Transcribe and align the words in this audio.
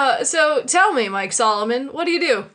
Uh, 0.00 0.24
so 0.24 0.62
tell 0.62 0.94
me, 0.94 1.10
Mike 1.10 1.30
Solomon, 1.30 1.88
what 1.88 2.06
do 2.06 2.10
you 2.10 2.20
do? 2.20 2.46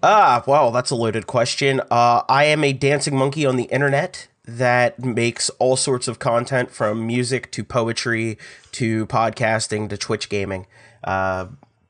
Ah, 0.00 0.44
well, 0.46 0.70
that's 0.70 0.92
a 0.92 0.94
loaded 0.94 1.26
question. 1.26 1.80
Uh, 1.90 2.22
I 2.28 2.44
am 2.44 2.62
a 2.62 2.72
dancing 2.72 3.16
monkey 3.16 3.44
on 3.44 3.56
the 3.56 3.64
internet 3.64 4.28
that 4.44 5.00
makes 5.00 5.50
all 5.58 5.74
sorts 5.74 6.06
of 6.06 6.20
content 6.20 6.70
from 6.70 7.04
music 7.04 7.50
to 7.50 7.64
poetry 7.64 8.38
to 8.70 9.06
podcasting 9.08 9.88
to 9.88 9.96
Twitch 9.96 10.28
gaming. 10.28 10.68
Uh, 11.02 11.46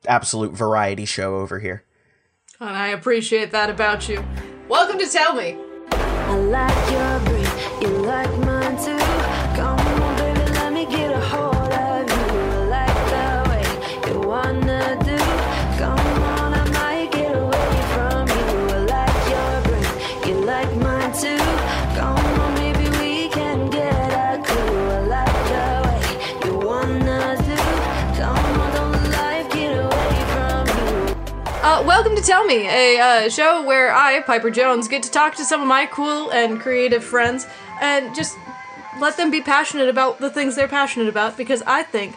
absolute 0.09 0.53
variety 0.53 1.05
show 1.05 1.37
over 1.37 1.59
here. 1.59 1.85
And 2.59 2.71
I 2.71 2.89
appreciate 2.89 3.51
that 3.53 3.69
about 3.69 4.09
you. 4.09 4.25
Welcome 4.71 4.99
to 5.01 5.07
Tell 5.07 5.35
Me. 5.35 5.59
Welcome 32.05 32.23
to 32.23 32.29
Tell 32.29 32.45
Me, 32.45 32.69
a 32.69 33.01
uh, 33.01 33.29
show 33.31 33.65
where 33.65 33.91
I, 33.91 34.21
Piper 34.21 34.51
Jones, 34.51 34.89
get 34.89 35.03
to 35.05 35.11
talk 35.11 35.37
to 35.37 35.45
some 35.45 35.62
of 35.62 35.67
my 35.67 35.87
cool 35.87 36.31
and 36.33 36.61
creative 36.61 37.03
friends 37.03 37.47
and 37.81 38.15
just 38.15 38.37
let 39.01 39.17
them 39.17 39.31
be 39.31 39.41
passionate 39.41 39.89
about 39.89 40.19
the 40.19 40.29
things 40.29 40.55
they're 40.55 40.69
passionate 40.69 41.09
about 41.09 41.39
because 41.39 41.62
I 41.62 41.83
think 41.83 42.15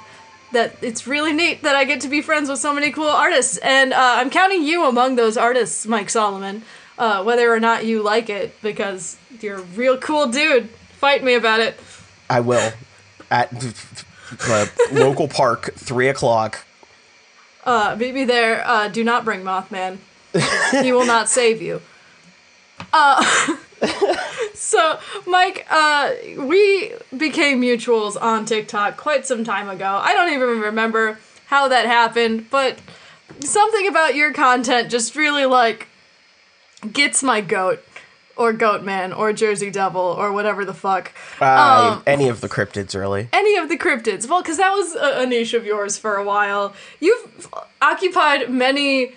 that 0.52 0.76
it's 0.82 1.08
really 1.08 1.32
neat 1.32 1.64
that 1.64 1.78
I 1.78 1.86
get 1.86 2.02
to 2.02 2.10
be 2.10 2.22
friends 2.22 2.50
with 2.50 2.60
so 2.60 2.74
many 2.74 2.92
cool 2.92 3.08
artists. 3.08 3.56
And 3.60 3.94
uh, 3.94 4.16
I'm 4.18 4.30
counting 4.30 4.62
you 4.62 4.86
among 4.86 5.16
those 5.16 5.38
artists, 5.38 5.88
Mike 5.88 6.10
Solomon, 6.10 6.64
uh, 6.98 7.24
whether 7.24 7.50
or 7.50 7.62
not 7.62 7.86
you 7.86 8.04
like 8.04 8.30
it 8.30 8.62
because 8.62 9.16
you're 9.40 9.60
a 9.60 9.62
real 9.62 9.98
cool 9.98 10.28
dude. 10.28 10.68
Fight 11.00 11.24
me 11.24 11.34
about 11.34 11.62
it. 11.62 11.80
I 12.30 12.42
will 12.42 12.74
at 13.32 13.52
the 14.32 14.70
local 14.92 15.30
park, 15.30 15.76
three 15.76 16.10
o'clock. 16.10 16.67
Uh, 17.68 17.98
me 18.00 18.24
there. 18.24 18.66
Uh, 18.66 18.88
do 18.88 19.04
not 19.04 19.26
bring 19.26 19.42
Mothman. 19.42 19.98
he 20.82 20.94
will 20.94 21.06
not 21.06 21.28
save 21.28 21.62
you. 21.62 21.82
Uh, 22.94 23.22
so, 24.54 24.98
Mike, 25.26 25.68
uh, 25.70 26.14
we 26.38 26.94
became 27.16 27.62
mutuals 27.62 28.20
on 28.20 28.46
TikTok 28.46 28.96
quite 28.96 29.28
some 29.28 29.44
time 29.44 29.68
ago. 29.68 30.00
I 30.02 30.14
don't 30.14 30.32
even 30.32 30.62
remember 30.62 31.20
how 31.48 31.68
that 31.68 31.86
happened, 31.86 32.50
but 32.50 32.80
something 33.42 33.86
about 33.86 34.16
your 34.16 34.32
content 34.32 34.90
just 34.90 35.18
really 35.18 35.46
like 35.46 35.88
gets 36.94 37.22
my 37.22 37.42
goat, 37.42 37.84
or 38.38 38.54
goat 38.54 38.84
man, 38.84 39.14
or 39.14 39.34
Jersey 39.34 39.70
Devil, 39.72 40.02
or 40.02 40.32
whatever 40.32 40.64
the 40.66 40.74
fuck. 40.74 41.12
Uh, 41.42 41.94
Um, 41.98 42.04
any 42.06 42.28
of 42.30 42.42
the 42.42 42.50
cryptids, 42.50 42.96
really. 42.98 43.28
any 43.34 43.58
of 43.58 43.70
the 43.70 43.78
cryptids. 43.78 44.28
Well, 44.30 44.42
because 44.42 44.58
that 44.58 44.72
was 44.72 44.96
a, 44.96 45.22
a 45.22 45.26
niche 45.26 45.54
of 45.54 45.66
yours 45.66 45.98
for 45.98 46.16
a 46.16 46.24
while. 46.24 46.74
You've 47.00 47.48
occupied 47.82 48.50
many 48.50 49.14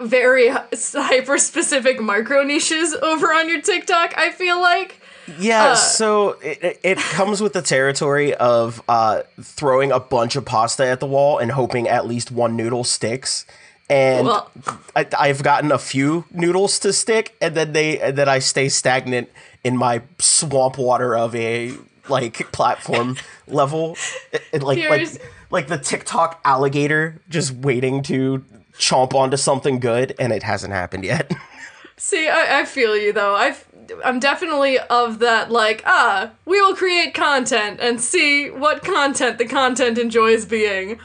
very 0.00 0.48
hyper 0.48 1.38
specific 1.38 2.00
micro 2.00 2.42
niches 2.44 2.94
over 2.94 3.28
on 3.28 3.48
your 3.48 3.60
TikTok, 3.60 4.14
I 4.16 4.30
feel 4.30 4.60
like. 4.60 5.00
Yeah, 5.38 5.72
Uh, 5.72 5.74
so 5.74 6.30
it, 6.40 6.62
it- 6.62 6.80
it 6.82 6.98
comes 6.98 7.42
with 7.42 7.52
the 7.52 7.60
territory 7.62 8.32
of 8.34 8.80
uh, 8.88 9.22
throwing 9.42 9.92
a 9.92 10.00
bunch 10.00 10.36
of 10.36 10.44
pasta 10.46 10.86
at 10.86 11.00
the 11.00 11.06
wall 11.06 11.38
and 11.38 11.52
hoping 11.52 11.86
at 11.88 12.06
least 12.06 12.30
one 12.30 12.56
noodle 12.56 12.84
sticks. 12.84 13.44
And 13.90 14.26
Well- 14.26 14.50
I, 14.94 15.06
I've 15.18 15.42
gotten 15.42 15.72
a 15.72 15.78
few 15.78 16.24
noodles 16.30 16.78
to 16.80 16.92
stick, 16.92 17.36
and 17.40 17.54
then 17.54 17.72
they 17.72 17.98
and 18.00 18.16
then 18.16 18.28
I 18.28 18.38
stay 18.38 18.68
stagnant 18.68 19.28
in 19.64 19.76
my 19.76 20.02
swamp 20.18 20.78
water 20.78 21.16
of 21.16 21.34
a 21.34 21.72
like 22.08 22.50
platform 22.52 23.16
level, 23.46 23.96
it 24.52 24.62
like 24.62 24.78
Here's- 24.78 25.18
like 25.18 25.22
like 25.50 25.66
the 25.68 25.78
TikTok 25.78 26.40
alligator 26.44 27.20
just 27.28 27.52
waiting 27.54 28.02
to 28.04 28.44
chomp 28.74 29.14
onto 29.14 29.36
something 29.36 29.80
good, 29.80 30.14
and 30.18 30.32
it 30.32 30.42
hasn't 30.42 30.72
happened 30.72 31.04
yet. 31.04 31.32
See, 31.96 32.28
I, 32.28 32.60
I 32.60 32.64
feel 32.64 32.96
you 32.96 33.12
though. 33.12 33.34
i 33.34 33.56
I'm 34.04 34.20
definitely 34.20 34.78
of 34.78 35.18
that, 35.20 35.50
like, 35.50 35.82
ah, 35.86 36.32
we 36.44 36.60
will 36.60 36.76
create 36.76 37.14
content 37.14 37.80
and 37.80 37.98
see 38.00 38.50
what 38.50 38.84
content 38.84 39.38
the 39.38 39.46
content 39.46 39.96
enjoys 39.96 40.44
being. 40.44 41.00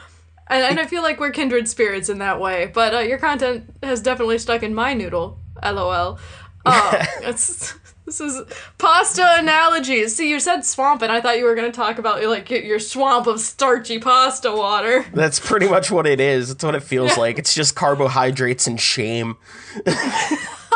And, 0.48 0.62
and 0.64 0.80
I 0.80 0.86
feel 0.86 1.02
like 1.02 1.18
we're 1.20 1.30
kindred 1.30 1.68
spirits 1.68 2.08
in 2.08 2.18
that 2.18 2.40
way. 2.40 2.70
But 2.72 2.94
uh, 2.94 2.98
your 3.00 3.18
content 3.18 3.74
has 3.82 4.00
definitely 4.00 4.38
stuck 4.38 4.62
in 4.62 4.74
my 4.74 4.94
noodle. 4.94 5.38
LOL. 5.62 6.18
Uh, 6.66 7.04
it's, 7.20 7.74
this 8.06 8.22
is 8.22 8.40
pasta 8.78 9.22
analogies. 9.38 10.16
See, 10.16 10.30
you 10.30 10.40
said 10.40 10.64
swamp, 10.64 11.02
and 11.02 11.12
I 11.12 11.20
thought 11.20 11.36
you 11.36 11.44
were 11.44 11.54
going 11.54 11.70
to 11.70 11.76
talk 11.76 11.98
about 11.98 12.24
like 12.24 12.48
your- 12.50 12.78
swamp 12.78 13.26
of 13.26 13.38
starchy 13.38 13.98
pasta 13.98 14.50
water. 14.50 15.04
That's 15.12 15.38
pretty 15.38 15.68
much 15.68 15.90
what 15.90 16.06
it 16.06 16.20
is. 16.20 16.50
It's 16.50 16.64
what 16.64 16.74
it 16.74 16.82
feels 16.82 17.18
like. 17.18 17.38
It's 17.38 17.52
just 17.54 17.74
carbohydrates 17.76 18.66
and 18.66 18.80
shame. 18.80 19.36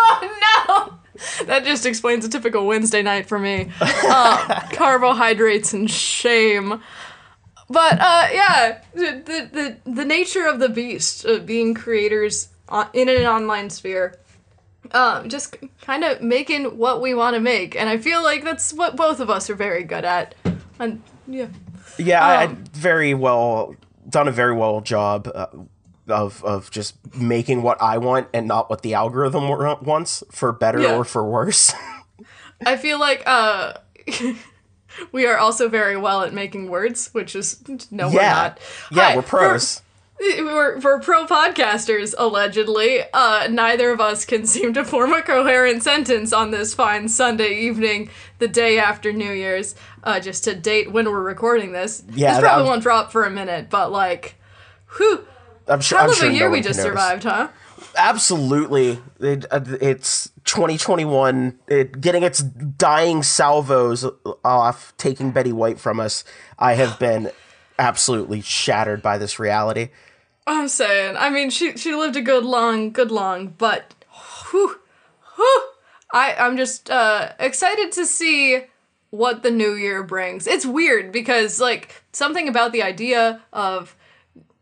Oh 0.01 0.91
no! 1.41 1.47
That 1.47 1.65
just 1.65 1.84
explains 1.84 2.25
a 2.25 2.28
typical 2.28 2.67
Wednesday 2.67 3.03
night 3.03 3.27
for 3.27 3.39
me. 3.39 3.71
Uh, 3.81 4.61
carbohydrates 4.73 5.73
and 5.75 5.91
shame. 5.91 6.83
But 7.71 8.01
uh, 8.01 8.27
yeah, 8.33 8.81
the, 8.95 9.23
the 9.84 9.91
the 9.91 10.05
nature 10.05 10.47
of 10.47 10.59
the 10.59 10.69
beast, 10.69 11.27
uh, 11.27 11.39
being 11.39 11.75
creators 11.75 12.49
on, 12.69 12.89
in 12.95 13.09
an 13.09 13.27
online 13.27 13.69
sphere, 13.71 14.17
um, 14.93 15.29
just 15.29 15.56
kind 15.83 16.03
of 16.05 16.23
making 16.23 16.78
what 16.78 17.03
we 17.03 17.12
want 17.15 17.34
to 17.34 17.41
make, 17.41 17.77
and 17.77 17.89
I 17.91 17.99
feel 17.99 18.23
like 18.23 18.43
that's 18.43 18.73
what 18.73 18.97
both 18.97 19.21
of 19.21 19.28
us 19.28 19.51
are 19.51 19.55
very 19.55 19.84
good 19.84 20.05
at. 20.05 20.34
And 20.78 21.03
yeah, 21.27 21.49
Yeah, 21.99 22.25
I, 22.25 22.34
I 22.43 22.45
Um, 22.47 22.65
very 22.73 23.12
well 23.12 23.75
done 24.09 24.28
a 24.28 24.33
very 24.33 24.55
well 24.55 24.81
job 24.81 25.31
uh, 25.34 25.47
of 26.09 26.43
of 26.45 26.71
just 26.71 26.95
making 27.15 27.61
what 27.62 27.77
I 27.83 27.99
want 27.99 28.28
and 28.33 28.49
not 28.49 28.71
what 28.71 28.81
the 28.81 28.95
algorithm 28.95 29.47
wants 29.84 30.25
for 30.33 30.53
better 30.53 30.81
Yeah. 30.81 30.97
or 30.97 31.05
for 31.05 31.23
worse. 31.28 31.75
I 32.65 32.77
feel 32.78 32.99
like 32.99 33.23
uh. 33.27 33.75
We 35.12 35.26
are 35.26 35.38
also 35.38 35.69
very 35.69 35.97
well 35.97 36.22
at 36.22 36.32
making 36.32 36.69
words, 36.70 37.09
which 37.12 37.34
is 37.36 37.62
no, 37.91 38.09
we're 38.09 38.20
not. 38.22 38.59
yeah, 38.91 39.03
Hi, 39.10 39.16
we're 39.16 39.22
pros. 39.22 39.82
we're, 40.20 40.78
we're 40.81 40.98
pro 41.00 41.25
podcasters 41.26 42.12
allegedly 42.19 43.03
uh, 43.14 43.47
neither 43.48 43.92
of 43.92 44.00
us 44.00 44.25
can 44.25 44.47
seem 44.54 44.72
to 44.75 44.84
form 44.84 45.12
a 45.12 45.22
coherent 45.22 45.82
sentence 45.84 46.32
on 46.32 46.50
this 46.50 46.75
fine 46.75 47.09
sunday 47.09 47.54
evening 47.60 48.10
the 48.41 48.48
day 48.48 48.81
after 48.81 49.12
new 49.12 49.31
year's 49.31 49.76
uh, 50.03 50.19
just 50.19 50.42
to 50.42 50.56
date 50.56 50.91
when 50.91 51.04
we're 51.09 51.22
recording 51.22 51.70
this 51.70 52.03
Yeah, 52.15 52.32
this 52.32 52.41
probably 52.41 52.65
won't 52.66 52.82
drop 52.82 53.12
for 53.12 53.25
a 53.26 53.30
minute 53.30 53.70
but 53.70 53.92
like 53.92 54.34
whew 54.97 55.25
I'm 55.69 55.80
sure. 55.80 55.98
hell 55.98 56.06
I'm 56.09 56.10
of 56.10 56.16
sure 56.16 56.26
a 56.26 56.32
no 56.32 56.36
year 56.36 56.50
we 56.50 56.62
just 56.62 56.78
notice. 56.78 56.91
survived 56.91 57.22
huh 57.22 57.48
Absolutely, 57.98 59.00
it, 59.19 59.44
uh, 59.50 59.60
it's 59.81 60.31
2021. 60.44 61.59
It, 61.66 62.00
getting 62.00 62.22
its 62.22 62.41
dying 62.41 63.25
salvos 63.25 64.06
off, 64.44 64.94
taking 64.97 65.32
Betty 65.32 65.53
White 65.53 65.81
from 65.81 65.98
us. 65.98 66.22
I 66.60 66.75
have 66.75 66.98
been 67.00 67.32
absolutely 67.76 68.41
shattered 68.41 69.03
by 69.03 69.19
this 69.19 69.38
reality. 69.38 69.91
i'm 70.47 70.66
saying 70.66 71.16
i 71.16 71.31
mean 71.31 71.48
she 71.48 71.76
she 71.76 71.94
lived 71.94 72.16
a 72.16 72.20
good 72.20 72.44
long 72.44 72.91
good 72.91 73.12
long 73.12 73.54
but 73.59 73.94
whew, 74.50 74.80
whew, 75.36 75.62
I, 76.12 76.34
i'm 76.38 76.56
just 76.56 76.91
uh, 76.91 77.32
excited 77.38 77.92
to 77.92 78.04
see 78.04 78.65
what 79.10 79.42
the 79.42 79.50
new 79.50 79.72
year 79.72 80.03
brings. 80.03 80.47
It's 80.47 80.66
weird 80.66 81.12
because 81.12 81.60
like 81.60 82.03
something 82.12 82.48
about 82.48 82.72
the 82.72 82.82
idea 82.82 83.42
of 83.53 83.97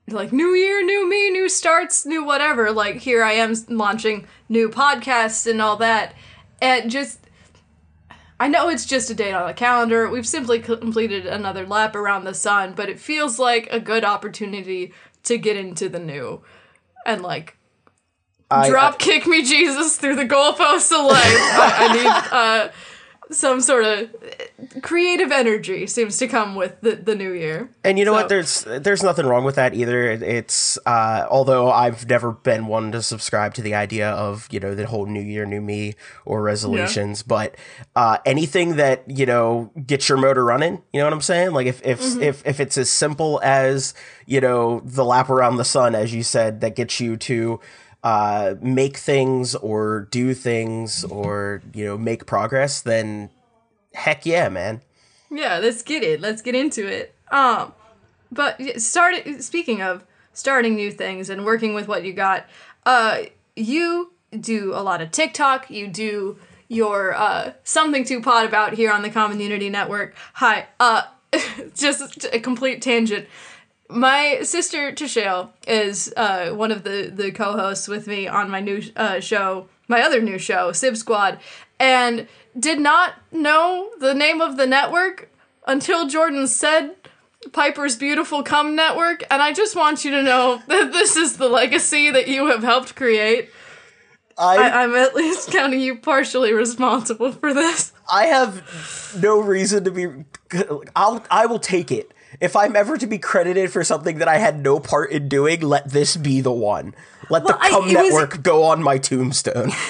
like 0.09 0.33
new 0.33 0.55
year, 0.55 0.84
new 0.84 1.09
me, 1.09 1.31
new 1.31 1.49
starts, 1.49 2.06
new 2.06 2.25
whatever. 2.25 2.71
Like 2.71 2.97
here 2.97 3.22
I 3.22 3.33
am 3.33 3.54
launching 3.69 4.27
new 4.48 4.69
podcasts 4.69 5.51
and 5.51 5.60
all 5.60 5.77
that, 5.77 6.15
and 6.60 6.91
just 6.91 7.21
I 8.39 8.48
know 8.48 8.69
it's 8.69 8.86
just 8.86 9.10
a 9.10 9.15
date 9.15 9.33
on 9.33 9.47
the 9.47 9.54
calendar. 9.54 10.09
We've 10.09 10.27
simply 10.27 10.60
completed 10.60 11.27
another 11.27 11.66
lap 11.66 11.97
around 11.97 12.25
the 12.25 12.34
sun, 12.34 12.75
but 12.75 12.89
it 12.89 13.01
feels 13.01 13.39
like 13.39 13.69
a 13.71 13.80
good 13.80 14.04
opportunity 14.04 14.92
to 15.25 15.39
get 15.39 15.57
into 15.57 15.89
the 15.89 15.98
new 15.98 16.42
and 17.07 17.22
like 17.22 17.57
I, 18.51 18.69
drop 18.69 18.98
kick 18.98 19.27
me 19.27 19.42
Jesus 19.42 19.97
through 19.97 20.16
the 20.16 20.25
goalposts 20.25 20.92
of 20.92 21.07
life. 21.07 21.25
I, 21.25 21.75
I 21.78 21.92
need 21.95 22.33
uh 22.33 22.69
some 23.31 23.61
sort 23.61 23.84
of 23.84 24.09
creative 24.83 25.33
energy 25.33 25.87
seems 25.87 26.17
to 26.19 26.28
come 26.28 26.55
with 26.55 26.81
the, 26.81 26.93
the 26.97 27.15
new 27.15 27.33
year. 27.33 27.69
And 27.84 27.99
you 27.99 28.05
know 28.05 28.13
So- 28.13 28.17
what? 28.17 28.28
There's 28.28 28.65
there's 28.65 29.03
nothing 29.03 29.27
wrong 29.27 29.45
with 29.45 29.57
that 29.57 29.75
either. 29.75 30.11
It's 30.13 30.78
uh, 30.87 31.27
although 31.28 31.71
I've 31.71 32.09
never 32.09 32.33
been 32.33 32.67
one 32.67 32.93
to 32.93 33.03
subscribe 33.03 33.55
to 33.55 33.63
the 33.63 33.75
idea 33.75 34.11
of 34.11 34.47
you 34.51 34.61
know 34.61 34.75
the 34.75 34.87
whole 34.87 35.07
New 35.07 35.23
Year, 35.23 35.45
New 35.47 35.61
Me 35.61 35.95
or 36.25 36.43
resolutions, 36.43 37.23
but 37.23 37.57
uh, 37.95 38.19
anything 38.25 38.77
that 38.77 39.03
you 39.09 39.27
know 39.27 39.71
gets 39.87 40.09
your 40.09 40.19
motor 40.19 40.45
running. 40.45 40.83
You 40.93 41.01
know 41.01 41.07
what 41.07 41.13
I'm 41.13 41.21
saying? 41.21 41.53
Like 41.53 41.67
if 41.67 41.84
if 41.84 42.01
if 42.21 42.47
if 42.47 42.61
it's 42.61 42.78
as 42.78 42.91
simple 42.91 43.41
as 43.43 43.95
you 44.27 44.41
know 44.41 44.81
the 44.84 45.05
lap 45.05 45.31
around 45.31 45.57
the 45.57 45.65
sun, 45.65 45.95
as 45.95 46.15
you 46.15 46.23
said, 46.23 46.61
that 46.61 46.77
gets 46.77 47.01
you 47.01 47.17
to 47.17 47.61
uh, 48.03 48.54
make 48.60 48.97
things 48.97 49.54
or 49.57 50.09
do 50.10 50.34
things 50.34 51.04
or 51.04 51.63
you 51.75 51.84
know 51.84 51.98
make 51.98 52.27
progress, 52.27 52.81
then 52.81 53.31
heck 53.95 54.27
yeah, 54.27 54.48
man. 54.48 54.83
Yeah, 55.31 55.59
let's 55.59 55.83
get 55.83 56.03
it. 56.03 56.21
Let's 56.21 56.43
get 56.43 56.54
into 56.54 56.87
it. 56.87 57.15
Um, 57.31 57.72
but 58.31 58.60
start. 58.81 59.15
Speaking 59.43 59.83
of 59.83 60.04
starting 60.33 60.77
new 60.77 60.91
things 60.91 61.31
and 61.31 61.45
working 61.45 61.75
with 61.75 61.89
what 61.89 62.04
you 62.04 62.13
got, 62.13 62.47
uh, 62.84 63.22
you 63.54 64.13
do 64.39 64.72
a 64.75 64.83
lot 64.83 65.01
of 65.01 65.10
TikTok. 65.10 65.71
You 65.71 65.89
do 65.89 66.39
your 66.69 67.15
uh 67.15 67.53
something 67.63 68.03
to 68.03 68.21
pod 68.21 68.45
about 68.45 68.75
here 68.75 68.91
on 68.91 69.03
the 69.03 69.10
Common 69.10 69.41
Unity 69.41 69.71
Network. 69.71 70.15
Hi. 70.34 70.66
Uh, 70.78 71.03
just 71.75 72.27
a 72.33 72.41
complete 72.41 72.83
tangent. 72.83 73.27
My 73.88 74.41
sister 74.42 74.92
Tashale 74.92 75.50
is 75.66 76.12
uh, 76.16 76.50
one 76.50 76.72
of 76.72 76.83
the, 76.83 77.10
the 77.15 77.30
co-hosts 77.30 77.88
with 77.88 78.06
me 78.06 78.27
on 78.27 78.50
my 78.50 78.60
new 78.60 78.83
uh, 78.97 79.21
show, 79.21 79.68
my 79.88 80.03
other 80.03 80.21
new 80.21 80.38
show, 80.38 80.72
Sib 80.72 80.97
Squad, 80.97 81.38
and 81.78 82.27
did 82.59 82.80
not 82.80 83.15
know 83.30 83.91
the 84.00 84.15
name 84.15 84.41
of 84.41 84.56
the 84.56 84.66
network 84.66 85.30
until 85.66 86.09
Jordan 86.09 86.47
said 86.47 86.97
Piper's 87.53 87.97
Beautiful 87.97 88.42
Come 88.42 88.74
Network, 88.74 89.22
and 89.30 89.42
I 89.42 89.53
just 89.53 89.77
want 89.77 90.04
you 90.04 90.10
to 90.12 90.22
know 90.22 90.60
that 90.68 90.92
this 90.92 91.16
is 91.16 91.36
the 91.36 91.48
legacy 91.48 92.10
that 92.10 92.28
you 92.28 92.47
have 92.48 92.62
helped 92.62 92.97
create. 92.97 93.50
I, 94.39 94.82
I'm 94.82 94.94
at 94.94 95.15
least 95.15 95.50
counting 95.53 95.80
you 95.80 95.97
partially 95.97 96.53
responsible 96.53 97.32
for 97.32 97.54
this. 97.54 97.92
I 98.12 98.27
have 98.27 99.18
no 99.21 99.41
reason 99.41 99.84
to 99.84 99.91
be. 99.91 100.06
I'll. 100.94 101.24
I 101.30 101.47
will 101.47 101.59
take 101.59 101.91
it. 101.91 102.12
If 102.41 102.55
I'm 102.57 102.77
ever 102.77 102.97
to 102.99 103.07
be 103.07 103.19
credited 103.19 103.71
for 103.73 103.83
something 103.84 104.19
that 104.19 104.28
I 104.28 104.39
had 104.39 104.61
no 104.63 104.78
part 104.81 105.11
in 105.11 105.28
doing, 105.28 105.61
let 105.61 105.91
this 105.91 106.17
be 106.17 106.41
the 106.41 106.53
one. 106.53 106.95
Let 107.31 107.45
Well, 107.45 107.59
the 107.59 107.69
Cum 107.69 107.89
it 107.89 107.97
was- 107.97 108.13
Network 108.13 108.43
go 108.43 108.65
on 108.65 108.83
my 108.83 108.99
tombstone. 108.99 109.73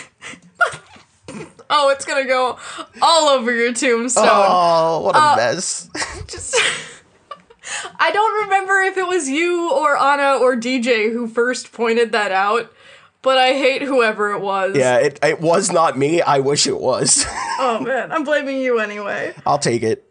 Oh, 1.69 1.89
it's 1.91 2.05
gonna 2.05 2.25
go 2.27 2.57
all 3.03 3.29
over 3.29 3.53
your 3.53 3.73
tombstone. 3.73 4.25
Oh, 4.29 5.01
what 5.01 5.17
a 5.17 5.19
Uh, 5.19 5.37
mess! 5.37 5.91
just 6.29 6.55
I 7.99 8.13
don't 8.13 8.45
remember 8.45 8.83
if 8.83 8.97
it 8.97 9.07
was 9.07 9.29
you 9.29 9.73
or 9.73 9.97
Anna 9.99 10.39
or 10.41 10.55
DJ 10.57 11.13
who 11.13 11.27
first 11.27 11.73
pointed 11.73 12.13
that 12.13 12.31
out, 12.31 12.73
but 13.21 13.37
I 13.37 13.49
hate 13.55 13.83
whoever 13.83 14.31
it 14.33 14.41
was. 14.41 14.77
yeah, 14.77 14.99
it, 14.99 15.19
it 15.25 15.41
was 15.41 15.73
not 15.73 15.99
me. 15.99 16.23
I 16.23 16.39
wish 16.39 16.69
it 16.69 16.79
was. 16.81 17.25
Oh 17.59 17.81
man, 17.81 18.13
I'm 18.13 18.23
blaming 18.23 18.61
you 18.61 18.79
anyway. 18.79 19.35
I'll 19.45 19.59
take 19.59 19.83
it. 19.83 20.09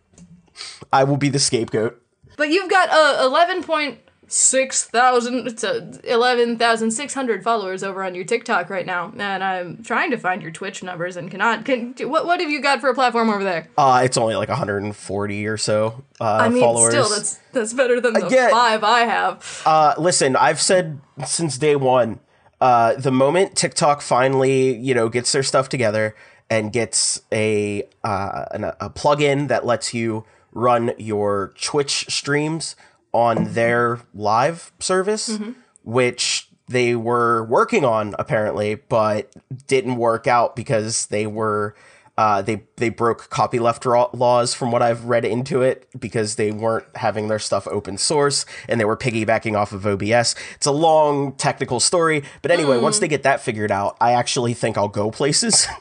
I 0.92 1.06
will 1.06 1.16
be 1.18 1.30
the 1.30 1.40
scapegoat. 1.40 2.02
But 2.38 2.50
you've 2.50 2.70
got 2.70 2.90
uh, 2.90 3.30
11.6 3.30 4.84
thousand 4.86 5.48
it's 5.48 5.64
uh, 5.64 5.98
11,600 6.04 7.44
followers 7.44 7.84
over 7.84 8.04
on 8.04 8.16
your 8.16 8.24
TikTok 8.24 8.70
right 8.70 8.86
now, 8.86 9.14
and 9.18 9.44
I'm 9.44 9.84
trying 9.84 10.12
to 10.12 10.18
find 10.18 10.42
your 10.42 10.52
Twitch 10.52 10.84
numbers 10.84 11.16
and 11.16 11.30
cannot. 11.30 11.66
Can 11.66 11.94
what 12.00 12.26
what 12.26 12.40
have 12.40 12.50
you 12.50 12.62
got 12.62 12.82
for 12.82 12.90
a 12.90 12.96
platform 12.96 13.30
over 13.30 13.44
there? 13.44 13.70
Uh, 13.78 14.02
it's 14.04 14.18
only 14.18 14.36
like 14.36 14.50
140 14.50 15.48
or 15.48 15.58
so 15.58 16.04
uh, 16.20 16.24
I 16.24 16.50
mean, 16.50 16.62
followers. 16.62 16.94
still 16.94 17.10
that's 17.10 17.40
that's 17.52 17.74
better 17.74 18.02
than 18.02 18.14
the 18.14 18.48
five 18.52 18.84
I 18.84 19.02
have. 19.02 19.62
Uh, 19.66 19.94
listen, 19.98 20.36
I've 20.36 20.62
said 20.62 21.00
since 21.26 21.58
day 21.58 21.76
one, 21.76 22.20
uh, 22.62 22.96
the 22.96 23.12
moment 23.12 23.56
TikTok 23.56 24.02
finally, 24.02 24.76
you 24.76 24.94
know, 24.94 25.10
gets 25.10 25.32
their 25.32 25.44
stuff 25.44 25.70
together 25.70 26.16
and 26.50 26.72
gets 26.72 27.22
a 27.32 27.84
uh, 28.04 28.46
an, 28.52 28.64
a 28.64 28.90
plugin 28.90 29.48
that 29.50 29.66
lets 29.66 29.94
you 29.94 30.26
run 30.56 30.94
your 30.98 31.54
Twitch 31.62 32.08
streams 32.10 32.76
on 33.12 33.54
their 33.54 34.00
live 34.16 34.72
service, 34.80 35.40
which 35.84 36.50
they 36.68 36.96
were 36.96 37.44
working 37.44 37.86
on 37.86 38.16
apparently, 38.18 38.76
but 38.76 39.32
didn't 39.68 39.98
work 39.98 40.26
out 40.26 40.56
because 40.56 41.06
they 41.08 41.28
were 41.28 41.76
uh, 42.18 42.42
they 42.42 42.64
they 42.78 42.88
broke 42.90 43.30
copyleft 43.30 43.86
laws 44.14 44.54
from 44.54 44.72
what 44.72 44.82
I've 44.82 45.04
read 45.06 45.26
into 45.26 45.62
it 45.62 45.88
because 46.00 46.36
they 46.36 46.50
weren't 46.52 46.86
having 46.96 47.28
their 47.28 47.40
stuff 47.40 47.68
open 47.68 47.98
source 47.98 48.46
and 48.70 48.80
they 48.80 48.86
were 48.86 48.96
piggybacking 48.96 49.58
off 49.58 49.74
of 49.74 49.86
OBS. 49.86 50.36
It's 50.56 50.66
a 50.66 50.72
long 50.72 51.34
technical 51.34 51.82
story, 51.82 52.24
but 52.42 52.52
anyway, 52.52 52.78
once 52.80 53.00
they 53.00 53.10
get 53.10 53.24
that 53.24 53.42
figured 53.42 53.72
out, 53.72 53.98
I 54.00 54.14
actually 54.14 54.54
think 54.54 54.78
I'll 54.78 54.88
go 54.88 55.12
places. 55.12 55.68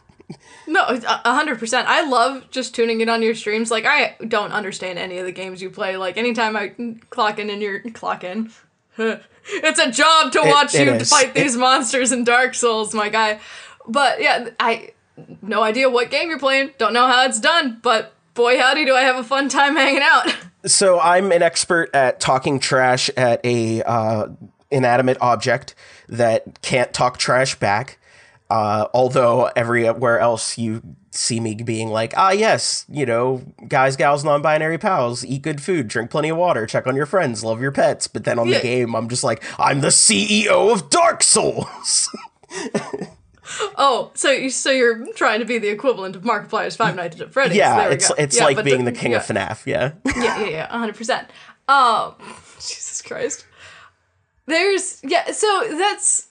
No, 0.67 0.85
hundred 1.25 1.59
percent. 1.59 1.89
I 1.89 2.09
love 2.09 2.51
just 2.51 2.75
tuning 2.75 3.01
in 3.01 3.09
on 3.09 3.23
your 3.23 3.35
streams. 3.35 3.71
Like 3.71 3.85
I 3.87 4.17
don't 4.27 4.53
understand 4.53 4.99
any 4.99 5.19
of 5.19 5.27
the 5.27 5.33
games 5.33 5.61
you 5.61 5.71
play. 5.71 5.97
Like 5.97 6.17
anytime 6.17 6.57
I 6.57 6.75
clock 7.11 7.39
in 7.39 7.51
and 7.51 7.61
you're 7.61 7.81
clock 7.91 8.25
in. 8.25 8.51
it's 8.97 9.79
a 9.79 9.91
job 9.91 10.33
to 10.33 10.41
watch 10.45 10.75
it 10.75 10.87
you 10.87 10.95
is. 10.95 11.11
fight 11.11 11.35
these 11.35 11.57
monsters 11.57 12.13
in 12.13 12.25
Dark 12.25 12.55
Souls, 12.55 12.95
my 12.95 13.09
guy. 13.09 13.41
But 13.87 14.23
yeah, 14.23 14.51
I 14.59 14.93
no 15.43 15.63
idea 15.63 15.91
what 15.91 16.11
game 16.11 16.29
you're 16.29 16.39
playing. 16.39 16.71
Don't 16.79 16.93
know 16.93 17.07
how 17.07 17.25
it's 17.25 17.41
done, 17.41 17.81
but 17.83 18.15
boy 18.35 18.59
howdy 18.59 18.85
do 18.85 18.95
I 18.95 19.03
have 19.03 19.17
a 19.17 19.25
fun 19.25 19.49
time 19.49 19.77
hanging 19.77 20.03
out. 20.03 20.35
so 20.67 20.99
I'm 21.01 21.33
an 21.33 21.43
expert 21.43 21.91
at 21.95 22.21
talking 22.21 22.59
trash 22.59 23.11
at 23.17 23.45
a 23.45 23.83
uh, 23.83 24.29
inanimate 24.71 25.19
object 25.21 25.75
that 26.09 26.63
can't 26.63 26.93
talk 26.93 27.19
trash 27.19 27.55
back. 27.57 27.99
Uh, 28.51 28.87
although 28.93 29.51
everywhere 29.57 30.19
else 30.21 30.59
you 30.59 30.83
see 31.11 31.41
me 31.41 31.55
being 31.55 31.89
like, 31.89 32.13
ah, 32.17 32.31
yes, 32.31 32.85
you 32.91 33.07
know, 33.07 33.43
guys, 33.69 33.97
gals, 33.97 34.23
non-binary 34.23 34.79
pals, 34.79 35.25
eat 35.25 35.43
good 35.43 35.63
food, 35.63 35.89
drink 35.89 36.11
plenty 36.11 36.29
of 36.29 36.37
water, 36.37 36.67
check 36.67 36.87
on 36.87 36.95
your 36.95 37.07
friends, 37.07 37.43
love 37.43 37.61
your 37.63 37.73
pets. 37.73 38.07
But 38.07 38.25
then 38.25 38.39
on 38.39 38.49
Yeah. 38.49 38.59
the 38.59 38.63
game, 38.63 38.95
I'm 38.95 39.09
just 39.09 39.25
like, 39.25 39.43
I'm 39.59 39.81
the 39.81 39.89
CEO 39.89 40.73
of 40.73 40.91
Dark 40.91 41.23
Souls. 41.23 42.15
oh, 43.77 44.11
so 44.15 44.31
you 44.31 44.51
so 44.51 44.71
you're 44.71 45.13
trying 45.15 45.41
to 45.41 45.47
be 45.47 45.59
the 45.59 45.69
equivalent 45.69 46.17
of 46.17 46.23
Markiplier's 46.23 46.77
Five 46.77 46.97
Nights 46.97 47.21
at 47.21 47.33
Freddy's. 47.33 47.57
yeah, 47.57 47.77
There 47.85 47.93
it's 47.93 48.09
go. 48.09 48.15
it's 48.19 48.37
Yeah, 48.37 48.45
like 48.45 48.65
being 48.65 48.85
the, 48.85 48.93
king 48.93 49.13
yeah. 49.13 49.19
of 49.19 49.25
FNAF. 49.25 49.67
Yeah. 49.67 49.93
yeah, 50.05 50.41
yeah, 50.41 50.49
yeah, 50.49 50.67
hundred 50.69 50.97
percent. 50.97 51.29
Um, 51.69 52.15
Jesus 52.57 53.03
Christ. 53.03 53.45
There's 54.47 55.01
yeah, 55.03 55.33
so 55.33 55.67
that's 55.79 56.29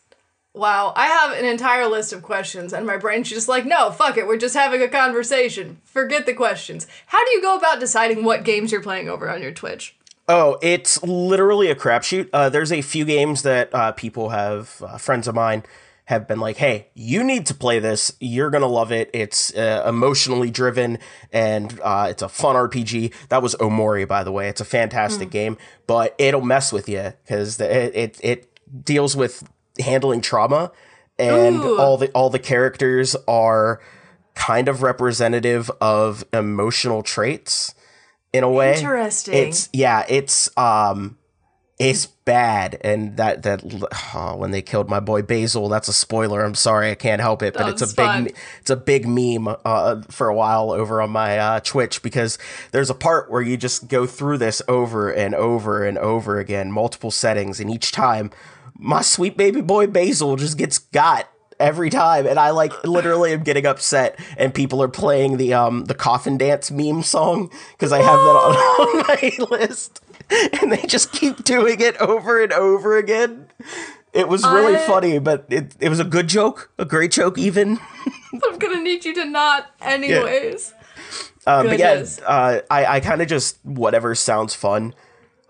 wow. 0.53 0.93
I 0.95 1.07
have 1.07 1.37
an 1.37 1.45
entire 1.45 1.87
list 1.87 2.13
of 2.13 2.23
questions, 2.23 2.73
and 2.73 2.85
my 2.85 2.97
brain's 2.97 3.29
just 3.29 3.47
like, 3.47 3.65
no, 3.65 3.91
fuck 3.91 4.17
it. 4.17 4.27
We're 4.27 4.37
just 4.37 4.55
having 4.55 4.81
a 4.81 4.87
conversation. 4.87 5.81
Forget 5.83 6.25
the 6.25 6.33
questions. 6.33 6.87
How 7.07 7.23
do 7.23 7.31
you 7.31 7.41
go 7.41 7.57
about 7.57 7.79
deciding 7.79 8.23
what 8.23 8.43
games 8.43 8.71
you're 8.71 8.81
playing 8.81 9.09
over 9.09 9.29
on 9.29 9.41
your 9.41 9.51
Twitch? 9.51 9.95
Oh, 10.27 10.57
it's 10.61 11.01
literally 11.03 11.69
a 11.69 11.75
crapshoot. 11.75 12.29
Uh, 12.31 12.49
there's 12.49 12.71
a 12.71 12.81
few 12.81 13.03
games 13.03 13.41
that 13.41 13.73
uh, 13.73 13.91
people 13.91 14.29
have, 14.29 14.81
uh, 14.85 14.97
friends 14.97 15.27
of 15.27 15.35
mine, 15.35 15.63
have 16.05 16.27
been 16.27 16.39
like, 16.39 16.57
hey, 16.57 16.87
you 16.93 17.23
need 17.23 17.45
to 17.45 17.53
play 17.53 17.79
this. 17.79 18.13
You're 18.19 18.49
going 18.49 18.61
to 18.61 18.67
love 18.67 18.91
it. 18.91 19.09
It's 19.13 19.53
uh, 19.53 19.83
emotionally 19.87 20.51
driven 20.51 20.99
and 21.31 21.79
uh, 21.81 22.07
it's 22.09 22.21
a 22.21 22.29
fun 22.29 22.55
RPG. 22.55 23.13
That 23.29 23.41
was 23.41 23.55
Omori, 23.55 24.07
by 24.07 24.23
the 24.23 24.31
way. 24.31 24.49
It's 24.49 24.61
a 24.61 24.65
fantastic 24.65 25.29
game, 25.29 25.57
but 25.87 26.13
it'll 26.17 26.41
mess 26.41 26.73
with 26.73 26.89
you 26.89 27.13
because 27.23 27.59
it, 27.59 27.95
it, 27.95 28.19
it 28.21 28.85
deals 28.85 29.15
with 29.15 29.43
handling 29.79 30.21
trauma 30.21 30.71
and 31.17 31.57
Ooh. 31.57 31.79
all 31.79 31.97
the 31.97 32.09
all 32.11 32.29
the 32.29 32.39
characters 32.39 33.15
are 33.27 33.79
kind 34.35 34.67
of 34.67 34.81
representative 34.81 35.69
of 35.79 36.23
emotional 36.33 37.03
traits 37.03 37.75
in 38.31 38.43
a 38.43 38.49
way. 38.49 38.75
Interesting. 38.75 39.35
It's 39.35 39.69
yeah, 39.73 40.05
it's 40.09 40.55
um 40.57 41.17
it's 41.79 42.05
bad 42.05 42.79
and 42.81 43.17
that 43.17 43.43
that 43.43 43.63
oh, 44.15 44.35
when 44.37 44.51
they 44.51 44.61
killed 44.61 44.89
my 44.89 44.99
boy 44.99 45.21
Basil, 45.21 45.69
that's 45.69 45.87
a 45.87 45.93
spoiler. 45.93 46.43
I'm 46.43 46.55
sorry, 46.55 46.91
I 46.91 46.95
can't 46.95 47.21
help 47.21 47.43
it, 47.43 47.53
but 47.53 47.67
it's 47.69 47.81
That's 47.81 47.93
a 47.93 48.23
big 48.23 48.35
it's 48.61 48.69
a 48.69 48.75
big 48.75 49.07
meme 49.07 49.55
uh, 49.65 50.01
for 50.09 50.27
a 50.29 50.35
while 50.35 50.71
over 50.71 51.01
on 51.01 51.09
my 51.11 51.37
uh, 51.37 51.59
Twitch 51.59 52.01
because 52.01 52.37
there's 52.71 52.89
a 52.89 52.95
part 52.95 53.29
where 53.29 53.41
you 53.41 53.57
just 53.57 53.87
go 53.87 54.05
through 54.05 54.37
this 54.37 54.61
over 54.67 55.11
and 55.11 55.35
over 55.35 55.83
and 55.83 55.97
over 55.97 56.39
again, 56.39 56.71
multiple 56.71 57.11
settings, 57.11 57.59
and 57.59 57.69
each 57.69 57.91
time 57.91 58.31
my 58.77 59.01
sweet 59.01 59.37
baby 59.37 59.61
boy 59.61 59.87
Basil 59.87 60.35
just 60.35 60.57
gets 60.57 60.79
got 60.79 61.29
every 61.59 61.89
time 61.89 62.25
and 62.25 62.39
I 62.39 62.49
like 62.49 62.83
literally 62.83 63.31
am 63.31 63.43
getting 63.43 63.65
upset 63.65 64.19
and 64.37 64.53
people 64.53 64.81
are 64.81 64.87
playing 64.87 65.37
the 65.37 65.53
um 65.53 65.85
the 65.85 65.93
coffin 65.93 66.37
dance 66.37 66.71
meme 66.71 67.03
song 67.03 67.51
because 67.73 67.91
I 67.91 67.97
have 67.97 68.05
that 68.05 68.35
on, 68.35 68.55
on 68.55 68.97
my 69.07 69.57
list 69.57 70.01
and 70.61 70.71
they 70.71 70.85
just 70.87 71.11
keep 71.11 71.43
doing 71.43 71.79
it 71.79 71.95
over 71.97 72.41
and 72.41 72.51
over 72.53 72.97
again. 72.97 73.47
It 74.13 74.27
was 74.27 74.43
really 74.43 74.75
I- 74.75 74.79
funny, 74.79 75.19
but 75.19 75.45
it 75.49 75.75
it 75.79 75.89
was 75.89 75.99
a 75.99 76.03
good 76.03 76.27
joke, 76.27 76.71
a 76.77 76.85
great 76.85 77.11
joke 77.11 77.37
even. 77.37 77.79
I'm 78.43 78.57
gonna 78.59 78.81
need 78.81 79.05
you 79.05 79.13
to 79.15 79.25
not, 79.25 79.71
anyways. 79.81 80.73
Um, 81.45 81.67
but 81.67 81.79
yeah, 81.79 82.05
uh, 82.25 82.59
I, 82.69 82.85
I 82.85 82.99
kind 82.99 83.21
of 83.21 83.27
just 83.27 83.57
whatever 83.63 84.15
sounds 84.15 84.53
fun. 84.53 84.93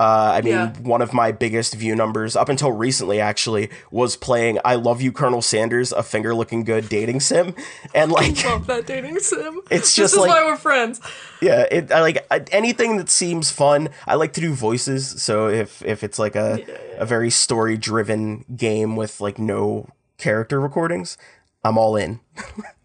Uh, 0.04 0.34
I 0.38 0.42
mean, 0.42 0.54
Yeah. 0.54 0.74
one 0.82 1.02
of 1.02 1.14
my 1.14 1.32
biggest 1.32 1.76
view 1.76 1.96
numbers 1.96 2.36
up 2.36 2.50
until 2.50 2.72
recently 2.74 3.22
actually 3.22 3.70
was 3.90 4.18
playing 4.18 4.60
"I 4.66 4.76
Love 4.76 5.02
You, 5.02 5.12
Colonel 5.14 5.42
Sanders," 5.42 5.94
a 5.94 6.04
finger-looking 6.04 6.66
good 6.66 6.90
dating 6.90 7.22
sim, 7.22 7.56
and 7.96 8.12
like, 8.12 8.44
I 8.46 8.50
Love 8.54 8.68
that 8.68 8.86
dating 8.86 9.20
sim. 9.20 9.62
It's 9.72 9.96
this 9.96 9.96
just 9.96 10.14
is 10.16 10.20
like- 10.20 10.30
why 10.30 10.44
we're 10.44 10.58
friends. 10.58 11.00
yeah, 11.42 11.62
it 11.72 11.92
I 11.92 12.02
like 12.02 12.18
anything 12.52 12.98
that 12.98 13.10
seems 13.10 13.50
fun. 13.52 13.90
I 14.06 14.16
like 14.16 14.34
to 14.34 14.42
do 14.42 14.54
voices, 14.54 15.22
so 15.22 15.48
if 15.48 15.82
if 15.86 16.04
it's 16.04 16.20
like 16.20 16.36
a 16.36 16.60
a 16.98 17.06
very 17.06 17.30
story-driven 17.30 18.46
game 18.58 18.96
with 18.98 19.22
like 19.22 19.40
no 19.40 19.88
character 20.18 20.60
recordings, 20.60 21.18
I'm 21.64 21.78
all 21.78 21.96
in. 21.96 22.20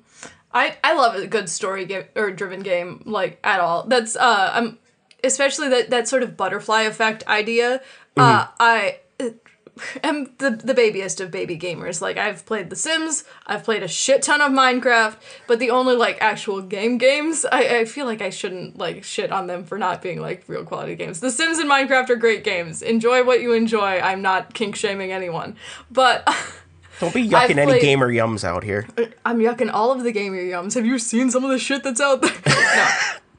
I 0.53 0.75
I 0.83 0.93
love 0.95 1.15
a 1.15 1.27
good 1.27 1.47
story 1.49 1.85
game 1.85 2.03
or 2.15 2.31
driven 2.31 2.59
game 2.61 3.03
like 3.05 3.39
at 3.43 3.59
all. 3.61 3.85
That's 3.87 4.15
uh 4.17 4.51
I'm 4.53 4.77
especially 5.23 5.69
that 5.69 5.89
that 5.89 6.07
sort 6.07 6.23
of 6.23 6.35
butterfly 6.37 6.81
effect 6.81 7.25
idea. 7.27 7.81
Uh 8.17 8.47
I 8.59 8.99
am 10.03 10.33
the 10.37 10.49
the 10.51 10.73
babyest 10.73 11.21
of 11.21 11.31
baby 11.31 11.57
gamers. 11.57 12.01
Like 12.01 12.17
I've 12.17 12.45
played 12.45 12.69
The 12.69 12.75
Sims, 12.75 13.23
I've 13.47 13.63
played 13.63 13.83
a 13.83 13.87
shit 13.87 14.21
ton 14.21 14.41
of 14.41 14.51
Minecraft, 14.51 15.15
but 15.47 15.59
the 15.59 15.69
only 15.69 15.95
like 15.95 16.17
actual 16.21 16.61
game 16.61 16.97
games, 16.97 17.45
I, 17.51 17.79
I 17.79 17.85
feel 17.85 18.05
like 18.05 18.21
I 18.21 18.29
shouldn't 18.29 18.77
like 18.77 19.03
shit 19.03 19.31
on 19.31 19.47
them 19.47 19.63
for 19.63 19.77
not 19.77 20.01
being 20.01 20.19
like 20.21 20.43
real 20.47 20.65
quality 20.65 20.95
games. 20.95 21.19
The 21.21 21.31
Sims 21.31 21.57
and 21.57 21.69
Minecraft 21.69 22.09
are 22.09 22.15
great 22.15 22.43
games. 22.43 22.81
Enjoy 22.81 23.23
what 23.23 23.41
you 23.41 23.53
enjoy. 23.53 23.99
I'm 23.99 24.21
not 24.21 24.53
kink 24.53 24.75
shaming 24.75 25.11
anyone. 25.11 25.55
But 25.89 26.27
Don't 26.99 27.13
be 27.13 27.21
I've 27.33 27.49
yucking 27.49 27.57
any 27.57 27.65
played- 27.71 27.81
gamer 27.81 28.11
yums 28.11 28.43
out 28.43 28.63
here. 28.63 28.87
I'm 29.25 29.39
yucking 29.39 29.71
all 29.73 29.91
of 29.91 30.03
the 30.03 30.11
gamer 30.11 30.35
yums. 30.37 30.75
Have 30.75 30.85
you 30.85 30.99
seen 30.99 31.31
some 31.31 31.43
of 31.43 31.49
the 31.49 31.57
shit 31.57 31.81
that's 31.83 32.01
out 32.01 32.21
there? 32.21 32.33
no. 32.45 32.87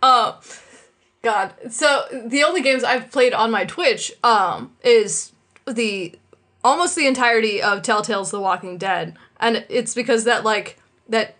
Uh, 0.02 0.32
God. 1.22 1.54
So 1.70 2.04
the 2.26 2.42
only 2.42 2.62
games 2.62 2.84
I've 2.84 3.10
played 3.10 3.32
on 3.32 3.50
my 3.50 3.64
Twitch 3.64 4.12
um 4.22 4.72
is 4.82 5.32
the 5.66 6.18
almost 6.64 6.96
the 6.96 7.06
entirety 7.06 7.62
of 7.62 7.82
Telltale's 7.82 8.30
The 8.30 8.40
Walking 8.40 8.78
Dead, 8.78 9.16
and 9.38 9.64
it's 9.68 9.94
because 9.94 10.24
that 10.24 10.44
like 10.44 10.78
that 11.08 11.36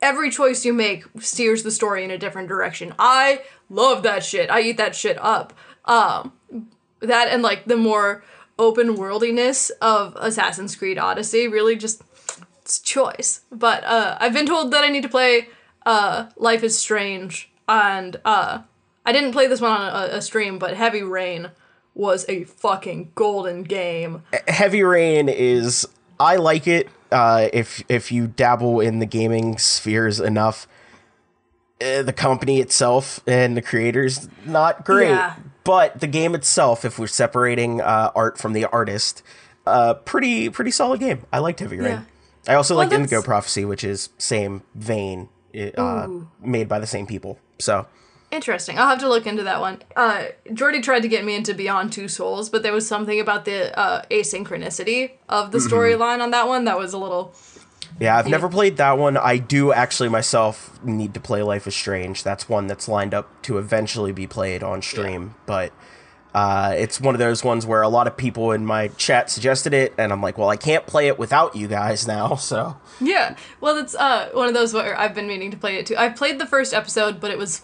every 0.00 0.30
choice 0.30 0.64
you 0.64 0.72
make 0.72 1.04
steers 1.20 1.62
the 1.62 1.70
story 1.70 2.04
in 2.04 2.10
a 2.10 2.18
different 2.18 2.48
direction. 2.48 2.94
I 2.98 3.42
love 3.70 4.02
that 4.02 4.24
shit. 4.24 4.50
I 4.50 4.60
eat 4.60 4.76
that 4.76 4.94
shit 4.94 5.16
up. 5.20 5.52
Um, 5.84 6.32
that 7.00 7.28
and 7.28 7.42
like 7.42 7.64
the 7.64 7.76
more 7.76 8.24
open 8.58 8.96
worldiness 8.96 9.70
of 9.80 10.16
Assassin's 10.20 10.76
Creed 10.76 10.98
Odyssey 10.98 11.48
really 11.48 11.76
just 11.76 12.02
it's 12.62 12.78
choice. 12.78 13.42
But 13.50 13.84
uh, 13.84 14.16
I've 14.20 14.32
been 14.32 14.46
told 14.46 14.72
that 14.72 14.84
I 14.84 14.88
need 14.88 15.02
to 15.02 15.08
play 15.08 15.48
uh, 15.84 16.26
Life 16.36 16.62
is 16.62 16.78
Strange, 16.78 17.50
and 17.68 18.20
uh, 18.24 18.62
I 19.04 19.12
didn't 19.12 19.32
play 19.32 19.46
this 19.46 19.60
one 19.60 19.72
on 19.72 20.10
a, 20.10 20.16
a 20.16 20.22
stream, 20.22 20.58
but 20.58 20.74
Heavy 20.76 21.02
Rain 21.02 21.50
was 21.94 22.24
a 22.28 22.44
fucking 22.44 23.12
golden 23.14 23.62
game. 23.64 24.22
Heavy 24.48 24.82
Rain 24.82 25.28
is 25.28 25.86
I 26.20 26.36
like 26.36 26.66
it 26.66 26.88
uh, 27.10 27.48
if 27.52 27.82
if 27.88 28.12
you 28.12 28.26
dabble 28.26 28.80
in 28.80 28.98
the 28.98 29.06
gaming 29.06 29.58
spheres 29.58 30.20
enough. 30.20 30.66
Uh, 31.82 32.00
the 32.02 32.12
company 32.12 32.60
itself 32.60 33.18
and 33.26 33.56
the 33.56 33.62
creators 33.62 34.28
not 34.46 34.84
great, 34.84 35.08
Yeah. 35.08 35.34
but 35.64 35.98
the 35.98 36.06
game 36.06 36.32
itself, 36.36 36.84
if 36.84 36.96
we're 36.96 37.08
separating 37.08 37.80
uh, 37.80 38.12
art 38.14 38.38
from 38.38 38.52
the 38.52 38.66
artist, 38.66 39.20
uh, 39.66 39.94
pretty 39.94 40.48
pretty 40.48 40.70
solid 40.70 41.00
game. 41.00 41.26
I 41.32 41.40
liked 41.40 41.58
Heavy 41.58 41.78
Rain. 41.78 41.90
Yeah. 41.90 42.52
I 42.52 42.54
also 42.54 42.74
Well, 42.76 42.84
liked 42.84 42.92
Indigo 42.92 43.20
Prophecy, 43.20 43.64
which 43.64 43.82
is 43.82 44.10
same 44.16 44.62
vein, 44.76 45.28
uh, 45.76 46.06
made 46.40 46.68
by 46.68 46.78
the 46.78 46.86
same 46.86 47.06
people. 47.06 47.38
So 47.58 47.86
Interesting. 48.32 48.78
I'll 48.78 48.88
have 48.88 49.00
to 49.00 49.08
look 49.10 49.26
into 49.26 49.42
that 49.42 49.60
one. 49.60 49.82
Uh, 49.94 50.24
Jordy 50.54 50.80
tried 50.80 51.00
to 51.00 51.08
get 51.08 51.22
me 51.22 51.36
into 51.36 51.52
Beyond 51.52 51.92
Two 51.92 52.08
Souls, 52.08 52.48
but 52.48 52.62
there 52.62 52.72
was 52.72 52.88
something 52.88 53.20
about 53.20 53.44
the 53.44 53.78
uh, 53.78 54.02
asynchronicity 54.10 55.12
of 55.28 55.52
the 55.52 55.58
storyline 55.58 56.20
on 56.20 56.30
that 56.30 56.48
one 56.48 56.64
that 56.64 56.78
was 56.78 56.94
a 56.94 56.98
little. 56.98 57.34
Yeah, 58.00 58.16
I've 58.16 58.26
never 58.26 58.48
played 58.48 58.78
that 58.78 58.96
one. 58.96 59.18
I 59.18 59.36
do 59.36 59.70
actually 59.70 60.08
myself 60.08 60.82
need 60.82 61.12
to 61.12 61.20
play 61.20 61.42
Life 61.42 61.66
is 61.66 61.76
Strange. 61.76 62.22
That's 62.22 62.48
one 62.48 62.68
that's 62.68 62.88
lined 62.88 63.12
up 63.12 63.42
to 63.42 63.58
eventually 63.58 64.12
be 64.12 64.26
played 64.26 64.62
on 64.62 64.80
stream, 64.80 65.34
but 65.44 65.70
uh, 66.34 66.74
it's 66.74 67.02
one 67.02 67.14
of 67.14 67.18
those 67.18 67.44
ones 67.44 67.66
where 67.66 67.82
a 67.82 67.88
lot 67.88 68.06
of 68.06 68.16
people 68.16 68.52
in 68.52 68.64
my 68.64 68.88
chat 68.88 69.28
suggested 69.28 69.74
it, 69.74 69.92
and 69.98 70.10
I'm 70.10 70.22
like, 70.22 70.38
well, 70.38 70.48
I 70.48 70.56
can't 70.56 70.86
play 70.86 71.08
it 71.08 71.18
without 71.18 71.54
you 71.54 71.68
guys 71.68 72.06
now, 72.06 72.34
so. 72.36 72.78
Yeah. 72.98 73.36
Well, 73.60 73.76
it's 73.76 73.94
uh, 73.94 74.30
one 74.32 74.48
of 74.48 74.54
those 74.54 74.72
where 74.72 74.98
I've 74.98 75.14
been 75.14 75.28
meaning 75.28 75.50
to 75.50 75.58
play 75.58 75.76
it 75.76 75.84
too. 75.84 75.96
I've 75.98 76.16
played 76.16 76.38
the 76.38 76.46
first 76.46 76.72
episode, 76.72 77.20
but 77.20 77.30
it 77.30 77.36
was 77.36 77.60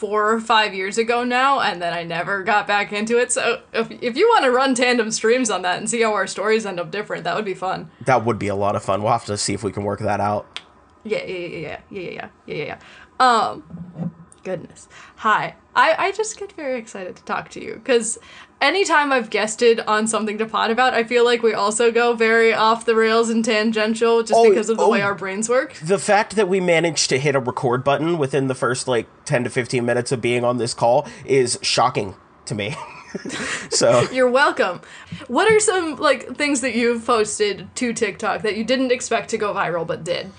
four 0.00 0.32
or 0.32 0.40
five 0.40 0.72
years 0.72 0.96
ago 0.96 1.22
now, 1.24 1.60
and 1.60 1.80
then 1.82 1.92
I 1.92 2.04
never 2.04 2.42
got 2.42 2.66
back 2.66 2.90
into 2.90 3.18
it. 3.18 3.30
So 3.30 3.60
if, 3.74 3.90
if 3.90 4.16
you 4.16 4.26
want 4.28 4.46
to 4.46 4.50
run 4.50 4.74
tandem 4.74 5.10
streams 5.10 5.50
on 5.50 5.60
that 5.62 5.76
and 5.76 5.90
see 5.90 6.00
how 6.00 6.14
our 6.14 6.26
stories 6.26 6.64
end 6.64 6.80
up 6.80 6.90
different, 6.90 7.24
that 7.24 7.36
would 7.36 7.44
be 7.44 7.52
fun. 7.52 7.90
That 8.06 8.24
would 8.24 8.38
be 8.38 8.48
a 8.48 8.54
lot 8.54 8.76
of 8.76 8.82
fun. 8.82 9.02
We'll 9.02 9.12
have 9.12 9.26
to 9.26 9.36
see 9.36 9.52
if 9.52 9.62
we 9.62 9.72
can 9.72 9.84
work 9.84 10.00
that 10.00 10.18
out. 10.18 10.58
Yeah, 11.04 11.22
yeah, 11.24 11.36
yeah, 11.36 11.80
yeah, 11.90 12.00
yeah, 12.00 12.10
yeah, 12.10 12.28
yeah, 12.46 12.64
yeah. 12.64 12.78
Um, 13.20 14.14
goodness. 14.42 14.88
Hi. 15.16 15.54
I, 15.74 15.94
I 16.06 16.12
just 16.12 16.38
get 16.38 16.52
very 16.52 16.78
excited 16.78 17.16
to 17.16 17.24
talk 17.24 17.48
to 17.50 17.62
you 17.62 17.74
because 17.74 18.18
anytime 18.60 19.12
I've 19.12 19.30
guested 19.30 19.80
on 19.80 20.06
something 20.06 20.38
to 20.38 20.46
pod 20.46 20.70
about, 20.70 20.94
I 20.94 21.04
feel 21.04 21.24
like 21.24 21.42
we 21.42 21.54
also 21.54 21.90
go 21.92 22.14
very 22.14 22.52
off 22.52 22.84
the 22.84 22.94
rails 22.94 23.30
and 23.30 23.44
tangential 23.44 24.22
just 24.22 24.34
Oh, 24.34 24.48
because 24.48 24.68
of 24.68 24.78
the 24.78 24.88
way 24.88 25.02
oh. 25.02 25.06
our 25.06 25.14
brains 25.14 25.48
work. 25.48 25.74
The 25.74 25.98
fact 25.98 26.36
that 26.36 26.48
we 26.48 26.60
managed 26.60 27.08
to 27.10 27.18
hit 27.18 27.34
a 27.34 27.40
record 27.40 27.84
button 27.84 28.18
within 28.18 28.48
the 28.48 28.54
first 28.54 28.88
like 28.88 29.06
10 29.24 29.44
to 29.44 29.50
15 29.50 29.84
minutes 29.84 30.12
of 30.12 30.20
being 30.20 30.44
on 30.44 30.58
this 30.58 30.74
call 30.74 31.06
is 31.24 31.58
shocking 31.62 32.14
to 32.46 32.54
me. 32.54 32.74
so. 33.70 34.02
You're 34.12 34.30
welcome. 34.30 34.80
What 35.28 35.50
are 35.50 35.60
some 35.60 35.96
like 35.96 36.36
things 36.36 36.60
that 36.62 36.74
you've 36.74 37.04
posted 37.04 37.74
to 37.76 37.92
TikTok 37.92 38.42
that 38.42 38.56
you 38.56 38.64
didn't 38.64 38.92
expect 38.92 39.30
to 39.30 39.38
go 39.38 39.54
viral 39.54 39.86
but 39.86 40.04
did? 40.04 40.30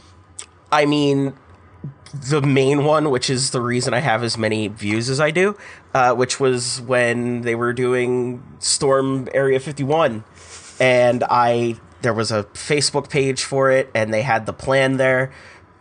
I 0.71 0.85
mean, 0.85 1.33
the 2.13 2.41
main 2.41 2.83
one, 2.83 3.09
which 3.09 3.29
is 3.29 3.51
the 3.51 3.61
reason 3.61 3.93
I 3.93 3.99
have 3.99 4.23
as 4.23 4.37
many 4.37 4.67
views 4.67 5.09
as 5.09 5.19
I 5.19 5.31
do, 5.31 5.57
uh, 5.93 6.13
which 6.13 6.39
was 6.39 6.81
when 6.81 7.41
they 7.41 7.55
were 7.55 7.73
doing 7.73 8.43
Storm 8.59 9.29
Area 9.33 9.59
51. 9.59 10.23
And 10.79 11.23
I, 11.29 11.75
there 12.01 12.13
was 12.13 12.31
a 12.31 12.43
Facebook 12.45 13.09
page 13.09 13.43
for 13.43 13.71
it, 13.71 13.89
and 13.95 14.13
they 14.13 14.23
had 14.23 14.45
the 14.45 14.53
plan 14.53 14.97
there. 14.97 15.31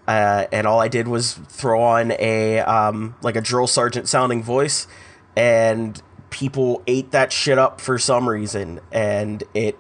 Uh, 0.06 0.46
and 0.52 0.66
all 0.66 0.80
I 0.80 0.88
did 0.88 1.08
was 1.08 1.34
throw 1.34 1.82
on 1.82 2.12
a, 2.12 2.60
um, 2.60 3.14
like 3.22 3.36
a 3.36 3.40
drill 3.40 3.66
sergeant 3.66 4.08
sounding 4.08 4.42
voice, 4.42 4.86
and 5.36 6.00
people 6.30 6.82
ate 6.86 7.10
that 7.12 7.32
shit 7.32 7.58
up 7.58 7.80
for 7.80 7.98
some 7.98 8.28
reason. 8.28 8.80
And 8.92 9.42
it, 9.54 9.78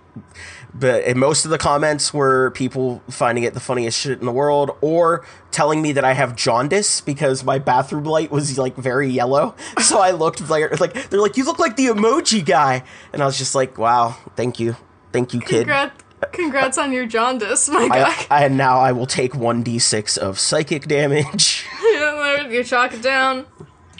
but 0.74 1.04
and 1.04 1.18
most 1.18 1.44
of 1.44 1.50
the 1.50 1.58
comments 1.58 2.14
were 2.14 2.50
people 2.52 3.02
finding 3.10 3.44
it 3.44 3.54
the 3.54 3.60
funniest 3.60 3.98
shit 3.98 4.18
in 4.20 4.26
the 4.26 4.32
world 4.32 4.70
or 4.80 5.24
telling 5.50 5.82
me 5.82 5.92
that 5.92 6.04
I 6.04 6.12
have 6.12 6.36
jaundice 6.36 7.00
because 7.00 7.42
my 7.42 7.58
bathroom 7.58 8.04
light 8.04 8.30
was 8.30 8.58
like 8.58 8.76
very 8.76 9.08
yellow. 9.08 9.54
So 9.80 9.98
I 9.98 10.12
looked 10.12 10.48
like 10.48 10.78
like 10.78 11.10
they're 11.10 11.20
like 11.20 11.36
you 11.36 11.44
look 11.44 11.58
like 11.58 11.76
the 11.76 11.86
emoji 11.86 12.44
guy, 12.44 12.84
and 13.12 13.22
I 13.22 13.26
was 13.26 13.38
just 13.38 13.54
like, 13.54 13.76
wow, 13.76 14.16
thank 14.36 14.60
you, 14.60 14.76
thank 15.12 15.34
you, 15.34 15.40
kid. 15.40 15.66
Congrats, 15.66 16.04
congrats 16.32 16.78
on 16.78 16.92
your 16.92 17.06
jaundice, 17.06 17.68
my 17.68 17.88
guy. 17.88 18.14
I, 18.30 18.44
I 18.44 18.48
now 18.48 18.78
I 18.78 18.92
will 18.92 19.06
take 19.06 19.34
one 19.34 19.62
d 19.62 19.78
six 19.80 20.16
of 20.16 20.38
psychic 20.38 20.86
damage. 20.86 21.66
Yeah, 21.82 22.46
you 22.48 22.62
chalk 22.62 22.92
it 22.92 23.02
down. 23.02 23.46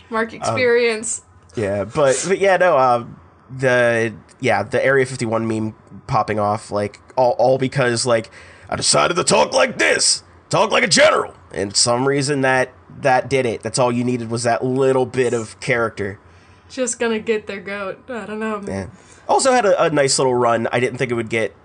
Mark 0.09 0.33
experience. 0.33 1.23
Yeah, 1.55 1.83
but 1.83 2.23
but 2.27 2.39
yeah, 2.39 2.57
no, 2.57 2.77
um, 2.77 3.19
the 3.49 4.13
yeah 4.41 4.63
the 4.63 4.83
Area 4.83 5.05
Fifty 5.05 5.25
One 5.25 5.47
meme 5.47 5.73
popping 6.07 6.39
off 6.39 6.69
like 6.71 6.99
all 7.15 7.31
all 7.39 7.57
because 7.57 8.05
like 8.05 8.29
I 8.69 8.75
decided 8.75 9.15
to 9.15 9.23
talk 9.23 9.53
like 9.53 9.77
this, 9.77 10.23
talk 10.49 10.71
like 10.71 10.83
a 10.83 10.87
general, 10.87 11.33
and 11.53 11.75
some 11.75 12.07
reason 12.07 12.41
that 12.41 12.73
that 12.99 13.29
did 13.29 13.45
it. 13.45 13.61
That's 13.63 13.79
all 13.79 13.91
you 13.91 14.03
needed 14.03 14.29
was 14.29 14.43
that 14.43 14.63
little 14.63 15.05
bit 15.05 15.33
of 15.33 15.59
character. 15.59 16.19
Just 16.69 16.99
gonna 16.99 17.19
get 17.19 17.47
their 17.47 17.59
goat. 17.59 18.09
I 18.09 18.25
don't 18.25 18.39
know, 18.39 18.59
man. 18.61 18.91
Yeah. 18.91 18.99
Also 19.27 19.51
had 19.51 19.65
a, 19.65 19.83
a 19.83 19.89
nice 19.89 20.17
little 20.19 20.35
run. 20.35 20.67
I 20.71 20.79
didn't 20.79 20.97
think 20.97 21.11
it 21.11 21.15
would 21.15 21.29
get. 21.29 21.55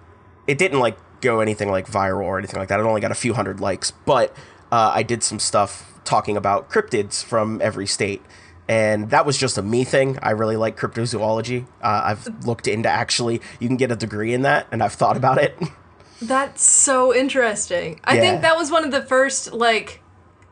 It 0.46 0.58
didn't 0.58 0.80
like 0.80 0.98
go 1.20 1.40
anything 1.40 1.70
like 1.70 1.86
viral 1.86 2.24
or 2.24 2.38
anything 2.38 2.58
like 2.58 2.68
that. 2.68 2.78
It 2.80 2.84
only 2.84 3.00
got 3.00 3.10
a 3.10 3.16
few 3.16 3.34
hundred 3.34 3.60
likes, 3.60 3.90
but 3.90 4.36
uh, 4.70 4.92
I 4.94 5.02
did 5.02 5.22
some 5.22 5.38
stuff 5.38 6.00
talking 6.04 6.36
about 6.36 6.70
cryptids 6.70 7.24
from 7.24 7.60
every 7.62 7.86
state. 7.86 8.22
And 8.68 9.10
that 9.10 9.24
was 9.24 9.38
just 9.38 9.58
a 9.58 9.62
me 9.62 9.84
thing. 9.84 10.18
I 10.22 10.30
really 10.30 10.56
like 10.56 10.76
cryptozoology. 10.76 11.66
Uh, 11.80 12.02
I've 12.04 12.46
looked 12.46 12.66
into 12.66 12.88
actually, 12.88 13.40
you 13.60 13.68
can 13.68 13.76
get 13.76 13.92
a 13.92 13.96
degree 13.96 14.34
in 14.34 14.42
that, 14.42 14.66
and 14.72 14.82
I've 14.82 14.94
thought 14.94 15.16
about 15.16 15.38
it. 15.38 15.56
That's 16.22 16.64
so 16.64 17.14
interesting. 17.14 18.00
I 18.04 18.14
Yeah. 18.16 18.20
think 18.22 18.42
that 18.42 18.56
was 18.56 18.70
one 18.70 18.84
of 18.84 18.90
the 18.90 19.02
first 19.02 19.52
like 19.52 20.00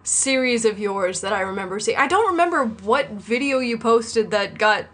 series 0.02 0.64
of 0.64 0.78
yours 0.78 1.23
that 1.23 1.33
I 1.33 1.40
remember 1.40 1.80
seeing. 1.80 1.97
I 1.99 2.06
don't 2.06 2.28
remember 2.30 2.64
what 2.66 3.11
video 3.11 3.59
you 3.59 3.78
posted 3.78 4.30
that 4.30 4.59
got 4.59 4.85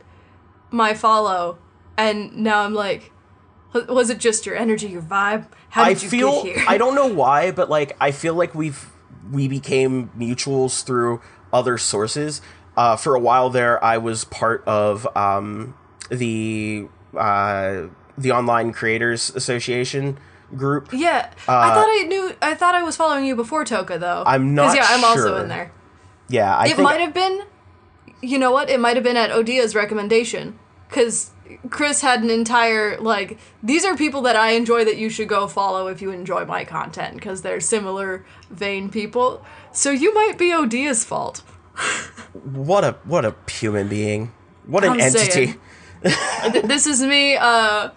my 0.70 0.94
follow, 0.94 1.58
and 1.98 2.36
now 2.36 2.62
I'm 2.62 2.74
like, 2.74 3.10
was 3.88 4.08
it 4.10 4.18
just 4.18 4.46
your 4.46 4.54
energy, 4.56 4.86
your 4.88 5.02
vibe? 5.02 5.46
How 5.70 5.82
I 5.84 5.94
did 5.94 6.04
you 6.04 6.08
feel 6.08 6.42
get 6.44 6.56
here? 6.56 6.64
I 6.68 6.78
don't 6.78 6.94
know 7.00 7.08
why, 7.08 7.50
but 7.50 7.68
like 7.68 7.96
I 8.00 8.12
feel 8.12 8.34
like 8.34 8.54
we've 8.54 8.88
we 9.30 9.48
became 9.48 10.10
mutuals 10.16 10.84
through 10.84 11.20
other 11.52 11.76
sources. 11.78 12.40
Uh, 12.76 12.96
for 12.96 13.14
a 13.14 13.20
while 13.20 13.50
there, 13.50 13.82
I 13.84 13.98
was 13.98 14.24
part 14.24 14.62
of 14.66 15.06
um, 15.16 15.74
the 16.10 16.88
uh, 17.16 17.86
the 18.16 18.32
Online 18.32 18.72
Creators 18.72 19.34
Association 19.34 20.18
group. 20.56 20.88
Yeah, 20.92 21.30
I 21.48 21.70
thought 21.70 21.88
I 21.88 22.04
knew. 22.08 22.34
I 22.40 22.54
thought 22.54 22.74
I 22.74 22.82
was 22.82 22.96
following 22.96 23.24
you 23.24 23.36
before 23.36 23.64
Toka, 23.64 23.98
though. 23.98 24.22
Uh, 24.22 24.24
I'm 24.26 24.54
not 24.54 24.76
Yeah, 24.76 24.86
I'm 24.88 25.04
also 25.04 25.36
in 25.42 25.48
there. 25.48 25.72
Yeah, 26.28 26.56
I 26.56 26.68
It 26.68 26.78
might 26.78 27.00
have 27.00 27.14
been. 27.14 27.42
You 28.22 28.38
know 28.38 28.52
what? 28.52 28.68
It 28.68 28.78
might 28.80 28.96
have 28.96 29.04
been 29.04 29.16
at 29.16 29.30
Odia's 29.30 29.74
recommendation, 29.74 30.58
because 30.88 31.30
Chris 31.70 32.02
had 32.02 32.22
an 32.22 32.30
entire 32.30 32.98
like. 33.00 33.38
These 33.62 33.84
are 33.84 33.96
people 33.96 34.22
that 34.22 34.36
I 34.36 34.52
enjoy 34.52 34.84
that 34.84 34.96
you 34.96 35.08
should 35.08 35.28
go 35.28 35.48
follow 35.48 35.88
if 35.88 36.00
you 36.02 36.10
enjoy 36.10 36.44
my 36.44 36.64
content, 36.64 37.14
because 37.14 37.42
they're 37.42 37.60
similar 37.60 38.24
vein 38.50 38.90
people. 38.90 39.44
So 39.72 39.90
you 39.90 40.14
might 40.14 40.38
be 40.38 40.52
Odia's 40.52 41.04
fault. 41.04 41.42
What 42.32 42.84
a 42.84 42.92
what 43.04 43.24
a 43.24 43.34
human 43.50 43.88
being. 43.88 44.32
What 44.66 44.84
an 44.84 44.92
I'm 44.92 45.00
entity. 45.00 45.54
this 46.02 46.86
is 46.86 47.02
me 47.02 47.36
uh, 47.36 47.90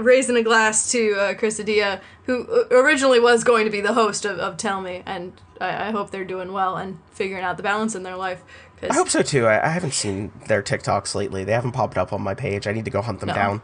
raising 0.00 0.36
a 0.36 0.42
glass 0.42 0.90
to 0.92 1.14
uh, 1.14 1.34
Chris 1.34 1.60
Adia, 1.60 2.00
who 2.24 2.46
uh, 2.50 2.64
originally 2.70 3.20
was 3.20 3.44
going 3.44 3.64
to 3.64 3.70
be 3.70 3.80
the 3.80 3.92
host 3.92 4.24
of, 4.24 4.38
of 4.38 4.56
Tell 4.56 4.80
Me, 4.80 5.02
and 5.06 5.32
I, 5.60 5.88
I 5.88 5.90
hope 5.90 6.10
they're 6.10 6.24
doing 6.24 6.52
well 6.52 6.76
and 6.76 6.98
figuring 7.12 7.44
out 7.44 7.56
the 7.56 7.62
balance 7.62 7.94
in 7.94 8.02
their 8.02 8.16
life. 8.16 8.42
I 8.82 8.94
hope 8.94 9.08
so 9.08 9.22
too. 9.22 9.46
I, 9.46 9.64
I 9.64 9.68
haven't 9.68 9.94
seen 9.94 10.32
their 10.48 10.62
TikToks 10.62 11.14
lately. 11.14 11.44
They 11.44 11.52
haven't 11.52 11.70
popped 11.72 11.96
up 11.96 12.12
on 12.12 12.20
my 12.20 12.34
page. 12.34 12.66
I 12.66 12.72
need 12.72 12.84
to 12.86 12.90
go 12.90 13.00
hunt 13.00 13.20
them 13.20 13.28
No. 13.28 13.34
down. 13.34 13.62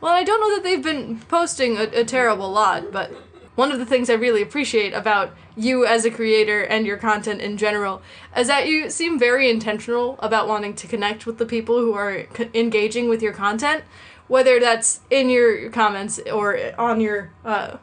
Well, 0.00 0.12
I 0.12 0.24
don't 0.24 0.40
know 0.40 0.54
that 0.56 0.62
they've 0.62 0.82
been 0.82 1.20
posting 1.20 1.76
a, 1.76 1.82
a 1.82 2.04
terrible 2.04 2.50
lot, 2.50 2.92
but 2.92 3.12
one 3.56 3.72
of 3.72 3.78
the 3.78 3.86
things 3.86 4.08
I 4.08 4.14
really 4.14 4.42
appreciate 4.42 4.92
about 4.92 5.34
you 5.56 5.84
as 5.84 6.04
a 6.04 6.10
creator 6.10 6.62
and 6.62 6.86
your 6.86 6.98
content 6.98 7.40
in 7.40 7.56
general 7.56 8.02
is 8.36 8.46
that 8.46 8.68
you 8.68 8.90
seem 8.90 9.18
very 9.18 9.50
intentional 9.50 10.16
about 10.20 10.46
wanting 10.46 10.74
to 10.74 10.86
connect 10.86 11.26
with 11.26 11.38
the 11.38 11.46
people 11.46 11.80
who 11.80 11.94
are 11.94 12.26
c- 12.36 12.50
engaging 12.54 13.08
with 13.08 13.22
your 13.22 13.32
content, 13.32 13.82
whether 14.28 14.60
that's 14.60 15.00
in 15.10 15.30
your 15.30 15.70
comments 15.70 16.20
or 16.32 16.58
on 16.78 17.00
your 17.00 17.32
uh, 17.44 17.78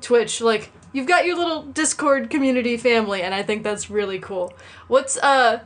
Twitch. 0.00 0.40
Like, 0.40 0.70
you've 0.92 1.08
got 1.08 1.24
your 1.24 1.36
little 1.36 1.62
Discord 1.62 2.30
community 2.30 2.76
family, 2.76 3.22
and 3.22 3.34
I 3.34 3.42
think 3.42 3.64
that's 3.64 3.90
really 3.90 4.18
cool. 4.18 4.52
What's 4.88 5.16
uh 5.18 5.60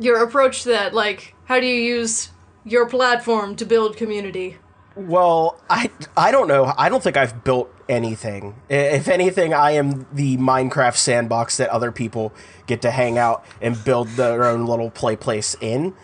your 0.00 0.22
approach 0.22 0.62
to 0.62 0.70
that? 0.70 0.94
Like, 0.94 1.34
how 1.44 1.60
do 1.60 1.66
you 1.66 1.80
use 1.80 2.30
your 2.64 2.88
platform 2.88 3.56
to 3.56 3.64
build 3.64 3.96
community? 3.96 4.58
Well, 4.96 5.60
I 5.70 5.90
I 6.16 6.30
don't 6.30 6.48
know. 6.48 6.72
I 6.76 6.88
don't 6.88 7.02
think 7.02 7.16
I've 7.16 7.44
built 7.44 7.70
anything. 7.92 8.54
If 8.68 9.08
anything, 9.08 9.52
I 9.54 9.72
am 9.72 10.06
the 10.12 10.36
Minecraft 10.38 10.96
sandbox 10.96 11.58
that 11.58 11.68
other 11.68 11.92
people 11.92 12.32
get 12.66 12.82
to 12.82 12.90
hang 12.90 13.18
out 13.18 13.44
and 13.60 13.82
build 13.84 14.08
their 14.08 14.44
own 14.44 14.66
little 14.66 14.90
play 14.90 15.14
place 15.16 15.56
in. 15.60 15.94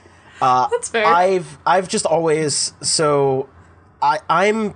That's 0.71 0.88
fair. 0.88 1.04
I've 1.04 1.59
I've 1.66 1.88
just 1.88 2.07
always 2.07 2.73
so 2.80 3.49
I 4.00 4.21
I'm 4.28 4.75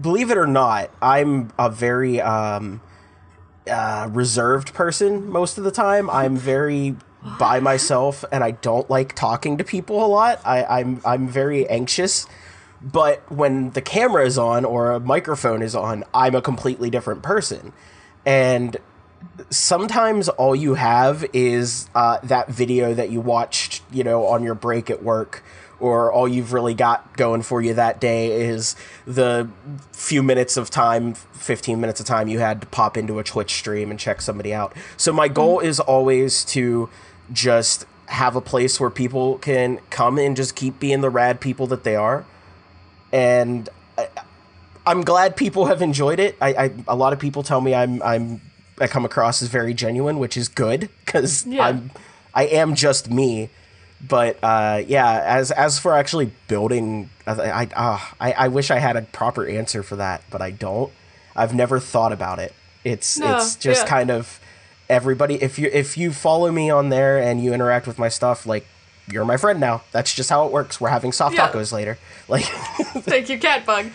believe 0.00 0.30
it 0.30 0.38
or 0.38 0.46
not, 0.46 0.90
I'm 1.02 1.52
a 1.58 1.68
very 1.68 2.20
um 2.20 2.80
uh 3.70 4.08
reserved 4.10 4.72
person 4.72 5.28
most 5.28 5.58
of 5.58 5.64
the 5.64 5.70
time. 5.70 6.08
I'm 6.22 6.36
very 6.36 6.96
by 7.38 7.58
myself 7.58 8.24
and 8.30 8.44
I 8.44 8.52
don't 8.52 8.88
like 8.90 9.14
talking 9.14 9.58
to 9.58 9.64
people 9.64 10.04
a 10.04 10.08
lot. 10.08 10.40
I, 10.44 10.64
I'm 10.64 11.00
I'm 11.04 11.26
very 11.28 11.68
anxious. 11.68 12.26
But 12.84 13.30
when 13.32 13.70
the 13.70 13.80
camera 13.80 14.26
is 14.26 14.36
on 14.36 14.64
or 14.64 14.92
a 14.92 15.00
microphone 15.00 15.62
is 15.62 15.74
on, 15.74 16.04
I'm 16.12 16.34
a 16.34 16.42
completely 16.42 16.90
different 16.90 17.22
person. 17.22 17.72
And 18.26 18.76
sometimes 19.48 20.28
all 20.28 20.54
you 20.54 20.74
have 20.74 21.24
is 21.32 21.88
uh, 21.94 22.18
that 22.24 22.48
video 22.48 22.92
that 22.92 23.10
you 23.10 23.22
watched, 23.22 23.82
you 23.90 24.04
know, 24.04 24.26
on 24.26 24.42
your 24.42 24.54
break 24.54 24.90
at 24.90 25.02
work, 25.02 25.42
or 25.80 26.12
all 26.12 26.28
you've 26.28 26.52
really 26.52 26.74
got 26.74 27.16
going 27.16 27.42
for 27.42 27.60
you 27.60 27.74
that 27.74 28.00
day 28.00 28.32
is 28.32 28.76
the 29.06 29.48
few 29.92 30.22
minutes 30.22 30.56
of 30.56 30.70
time, 30.70 31.14
15 31.14 31.80
minutes 31.80 32.00
of 32.00 32.06
time 32.06 32.28
you 32.28 32.38
had 32.38 32.60
to 32.60 32.66
pop 32.68 32.96
into 32.96 33.18
a 33.18 33.24
Twitch 33.24 33.54
stream 33.54 33.90
and 33.90 33.98
check 33.98 34.20
somebody 34.20 34.54
out. 34.54 34.74
So 34.96 35.12
my 35.12 35.28
goal 35.28 35.60
is 35.60 35.80
always 35.80 36.44
to 36.46 36.88
just 37.32 37.86
have 38.06 38.36
a 38.36 38.40
place 38.40 38.78
where 38.78 38.90
people 38.90 39.38
can 39.38 39.78
come 39.90 40.18
and 40.18 40.36
just 40.36 40.54
keep 40.54 40.78
being 40.78 41.00
the 41.00 41.10
rad 41.10 41.40
people 41.40 41.66
that 41.68 41.84
they 41.84 41.96
are. 41.96 42.24
And 43.14 43.68
I, 43.96 44.08
I'm 44.86 45.02
glad 45.02 45.36
people 45.36 45.66
have 45.66 45.80
enjoyed 45.80 46.18
it. 46.18 46.36
I, 46.40 46.48
I 46.64 46.70
a 46.88 46.96
lot 46.96 47.12
of 47.12 47.18
people 47.20 47.42
tell 47.44 47.60
me 47.60 47.74
I'm 47.74 48.02
I'm 48.02 48.40
I 48.80 48.88
come 48.88 49.04
across 49.04 49.40
as 49.40 49.48
very 49.48 49.72
genuine, 49.72 50.18
which 50.18 50.36
is 50.36 50.48
good 50.48 50.88
because 51.04 51.46
Yeah. 51.46 51.66
I'm 51.68 51.90
I 52.34 52.46
am 52.46 52.74
just 52.74 53.10
me. 53.10 53.50
But 54.06 54.38
uh, 54.42 54.82
yeah, 54.86 55.22
as 55.24 55.50
as 55.52 55.78
for 55.78 55.94
actually 55.94 56.32
building, 56.48 57.08
I 57.26 57.32
I, 57.32 57.68
uh, 57.74 57.98
I 58.20 58.32
I 58.32 58.48
wish 58.48 58.70
I 58.70 58.78
had 58.78 58.96
a 58.96 59.02
proper 59.02 59.46
answer 59.46 59.82
for 59.84 59.96
that, 59.96 60.22
but 60.30 60.42
I 60.42 60.50
don't. 60.50 60.92
I've 61.36 61.54
never 61.54 61.78
thought 61.80 62.12
about 62.12 62.38
it. 62.40 62.52
It's 62.82 63.16
No, 63.18 63.36
it's 63.36 63.56
just 63.56 63.84
yeah. 63.84 63.88
kind 63.88 64.10
of 64.10 64.40
everybody. 64.90 65.36
If 65.42 65.58
you 65.58 65.70
if 65.72 65.96
you 65.96 66.12
follow 66.12 66.50
me 66.50 66.68
on 66.68 66.88
there 66.90 67.16
and 67.18 67.42
you 67.42 67.54
interact 67.54 67.86
with 67.86 67.98
my 67.98 68.08
stuff, 68.10 68.44
like 68.44 68.66
you're 69.10 69.24
my 69.24 69.36
friend 69.36 69.60
now. 69.60 69.82
That's 69.92 70.14
just 70.14 70.30
how 70.30 70.46
it 70.46 70.52
works. 70.52 70.80
We're 70.80 70.88
having 70.88 71.12
soft 71.12 71.34
Yeah. 71.34 71.48
tacos 71.50 71.72
later. 71.72 71.98
Like 72.28 72.44
Thank 73.04 73.28
you, 73.28 73.38
Catbug. 73.38 73.86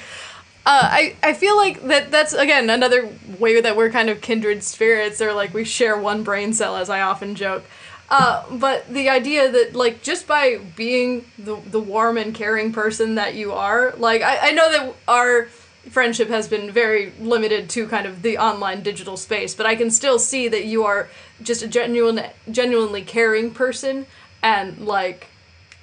Uh, 0.65 0.87
I, 0.91 1.15
I 1.23 1.33
feel 1.33 1.57
like 1.57 1.81
that 1.87 2.11
that's 2.11 2.33
again 2.33 2.69
another 2.69 3.09
way 3.39 3.59
that 3.59 3.75
we're 3.75 3.89
kind 3.89 4.07
of 4.09 4.21
kindred 4.21 4.61
spirits 4.63 5.19
or 5.19 5.33
like 5.33 5.51
we 5.53 5.63
share 5.65 5.97
one 5.97 6.21
brain 6.23 6.53
cell 6.53 6.75
as 6.75 6.89
I 6.91 7.01
often 7.01 7.33
joke. 7.33 7.63
Uh, 8.09 8.43
but 8.51 8.87
the 8.87 9.09
idea 9.09 9.49
that 9.51 9.73
like 9.75 10.03
just 10.03 10.27
by 10.27 10.57
being 10.75 11.25
the 11.39 11.55
the 11.55 11.79
warm 11.79 12.17
and 12.17 12.35
caring 12.35 12.71
person 12.71 13.15
that 13.15 13.33
you 13.33 13.51
are, 13.51 13.93
like 13.97 14.21
I, 14.21 14.49
I 14.49 14.51
know 14.51 14.71
that 14.71 14.95
our 15.07 15.47
friendship 15.89 16.27
has 16.29 16.47
been 16.47 16.69
very 16.69 17.13
limited 17.19 17.67
to 17.71 17.87
kind 17.87 18.05
of 18.05 18.21
the 18.21 18.37
online 18.37 18.83
digital 18.83 19.17
space, 19.17 19.55
but 19.55 19.65
I 19.65 19.75
can 19.75 19.89
still 19.89 20.19
see 20.19 20.47
that 20.49 20.65
you 20.65 20.83
are 20.83 21.09
just 21.41 21.63
a 21.63 21.67
genuine 21.67 22.21
genuinely 22.51 23.01
caring 23.01 23.51
person 23.51 24.05
and 24.43 24.79
like 24.79 25.27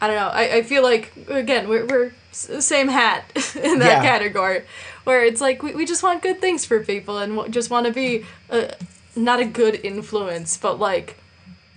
I 0.00 0.06
don't 0.08 0.16
know. 0.16 0.28
I, 0.28 0.56
I 0.56 0.62
feel 0.62 0.82
like 0.82 1.12
again 1.28 1.68
we're 1.68 1.86
we're 1.86 2.12
same 2.32 2.88
hat 2.88 3.24
in 3.56 3.78
that 3.78 4.02
Yeah. 4.02 4.02
category, 4.02 4.62
where 5.04 5.24
it's 5.24 5.40
like 5.40 5.62
we, 5.62 5.74
we 5.74 5.86
just 5.86 6.02
want 6.02 6.22
good 6.22 6.40
things 6.40 6.64
for 6.64 6.80
people 6.84 7.18
and 7.18 7.34
w- 7.34 7.50
just 7.52 7.70
want 7.70 7.86
to 7.86 7.92
be 7.92 8.24
a, 8.50 8.74
not 9.14 9.40
a 9.40 9.44
good 9.46 9.80
influence, 9.82 10.56
but 10.58 10.78
like 10.78 11.16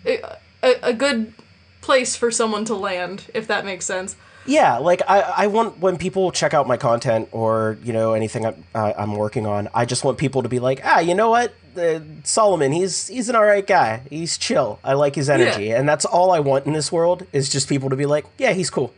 a, 0.05 0.21
a, 0.61 0.73
a 0.83 0.93
good 0.93 1.33
place 1.81 2.15
for 2.17 2.29
someone 2.29 2.65
to 2.65 2.75
land, 2.75 3.25
if 3.33 3.47
that 3.47 3.63
makes 3.65 3.85
sense. 3.85 4.17
Yeah, 4.45 4.77
like 4.79 5.01
I, 5.07 5.21
I 5.21 5.47
want 5.47 5.79
when 5.79 5.97
people 5.97 6.31
check 6.31 6.53
out 6.53 6.67
my 6.67 6.75
content 6.77 7.29
or 7.31 7.77
you 7.83 7.93
know 7.93 8.13
anything 8.13 8.45
I'm, 8.45 8.63
uh, 8.75 8.93
I'm 8.97 9.15
working 9.15 9.45
on, 9.45 9.69
I 9.73 9.85
just 9.85 10.03
want 10.03 10.17
people 10.17 10.43
to 10.43 10.49
be 10.49 10.59
like, 10.59 10.81
ah, 10.83 10.99
you 10.99 11.13
know 11.15 11.29
what, 11.29 11.53
uh, 11.79 12.01
Solomon, 12.23 12.71
he's 12.71 13.07
he's 13.07 13.29
an 13.29 13.35
alright 13.35 13.65
guy. 13.65 14.01
He's 14.09 14.37
chill. 14.37 14.79
I 14.83 14.93
like 14.93 15.15
his 15.15 15.29
energy, 15.29 15.71
and 15.71 15.87
that's 15.87 16.05
all 16.05 16.31
I 16.31 16.39
want 16.39 16.65
in 16.65 16.73
this 16.73 16.91
world 16.91 17.25
is 17.33 17.49
just 17.49 17.67
people 17.69 17.89
to 17.89 17.95
be 17.95 18.05
like, 18.05 18.25
yeah, 18.37 18.51
he's 18.53 18.69
cool. 18.69 18.93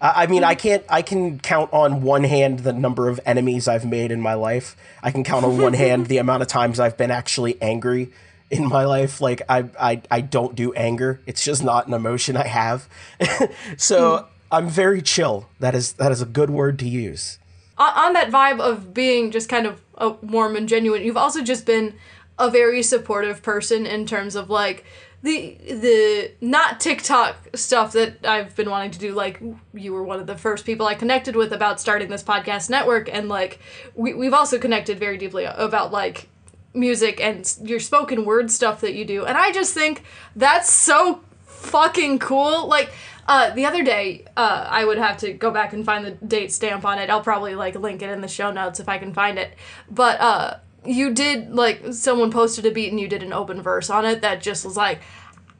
I 0.00 0.24
I 0.24 0.26
mean, 0.26 0.44
I 0.44 0.54
can't. 0.54 0.84
I 0.88 1.02
can 1.02 1.38
count 1.38 1.72
on 1.72 2.02
one 2.02 2.24
hand 2.24 2.60
the 2.60 2.72
number 2.72 3.08
of 3.08 3.20
enemies 3.24 3.68
I've 3.68 3.84
made 3.84 4.10
in 4.10 4.20
my 4.20 4.34
life. 4.34 4.76
I 5.02 5.10
can 5.10 5.24
count 5.24 5.44
on 5.44 5.58
one 5.58 5.74
hand 5.74 6.06
the 6.08 6.18
amount 6.18 6.42
of 6.42 6.48
times 6.48 6.80
I've 6.80 6.96
been 6.96 7.10
actually 7.10 7.60
angry 7.62 8.10
in 8.50 8.68
my 8.68 8.84
life. 8.84 9.20
Like 9.20 9.42
I, 9.48 9.64
I, 9.80 10.02
I 10.10 10.20
don't 10.20 10.54
do 10.54 10.72
anger. 10.74 11.20
It's 11.26 11.44
just 11.44 11.64
not 11.64 11.86
an 11.86 11.94
emotion 11.94 12.36
I 12.36 12.46
have. 12.46 12.88
so 13.76 14.26
I'm 14.50 14.68
very 14.68 15.02
chill. 15.02 15.48
That 15.60 15.74
is 15.74 15.94
that 15.94 16.12
is 16.12 16.20
a 16.20 16.26
good 16.26 16.50
word 16.50 16.78
to 16.80 16.88
use. 16.88 17.38
on, 17.78 18.12
that 18.12 18.30
vibe 18.30 18.60
of 18.60 18.92
being 18.92 19.30
just 19.30 19.48
kind 19.48 19.66
of 19.66 19.80
a 19.96 20.10
warm 20.10 20.56
and 20.56 20.68
genuine, 20.68 21.02
you've 21.02 21.16
also 21.16 21.42
just 21.42 21.64
been 21.64 21.94
a 22.38 22.50
very 22.50 22.82
supportive 22.82 23.42
person 23.42 23.86
in 23.86 24.06
terms 24.06 24.34
of 24.34 24.50
like 24.50 24.84
the 25.22 25.56
the 25.64 26.32
not 26.40 26.80
TikTok 26.80 27.36
stuff 27.54 27.92
that 27.92 28.26
I've 28.26 28.54
been 28.56 28.68
wanting 28.68 28.90
to 28.92 28.98
do. 28.98 29.12
Like 29.14 29.40
you 29.72 29.92
were 29.92 30.02
one 30.02 30.20
of 30.20 30.26
the 30.26 30.36
first 30.36 30.64
people 30.64 30.86
I 30.86 30.94
connected 30.94 31.36
with 31.36 31.52
about 31.52 31.80
starting 31.80 32.08
this 32.08 32.22
podcast 32.22 32.68
network, 32.68 33.08
and 33.12 33.28
like 33.28 33.60
we 33.94 34.14
we've 34.14 34.34
also 34.34 34.58
connected 34.58 34.98
very 34.98 35.16
deeply 35.16 35.44
about 35.44 35.92
like 35.92 36.28
music 36.74 37.20
and 37.20 37.56
your 37.62 37.78
spoken 37.78 38.24
word 38.24 38.50
stuff 38.50 38.80
that 38.80 38.94
you 38.94 39.04
do, 39.04 39.24
and 39.24 39.38
I 39.38 39.52
just 39.52 39.74
think 39.74 40.02
that's 40.34 40.70
so 40.70 41.22
fucking 41.44 42.18
cool. 42.18 42.66
Like 42.66 42.90
uh, 43.28 43.50
the 43.50 43.66
other 43.66 43.84
day, 43.84 44.24
uh, 44.36 44.66
I 44.68 44.84
would 44.84 44.98
have 44.98 45.18
to 45.18 45.32
go 45.32 45.52
back 45.52 45.72
and 45.72 45.84
find 45.84 46.04
the 46.04 46.10
date 46.10 46.52
stamp 46.52 46.84
on 46.84 46.98
it. 46.98 47.08
I'll 47.08 47.20
probably 47.20 47.54
like 47.54 47.76
link 47.76 48.02
it 48.02 48.10
in 48.10 48.20
the 48.20 48.28
show 48.28 48.50
notes 48.50 48.80
if 48.80 48.88
I 48.88 48.98
can 48.98 49.14
find 49.14 49.38
it. 49.38 49.54
But 49.88 50.20
uh, 50.20 50.56
you 50.84 51.12
did 51.12 51.50
like 51.50 51.92
someone 51.92 52.30
posted 52.30 52.66
a 52.66 52.70
beat 52.70 52.90
and 52.90 53.00
you 53.00 53.08
did 53.08 53.22
an 53.22 53.32
open 53.32 53.62
verse 53.62 53.90
on 53.90 54.04
it 54.04 54.22
that 54.22 54.42
just 54.42 54.64
was 54.64 54.76
like, 54.76 55.00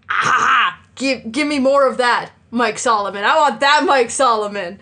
ah, 0.09 0.81
give 0.95 1.31
give 1.31 1.47
me 1.47 1.59
more 1.59 1.87
of 1.87 1.97
that, 1.99 2.33
Mike 2.51 2.79
Solomon. 2.79 3.25
I 3.25 3.37
want 3.37 3.61
that, 3.61 3.85
Mike 3.87 4.11
Solomon. 4.11 4.79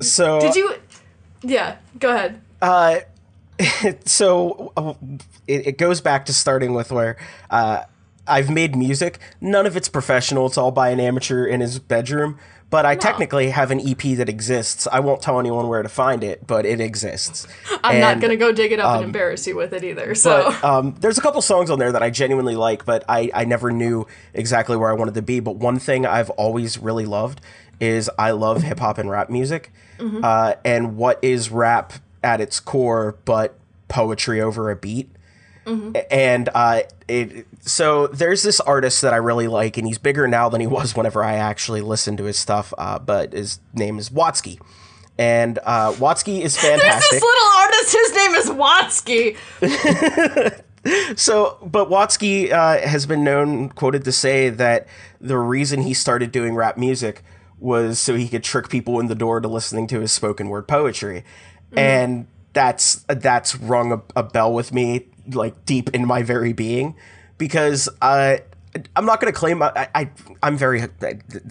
So 0.00 0.40
Did 0.40 0.56
you? 0.56 0.74
Yeah, 1.42 1.76
go 1.98 2.14
ahead. 2.14 2.40
Uh, 2.60 3.00
so 4.04 4.72
uh, 4.76 4.94
it, 5.46 5.68
it 5.68 5.78
goes 5.78 6.00
back 6.00 6.26
to 6.26 6.32
starting 6.32 6.74
with 6.74 6.92
where 6.92 7.16
uh, 7.50 7.84
I've 8.26 8.50
made 8.50 8.76
music. 8.76 9.18
None 9.40 9.66
of 9.66 9.76
it's 9.76 9.88
professional. 9.88 10.46
It's 10.46 10.58
all 10.58 10.70
by 10.70 10.90
an 10.90 11.00
amateur 11.00 11.44
in 11.46 11.60
his 11.60 11.78
bedroom. 11.78 12.38
But 12.70 12.86
I 12.86 12.94
technically 12.94 13.50
have 13.50 13.72
an 13.72 13.80
EP 13.80 14.16
that 14.16 14.28
exists. 14.28 14.86
I 14.90 15.00
won't 15.00 15.20
tell 15.20 15.40
anyone 15.40 15.66
where 15.66 15.82
to 15.82 15.88
find 15.88 16.22
it, 16.22 16.46
but 16.46 16.64
it 16.64 16.80
exists. 16.80 17.48
I'm 17.82 17.98
not 18.00 18.20
gonna 18.20 18.36
go 18.36 18.52
dig 18.52 18.70
it 18.70 18.78
up 18.78 18.96
and 18.96 19.04
embarrass 19.06 19.44
you 19.46 19.56
with 19.56 19.72
it 19.72 19.82
either. 19.82 20.14
So 20.14 20.44
but 20.50 20.64
um, 20.64 20.94
there's 21.00 21.18
a 21.18 21.20
couple 21.20 21.42
songs 21.42 21.68
on 21.68 21.80
there 21.80 21.90
that 21.90 22.02
I 22.02 22.10
genuinely 22.10 22.54
like, 22.54 22.84
but 22.84 23.04
I, 23.08 23.30
I 23.34 23.44
never 23.44 23.72
knew 23.72 24.06
exactly 24.34 24.76
where 24.76 24.88
I 24.88 24.94
wanted 24.94 25.14
to 25.14 25.22
be. 25.22 25.40
But 25.40 25.56
one 25.56 25.78
thing 25.80 26.06
I've 26.06 26.30
always 26.30 26.78
really 26.78 27.06
loved 27.06 27.40
is 27.80 28.08
I 28.18 28.30
love 28.32 28.62
hip 28.62 28.78
hop 28.78 28.98
and 28.98 29.10
rap 29.10 29.30
music. 29.30 29.72
Uh, 30.24 30.54
and 30.64 30.96
what 30.96 31.18
is 31.22 31.50
rap 31.50 31.92
at 32.22 32.40
its 32.40 32.60
core 32.60 33.16
but 33.24 33.58
poetry 33.88 34.40
over 34.40 34.70
a 34.70 34.76
beat? 34.76 35.10
And 36.10 36.48
uh, 36.54 36.82
it 37.10 37.46
so 37.60 38.06
there's 38.08 38.42
this 38.42 38.60
artist 38.60 39.02
that 39.02 39.12
I 39.12 39.16
really 39.16 39.48
like, 39.48 39.76
and 39.76 39.86
he's 39.86 39.98
bigger 39.98 40.26
now 40.28 40.48
than 40.48 40.60
he 40.60 40.66
was 40.78 40.94
whenever 40.96 41.22
I 41.22 41.34
actually 41.34 41.80
listened 41.80 42.18
to 42.18 42.24
his 42.24 42.38
stuff. 42.38 42.72
Uh, 42.78 42.98
but 42.98 43.32
his 43.32 43.60
name 43.74 43.98
is 43.98 44.10
Watsky, 44.10 44.60
and 45.18 45.58
uh, 45.64 45.92
Watsky 45.92 46.40
is 46.40 46.56
fantastic. 46.56 47.10
there's 47.10 47.10
this 47.10 47.22
little 47.22 47.48
artist. 47.58 47.92
His 47.92 48.14
name 48.14 48.34
is 48.34 48.50
Watsky. 49.60 50.64
So, 51.16 51.58
but 51.62 51.90
Watsky 51.90 52.50
uh, 52.50 52.78
has 52.86 53.04
been 53.04 53.22
known, 53.22 53.68
quoted 53.68 54.04
to 54.04 54.12
say 54.12 54.48
that 54.48 54.86
the 55.20 55.36
reason 55.36 55.82
he 55.82 55.92
started 55.92 56.32
doing 56.32 56.54
rap 56.54 56.78
music 56.78 57.22
was 57.58 57.98
so 57.98 58.14
he 58.14 58.28
could 58.28 58.42
trick 58.42 58.70
people 58.70 58.98
in 58.98 59.06
the 59.06 59.14
door 59.14 59.40
to 59.40 59.48
listening 59.48 59.86
to 59.88 60.00
his 60.00 60.10
spoken 60.10 60.48
word 60.48 60.66
poetry, 60.66 61.24
and 61.76 62.26
that's 62.54 63.04
that's 63.08 63.54
rung 63.56 63.92
a, 63.92 64.02
a 64.16 64.22
bell 64.22 64.52
with 64.52 64.72
me 64.72 65.09
like 65.34 65.64
deep 65.64 65.90
in 65.94 66.06
my 66.06 66.22
very 66.22 66.52
being, 66.52 66.94
because 67.38 67.88
uh, 68.02 68.36
I'm 68.94 69.04
not 69.04 69.20
going 69.20 69.32
to 69.32 69.36
claim 69.38 69.62
I, 69.62 69.88
I 69.94 70.10
I'm 70.42 70.56
very 70.56 70.82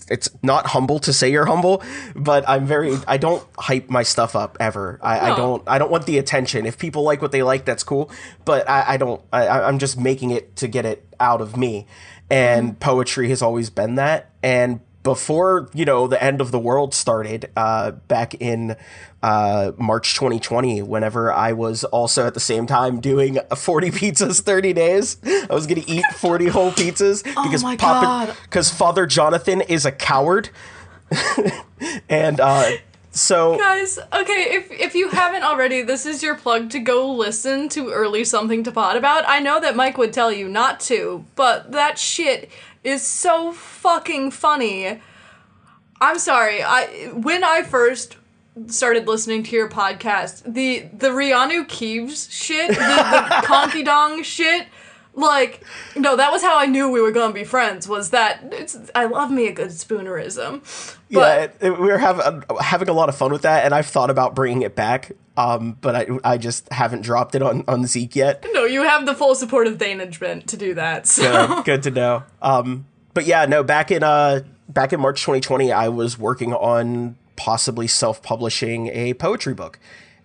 it's 0.09 0.29
not 0.41 0.67
humble 0.67 0.99
to 0.99 1.11
say 1.11 1.29
you're 1.31 1.45
humble, 1.45 1.83
but 2.15 2.47
I'm 2.47 2.65
very 2.65 2.95
I 3.07 3.17
don't 3.17 3.45
hype 3.57 3.89
my 3.89 4.03
stuff 4.03 4.35
up 4.37 4.55
ever. 4.59 4.99
I, 5.03 5.31
I 5.31 5.35
don't 5.35 5.63
I 5.67 5.77
don't 5.79 5.91
want 5.91 6.05
the 6.05 6.17
attention. 6.17 6.65
If 6.65 6.77
people 6.77 7.03
like 7.03 7.21
what 7.21 7.31
they 7.33 7.43
like, 7.43 7.65
that's 7.65 7.83
cool. 7.83 8.09
But 8.45 8.69
I, 8.69 8.93
I 8.93 8.97
don't. 8.97 9.21
I, 9.33 9.47
I- 9.47 9.67
I'm 9.67 9.79
just 9.79 9.99
making 9.99 10.31
it 10.31 10.55
to 10.57 10.67
get 10.69 10.85
it 10.85 11.05
out 11.19 11.41
of 11.41 11.57
me. 11.57 11.87
And 12.31 12.79
poetry 12.79 13.27
has 13.29 13.41
always 13.41 13.69
been 13.69 13.95
that. 13.95 14.29
And 14.43 14.79
before 15.09 15.67
you 15.73 15.85
know 15.85 16.05
the 16.05 16.23
end 16.23 16.39
of 16.39 16.51
the 16.51 16.59
world 16.59 16.93
started, 16.93 17.49
uh, 17.57 17.89
back 17.89 18.35
in 18.35 18.75
uh, 19.23 19.71
March 19.75 20.13
2020, 20.13 20.83
whenever 20.83 21.33
I 21.33 21.53
was 21.53 21.83
also 21.83 22.27
at 22.27 22.35
the 22.35 22.39
same 22.39 22.67
time 22.67 22.99
doing 22.99 23.39
40 23.55 23.89
pizzas 23.89 24.41
30 24.41 24.73
days, 24.73 25.17
I 25.25 25.47
was 25.49 25.65
gonna 25.65 25.81
eat 25.87 26.05
40 26.13 26.49
whole 26.49 26.69
pizzas 26.69 27.23
because 27.43 27.63
my 27.63 27.75
God. 27.75 28.35
because 28.43 28.69
Father 28.69 29.07
Jonathan 29.07 29.61
is 29.61 29.83
a 29.83 29.91
coward. 29.91 30.51
and 32.07 32.39
uh, 32.39 32.69
so 33.09 33.57
Guys, 33.57 33.97
okay, 33.97 34.45
if 34.51 34.71
if 34.71 34.93
you 34.93 35.09
haven't 35.09 35.41
already, 35.41 35.81
this 35.81 36.05
is 36.05 36.21
your 36.21 36.35
plug 36.35 36.69
to 36.69 36.79
go 36.79 37.11
listen 37.11 37.67
to 37.69 37.89
early 37.89 38.23
something 38.23 38.63
to 38.63 38.71
pod 38.71 38.95
about. 38.95 39.23
I 39.27 39.39
know 39.39 39.59
that 39.59 39.75
Mike 39.75 39.97
would 39.97 40.13
tell 40.13 40.31
you 40.31 40.47
not 40.47 40.79
to, 40.81 41.25
but 41.35 41.71
that 41.71 41.97
shit 41.97 42.51
is 42.83 43.01
so 43.05 43.51
fucking 43.51 44.31
funny. 44.31 44.99
I'm 46.01 46.19
sorry. 46.19 46.63
I 46.63 47.11
when 47.13 47.43
I 47.43 47.63
first 47.63 48.15
started 48.67 49.07
listening 49.07 49.43
to 49.43 49.55
your 49.55 49.69
podcast, 49.69 50.43
the 50.53 50.89
the 50.93 51.09
Rihanna 51.09 51.67
Keeves 51.67 52.31
shit, 52.31 52.69
the, 52.69 52.75
the 52.75 53.41
Conky 53.45 53.83
Dong 53.83 54.23
shit, 54.23 54.67
like 55.13 55.63
no, 55.97 56.15
that 56.15 56.31
was 56.31 56.41
how 56.41 56.57
I 56.57 56.65
knew 56.67 56.89
we 56.89 57.01
were 57.01 57.11
gonna 57.11 57.33
be 57.33 57.43
friends. 57.43 57.87
Was 57.87 58.11
that 58.11 58.39
it's, 58.51 58.77
I 58.95 59.05
love 59.05 59.29
me 59.31 59.47
a 59.47 59.51
good 59.53 59.69
spoonerism, 59.69 60.61
but 61.11 61.19
yeah, 61.19 61.35
it, 61.43 61.55
it- 61.61 61.79
we 61.79 61.87
were 61.87 61.97
having 61.97 62.43
uh, 62.49 62.55
having 62.61 62.87
a 62.87 62.93
lot 62.93 63.09
of 63.09 63.15
fun 63.15 63.31
with 63.31 63.41
that, 63.41 63.65
and 63.65 63.73
I've 63.73 63.87
thought 63.87 64.09
about 64.09 64.35
bringing 64.35 64.61
it 64.61 64.75
back, 64.75 65.11
um, 65.39 65.77
but 65.79 65.95
I 65.95 66.07
I 66.23 66.37
just 66.37 66.71
haven't 66.71 67.01
dropped 67.01 67.33
it 67.33 67.41
on 67.41 67.63
on 67.67 67.85
Zeke 67.87 68.15
yet. 68.15 68.45
No, 68.51 68.65
you 68.65 68.83
have 68.83 69.05
the 69.05 69.15
full 69.15 69.35
support 69.35 69.67
of 69.67 69.79
management 69.79 70.47
to 70.49 70.57
do 70.57 70.73
that. 70.73 71.07
So 71.07 71.47
Good, 71.47 71.65
good 71.65 71.83
to 71.83 71.91
know. 71.91 72.23
Um, 72.41 72.85
but 73.13 73.25
yeah, 73.25 73.45
no, 73.45 73.63
back 73.63 73.89
in 73.89 74.03
uh 74.03 74.41
back 74.67 74.91
in 74.91 74.99
March 74.99 75.21
2020, 75.21 75.71
I 75.71 75.87
was 75.87 76.19
working 76.19 76.53
on 76.53 77.15
possibly 77.37 77.87
self 77.87 78.21
publishing 78.21 78.87
a 78.87 79.13
poetry 79.13 79.53
book, 79.53 79.79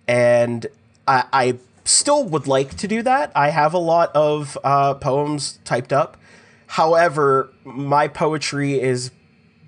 and 0.05 0.67
I, 1.07 1.23
I 1.31 1.57
still 1.85 2.25
would 2.25 2.45
like 2.45 2.75
to 2.77 2.87
do 2.87 3.01
that. 3.03 3.31
I 3.35 3.51
have 3.51 3.73
a 3.73 3.79
lot 3.79 4.11
of 4.13 4.57
uh, 4.65 4.95
poems 4.95 5.59
typed 5.63 5.93
up. 5.93 6.17
However, 6.67 7.53
my 7.63 8.09
poetry 8.09 8.81
is 8.81 9.11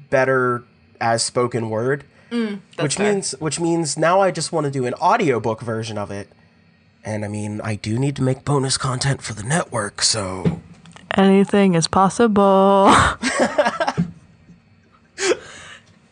better 0.10 0.66
as 1.00 1.24
spoken 1.24 1.70
word. 1.70 2.04
Which 2.30 2.96
fair. 2.96 3.14
means 3.14 3.32
which 3.40 3.60
means 3.60 3.98
now 3.98 4.22
I 4.22 4.32
just 4.32 4.52
want 4.52 4.66
to 4.66 4.72
do 4.72 4.86
an 4.86 4.94
audiobook 4.96 5.62
version 5.62 5.98
of 5.98 6.12
it. 6.12 6.30
And 7.04 7.24
I 7.24 7.30
mean, 7.30 7.62
I 7.64 7.76
do 7.76 7.98
need 7.98 8.16
to 8.18 8.22
make 8.22 8.44
bonus 8.44 8.78
content 8.78 9.22
for 9.22 9.34
the 9.34 9.44
network, 9.44 10.02
so 10.02 10.60
anything 11.16 11.76
is 11.76 11.88
possible. 11.88 12.86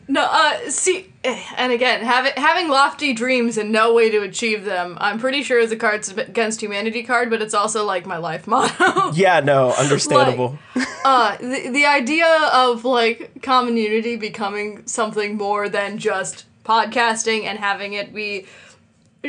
no, 0.07 0.25
uh, 0.29 0.69
see, 0.69 1.11
and 1.57 1.71
again, 1.71 2.01
having 2.01 2.33
having 2.37 2.69
lofty 2.69 3.13
dreams 3.13 3.57
and 3.57 3.71
no 3.71 3.93
way 3.93 4.09
to 4.09 4.21
achieve 4.21 4.65
them, 4.65 4.97
I'm 4.99 5.19
pretty 5.19 5.43
sure 5.43 5.59
is 5.59 5.71
a 5.71 5.75
Cards 5.75 6.09
Against 6.09 6.61
Humanity 6.61 7.03
card, 7.03 7.29
but 7.29 7.41
it's 7.41 7.53
also 7.53 7.85
like 7.85 8.05
my 8.05 8.17
life 8.17 8.47
motto. 8.47 9.11
yeah, 9.13 9.39
no, 9.39 9.71
understandable. 9.79 10.57
uh, 11.03 11.37
the, 11.37 11.69
the 11.69 11.85
idea 11.85 12.49
of 12.53 12.85
like 12.85 13.41
common 13.41 13.77
unity 13.77 14.15
becoming 14.15 14.85
something 14.85 15.35
more 15.35 15.69
than 15.69 15.97
just 15.97 16.45
podcasting 16.63 17.43
and 17.43 17.59
having 17.59 17.93
it 17.93 18.13
be 18.13 18.45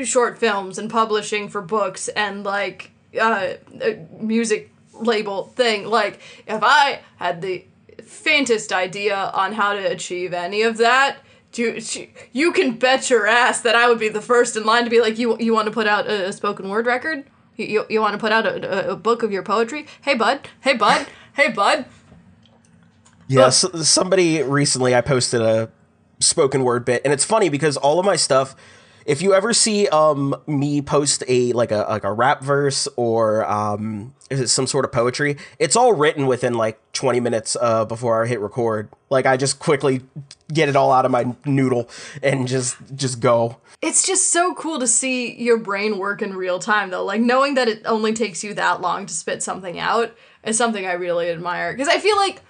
short 0.05 0.39
films 0.39 0.79
and 0.79 0.91
publishing 0.91 1.49
for 1.49 1.63
books 1.63 2.09
and 2.09 2.45
like 2.45 2.91
uh, 3.19 3.55
a 3.81 4.07
music 4.21 4.71
label 4.93 5.45
thing. 5.45 5.87
Like, 5.87 6.21
if 6.47 6.63
I 6.63 7.01
had 7.17 7.41
the 7.43 7.65
faintest 8.03 8.73
idea 8.73 9.17
on 9.17 9.53
how 9.53 9.73
to 9.75 9.85
achieve 9.85 10.33
any 10.33 10.63
of 10.63 10.77
that, 10.79 11.19
you, 11.59 11.81
you 12.33 12.53
can 12.53 12.77
bet 12.77 13.11
your 13.11 13.27
ass 13.27 13.61
that 13.63 13.75
I 13.75 13.89
would 13.89 13.99
be 13.99 14.09
the 14.09 14.21
first 14.21 14.57
in 14.57 14.65
line 14.65 14.85
to 14.85 14.91
be 14.91 15.01
like, 15.01 15.19
you, 15.19 15.37
you 15.39 15.53
want 15.53 15.67
to 15.67 15.73
put 15.73 15.87
out 15.87 16.07
a, 16.07 16.29
a 16.29 16.33
spoken 16.33 16.69
word 16.69 16.87
record? 16.87 17.25
You, 17.57 17.67
you, 17.67 17.87
you 17.89 18.01
want 18.01 18.13
to 18.15 18.19
put 18.19 18.33
out 18.33 18.47
a, 18.47 18.89
a, 18.89 18.93
a 18.93 18.97
book 18.97 19.23
of 19.23 19.33
your 19.33 19.43
poetry? 19.43 19.87
Hey, 20.03 20.15
bud. 20.15 20.49
Hey, 20.61 20.77
bud. 20.77 21.07
hey, 21.35 21.51
bud. 21.51 21.87
Yeah, 23.29 23.47
s 23.47 23.65
somebody 23.83 24.43
recently 24.43 24.95
I 24.95 25.01
posted 25.01 25.43
a 25.43 25.69
spoken 26.21 26.63
word 26.63 26.85
bit, 26.85 27.03
and 27.05 27.13
it's 27.13 27.25
funny 27.25 27.49
because 27.49 27.77
all 27.77 27.99
of 27.99 28.07
my 28.07 28.17
stuff. 28.17 28.55
If 29.07 29.23
you 29.23 29.35
ever 29.35 29.55
see 29.55 29.89
um 29.89 30.35
me 30.47 30.83
post 30.83 31.23
a 31.29 31.53
like 31.53 31.71
a 31.71 31.87
like 31.89 32.05
a 32.05 32.13
rap 32.13 32.43
verse 32.43 32.89
or 32.97 33.49
um 33.49 34.15
is 34.29 34.41
it 34.41 34.49
some 34.49 34.67
sort 34.67 34.85
of 34.85 34.91
poetry, 34.91 35.37
it's 35.61 35.77
all 35.77 35.93
written 35.93 36.27
within 36.27 36.55
like 36.55 36.81
20 36.93 37.21
minutes 37.21 37.57
uh 37.61 37.85
before 37.85 38.25
I 38.25 38.27
hit 38.27 38.41
record. 38.41 38.89
Like 39.09 39.25
I 39.25 39.37
just 39.37 39.61
quickly 39.61 40.03
get 40.53 40.69
it 40.69 40.75
all 40.75 40.93
out 40.93 41.05
of 41.05 41.13
my 41.13 41.35
noodle 41.45 41.89
and 42.21 42.49
just 42.49 42.77
just 42.97 43.21
go. 43.21 43.59
It's 43.81 44.05
just 44.07 44.33
so 44.33 44.55
cool 44.55 44.81
to 44.81 44.89
see 44.89 45.35
your 45.41 45.59
brain 45.59 45.99
work 45.99 46.23
in 46.23 46.35
real 46.35 46.59
time, 46.59 46.91
though. 46.91 47.05
Like, 47.05 47.21
knowing 47.21 47.55
that 47.55 47.69
it 47.69 47.83
only 47.85 48.15
takes 48.15 48.43
you 48.43 48.55
that 48.55 48.81
long 48.81 49.05
to 49.05 49.13
spit 49.13 49.43
something 49.43 49.79
out 49.79 50.17
is 50.43 50.57
something 50.57 50.87
I 50.87 50.95
really 50.95 51.29
admire. 51.29 51.73
Because 51.73 51.89
I 51.89 51.99
feel 51.99 52.17
like 52.17 52.41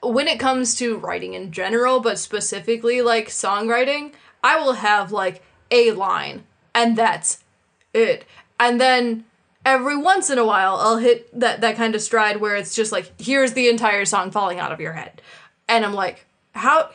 when 0.00 0.28
it 0.28 0.38
comes 0.38 0.76
to 0.76 0.96
writing 0.96 1.34
in 1.34 1.50
general, 1.50 1.98
but 1.98 2.18
specifically 2.20 3.02
like 3.02 3.28
songwriting, 3.28 4.12
I 4.44 4.60
will 4.60 4.74
have 4.74 5.10
like 5.10 5.42
a 5.70 5.92
line, 5.92 6.44
and 6.74 6.96
that's 6.96 7.42
it. 7.92 8.24
And 8.60 8.80
then 8.80 9.24
every 9.64 9.96
once 9.96 10.30
in 10.30 10.38
a 10.38 10.44
while, 10.44 10.76
I'll 10.76 10.98
hit 10.98 11.38
that, 11.38 11.60
that 11.60 11.76
kind 11.76 11.94
of 11.94 12.02
stride 12.02 12.38
where 12.38 12.56
it's 12.56 12.74
just 12.74 12.92
like, 12.92 13.12
here's 13.20 13.52
the 13.52 13.68
entire 13.68 14.04
song 14.04 14.30
falling 14.30 14.58
out 14.58 14.72
of 14.72 14.80
your 14.80 14.92
head. 14.92 15.22
And 15.68 15.84
I'm 15.84 15.94
like, 15.94 16.26
how 16.52 16.90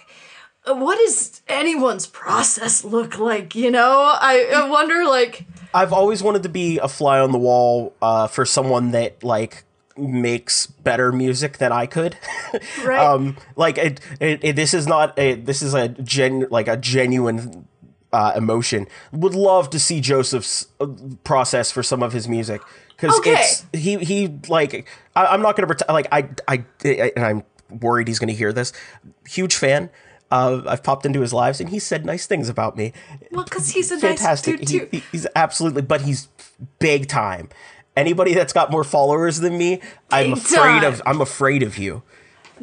what 0.65 0.97
does 0.97 1.41
anyone's 1.49 2.07
process 2.07 2.85
look 2.85 3.19
like 3.19 3.53
you 3.53 3.69
know 3.69 4.15
i, 4.21 4.49
I 4.55 4.69
wonder 4.69 5.03
like 5.03 5.45
I've 5.73 5.91
always 5.91 6.21
wanted 6.21 6.43
to 6.43 6.49
be 6.49 6.77
a 6.77 6.87
fly 6.87 7.19
on 7.19 7.31
the 7.31 7.37
wall 7.37 7.95
uh, 8.01 8.27
for 8.27 8.45
someone 8.45 8.91
that 8.91 9.23
like 9.23 9.63
makes 9.97 10.65
better 10.65 11.11
music 11.11 11.57
than 11.57 11.71
I 11.71 11.85
could. 11.85 12.15
right 12.83 12.99
um, 12.99 13.37
like 13.55 13.77
it, 13.77 13.99
it, 14.19 14.43
it, 14.43 14.55
this 14.55 14.73
is 14.73 14.87
not 14.87 15.17
a 15.17 15.35
this 15.35 15.61
is 15.61 15.73
a 15.73 15.89
gen 15.89 16.47
like 16.49 16.67
a 16.67 16.77
genuine 16.77 17.67
uh, 18.13 18.31
emotion. 18.35 18.87
Would 19.11 19.35
love 19.35 19.69
to 19.71 19.79
see 19.79 19.99
Joseph's 19.99 20.67
uh, 20.79 20.87
process 21.23 21.71
for 21.71 21.83
some 21.83 22.01
of 22.03 22.13
his 22.13 22.27
music 22.27 22.61
because 22.89 23.17
Okay. 23.19 23.33
it's 23.33 23.65
he 23.73 23.97
he 23.97 24.39
like 24.47 24.87
I, 25.15 25.25
I'm 25.25 25.41
not 25.41 25.55
gonna 25.57 25.67
pretend 25.67 25.89
like 25.89 26.07
I 26.11 26.29
I 26.47 26.63
and 26.85 27.25
I'm 27.25 27.43
worried 27.81 28.07
he's 28.07 28.19
gonna 28.19 28.31
hear 28.33 28.53
this. 28.53 28.71
Huge 29.27 29.55
fan. 29.55 29.89
Uh, 30.31 30.61
I've 30.67 30.81
popped 30.83 31.05
into 31.05 31.21
his 31.21 31.31
lives 31.33 31.59
and 31.59 31.69
he 31.69 31.77
said 31.77 32.05
nice 32.07 32.25
things 32.25 32.49
about 32.49 32.75
me 32.75 32.91
well 33.31 33.43
because 33.43 33.69
he's 33.69 33.91
a 33.91 33.99
fantastic. 33.99 34.59
nice 34.61 34.69
dude 34.71 34.89
too 34.91 34.97
he- 34.97 35.03
he's 35.11 35.27
absolutely, 35.35 35.81
but 35.83 36.01
he's 36.01 36.27
big 36.79 37.07
time. 37.07 37.49
Anybody 37.95 38.33
that's 38.33 38.53
got 38.53 38.71
more 38.71 38.83
followers 38.83 39.39
than 39.41 39.55
me, 39.59 39.79
I'm 40.09 40.29
Big 40.33 40.37
afraid 40.39 40.81
time. 40.81 40.83
of. 40.85 41.01
I'm 41.05 41.21
afraid 41.21 41.61
of 41.61 41.77
you. 41.77 42.01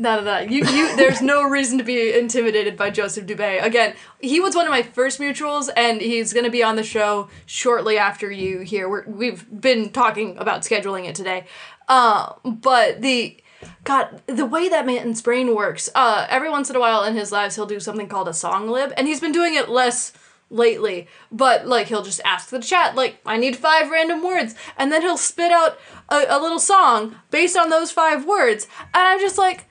No, 0.01 0.17
no, 0.17 0.23
no. 0.25 0.39
You, 0.39 0.65
you. 0.65 0.97
There's 0.97 1.21
no 1.21 1.43
reason 1.43 1.77
to 1.77 1.85
be 1.85 2.15
intimidated 2.15 2.75
by 2.75 2.89
Joseph 2.89 3.27
Dubé. 3.27 3.63
Again, 3.63 3.95
he 4.19 4.41
was 4.41 4.55
one 4.55 4.65
of 4.65 4.71
my 4.71 4.83
first 4.83 5.21
mutuals, 5.21 5.69
and 5.77 6.01
he's 6.01 6.33
going 6.33 6.47
to 6.47 6.51
be 6.51 6.63
on 6.63 6.77
the 6.77 6.83
show 6.83 7.29
shortly 7.45 7.99
after 7.99 8.31
you 8.31 8.61
here. 8.61 8.89
We're, 8.89 9.07
we've 9.07 9.45
been 9.61 9.91
talking 9.91 10.39
about 10.39 10.63
scheduling 10.63 11.07
it 11.07 11.15
today, 11.15 11.45
uh, 11.87 12.33
but 12.45 13.03
the 13.03 13.43
God, 13.85 14.23
the 14.25 14.47
way 14.47 14.71
that 14.71 14.87
man's 14.87 15.21
brain 15.21 15.55
works. 15.55 15.91
Uh, 15.95 16.27
every 16.31 16.49
once 16.49 16.71
in 16.71 16.77
a 16.77 16.81
while 16.81 17.05
in 17.05 17.15
his 17.15 17.31
lives, 17.31 17.57
he'll 17.57 17.67
do 17.67 17.79
something 17.79 18.09
called 18.09 18.29
a 18.29 18.33
song 18.33 18.71
lib, 18.71 18.95
and 18.97 19.07
he's 19.07 19.21
been 19.21 19.33
doing 19.33 19.55
it 19.55 19.69
less 19.69 20.15
lately. 20.49 21.09
But 21.31 21.67
like, 21.67 21.89
he'll 21.89 22.03
just 22.03 22.23
ask 22.25 22.49
the 22.49 22.59
chat, 22.59 22.95
like, 22.97 23.21
"I 23.27 23.37
need 23.37 23.55
five 23.55 23.91
random 23.91 24.25
words," 24.25 24.55
and 24.79 24.91
then 24.91 25.03
he'll 25.03 25.19
spit 25.19 25.53
out 25.53 25.79
a, 26.09 26.25
a 26.31 26.41
little 26.41 26.59
song 26.59 27.17
based 27.31 27.55
on 27.55 27.69
those 27.69 27.93
five 27.93 28.25
words, 28.25 28.67
and 28.95 29.07
I'm 29.07 29.21
just 29.21 29.37
like. 29.37 29.67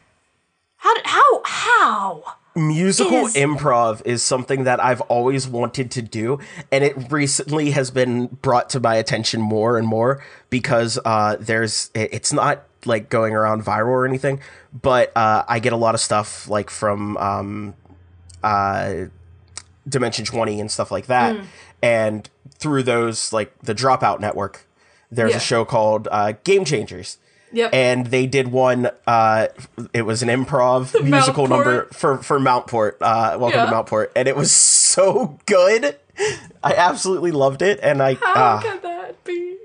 How 0.79 0.93
did, 0.95 1.05
how 1.05 1.41
how? 1.43 2.23
musical 2.55 3.25
is- 3.27 3.35
improv 3.35 4.01
is 4.05 4.21
something 4.23 4.63
that 4.65 4.83
I've 4.83 5.01
always 5.01 5.47
wanted 5.47 5.91
to 5.91 6.01
do, 6.01 6.39
and 6.71 6.83
it 6.83 7.11
recently 7.11 7.71
has 7.71 7.91
been 7.91 8.27
brought 8.41 8.69
to 8.71 8.79
my 8.79 8.95
attention 8.95 9.39
more 9.39 9.77
and 9.77 9.87
more 9.87 10.21
because 10.49 10.97
uh, 11.05 11.37
there's 11.39 11.91
it- 11.93 12.09
it's 12.13 12.33
not 12.33 12.63
like 12.85 13.09
going 13.09 13.33
around 13.33 13.63
viral 13.63 13.87
or 13.89 14.05
anything, 14.05 14.39
but 14.73 15.15
uh, 15.15 15.43
I 15.47 15.59
get 15.59 15.73
a 15.73 15.77
lot 15.77 15.95
of 15.95 16.01
stuff 16.01 16.49
like 16.49 16.69
from 16.69 17.17
um, 17.17 17.73
uh, 18.43 19.05
Dimension 19.87 20.25
Twenty 20.25 20.59
and 20.59 20.71
stuff 20.71 20.91
like 20.91 21.05
that, 21.07 21.35
Mm. 21.35 21.45
and 21.81 22.29
through 22.57 22.83
those 22.83 23.31
like 23.33 23.53
the 23.61 23.75
Dropout 23.75 24.19
Network, 24.19 24.65
there's 25.11 25.31
Yeah. 25.31 25.37
a 25.37 25.41
show 25.41 25.65
called 25.65 26.07
uh, 26.11 26.33
Game 26.43 26.65
Changers 26.65 27.17
Yep. 27.51 27.73
and 27.73 28.05
they 28.07 28.25
did 28.27 28.49
one 28.49 28.89
uh 29.07 29.47
it 29.93 30.03
was 30.03 30.21
an 30.23 30.29
improv 30.29 30.93
musical 31.03 31.47
Mountport. 31.47 31.49
number 31.49 31.85
for 31.93 32.17
for 32.19 32.39
mountport 32.39 32.97
uh 33.01 33.37
welcome 33.39 33.59
Yeah. 33.59 33.65
to 33.65 33.71
mountport 33.71 34.11
and 34.15 34.27
it 34.27 34.35
was 34.35 34.51
so 34.51 35.39
good 35.45 35.97
i 36.63 36.73
absolutely 36.73 37.31
loved 37.31 37.61
it 37.61 37.79
and 37.81 38.01
i 38.03 38.13
how 38.15 38.33
uh, 38.57 38.61
can 38.61 38.79
that 38.81 39.23
be? 39.23 39.57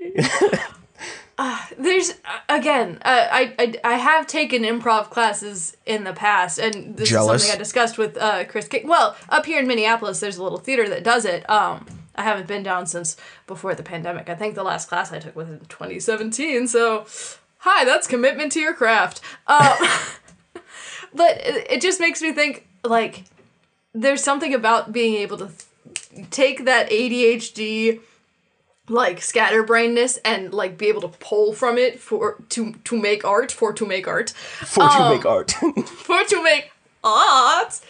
uh, 1.37 1.59
there's 1.77 2.13
again, 2.47 2.97
uh, 3.03 3.27
I, 3.31 3.53
I 3.59 3.75
I 3.83 3.93
have 3.97 4.25
taken 4.27 4.63
improv 4.63 5.09
classes 5.09 5.75
in 5.85 6.03
the 6.05 6.13
past, 6.13 6.57
and 6.59 6.95
this 6.95 7.09
Jealous? 7.09 7.41
is 7.41 7.47
something 7.47 7.59
I 7.59 7.61
discussed 7.61 7.97
with 7.97 8.15
uh, 8.17 8.45
Chris. 8.45 8.67
King. 8.69 8.87
Well, 8.87 9.15
up 9.29 9.45
here 9.45 9.59
in 9.59 9.67
Minneapolis, 9.67 10.19
there's 10.21 10.37
a 10.37 10.43
little 10.43 10.57
theater 10.59 10.87
that 10.89 11.03
does 11.03 11.25
it. 11.25 11.47
Um, 11.49 11.85
I 12.15 12.23
haven't 12.23 12.47
been 12.47 12.63
down 12.63 12.87
since 12.87 13.17
before 13.47 13.75
the 13.75 13.83
pandemic. 13.83 14.29
I 14.29 14.35
think 14.35 14.55
the 14.55 14.63
last 14.63 14.87
class 14.87 15.11
I 15.11 15.19
took 15.19 15.35
was 15.35 15.49
in 15.49 15.59
2017. 15.67 16.67
So, 16.67 17.05
hi, 17.65 17.83
that's 17.83 18.07
commitment 18.07 18.51
to 18.51 18.59
your 18.59 18.73
craft. 18.73 19.21
Uh, 19.47 19.75
but 21.13 21.37
it, 21.37 21.71
it 21.71 21.81
just 21.81 21.99
makes 21.99 22.21
me 22.21 22.31
think 22.31 22.67
like 22.83 23.25
there's 23.93 24.23
something 24.23 24.53
about 24.53 24.93
being 24.93 25.15
able 25.15 25.37
to 25.37 25.47
th- 25.47 26.29
take 26.29 26.65
that 26.65 26.89
ADHD 26.91 27.99
like 28.87 29.19
scatterbrainness 29.19 30.19
and 30.23 30.53
like 30.53 30.77
be 30.77 30.85
able 30.85 31.01
to 31.01 31.07
pull 31.07 31.53
from 31.53 31.79
it 31.79 31.99
for 31.99 32.37
to 32.49 32.73
to 32.83 33.01
make 33.01 33.25
art 33.25 33.51
for 33.51 33.73
to 33.73 33.85
make 33.85 34.07
art. 34.07 34.29
For 34.29 34.87
to 34.87 35.01
um, 35.01 35.15
make 35.15 35.25
art. 35.25 35.51
for 35.87 36.23
to 36.23 36.43
make 36.43 36.71
art. 37.03 37.81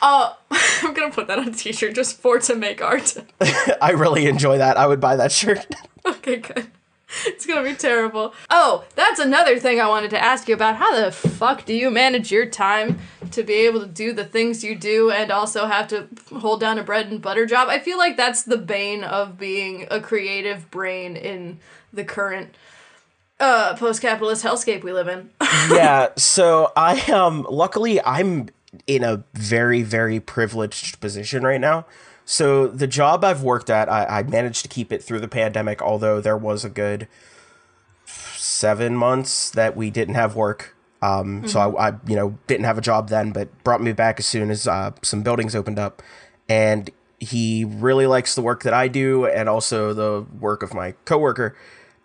Uh 0.00 0.32
i'm 0.82 0.94
gonna 0.94 1.12
put 1.12 1.26
that 1.26 1.38
on 1.38 1.48
a 1.48 1.52
t-shirt 1.52 1.94
just 1.94 2.18
for 2.18 2.38
to 2.38 2.54
make 2.54 2.80
art. 2.80 3.14
I 3.82 3.90
really 3.90 4.26
enjoy 4.26 4.56
that. 4.56 4.78
I 4.78 4.86
would 4.86 5.00
buy 5.00 5.16
that 5.16 5.32
shirt. 5.32 5.66
Okay 6.06 6.36
good 6.36 6.70
it's 7.26 7.46
gonna 7.46 7.62
be 7.62 7.74
terrible. 7.74 8.34
Oh 8.50 8.84
that's 8.94 9.18
another 9.18 9.58
thing 9.58 9.80
i 9.80 9.88
wanted 9.88 10.10
to 10.10 10.22
ask 10.22 10.48
you 10.48 10.54
about. 10.54 10.76
How 10.76 11.00
the 11.00 11.10
fuck 11.10 11.64
do 11.64 11.72
you 11.74 11.90
manage 11.90 12.30
your 12.30 12.46
time 12.46 12.98
to 13.30 13.42
be 13.42 13.54
able 13.54 13.80
to 13.80 13.86
do 13.86 14.12
the 14.12 14.24
things 14.24 14.62
you 14.62 14.74
do 14.74 15.10
and 15.10 15.30
also 15.30 15.66
have 15.66 15.88
to 15.88 16.08
hold 16.36 16.60
down 16.60 16.78
a 16.78 16.82
bread 16.82 17.06
and 17.10 17.20
butter 17.22 17.46
job? 17.46 17.68
I 17.68 17.78
feel 17.78 17.98
like 17.98 18.16
that's 18.16 18.42
the 18.42 18.58
bane 18.58 19.04
of 19.04 19.38
being 19.38 19.86
a 19.90 20.00
creative 20.00 20.70
brain 20.70 21.16
in 21.16 21.58
the 21.92 22.04
current 22.04 22.54
uh 23.40 23.74
post-capitalist 23.76 24.44
hellscape 24.44 24.82
we 24.82 24.92
live 24.92 25.08
in. 25.08 25.30
Yeah 25.70 26.08
so 26.16 26.72
i 26.76 27.00
um 27.10 27.46
luckily 27.48 28.00
i'm 28.04 28.48
in 28.86 29.02
a 29.04 29.24
very 29.34 29.82
very 29.82 30.20
privileged 30.20 31.00
position 31.00 31.42
right 31.42 31.60
now 31.60 31.86
so 32.30 32.66
the 32.66 32.86
job 32.86 33.24
i've 33.24 33.42
worked 33.42 33.70
at 33.70 33.88
I, 33.88 34.04
I 34.18 34.22
managed 34.22 34.62
to 34.62 34.68
keep 34.68 34.92
it 34.92 35.02
through 35.02 35.20
the 35.20 35.28
pandemic 35.28 35.80
although 35.80 36.20
there 36.20 36.36
was 36.36 36.64
a 36.64 36.68
good 36.68 37.08
seven 38.36 38.96
months 38.96 39.50
that 39.50 39.76
we 39.76 39.90
didn't 39.90 40.14
have 40.14 40.34
work. 40.34 40.74
Um 41.02 41.46
so 41.46 41.60
I, 41.60 41.88
I 41.88 41.92
you 42.06 42.16
know 42.16 42.38
didn't 42.46 42.64
have 42.64 42.78
a 42.78 42.80
job 42.80 43.08
then 43.08 43.30
but 43.30 43.46
brought 43.62 43.82
me 43.82 43.92
back 43.92 44.18
as 44.18 44.26
soon 44.26 44.50
as 44.50 44.66
uh, 44.66 44.92
some 45.02 45.22
buildings 45.22 45.54
opened 45.54 45.78
up. 45.78 46.02
And 46.48 46.90
he 47.20 47.64
really 47.64 48.06
likes 48.06 48.34
the 48.36 48.42
work 48.42 48.62
that 48.62 48.72
i 48.72 48.86
do 48.86 49.26
and 49.26 49.48
also 49.48 49.92
the 49.92 50.24
work 50.38 50.62
of 50.62 50.72
my 50.72 50.92
coworker 51.04 51.56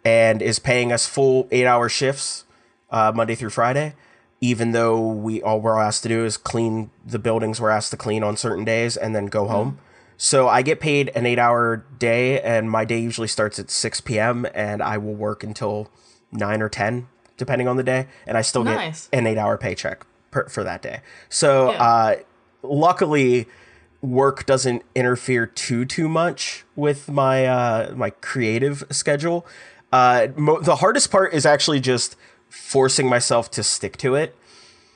and 0.04 0.42
is 0.42 0.58
paying 0.58 0.92
us 0.92 1.06
full 1.06 1.48
eight 1.52 1.68
hour 1.68 1.88
shifts 1.88 2.46
uh, 2.90 3.12
Monday 3.16 3.36
through 3.36 3.50
Friday, 3.52 3.94
even 4.42 4.72
though 4.72 5.00
we 5.00 5.42
all 5.42 5.62
we're 5.62 5.80
asked 5.80 6.04
to 6.04 6.10
do 6.10 6.26
is 6.26 6.38
clean 6.38 6.92
the 7.06 7.20
buildings 7.20 7.62
we're 7.62 7.70
asked 7.70 7.92
to 7.92 7.98
clean 7.98 8.24
on 8.24 8.38
certain 8.38 8.66
days 8.66 8.98
and 8.98 9.16
then 9.16 9.28
go 9.28 9.48
home. 9.48 9.80
So 10.18 10.48
I 10.48 10.62
get 10.62 10.80
paid 10.80 11.10
an 11.16 11.26
eight 11.26 11.40
hour 11.40 11.86
day, 12.00 12.40
and 12.42 12.70
my 12.70 12.86
day 12.86 13.00
usually 13.00 13.28
starts 13.28 13.60
at 13.60 13.70
6 13.70 14.02
p.m. 14.02 14.46
and 14.54 14.82
I 14.82 14.98
will 14.98 15.16
work 15.16 15.44
until 15.44 15.90
9 16.32 16.62
or 16.62 16.70
10, 16.70 17.08
depending 17.38 17.68
on 17.68 17.78
the 17.78 17.84
day, 17.84 18.08
and 18.28 18.38
I 18.38 18.42
still 18.42 18.64
Nice. 18.64 19.08
get 19.08 19.20
an 19.20 19.28
eight 19.28 19.38
hour 19.38 19.58
paycheck 19.58 20.06
per, 20.32 20.48
for 20.50 20.64
that 20.64 20.82
day. 20.82 21.02
So 21.30 21.72
Yeah. 21.72 21.84
uh, 21.84 22.16
luckily, 22.62 23.48
work 24.02 24.46
doesn't 24.46 24.84
interfere 24.96 25.46
too 25.46 25.86
too 25.86 26.10
much 26.10 26.66
with 26.76 27.10
my 27.10 27.46
uh, 27.46 27.94
my 27.96 28.10
creative 28.10 28.84
schedule. 28.92 29.46
Uh, 29.92 30.28
mo- 30.36 30.60
the 30.60 30.78
hardest 30.78 31.12
part 31.12 31.34
is 31.34 31.46
actually 31.46 31.80
just 31.80 32.16
forcing 32.50 33.08
myself 33.08 33.50
to 33.52 33.64
stick 33.64 33.98
to 33.98 34.16
it 34.16 34.36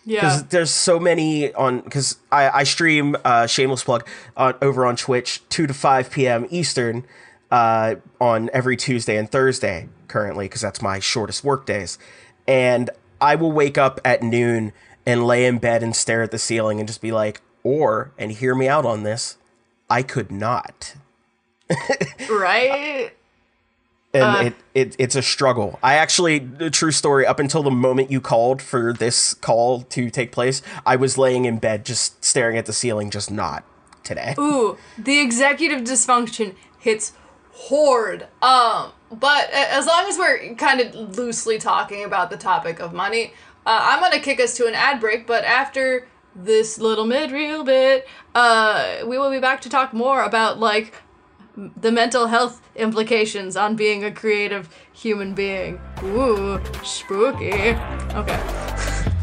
yeah 0.08 0.22
because 0.22 0.44
there's 0.46 0.72
so 0.72 1.00
many 1.00 1.54
on 1.54 1.82
because 1.82 2.18
I, 2.32 2.50
I 2.50 2.64
stream 2.64 3.16
uh, 3.24 3.46
shameless 3.46 3.84
plug 3.84 4.08
on 4.36 4.56
over 4.62 4.86
on 4.86 4.96
Twitch 4.96 5.48
two 5.50 5.68
to 5.68 5.74
five 5.74 6.10
p.m. 6.10 6.48
Eastern 6.50 7.06
uh, 7.52 7.96
on 8.20 8.50
every 8.54 8.78
Tuesday 8.78 9.18
and 9.18 9.30
Thursday 9.30 9.90
currently 10.08 10.46
because 10.46 10.62
that's 10.62 10.82
my 10.82 11.00
shortest 11.00 11.44
work 11.44 11.66
days, 11.66 12.00
and 12.48 12.90
I 13.20 13.36
will 13.36 13.52
wake 13.52 13.78
up 13.78 14.00
at 14.06 14.24
noon 14.24 14.72
and 15.06 15.28
lay 15.28 15.46
in 15.46 15.60
bed 15.60 15.84
and 15.84 15.96
stare 15.96 16.24
at 16.24 16.32
the 16.32 16.40
ceiling 16.40 16.80
and 16.80 16.88
just 16.88 17.02
be 17.02 17.12
like, 17.12 17.42
or 17.64 18.12
and 18.18 18.32
hear 18.32 18.56
me 18.56 18.68
out 18.68 18.86
on 18.86 19.04
this, 19.04 19.38
I 19.90 20.04
could 20.04 20.32
not. 20.32 20.96
right 22.30 23.12
and 24.18 24.36
Uh. 24.38 24.50
it, 24.50 24.56
it 24.74 24.96
it's 25.00 25.16
a 25.16 25.22
struggle. 25.22 25.80
I 25.84 25.96
actually, 25.96 26.40
the 26.40 26.70
true 26.70 26.92
story, 26.92 27.26
up 27.26 27.40
until 27.40 27.64
the 27.64 27.72
moment 27.72 28.12
you 28.12 28.20
called 28.22 28.62
for 28.62 28.94
this 28.94 29.34
call 29.36 29.82
to 29.82 30.10
take 30.10 30.32
place, 30.32 30.62
I 30.86 30.96
was 30.96 31.18
laying 31.18 31.46
in 31.46 31.60
bed 31.60 31.86
just 31.86 32.24
staring 32.24 32.58
at 32.58 32.66
the 32.66 32.74
ceiling, 32.74 33.10
just 33.10 33.30
not 33.32 33.64
today. 34.04 34.36
Ooh, 34.40 34.78
the 34.98 35.20
executive 35.20 35.82
dysfunction 35.82 36.56
hits 36.80 37.14
hard. 37.70 38.28
Um, 38.42 38.92
but 39.12 39.50
as 39.52 39.86
long 39.86 40.06
as 40.08 40.18
we're 40.18 40.56
kind 40.56 40.80
of 40.82 41.18
loosely 41.18 41.58
talking 41.58 42.04
about 42.04 42.30
the 42.30 42.38
topic 42.38 42.80
of 42.80 42.94
money, 42.94 43.34
uh, 43.66 43.80
I'm 43.82 44.00
gonna 44.00 44.20
kick 44.20 44.40
us 44.40 44.56
to 44.58 44.68
an 44.68 44.74
ad 44.74 45.00
break. 45.00 45.26
But 45.28 45.44
after 45.44 46.08
this 46.36 46.78
little 46.78 47.06
mid-reel 47.06 47.64
bit, 47.64 48.08
uh, 48.36 48.98
we 49.06 49.18
will 49.18 49.32
be 49.32 49.40
back 49.40 49.60
to 49.62 49.70
talk 49.70 49.92
more 49.94 50.24
about 50.24 50.60
like 50.60 50.94
the 51.58 51.92
mental 51.92 52.28
health 52.28 52.62
implications 52.76 53.58
on 53.58 53.76
being 53.76 54.04
a 54.04 54.12
creative 54.12 54.70
human 54.94 55.34
being. 55.34 55.80
Ooh, 56.04 56.62
spooky. 56.84 57.52
Okay. 58.14 58.40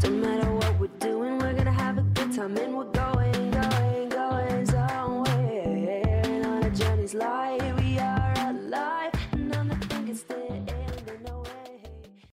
No 0.03 0.09
matter 0.09 0.51
what 0.51 0.77
we're 0.77 0.87
doing, 0.99 1.39
we're 1.39 1.53
gonna 1.53 1.71
have 1.71 1.97
a 1.97 2.01
good 2.01 2.33
time 2.33 2.57
and 2.57 2.75
we're 2.75 2.83
going, 2.91 3.51
going, 3.51 4.09
going 4.09 4.65
somewhere. 4.65 5.63
And 5.63 6.45
on 6.45 6.63
a 6.63 6.69
journey's 6.71 7.13
light, 7.13 7.61
we 7.79 7.99
are 7.99 8.33
alive. 8.49 9.13
None 9.33 9.71
of 9.71 9.81
think 9.85 10.09
it's 10.09 10.23
the 10.23 10.35
end, 10.35 10.67
no 11.25 11.39
way. 11.39 11.81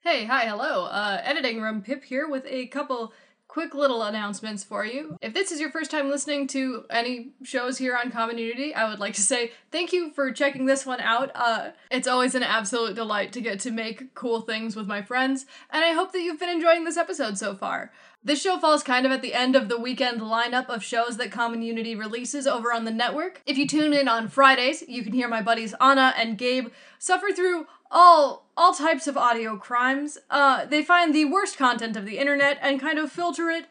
Hey, 0.01 0.25
hi, 0.25 0.47
hello. 0.47 0.85
Uh, 0.85 1.21
editing 1.25 1.61
room 1.61 1.83
Pip 1.83 2.05
here 2.05 2.29
with 2.29 2.47
a 2.47 2.67
couple 2.69 3.13
quick 3.49 3.75
little 3.75 4.03
announcements 4.03 4.63
for 4.63 4.85
you. 4.85 5.17
If 5.21 5.35
this 5.35 5.51
is 5.51 5.59
your 5.59 5.71
first 5.71 5.91
time 5.91 6.11
listening 6.11 6.47
to 6.49 6.85
any 6.91 7.33
shows 7.43 7.79
here 7.79 7.97
on 7.97 8.11
Common 8.11 8.39
Unity, 8.39 8.75
I 8.75 8.89
would 8.89 9.01
like 9.01 9.15
to 9.15 9.23
say 9.23 9.53
thank 9.73 9.93
you 9.93 10.13
for 10.13 10.31
checking 10.31 10.67
this 10.67 10.87
one 10.87 11.01
out. 11.01 11.31
Uh, 11.35 11.71
it's 11.91 12.07
always 12.07 12.35
an 12.35 12.43
absolute 12.43 12.95
delight 12.95 13.33
to 13.33 13.41
get 13.41 13.59
to 13.61 13.71
make 13.71 14.15
cool 14.15 14.43
things 14.43 14.77
with 14.77 14.87
my 14.87 15.03
friends, 15.03 15.47
and 15.71 15.85
I 15.85 15.93
hope 15.93 16.13
that 16.13 16.21
you've 16.21 16.39
been 16.39 16.51
enjoying 16.51 16.85
this 16.85 16.99
episode 16.99 17.39
so 17.39 17.55
far. 17.55 17.91
This 18.23 18.43
show 18.43 18.59
falls 18.59 18.83
kind 18.83 19.07
of 19.07 19.13
at 19.13 19.23
the 19.23 19.33
end 19.33 19.55
of 19.55 19.69
the 19.69 19.79
weekend 19.79 20.21
lineup 20.21 20.69
of 20.69 20.83
shows 20.83 21.17
that 21.17 21.31
Common 21.31 21.63
Unity 21.63 21.95
releases 21.95 22.47
over 22.47 22.73
on 22.73 22.85
the 22.85 22.91
network. 22.91 23.43
If 23.47 23.57
you 23.57 23.67
tune 23.67 23.93
in 23.93 24.09
on 24.09 24.29
Fridays, 24.29 24.83
you 24.87 25.05
can 25.05 25.13
hear 25.13 25.29
my 25.29 25.41
buddies 25.41 25.75
Anna 25.81 26.13
and 26.17 26.37
Gabe 26.37 26.69
suffer 26.99 27.29
through 27.35 27.67
all 27.91 28.47
all 28.57 28.75
types 28.75 29.07
of 29.07 29.17
audio 29.17 29.57
crimes. 29.57 30.19
Uh, 30.31 30.65
they 30.65 30.83
find 30.83 31.15
the 31.15 31.25
worst 31.25 31.57
content 31.57 31.97
of 31.97 32.05
the 32.05 32.19
internet 32.19 32.59
and 32.61 32.81
kind 32.81 32.99
of 32.99 33.13
filter 33.13 33.51
it 33.51 33.67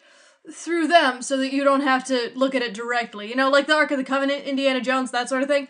through 0.51 0.87
them 0.87 1.21
so 1.21 1.35
that 1.37 1.51
you 1.51 1.63
don't 1.63 1.81
have 1.81 2.05
to 2.05 2.31
look 2.35 2.55
at 2.55 2.61
it 2.61 2.73
directly. 2.73 3.27
You 3.27 3.35
know, 3.35 3.49
like 3.49 3.67
the 3.67 3.75
Ark 3.75 3.91
of 3.91 3.97
the 3.97 4.03
Covenant, 4.03 4.45
Indiana 4.45 4.79
Jones, 4.79 5.11
that 5.11 5.27
sort 5.27 5.43
of 5.43 5.49
thing. 5.49 5.67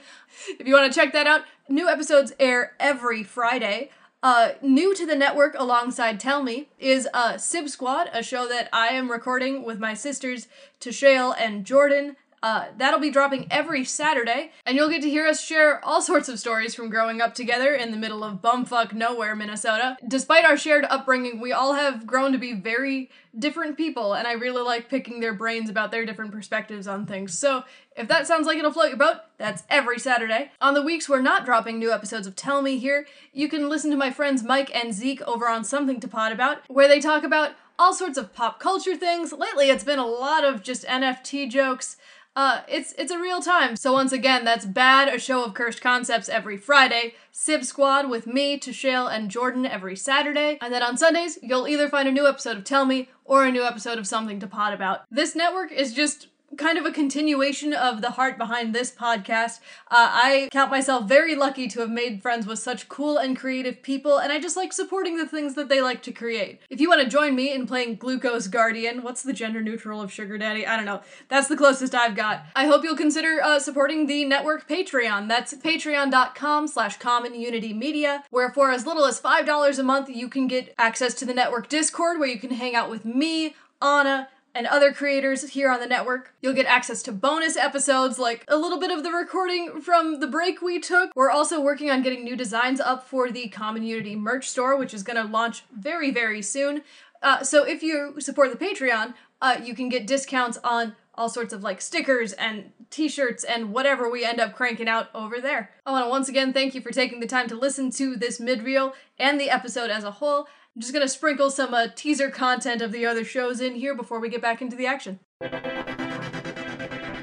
If 0.60 0.68
you 0.68 0.74
want 0.74 0.92
to 0.92 1.00
check 1.00 1.14
that 1.14 1.28
out, 1.28 1.42
new 1.68 1.90
episodes 1.90 2.34
air 2.40 2.74
every 2.80 3.24
Friday. 3.24 3.90
Uh, 4.24 4.54
new 4.62 4.96
to 4.96 5.06
the 5.06 5.16
network 5.16 5.56
alongside 5.58 6.20
Tell 6.20 6.42
Me 6.42 6.70
is 6.80 7.08
uh, 7.14 7.38
Sib 7.38 7.70
Squad, 7.70 8.10
a 8.14 8.24
show 8.24 8.48
that 8.48 8.68
I 8.74 8.88
am 8.88 9.12
recording 9.12 9.64
with 9.64 9.80
my 9.80 9.94
sisters 9.94 10.48
Tashale 10.80 11.36
and 11.40 11.66
Jordan. 11.66 12.16
Uh, 12.44 12.66
that'll 12.78 13.00
be 13.00 13.10
dropping 13.10 13.48
every 13.50 13.84
Saturday, 13.84 14.52
and 14.66 14.78
you'll 14.78 14.90
get 14.90 15.02
to 15.02 15.10
hear 15.10 15.26
us 15.26 15.44
share 15.44 15.84
all 15.84 16.02
sorts 16.02 16.30
of 16.30 16.40
stories 16.40 16.76
from 16.76 16.90
growing 16.90 17.20
up 17.20 17.34
together 17.34 17.74
in 17.74 17.92
the 17.92 17.98
middle 17.98 18.24
of 18.24 18.42
bumfuck 18.42 18.94
nowhere, 18.94 19.36
Minnesota. 19.36 19.98
Despite 20.08 20.46
our 20.46 20.56
shared 20.56 20.86
upbringing, 20.86 21.40
we 21.42 21.52
all 21.52 21.74
have 21.74 22.06
grown 22.06 22.32
to 22.34 22.38
be 22.38 22.54
very 22.54 23.10
different 23.38 23.76
people, 23.76 24.14
and 24.14 24.28
I 24.28 24.34
really 24.34 24.62
like 24.62 24.90
picking 24.90 25.20
their 25.20 25.34
brains 25.34 25.70
about 25.70 25.92
their 25.92 26.06
different 26.06 26.32
perspectives 26.32 26.88
on 26.88 27.06
things. 27.06 27.38
So, 27.38 27.64
if 27.96 28.08
that 28.08 28.28
sounds 28.28 28.46
like 28.46 28.58
it'll 28.58 28.72
float 28.72 28.90
your 28.90 28.98
boat, 28.98 29.18
that's 29.38 29.64
every 29.70 29.98
Saturday. 29.98 30.52
On 30.62 30.76
the 30.76 30.84
weeks 30.84 31.10
we're 31.10 31.22
not 31.22 31.46
dropping 31.46 31.80
new 31.80 31.92
episodes 31.92 32.28
of 32.28 32.36
Tell 32.36 32.62
Me 32.62 32.78
here, 32.78 33.08
you 33.34 33.50
can 33.50 33.68
listen 33.68 33.90
to 33.90 33.98
my 33.98 34.12
friends 34.12 34.44
Mike 34.44 34.74
and 34.76 34.94
Zeke 34.94 35.22
over 35.24 35.48
on 35.48 35.64
Something 35.64 36.00
to 36.02 36.08
Pod 36.08 36.32
About, 36.32 36.60
where 36.68 36.88
they 36.88 37.00
talk 37.00 37.24
about 37.24 37.54
all 37.80 37.94
sorts 37.94 38.18
of 38.18 38.34
pop 38.34 38.60
culture 38.60 38.96
things. 38.96 39.32
Lately, 39.32 39.70
it's 39.70 39.84
been 39.84 40.00
a 40.00 40.06
lot 40.06 40.44
of 40.44 40.64
just 40.64 40.86
NFT 40.86 41.50
jokes. 41.50 41.98
Uh, 42.38 42.62
it's 42.68 42.94
it's 43.00 43.12
a 43.12 43.18
real 43.18 43.42
time. 43.42 43.76
So 43.76 43.94
once 43.94 44.12
again, 44.12 44.46
that's 44.46 44.64
Bad, 44.64 45.08
a 45.08 45.18
show 45.18 45.44
of 45.44 45.56
cursed 45.56 45.82
concepts 45.82 46.30
every 46.30 46.56
Friday. 46.56 47.16
Sib 47.32 47.66
Squad 47.66 48.12
with 48.12 48.28
me, 48.28 48.60
Tashale, 48.60 49.12
and 49.12 49.32
Jordan 49.32 49.66
every 49.66 49.96
Saturday. 49.96 50.60
And 50.62 50.72
then 50.72 50.84
on 50.84 50.98
Sundays, 50.98 51.40
you'll 51.42 51.68
either 51.68 51.90
find 51.90 52.08
a 52.08 52.12
new 52.12 52.28
episode 52.28 52.56
of 52.56 52.64
Tell 52.64 52.86
Me 52.86 53.10
or 53.26 53.44
a 53.44 53.52
new 53.52 53.64
episode 53.64 53.98
of 53.98 54.06
Something 54.06 54.40
to 54.40 54.46
Pod 54.46 54.72
About. 54.72 55.02
This 55.10 55.36
network 55.36 55.72
is 55.72 55.96
just 55.96 56.28
kind 56.56 56.78
of 56.78 56.86
a 56.86 56.92
continuation 56.92 57.74
of 57.74 58.02
the 58.02 58.12
heart 58.12 58.38
behind 58.38 58.74
this 58.74 58.92
podcast. 58.92 59.60
Uh, 59.92 60.10
I 60.12 60.50
count 60.52 60.72
myself 60.72 61.08
very 61.08 61.36
lucky 61.36 61.68
to 61.68 61.82
have 61.82 61.90
made 61.90 62.22
friends 62.22 62.48
with 62.48 62.60
such 62.60 62.88
cool 62.88 63.18
and 63.18 63.38
creative 63.38 63.82
people, 63.82 64.18
and 64.18 64.32
I 64.32 64.40
just 64.40 64.56
like 64.56 64.72
supporting 64.72 65.18
the 65.18 65.28
things 65.28 65.56
that 65.56 65.68
they 65.68 65.82
like 65.82 66.02
to 66.04 66.12
create. 66.12 66.62
If 66.70 66.80
you 66.80 66.88
want 66.88 67.02
to 67.02 67.10
join 67.10 67.36
me 67.36 67.52
in 67.52 67.68
playing 67.68 67.96
Glucose 67.96 68.48
Guardian, 68.48 69.04
what's 69.04 69.24
the 69.24 69.34
gender 69.34 69.62
neutral 69.62 70.02
of 70.02 70.12
Sugar 70.12 70.38
Daddy? 70.38 70.66
I 70.66 70.78
don't 70.78 70.86
know. 70.86 71.02
That's 71.28 71.48
the 71.48 71.58
closest 71.58 71.94
I've 71.94 72.16
got. 72.16 72.46
I 72.56 72.68
hope 72.68 72.84
you'll 72.84 72.96
consider 72.96 73.42
uh, 73.44 73.60
supporting 73.60 74.08
the 74.08 74.24
network 74.24 74.70
Patreon. 74.70 75.28
That's 75.28 75.54
patreon.com 75.54 76.68
slash 76.68 76.98
common 76.98 77.36
unity 77.36 77.74
media, 77.74 78.24
where 78.30 78.52
for 78.52 78.72
as 78.72 78.86
little 78.86 79.06
as 79.06 79.20
$5 79.20 79.80
a 79.80 79.84
month, 79.84 80.10
you 80.10 80.30
can 80.30 80.48
get 80.48 80.74
access 80.78 81.14
to 81.16 81.26
the 81.26 81.34
network 81.34 81.68
Discord, 81.68 82.20
where 82.20 82.30
you 82.30 82.40
can 82.40 82.52
hang 82.52 82.76
out 82.76 82.90
with 82.90 83.04
me, 83.04 83.56
Anna, 83.82 84.30
and 84.58 84.66
other 84.66 84.92
creators 84.92 85.50
here 85.50 85.70
on 85.70 85.80
the 85.80 85.86
network. 85.86 86.34
You'll 86.42 86.54
get 86.54 86.66
access 86.66 87.04
to 87.04 87.12
bonus 87.12 87.56
episodes, 87.56 88.18
like 88.18 88.44
a 88.48 88.58
little 88.58 88.80
bit 88.80 88.90
of 88.90 89.04
the 89.04 89.12
recording 89.12 89.82
from 89.82 90.20
the 90.20 90.26
break 90.26 90.64
we 90.64 90.80
took. 90.80 91.12
We're 91.16 91.30
also 91.30 91.62
working 91.62 91.92
on 91.92 92.02
getting 92.02 92.24
new 92.24 92.36
designs 92.36 92.80
up 92.80 93.08
for 93.08 93.32
the 93.32 93.50
Common 93.50 93.84
Unity 93.84 94.16
merch 94.16 94.50
store, 94.50 94.76
which 94.76 94.96
is 94.96 95.04
going 95.04 95.24
to 95.24 95.32
launch 95.32 95.64
very, 95.72 96.10
very 96.10 96.42
soon. 96.42 96.82
Uh, 97.22 97.44
so 97.44 97.66
if 97.66 97.84
you 97.84 98.16
support 98.18 98.52
the 98.52 98.66
Patreon, 98.66 99.14
uh, 99.44 99.60
you 99.64 99.76
can 99.76 99.90
get 99.90 100.08
discounts 100.08 100.58
on 100.64 100.96
all 101.14 101.30
sorts 101.30 101.54
of 101.54 101.64
like 101.64 101.80
stickers 101.80 102.34
and 102.34 102.72
t-shirts 102.90 103.44
and 103.44 103.72
whatever 103.72 104.10
we 104.10 104.26
end 104.26 104.40
up 104.40 104.56
cranking 104.56 104.88
out 104.88 105.10
over 105.14 105.40
there. 105.40 105.72
I 105.86 105.92
want 105.92 106.06
to 106.06 106.10
once 106.10 106.30
again 106.30 106.52
thank 106.52 106.74
you 106.74 106.82
for 106.82 106.92
taking 106.92 107.20
the 107.20 107.28
time 107.28 107.48
to 107.50 107.56
listen 107.56 107.92
to 107.92 108.16
this 108.16 108.40
mid-reel 108.40 108.94
and 109.20 109.40
the 109.40 109.52
episode 109.52 109.92
as 109.92 110.04
a 110.04 110.12
whole. 110.12 110.48
I'm 110.78 110.82
just 110.82 110.94
gonna 110.94 111.08
sprinkle 111.08 111.50
some 111.50 111.74
uh, 111.74 111.88
teaser 111.96 112.30
content 112.30 112.84
of 112.84 112.92
the 112.92 113.04
other 113.04 113.24
shows 113.24 113.62
in 113.62 113.74
here 113.74 113.96
before 113.96 114.20
we 114.20 114.30
get 114.30 114.44
back 114.44 114.62
into 114.62 114.76
the 114.76 114.86
action. 114.86 115.20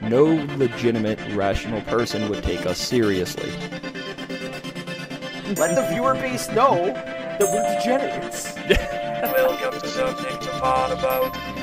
No 0.03 0.25
legitimate, 0.57 1.21
rational 1.37 1.81
person 1.83 2.29
would 2.31 2.43
take 2.43 2.67
us 2.67 2.81
seriously. 2.81 3.53
Let 5.55 5.77
the 5.77 5.87
viewer 5.89 6.15
base 6.15 6.49
know 6.49 6.87
that 6.87 7.43
we're 7.43 7.63
degenerates. 7.77 8.57
Welcome 9.23 9.81
to 9.81 9.87
something 9.87 10.41
to 10.41 10.51
pod 10.59 10.91
about. 10.91 11.54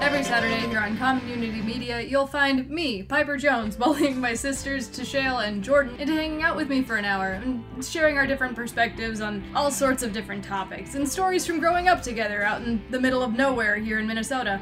Every 0.00 0.24
Saturday 0.24 0.66
here 0.66 0.80
on 0.80 0.96
Common 0.96 1.28
Unity 1.28 1.60
Media, 1.60 2.00
you'll 2.00 2.26
find 2.26 2.70
me, 2.70 3.02
Piper 3.02 3.36
Jones, 3.36 3.76
bullying 3.78 4.18
my 4.18 4.32
sisters 4.32 4.88
Tashale 4.88 5.46
and 5.46 5.62
Jordan 5.62 6.00
into 6.00 6.14
hanging 6.14 6.42
out 6.42 6.56
with 6.56 6.70
me 6.70 6.82
for 6.82 6.96
an 6.96 7.04
hour 7.04 7.32
and 7.32 7.62
sharing 7.84 8.16
our 8.16 8.26
different 8.26 8.56
perspectives 8.56 9.20
on 9.20 9.44
all 9.54 9.70
sorts 9.70 10.02
of 10.02 10.14
different 10.14 10.42
topics 10.42 10.94
and 10.94 11.06
stories 11.06 11.46
from 11.46 11.60
growing 11.60 11.88
up 11.88 12.00
together 12.00 12.42
out 12.42 12.62
in 12.62 12.82
the 12.90 12.98
middle 12.98 13.22
of 13.22 13.34
nowhere 13.34 13.76
here 13.76 13.98
in 13.98 14.06
Minnesota. 14.06 14.58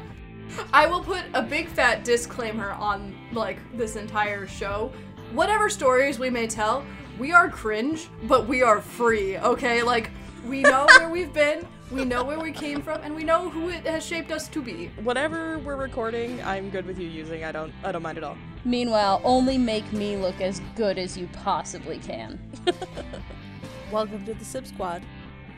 I 0.73 0.87
will 0.87 1.01
put 1.01 1.23
a 1.33 1.41
big 1.41 1.69
fat 1.69 2.03
disclaimer 2.03 2.71
on 2.71 3.15
like 3.31 3.59
this 3.77 3.95
entire 3.95 4.45
show. 4.45 4.91
Whatever 5.31 5.69
stories 5.69 6.19
we 6.19 6.29
may 6.29 6.47
tell, 6.47 6.85
we 7.17 7.31
are 7.31 7.49
cringe, 7.49 8.09
but 8.23 8.45
we 8.45 8.61
are 8.61 8.81
free, 8.81 9.37
okay? 9.37 9.83
Like 9.83 10.11
we 10.45 10.63
know 10.63 10.85
where 10.97 11.09
we've 11.09 11.33
been, 11.33 11.65
we 11.91 12.05
know 12.05 12.23
where 12.23 12.39
we 12.39 12.51
came 12.51 12.81
from, 12.81 13.01
and 13.01 13.15
we 13.15 13.23
know 13.23 13.49
who 13.49 13.69
it 13.69 13.85
has 13.85 14.05
shaped 14.05 14.31
us 14.31 14.47
to 14.49 14.61
be. 14.61 14.87
whatever 15.01 15.57
we're 15.59 15.75
recording, 15.75 16.41
I'm 16.43 16.69
good 16.69 16.85
with 16.85 16.99
you 16.99 17.07
using. 17.07 17.43
I 17.43 17.51
don't 17.51 17.73
I 17.83 17.91
don't 17.91 18.03
mind 18.03 18.17
at 18.17 18.23
all. 18.23 18.37
Meanwhile, 18.65 19.21
only 19.23 19.57
make 19.57 19.91
me 19.91 20.17
look 20.17 20.39
as 20.41 20.61
good 20.75 20.97
as 20.99 21.17
you 21.17 21.27
possibly 21.33 21.97
can. 21.99 22.39
Welcome 23.91 24.25
to 24.25 24.33
the 24.33 24.45
Sib 24.45 24.67
Squad. 24.67 25.01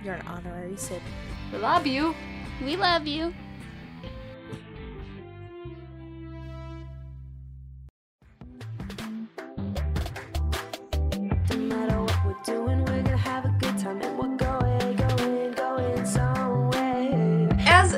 You're 0.03 0.15
an 0.15 0.25
honorary 0.25 0.77
Sib. 0.77 1.01
We 1.51 1.57
love 1.57 1.85
you. 1.85 2.15
We 2.63 2.75
love 2.75 3.07
you. 3.07 3.33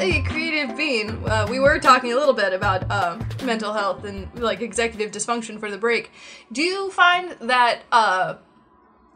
A 0.04 0.22
creative 0.24 0.76
being, 0.76 1.12
uh, 1.30 1.48
we 1.50 1.60
were 1.60 1.80
talking 1.80 2.12
a 2.12 2.16
little 2.16 2.34
bit 2.34 2.52
about 2.54 2.90
uh, 2.92 3.18
mental 3.44 3.72
health 3.72 4.04
and 4.04 4.28
like 4.38 4.62
executive 4.62 5.12
dysfunction 5.12 5.60
for 5.60 5.72
the 5.72 5.78
break. 5.78 6.12
Do 6.52 6.62
you 6.62 6.92
find 6.92 7.32
that 7.40 7.84
uh, 7.92 8.36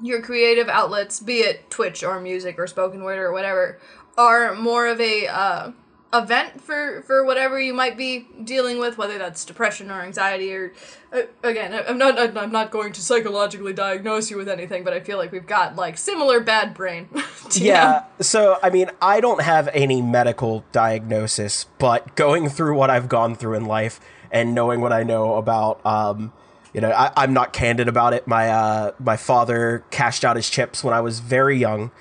your 0.02 0.22
creative 0.22 0.70
outlets, 0.70 1.20
be 1.20 1.40
it 1.40 1.70
Twitch 1.70 2.04
or 2.04 2.22
music 2.22 2.58
or 2.58 2.68
spoken 2.68 3.04
word 3.04 3.20
or 3.20 3.34
whatever, 3.34 3.80
are 4.18 4.56
more 4.56 4.88
of 4.88 5.02
a 5.02 5.28
uh, 5.28 5.72
event 6.14 6.62
for 6.62 7.02
for 7.02 7.24
whatever 7.24 7.60
you 7.60 7.74
might 7.74 7.98
be 7.98 8.28
dealing 8.44 8.80
with, 8.80 8.98
whether 8.98 9.18
that's 9.18 9.44
depression 9.44 9.92
or 9.92 10.02
anxiety 10.02 10.54
or 10.54 10.74
uh, 11.12 11.22
again, 11.44 11.84
I'm 11.88 11.98
not 11.98 12.18
I'm 12.38 12.52
not 12.52 12.72
going 12.72 12.94
to 12.94 13.02
psychologically 13.02 13.74
diagnose 13.74 14.32
you 14.32 14.38
with 14.38 14.50
anything, 14.50 14.84
but 14.84 14.94
I 14.94 15.00
feel 15.00 15.18
like 15.18 15.32
we've 15.32 15.48
got 15.48 15.76
like 15.76 15.98
similar 15.98 16.40
bad 16.40 16.74
brain. 16.74 17.10
Yeah. 17.52 18.04
So, 18.20 18.60
I 18.62 18.70
mean, 18.70 18.92
I 19.02 19.22
don't 19.22 19.42
have 19.42 19.70
any 19.70 20.02
medical 20.02 20.66
diagnosis, 20.74 21.66
but 21.78 22.14
going 22.16 22.50
through 22.50 22.76
what 22.76 22.90
I've 22.90 23.08
gone 23.08 23.36
through 23.36 23.54
in 23.56 23.64
life 23.64 24.02
and 24.32 24.54
knowing 24.54 24.82
what 24.82 24.92
I 24.92 25.04
know 25.04 25.36
about, 25.36 25.86
um, 25.86 26.34
you 26.74 26.82
know, 26.82 26.92
I, 26.92 27.12
I'm 27.16 27.32
not 27.32 27.54
candid 27.54 27.88
about 27.88 28.14
it. 28.14 28.28
My 28.28 28.50
uh, 28.50 28.92
my 29.00 29.16
father 29.16 29.86
cashed 29.92 30.26
out 30.26 30.36
his 30.36 30.50
chips 30.50 30.84
when 30.84 30.94
I 30.94 31.00
was 31.00 31.22
very 31.22 31.58
young, 31.58 31.92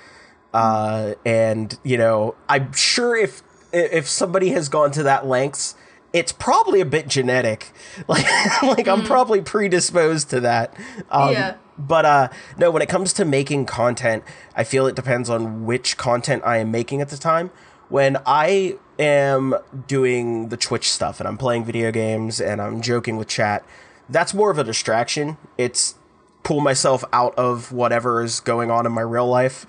uh, 0.53 1.13
and 1.25 1.77
you 1.83 1.97
know, 1.97 2.35
I'm 2.49 2.73
sure 2.73 3.15
if 3.15 3.41
if 3.77 4.07
somebody 4.07 4.49
has 4.49 4.69
gone 4.69 4.91
to 4.91 5.03
that 5.03 5.25
lengths, 5.27 5.75
it's 6.13 6.31
probably 6.31 6.81
a 6.81 6.85
bit 6.85 7.07
genetic. 7.07 7.71
Like, 8.07 8.25
like 8.61 8.87
I'm 8.87 9.03
probably 9.03 9.41
predisposed 9.41 10.29
to 10.29 10.39
that. 10.41 10.73
Um, 11.09 11.33
Yeah. 11.33 11.55
But 11.79 12.05
uh, 12.05 12.29
no, 12.57 12.71
when 12.71 12.81
it 12.81 12.89
comes 12.89 13.13
to 13.13 13.25
making 13.25 13.65
content, 13.65 14.23
I 14.55 14.63
feel 14.63 14.87
it 14.87 14.95
depends 14.95 15.29
on 15.29 15.65
which 15.65 15.97
content 15.97 16.41
I 16.45 16.57
am 16.57 16.71
making 16.71 17.01
at 17.01 17.09
the 17.09 17.17
time. 17.17 17.51
When 17.89 18.17
I 18.25 18.77
am 18.97 19.55
doing 19.87 20.49
the 20.49 20.57
Twitch 20.57 20.89
stuff 20.91 21.19
and 21.19 21.27
I'm 21.27 21.37
playing 21.37 21.65
video 21.65 21.91
games 21.91 22.41
and 22.41 22.61
I'm 22.61 22.81
joking 22.81 23.17
with 23.17 23.27
chat, 23.27 23.63
that's 24.09 24.33
more 24.33 24.49
of 24.49 24.57
a 24.57 24.63
distraction. 24.63 25.37
It's 25.57 25.95
pull 26.43 26.61
myself 26.61 27.03
out 27.11 27.35
of 27.37 27.71
whatever 27.71 28.23
is 28.23 28.39
going 28.39 28.71
on 28.71 28.85
in 28.85 28.91
my 28.91 29.01
real 29.01 29.27
life 29.27 29.65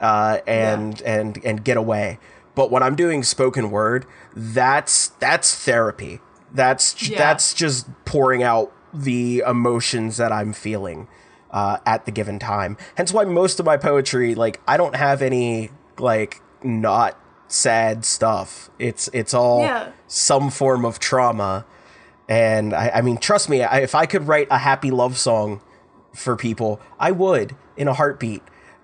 uh, 0.00 0.38
and 0.46 1.00
and 1.02 1.42
and 1.44 1.64
get 1.64 1.76
away. 1.76 2.18
But 2.58 2.72
when 2.72 2.82
I'm 2.82 2.96
doing 2.96 3.22
spoken 3.22 3.70
word, 3.70 4.04
that's 4.34 5.08
that's 5.20 5.54
therapy. 5.64 6.18
That's 6.52 7.08
Yeah. 7.08 7.18
that's 7.18 7.54
just 7.54 7.86
pouring 8.04 8.42
out 8.42 8.72
the 8.92 9.44
emotions 9.46 10.16
that 10.16 10.32
I'm 10.32 10.52
feeling 10.52 11.06
uh, 11.52 11.78
at 11.86 12.04
the 12.04 12.10
given 12.10 12.40
time. 12.40 12.76
Hence 12.96 13.12
why 13.12 13.24
most 13.24 13.60
of 13.60 13.64
my 13.66 13.76
poetry, 13.76 14.34
like 14.34 14.60
I 14.66 14.76
don't 14.76 14.96
have 14.96 15.22
any 15.22 15.70
like 16.00 16.42
not 16.64 17.16
sad 17.46 18.04
stuff. 18.04 18.70
It's 18.80 19.08
it's 19.12 19.32
all 19.34 19.60
Yeah. 19.62 19.92
some 20.08 20.50
form 20.50 20.84
of 20.84 20.98
trauma. 20.98 21.64
And 22.28 22.74
I, 22.74 22.90
I 22.96 23.00
mean, 23.02 23.18
trust 23.18 23.48
me, 23.48 23.62
I, 23.62 23.78
if 23.78 23.94
I 23.94 24.04
could 24.04 24.26
write 24.26 24.48
a 24.50 24.58
happy 24.58 24.90
love 24.90 25.16
song 25.16 25.60
for 26.12 26.34
people, 26.36 26.80
I 26.98 27.12
would 27.12 27.54
in 27.76 27.86
a 27.88 27.94
heartbeat. 27.94 28.42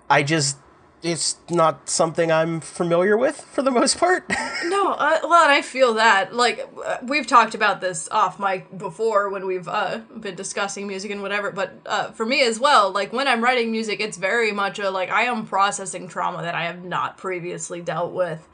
I 0.09 0.23
just, 0.23 0.57
it's 1.03 1.37
not 1.49 1.87
something 1.89 2.31
I'm 2.31 2.59
familiar 2.59 3.15
with 3.15 3.41
for 3.41 3.61
the 3.61 3.71
most 3.71 3.97
part. 3.97 4.25
No, 4.65 4.93
uh, 4.93 5.19
well, 5.23 5.43
and 5.43 5.51
I 5.51 5.61
feel 5.61 5.93
that. 5.95 6.33
Like, 6.33 6.67
uh, 6.83 6.97
we've 7.03 7.27
talked 7.27 7.53
about 7.53 7.81
this 7.81 8.09
off 8.09 8.39
mic 8.39 8.75
before 8.75 9.29
when 9.29 9.45
we've 9.45 9.67
uh, 9.67 9.99
been 10.19 10.33
discussing 10.33 10.87
music 10.87 11.11
and 11.11 11.21
whatever, 11.21 11.51
but 11.51 11.73
uh, 11.85 12.11
for 12.11 12.25
me 12.25 12.41
as 12.41 12.59
well, 12.59 12.91
like, 12.91 13.13
when 13.13 13.27
I'm 13.27 13.43
writing 13.43 13.71
music, 13.71 13.99
it's 13.99 14.17
very 14.17 14.51
much 14.51 14.79
a, 14.79 14.89
like, 14.89 15.11
I 15.11 15.23
am 15.23 15.45
processing 15.45 16.07
trauma 16.07 16.41
that 16.41 16.55
I 16.55 16.65
have 16.65 16.83
not 16.83 17.17
previously 17.17 17.79
dealt 17.79 18.11
with. 18.11 18.47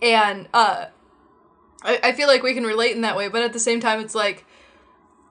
And, 0.00 0.48
uh, 0.54 0.86
I, 1.82 2.00
I 2.02 2.12
feel 2.12 2.28
like 2.28 2.44
we 2.44 2.54
can 2.54 2.64
relate 2.64 2.94
in 2.94 3.00
that 3.00 3.16
way, 3.16 3.26
but 3.28 3.42
at 3.42 3.52
the 3.52 3.60
same 3.60 3.80
time, 3.80 3.98
it's 3.98 4.14
like, 4.14 4.45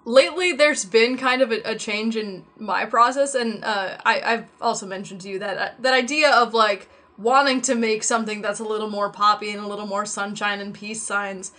lately 0.05 0.53
there's 0.53 0.85
been 0.85 1.17
kind 1.17 1.41
of 1.41 1.51
a, 1.51 1.61
a 1.65 1.75
change 1.75 2.15
in 2.15 2.43
my 2.57 2.85
process 2.85 3.33
and 3.35 3.63
uh, 3.65 3.97
I, 4.05 4.21
i've 4.21 4.45
also 4.61 4.85
mentioned 4.85 5.21
to 5.21 5.29
you 5.29 5.39
that 5.39 5.57
uh, 5.57 5.69
that 5.79 5.93
idea 5.93 6.29
of 6.31 6.53
like 6.53 6.87
wanting 7.17 7.61
to 7.61 7.75
make 7.75 8.03
something 8.03 8.41
that's 8.41 8.59
a 8.59 8.63
little 8.63 8.89
more 8.89 9.09
poppy 9.09 9.49
and 9.51 9.63
a 9.63 9.67
little 9.67 9.87
more 9.87 10.05
sunshine 10.05 10.59
and 10.59 10.73
peace 10.73 11.01
signs 11.01 11.51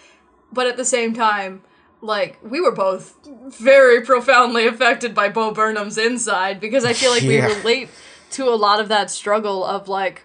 but 0.53 0.66
at 0.66 0.76
the 0.76 0.84
same 0.84 1.12
time 1.12 1.62
like 2.01 2.38
we 2.42 2.61
were 2.61 2.72
both 2.72 3.16
very 3.59 4.01
profoundly 4.03 4.66
affected 4.66 5.14
by 5.14 5.28
bo 5.28 5.51
burnham's 5.51 5.99
inside 5.99 6.61
because 6.61 6.84
i 6.84 6.92
feel 6.92 7.11
like 7.11 7.22
Yeah. 7.22 7.49
we 7.49 7.55
relate 7.55 7.88
to 8.32 8.49
a 8.49 8.55
lot 8.55 8.78
of 8.80 8.88
that 8.88 9.11
struggle 9.11 9.64
of 9.64 9.88
like 9.88 10.22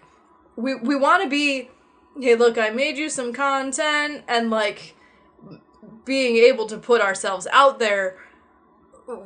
we, 0.56 0.76
we 0.76 0.96
want 0.96 1.24
to 1.24 1.30
be 1.30 1.70
hey 2.20 2.36
look 2.36 2.58
i 2.58 2.70
made 2.70 2.98
you 2.98 3.10
some 3.10 3.34
content 3.34 4.24
and 4.28 4.50
like 4.52 4.96
being 6.06 6.38
able 6.38 6.66
to 6.68 6.78
put 6.78 7.02
ourselves 7.02 7.48
out 7.52 7.80
there 7.80 8.18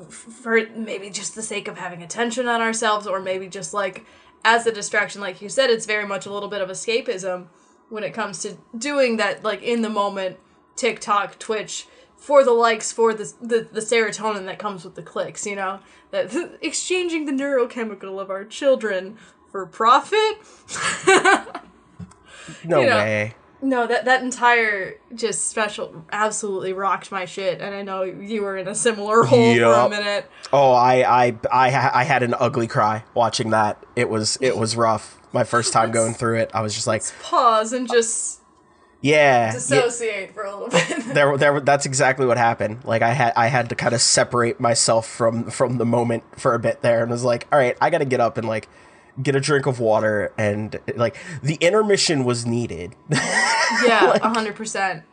for 0.10 0.66
maybe 0.76 1.10
just 1.10 1.36
the 1.36 1.42
sake 1.42 1.68
of 1.68 1.78
having 1.78 2.02
attention 2.02 2.48
on 2.48 2.62
ourselves 2.62 3.06
or 3.06 3.20
maybe 3.20 3.48
just 3.48 3.74
like 3.74 4.06
as 4.44 4.66
a 4.66 4.72
distraction 4.72 5.22
like 5.22 5.42
you 5.42 5.50
said 5.50 5.70
it's 5.70 5.86
very 5.86 6.08
much 6.08 6.26
a 6.26 6.32
little 6.34 6.50
bit 6.50 6.62
of 6.62 6.70
escapism 6.70 7.48
when 7.90 8.04
it 8.04 8.12
comes 8.14 8.40
to 8.40 8.58
doing 8.78 9.18
that 9.18 9.44
like 9.44 9.62
in 9.62 9.82
the 9.82 9.90
moment 9.90 10.38
tiktok 10.76 11.38
twitch 11.38 11.88
for 12.16 12.44
the 12.44 12.52
likes 12.52 12.92
for 12.92 13.14
the, 13.14 13.32
the 13.42 13.68
the 13.72 13.80
serotonin 13.82 14.46
that 14.46 14.58
comes 14.58 14.84
with 14.84 14.96
the 14.96 15.04
clicks 15.04 15.46
you 15.46 15.56
know 15.56 15.80
that 16.12 16.34
exchanging 16.62 17.26
the 17.26 17.32
neurochemical 17.32 18.20
of 18.20 18.30
our 18.32 18.44
children 18.46 19.18
for 19.52 19.66
profit 19.68 20.38
no 22.64 22.80
You 22.82 22.88
know. 22.90 22.98
way. 22.98 23.36
No, 23.66 23.88
that 23.88 24.06
that 24.06 24.22
entire 24.22 24.96
just 25.14 25.48
special 25.48 26.06
absolutely 26.12 26.72
rocked 26.72 27.12
my 27.12 27.26
shit, 27.26 27.62
and 27.62 27.74
I 27.74 27.82
know 27.82 28.04
you 28.04 28.44
were 28.44 28.58
in 28.58 28.68
a 28.68 28.76
similar 28.76 29.24
hole 29.24 29.56
for 29.56 29.64
a 29.64 29.90
minute. 29.90 30.30
Oh, 30.54 30.72
I, 30.72 31.26
I, 31.26 31.38
I, 31.52 31.92
I 32.02 32.04
had 32.04 32.22
an 32.22 32.36
ugly 32.40 32.68
cry 32.68 33.04
watching 33.14 33.50
that. 33.50 33.84
It 33.96 34.10
was, 34.10 34.38
it 34.40 34.58
was 34.58 34.76
rough. 34.76 35.20
My 35.34 35.44
first 35.44 35.74
time 35.74 35.92
going 35.92 36.14
through 36.14 36.40
it, 36.40 36.52
I 36.54 36.62
was 36.62 36.76
just 36.76 36.88
like, 36.88 37.04
Pause 37.22 37.74
and 37.74 37.90
just 37.90 38.42
yeah, 39.02 39.54
yeah. 39.70 40.26
for 40.34 40.44
a 40.44 40.52
little 40.52 40.70
bit. 40.70 41.06
there 41.14 41.38
there 41.38 41.60
that's 41.60 41.86
exactly 41.86 42.26
what 42.26 42.38
happened 42.38 42.84
like 42.86 43.04
i 43.04 43.12
had 43.12 43.34
i 43.36 43.48
had 43.48 43.70
to 43.70 43.76
kind 43.76 43.94
of 43.94 44.02
separate 44.02 44.60
myself 44.60 45.08
from 45.08 45.52
from 45.52 45.78
the 45.78 45.86
moment 45.86 46.24
for 46.40 46.56
a 46.56 46.60
bit 46.60 46.82
there 46.82 47.04
and 47.04 47.12
was 47.12 47.24
like 47.24 47.46
all 47.52 47.60
right 47.60 47.78
i 47.82 47.92
gotta 47.92 48.06
get 48.06 48.20
up 48.20 48.40
and 48.40 48.48
like 48.48 48.68
get 49.22 49.36
a 49.36 49.40
drink 49.40 49.66
of 49.66 49.80
water 49.80 50.34
and 50.38 50.80
like 50.96 51.16
the 51.42 51.56
intermission 51.56 52.24
was 52.26 52.46
needed 52.46 52.96
yeah, 53.12 54.12
a 54.14 54.30
hundred 54.30 54.56
percent. 54.56 55.04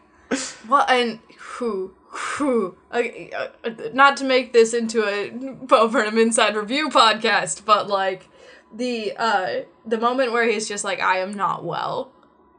Well, 0.68 0.84
and 0.88 1.20
who 1.38 1.94
who 2.08 2.76
uh, 2.90 3.02
uh, 3.64 3.70
not 3.92 4.16
to 4.18 4.24
make 4.24 4.52
this 4.52 4.74
into 4.74 5.04
a 5.04 5.30
Bo 5.30 5.88
Burnham 5.88 6.18
Inside 6.18 6.56
Review 6.56 6.88
podcast, 6.88 7.64
but 7.64 7.88
like 7.88 8.28
the 8.74 9.12
uh 9.16 9.62
the 9.86 9.98
moment 9.98 10.32
where 10.32 10.48
he's 10.48 10.68
just 10.68 10.84
like, 10.84 11.00
I 11.00 11.18
am 11.18 11.34
not 11.34 11.64
well, 11.64 12.10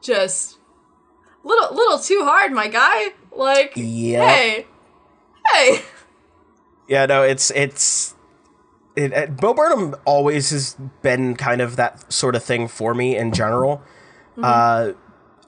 just 0.01 0.57
little 1.43 1.73
little 1.75 1.99
too 1.99 2.21
hard, 2.23 2.51
my 2.51 2.67
guy. 2.67 3.13
Like, 3.31 3.73
Yeah. 3.75 4.27
hey, 4.27 4.67
hey. 5.51 5.81
yeah 6.87 7.05
no 7.07 7.23
it's 7.23 7.49
it's 7.51 8.12
it, 8.95 9.11
it, 9.13 9.37
Bo 9.37 9.53
Burnham 9.53 9.95
always 10.05 10.49
has 10.51 10.75
been 11.01 11.35
kind 11.35 11.61
of 11.61 11.75
that 11.77 12.11
sort 12.11 12.35
of 12.35 12.43
thing 12.43 12.67
for 12.67 12.93
me 12.93 13.15
in 13.17 13.31
general. 13.31 13.81
Uh, 14.41 14.93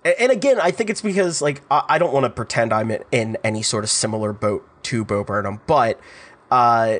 and 0.03 0.31
again, 0.31 0.59
I 0.61 0.71
think 0.71 0.89
it's 0.89 1.01
because 1.01 1.41
like 1.41 1.61
I, 1.71 1.83
I 1.89 1.97
don't 1.97 2.13
want 2.13 2.25
to 2.25 2.29
pretend 2.29 2.71
I'm 2.73 2.91
in, 3.11 3.37
any 3.43 3.61
sort 3.63 3.83
of 3.83 3.89
similar 3.89 4.33
boat 4.33 4.67
to 4.83 5.03
Bo 5.03 5.23
Burnham, 5.23 5.61
but 5.65 5.99
uh, 6.51 6.97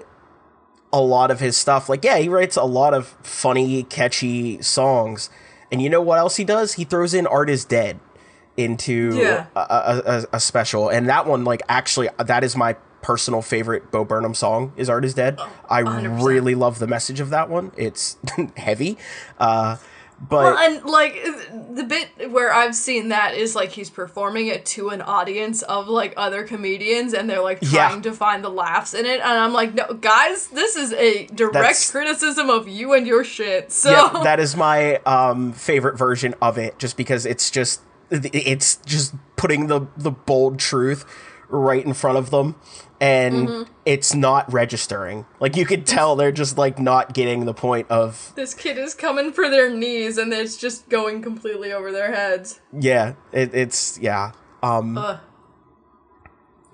a 0.92 1.02
lot 1.02 1.30
of 1.30 1.40
his 1.40 1.56
stuff, 1.58 1.90
like 1.90 2.04
yeah, 2.04 2.18
he 2.18 2.30
writes 2.30 2.56
a 2.58 2.64
lot 2.64 2.94
of 2.94 3.08
funny, 3.22 3.84
catchy 3.84 4.62
songs. 4.62 5.30
And 5.72 5.82
you 5.82 5.90
know 5.90 6.02
what 6.02 6.20
else 6.20 6.36
he 6.38 6.44
does? 6.44 6.74
He 6.74 6.84
throws 6.84 7.14
in 7.14 7.28
"Art 7.28 7.50
Is 7.50 7.66
Dead" 7.66 8.00
into 8.58 9.18
Yeah. 9.20 9.48
a, 9.56 9.60
a, 10.06 10.26
a 10.34 10.40
special, 10.40 10.90
and 10.90 11.10
that 11.10 11.28
one, 11.28 11.44
like, 11.44 11.62
actually, 11.68 12.10
that 12.18 12.44
is 12.44 12.56
my 12.56 12.76
personal 13.06 13.44
favorite 13.44 13.92
Bo 13.92 14.04
Burnham 14.04 14.34
song. 14.34 14.74
Is 14.76 14.90
"Art 14.90 15.06
Is 15.06 15.14
Dead." 15.14 15.40
I 15.70 15.84
100%. 15.84 16.26
really 16.26 16.56
love 16.56 16.80
the 16.80 16.88
message 16.88 17.20
of 17.20 17.30
that 17.30 17.50
one. 17.50 17.72
It's 17.78 18.18
heavy, 18.58 18.98
uh, 19.38 19.78
but 20.20 20.44
Well, 20.46 20.58
and 20.58 20.84
like 20.86 21.14
the 21.76 21.84
bit 21.84 22.32
where 22.32 22.52
I've 22.52 22.74
seen 22.74 23.10
that 23.10 23.36
is 23.36 23.54
like 23.56 23.72
he's 23.74 23.90
performing 23.92 24.48
it 24.48 24.66
to 24.68 24.90
an 24.90 25.02
audience 25.04 25.62
of 25.62 25.88
like 25.88 26.14
other 26.18 26.44
comedians, 26.46 27.14
and 27.14 27.30
they're 27.30 27.44
like 27.44 27.60
Yeah. 27.62 27.90
trying 27.90 28.02
to 28.04 28.12
find 28.14 28.44
the 28.44 28.50
laughs 28.50 28.94
in 28.96 29.06
it, 29.06 29.20
and 29.20 29.38
I'm 29.40 29.54
like, 29.54 29.76
no, 29.76 29.94
guys, 29.94 30.48
this 30.48 30.76
is 30.76 30.92
a 30.94 31.28
direct 31.28 31.54
That's- 31.54 31.92
criticism 31.92 32.50
of 32.50 32.68
you 32.68 32.94
and 32.94 33.06
your 33.06 33.24
shit. 33.24 33.72
So 33.72 33.92
yeah, 33.92 34.24
that 34.24 34.40
is 34.40 34.56
my 34.56 34.96
um, 35.06 35.52
favorite 35.54 35.96
version 35.98 36.34
of 36.42 36.58
it, 36.58 36.80
just 36.80 36.98
because 36.98 37.26
it's 37.28 37.52
just 37.52 37.82
it's 38.10 38.78
just 38.78 39.14
putting 39.36 39.68
the 39.68 39.82
the 39.96 40.12
bold 40.12 40.58
truth 40.60 41.06
right 41.50 41.86
in 41.86 41.94
front 41.94 42.18
of 42.18 42.32
them, 42.32 42.56
and 43.00 43.48
Mm-hmm. 43.48 43.72
it's 43.86 44.14
not 44.16 44.52
registering. 44.52 45.26
Like 45.40 45.56
you 45.56 45.66
could 45.66 45.86
tell 45.86 46.16
they're 46.16 46.32
just 46.32 46.58
like 46.58 46.80
not 46.80 47.14
getting 47.14 47.46
the 47.46 47.54
point 47.54 47.88
of 47.90 48.32
this 48.36 48.54
kid 48.54 48.78
is 48.78 48.94
coming 48.94 49.32
for 49.32 49.50
their 49.50 49.70
knees, 49.70 50.18
and 50.18 50.34
it's 50.34 50.58
just 50.58 50.90
going 50.90 51.22
completely 51.22 51.72
over 51.74 51.92
their 51.92 52.14
heads. 52.14 52.60
yeah. 52.78 53.14
It, 53.32 53.54
it's 53.54 54.00
yeah. 54.00 54.32
Um, 54.64 54.98
Ugh. 54.98 55.20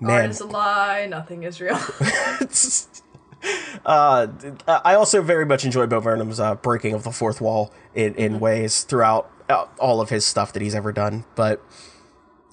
man, 0.00 0.30
is 0.30 0.40
a 0.40 0.46
lie. 0.46 1.06
Nothing 1.06 1.42
is 1.44 1.60
real. 1.60 1.76
uh, 3.86 4.26
I 4.68 4.94
also 4.94 5.22
very 5.22 5.46
much 5.46 5.64
enjoy 5.64 5.86
Bo 5.86 6.00
Burnham's 6.00 6.40
uh, 6.40 6.54
breaking 6.56 6.94
of 6.94 7.04
the 7.04 7.12
fourth 7.12 7.40
wall 7.40 7.72
in, 7.94 8.14
in 8.14 8.40
ways 8.40 8.84
throughout 8.84 9.30
uh, 9.48 9.66
all 9.78 10.00
of 10.00 10.10
his 10.10 10.26
stuff 10.26 10.52
that 10.52 10.62
he's 10.62 10.74
ever 10.74 10.92
done. 10.92 11.24
But 11.34 11.62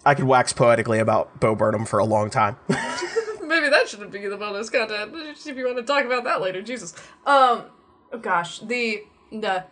I 0.05 0.15
could 0.15 0.25
wax 0.25 0.53
poetically 0.53 0.99
about 0.99 1.39
Bo 1.39 1.55
Burnham 1.55 1.85
for 1.85 1.99
a 1.99 2.05
long 2.05 2.29
time. 2.29 2.57
Maybe 2.67 3.69
that 3.69 3.87
shouldn't 3.87 4.11
be 4.11 4.25
the 4.27 4.37
bonus 4.37 4.69
content. 4.69 5.13
If 5.15 5.57
you 5.57 5.65
want 5.65 5.77
to 5.77 5.83
talk 5.83 6.05
about 6.05 6.23
that 6.23 6.41
later, 6.41 6.61
Jesus. 6.61 6.93
Um, 7.25 7.65
oh 8.11 8.19
gosh, 8.21 8.59
the 8.59 9.03
the, 9.31 9.65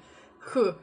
whew. 0.51 0.75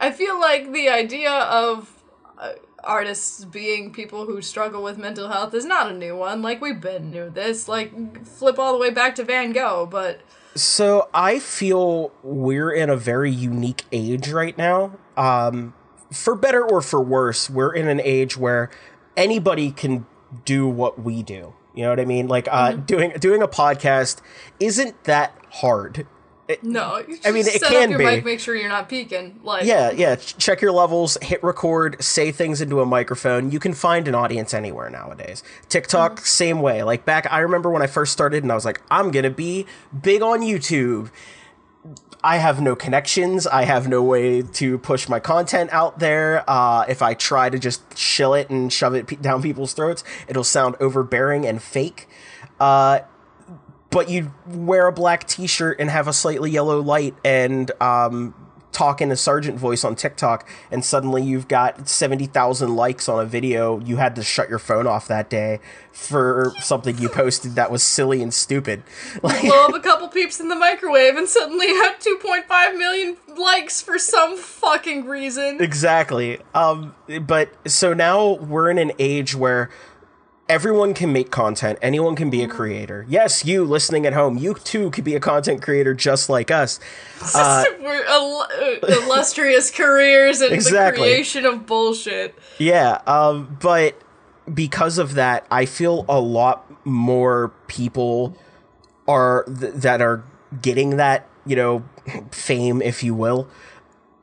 I 0.00 0.10
feel 0.10 0.40
like 0.40 0.72
the 0.72 0.88
idea 0.88 1.30
of 1.30 2.02
uh, 2.38 2.52
artists 2.82 3.44
being 3.44 3.92
people 3.92 4.24
who 4.24 4.40
struggle 4.40 4.82
with 4.82 4.96
mental 4.96 5.28
health 5.28 5.52
is 5.52 5.64
not 5.64 5.90
a 5.90 5.94
new 5.94 6.16
one. 6.16 6.40
Like 6.42 6.60
we've 6.60 6.80
been 6.80 7.10
knew 7.10 7.28
this. 7.28 7.68
Like 7.68 8.24
flip 8.24 8.58
all 8.58 8.72
the 8.72 8.78
way 8.78 8.90
back 8.90 9.14
to 9.16 9.24
Van 9.24 9.52
Gogh, 9.52 9.86
but 9.86 10.20
So 10.54 11.08
I 11.12 11.38
feel 11.38 12.12
we're 12.22 12.72
in 12.72 12.88
a 12.88 12.96
very 12.96 13.30
unique 13.30 13.84
age 13.92 14.30
right 14.30 14.56
now. 14.56 14.92
Um, 15.16 15.74
for 16.16 16.34
better 16.34 16.64
or 16.64 16.80
for 16.80 17.00
worse, 17.00 17.48
we're 17.50 17.74
in 17.74 17.88
an 17.88 18.00
age 18.00 18.36
where 18.36 18.70
anybody 19.16 19.70
can 19.70 20.06
do 20.44 20.66
what 20.66 21.00
we 21.00 21.22
do. 21.22 21.54
You 21.74 21.82
know 21.82 21.90
what 21.90 22.00
I 22.00 22.06
mean? 22.06 22.26
Like 22.26 22.48
uh, 22.50 22.72
doing 22.72 23.12
doing 23.20 23.42
a 23.42 23.48
podcast 23.48 24.20
isn't 24.58 25.04
that 25.04 25.34
hard. 25.50 26.06
no. 26.62 27.02
You 27.06 27.18
I 27.24 27.32
mean, 27.32 27.46
it 27.46 27.62
can 27.62 27.96
be. 27.96 28.04
mic, 28.04 28.24
make 28.24 28.40
sure 28.40 28.56
you're 28.56 28.68
not 28.70 28.88
peeking. 28.88 29.40
Like 29.42 29.66
Yeah, 29.66 29.90
yeah. 29.90 30.16
Check 30.16 30.62
your 30.62 30.72
levels, 30.72 31.18
hit 31.20 31.42
record, 31.42 32.02
say 32.02 32.32
things 32.32 32.62
into 32.62 32.80
a 32.80 32.86
microphone. 32.86 33.50
You 33.50 33.58
can 33.58 33.74
find 33.74 34.08
an 34.08 34.14
audience 34.14 34.54
anywhere 34.54 34.88
nowadays. 34.88 35.42
TikTok, 35.68 36.20
same 36.20 36.60
way. 36.60 36.82
Like 36.82 37.04
back, 37.04 37.30
I 37.30 37.40
remember 37.40 37.70
when 37.70 37.82
I 37.82 37.88
first 37.88 38.12
started 38.12 38.42
and 38.42 38.50
I 38.50 38.54
was 38.54 38.64
like, 38.64 38.80
I'm 38.90 39.10
gonna 39.10 39.30
be 39.30 39.66
big 40.02 40.22
on 40.22 40.40
YouTube. 40.40 41.10
I 42.26 42.38
have 42.38 42.60
no 42.60 42.74
connections. 42.74 43.46
I 43.46 43.62
have 43.66 43.86
no 43.86 44.02
way 44.02 44.42
to 44.42 44.78
push 44.78 45.08
my 45.08 45.20
content 45.20 45.70
out 45.72 46.00
there. 46.00 46.42
Uh, 46.50 46.84
if 46.88 47.00
I 47.00 47.14
try 47.14 47.48
to 47.48 47.56
just 47.56 47.96
shill 47.96 48.34
it 48.34 48.50
and 48.50 48.72
shove 48.72 48.96
it 48.96 49.22
down 49.22 49.42
people's 49.42 49.74
throats, 49.74 50.02
it'll 50.26 50.42
sound 50.42 50.74
overbearing 50.80 51.46
and 51.46 51.62
fake. 51.62 52.08
Uh, 52.58 52.98
but 53.90 54.10
you 54.10 54.34
wear 54.44 54.88
a 54.88 54.92
black 54.92 55.28
t-shirt 55.28 55.78
and 55.78 55.88
have 55.88 56.08
a 56.08 56.12
slightly 56.12 56.50
yellow 56.50 56.82
light 56.82 57.14
and 57.24 57.70
um, 57.80 58.34
talk 58.76 59.00
in 59.00 59.10
a 59.10 59.16
sergeant 59.16 59.58
voice 59.58 59.84
on 59.84 59.96
TikTok, 59.96 60.46
and 60.70 60.84
suddenly 60.84 61.22
you've 61.22 61.48
got 61.48 61.88
70,000 61.88 62.76
likes 62.76 63.08
on 63.08 63.22
a 63.22 63.26
video 63.26 63.80
you 63.80 63.96
had 63.96 64.14
to 64.16 64.22
shut 64.22 64.50
your 64.50 64.58
phone 64.58 64.86
off 64.86 65.08
that 65.08 65.30
day 65.30 65.60
for 65.92 66.52
something 66.60 66.98
you 66.98 67.08
posted 67.08 67.54
that 67.54 67.70
was 67.70 67.82
silly 67.82 68.22
and 68.22 68.34
stupid. 68.34 68.82
Like, 69.22 69.42
Blow 69.42 69.64
up 69.64 69.74
a 69.74 69.80
couple 69.80 70.08
peeps 70.08 70.40
in 70.40 70.48
the 70.48 70.54
microwave 70.54 71.16
and 71.16 71.26
suddenly 71.26 71.68
have 71.68 71.98
2.5 71.98 72.78
million 72.78 73.16
likes 73.36 73.80
for 73.80 73.98
some 73.98 74.36
fucking 74.36 75.06
reason. 75.06 75.60
Exactly. 75.60 76.38
Um, 76.54 76.94
but 77.22 77.50
so 77.66 77.94
now 77.94 78.34
we're 78.34 78.70
in 78.70 78.78
an 78.78 78.92
age 78.98 79.34
where 79.34 79.70
everyone 80.48 80.94
can 80.94 81.12
make 81.12 81.30
content. 81.30 81.78
Anyone 81.82 82.14
can 82.16 82.30
be 82.30 82.42
a 82.42 82.48
creator. 82.48 83.04
Yes, 83.08 83.44
you 83.44 83.64
listening 83.64 84.06
at 84.06 84.12
home, 84.12 84.36
you 84.38 84.54
too 84.54 84.90
could 84.90 85.04
be 85.04 85.14
a 85.14 85.20
content 85.20 85.62
creator 85.62 85.94
just 85.94 86.28
like 86.28 86.50
us. 86.50 86.78
Uh, 87.34 87.64
uh, 88.08 88.76
illustrious 88.88 89.70
careers 89.70 90.40
and 90.40 90.52
Exactly. 90.52 91.08
the 91.08 91.14
creation 91.14 91.44
of 91.46 91.66
bullshit. 91.66 92.38
yeah. 92.58 93.00
Um, 93.06 93.56
but 93.60 94.00
because 94.52 94.98
of 94.98 95.14
that, 95.14 95.46
I 95.50 95.66
feel 95.66 96.04
a 96.08 96.20
lot 96.20 96.64
more 96.86 97.52
people 97.66 98.36
are 99.08 99.44
th- 99.44 99.72
that 99.74 100.00
are 100.00 100.22
getting 100.62 100.96
that 100.98 101.28
you 101.46 101.56
know 101.56 101.84
fame, 102.30 102.80
if 102.82 103.02
you 103.02 103.14
will, 103.14 103.48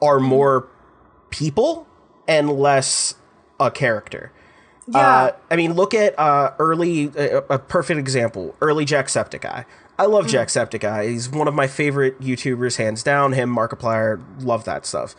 are 0.02 0.20
more 0.20 0.68
people 1.30 1.88
and 2.28 2.50
less 2.52 3.16
a 3.60 3.70
character. 3.72 4.32
Yeah. 4.88 5.00
Uh, 5.00 5.32
I 5.50 5.56
mean, 5.56 5.74
look 5.74 5.94
at 5.94 6.18
uh, 6.20 6.54
early, 6.60 7.10
uh, 7.10 7.42
a 7.50 7.60
perfect 7.60 8.00
example, 8.00 8.56
early 8.62 8.86
Jacksepticeye. 8.86 9.66
I 9.98 10.06
love 10.06 10.26
Jacksepticeye. 10.26 11.08
He's 11.08 11.30
one 11.30 11.48
of 11.48 11.54
my 11.54 11.68
favorite 11.68 12.20
YouTubers, 12.20 12.78
hands 12.78 13.04
down. 13.04 13.34
Him, 13.34 13.56
Markiplier, 13.56 14.22
love 14.42 14.66
that 14.66 14.86
stuff. 14.86 15.16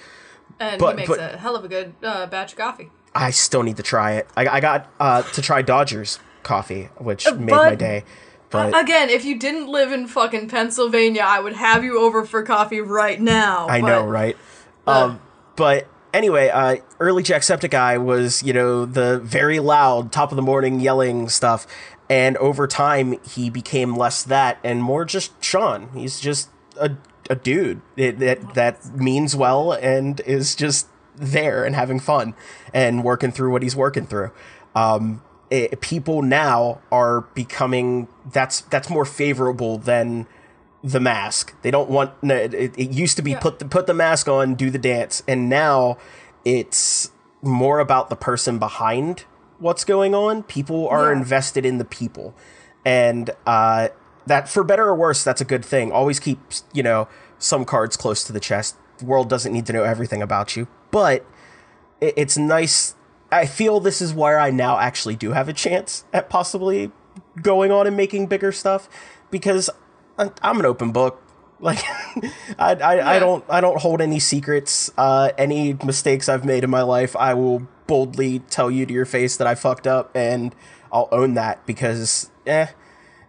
and 0.60 0.78
but- 0.78 0.90
he 0.90 0.96
makes 0.96 1.08
but- 1.08 1.34
a 1.34 1.36
hell 1.38 1.56
of 1.56 1.64
a 1.64 1.68
good 1.68 1.94
uh, 2.02 2.26
batch 2.26 2.52
of 2.52 2.58
coffee. 2.58 2.90
I 3.14 3.30
still 3.30 3.62
need 3.62 3.76
to 3.76 3.82
try 3.84 4.12
it. 4.14 4.28
I, 4.36 4.46
I 4.48 4.60
got 4.60 4.90
uh, 4.98 5.22
to 5.22 5.40
try 5.40 5.62
Dodgers 5.62 6.18
coffee, 6.42 6.88
which 6.98 7.30
made 7.32 7.52
my 7.52 7.74
day. 7.76 8.02
But 8.50 8.78
Again, 8.78 9.08
if 9.08 9.24
you 9.24 9.38
didn't 9.38 9.68
live 9.68 9.92
in 9.92 10.06
fucking 10.06 10.48
Pennsylvania, 10.48 11.22
I 11.24 11.40
would 11.40 11.54
have 11.54 11.82
you 11.84 11.98
over 12.00 12.24
for 12.24 12.42
coffee 12.42 12.80
right 12.80 13.20
now. 13.20 13.68
I 13.68 13.80
know, 13.80 14.04
right? 14.04 14.36
Um, 14.86 15.20
but 15.56 15.86
anyway, 16.14 16.48
uh, 16.48 16.76
early 17.00 17.22
Jacksepticeye 17.22 18.02
was, 18.02 18.42
you 18.42 18.54
know, 18.54 18.86
the 18.86 19.18
very 19.18 19.58
loud, 19.58 20.12
top 20.12 20.32
of 20.32 20.36
the 20.36 20.42
morning 20.42 20.80
yelling 20.80 21.28
stuff. 21.28 21.66
And 22.08 22.36
over 22.38 22.66
time, 22.66 23.18
he 23.28 23.50
became 23.50 23.96
less 23.96 24.22
that 24.22 24.58
and 24.62 24.82
more 24.82 25.04
just 25.04 25.42
Sean. 25.42 25.88
He's 25.94 26.20
just 26.20 26.48
a, 26.80 26.92
a 27.28 27.34
dude 27.34 27.82
that, 27.96 28.54
that, 28.54 28.94
means 28.94 29.34
well 29.34 29.72
and 29.72 30.20
is 30.20 30.54
just 30.54 30.88
there 31.16 31.64
and 31.64 31.74
having 31.74 32.00
fun 32.00 32.34
and 32.72 33.04
working 33.04 33.32
through 33.32 33.52
what 33.52 33.62
he's 33.62 33.76
working 33.76 34.06
through. 34.06 34.30
Um, 34.74 35.22
it, 35.50 35.80
people 35.80 36.22
now 36.22 36.80
are 36.90 37.22
becoming 37.34 38.08
that's 38.32 38.62
that's 38.62 38.90
more 38.90 39.04
favorable 39.04 39.78
than 39.78 40.26
the 40.85 41.01
mask. 41.01 41.55
They 41.62 41.70
don't 41.70 41.89
want. 41.89 42.12
no, 42.22 42.37
It, 42.37 42.53
it 42.78 42.91
used 42.91 43.16
to 43.16 43.22
be 43.22 43.35
put 43.35 43.59
the, 43.59 43.64
put 43.64 43.87
the 43.87 43.95
mask 43.95 44.28
on, 44.28 44.55
do 44.55 44.70
the 44.70 44.78
dance, 44.78 45.22
and 45.26 45.49
now 45.49 45.97
it's 46.45 47.11
more 47.43 47.78
about 47.80 48.11
the 48.11 48.16
person 48.16 48.59
behind 48.59 49.24
what's 49.59 49.85
going 49.85 50.14
on. 50.14 50.43
People 50.43 50.87
are 50.89 51.07
Yeah. 51.11 51.16
invested 51.18 51.64
in 51.64 51.78
the 51.78 51.85
people, 51.87 52.35
and 52.85 53.30
uh, 53.47 53.89
that 54.26 54.49
for 54.49 54.62
better 54.62 54.85
or 54.85 54.95
worse, 54.95 55.24
that's 55.24 55.41
a 55.41 55.45
good 55.47 55.64
thing. 55.64 55.91
Always 55.91 56.20
keep 56.20 56.39
you 56.74 56.82
know 56.82 57.09
some 57.39 57.64
cards 57.64 57.97
close 57.97 58.22
to 58.24 58.32
the 58.32 58.41
chest. 58.41 58.76
The 58.99 59.07
world 59.07 59.28
doesn't 59.30 59.53
need 59.53 59.64
to 59.66 59.72
know 59.72 59.85
everything 59.85 60.20
about 60.20 60.55
you, 60.55 60.68
but 60.91 61.24
it, 62.03 62.12
it's 62.18 62.37
nice. 62.37 62.95
I 63.32 63.47
feel 63.47 63.80
this 63.80 64.03
is 64.03 64.12
where 64.12 64.39
I 64.39 64.51
now 64.51 64.78
actually 64.78 65.16
do 65.16 65.32
have 65.32 65.49
a 65.49 65.53
chance 65.55 66.05
at 66.12 66.28
possibly 66.28 66.93
going 67.41 67.72
on 67.72 67.87
and 67.87 67.97
making 67.97 68.26
bigger 68.26 68.53
stuff 68.53 68.89
because 69.30 69.70
I- 70.18 70.30
I'm 70.42 70.60
an 70.60 70.66
open 70.66 70.92
book. 70.92 71.20
Like 71.60 71.78
I, 72.58 72.74
I, 72.74 73.16
I 73.16 73.18
don't 73.18 73.44
I 73.48 73.60
don't 73.60 73.80
hold 73.80 74.00
any 74.00 74.18
secrets. 74.18 74.90
Uh, 74.98 75.30
any 75.38 75.72
mistakes 75.84 76.28
I've 76.28 76.44
made 76.44 76.64
in 76.64 76.70
my 76.70 76.82
life, 76.82 77.16
I 77.16 77.34
will 77.34 77.66
boldly 77.86 78.40
tell 78.50 78.70
you 78.70 78.86
to 78.86 78.92
your 78.92 79.04
face 79.04 79.36
that 79.36 79.46
I 79.46 79.54
fucked 79.54 79.86
up, 79.86 80.10
and 80.14 80.54
I'll 80.92 81.08
own 81.12 81.34
that 81.34 81.64
because 81.66 82.30
eh, 82.46 82.66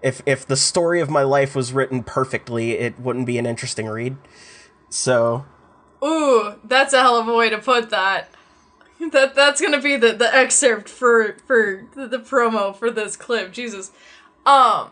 if 0.01 0.21
if 0.25 0.45
the 0.45 0.57
story 0.57 0.99
of 1.01 1.09
my 1.09 1.23
life 1.23 1.55
was 1.55 1.71
written 1.71 2.03
perfectly, 2.03 2.71
it 2.73 2.99
wouldn't 2.99 3.25
be 3.25 3.37
an 3.37 3.45
interesting 3.45 3.87
read. 3.87 4.17
So 4.89 5.45
Ooh, 6.03 6.55
that's 6.63 6.93
a 6.93 7.01
hell 7.01 7.17
of 7.17 7.27
a 7.27 7.33
way 7.35 7.49
to 7.49 7.57
put 7.57 7.89
that. 7.91 8.29
That 9.11 9.35
that's 9.35 9.59
gonna 9.59 9.81
be 9.81 9.97
the, 9.97 10.13
the 10.13 10.33
excerpt 10.33 10.87
for 10.89 11.35
for 11.45 11.83
the, 11.95 12.07
the 12.07 12.17
promo 12.17 12.73
for 12.75 12.89
this 12.89 13.17
clip. 13.17 13.51
Jesus, 13.51 13.91
um, 14.45 14.91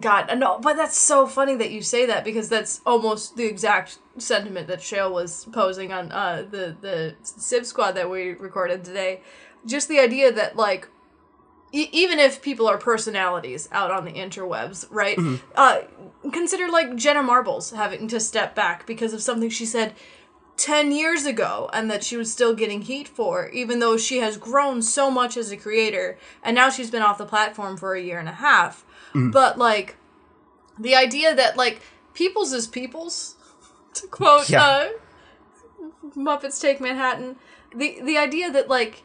God, 0.00 0.30
no, 0.38 0.58
but 0.58 0.76
that's 0.76 0.98
so 0.98 1.26
funny 1.26 1.54
that 1.56 1.70
you 1.70 1.82
say 1.82 2.06
that 2.06 2.24
because 2.24 2.48
that's 2.48 2.80
almost 2.84 3.36
the 3.36 3.44
exact 3.46 3.98
sentiment 4.18 4.66
that 4.68 4.82
Shale 4.82 5.12
was 5.12 5.46
posing 5.46 5.92
on 5.92 6.12
uh 6.12 6.44
the 6.50 6.76
the 6.80 7.14
Sib 7.22 7.64
Squad 7.64 7.92
that 7.92 8.10
we 8.10 8.30
recorded 8.32 8.84
today. 8.84 9.22
Just 9.66 9.88
the 9.88 9.98
idea 9.98 10.32
that 10.32 10.56
like 10.56 10.88
e- 11.72 11.88
even 11.92 12.18
if 12.18 12.42
people 12.42 12.66
are 12.68 12.78
personalities 12.78 13.68
out 13.72 13.90
on 13.90 14.04
the 14.04 14.12
interwebs, 14.12 14.86
right? 14.90 15.18
Uh, 15.54 15.80
consider 16.32 16.68
like 16.68 16.96
Jenna 16.96 17.22
Marbles 17.22 17.70
having 17.70 18.08
to 18.08 18.20
step 18.20 18.54
back 18.54 18.86
because 18.86 19.12
of 19.12 19.22
something 19.22 19.50
she 19.50 19.66
said 19.66 19.94
10 20.56 20.90
years 20.90 21.24
ago 21.24 21.70
and 21.72 21.88
that 21.90 22.02
she 22.02 22.16
was 22.16 22.32
still 22.32 22.54
getting 22.54 22.82
heat 22.82 23.06
for, 23.06 23.48
even 23.50 23.78
though 23.78 23.96
she 23.96 24.18
has 24.18 24.36
grown 24.36 24.82
so 24.82 25.10
much 25.10 25.36
as 25.36 25.52
a 25.52 25.56
creator 25.56 26.18
and 26.42 26.54
now 26.54 26.68
she's 26.68 26.90
been 26.90 27.02
off 27.02 27.18
the 27.18 27.24
platform 27.26 27.76
for 27.76 27.94
a 27.94 28.02
year 28.02 28.18
and 28.18 28.28
a 28.28 28.32
half. 28.32 28.84
But 29.14 29.58
like 29.58 29.96
the 30.78 30.94
idea 30.94 31.34
that 31.34 31.56
like 31.56 31.80
people's 32.14 32.52
is 32.52 32.66
people's, 32.66 33.36
to 33.94 34.06
quote 34.06 34.48
Yeah. 34.48 34.62
uh, 34.62 34.88
Muppets 36.16 36.60
Take 36.60 36.80
Manhattan, 36.80 37.36
the 37.74 37.98
the 38.02 38.16
idea 38.18 38.50
that 38.50 38.68
like 38.68 39.02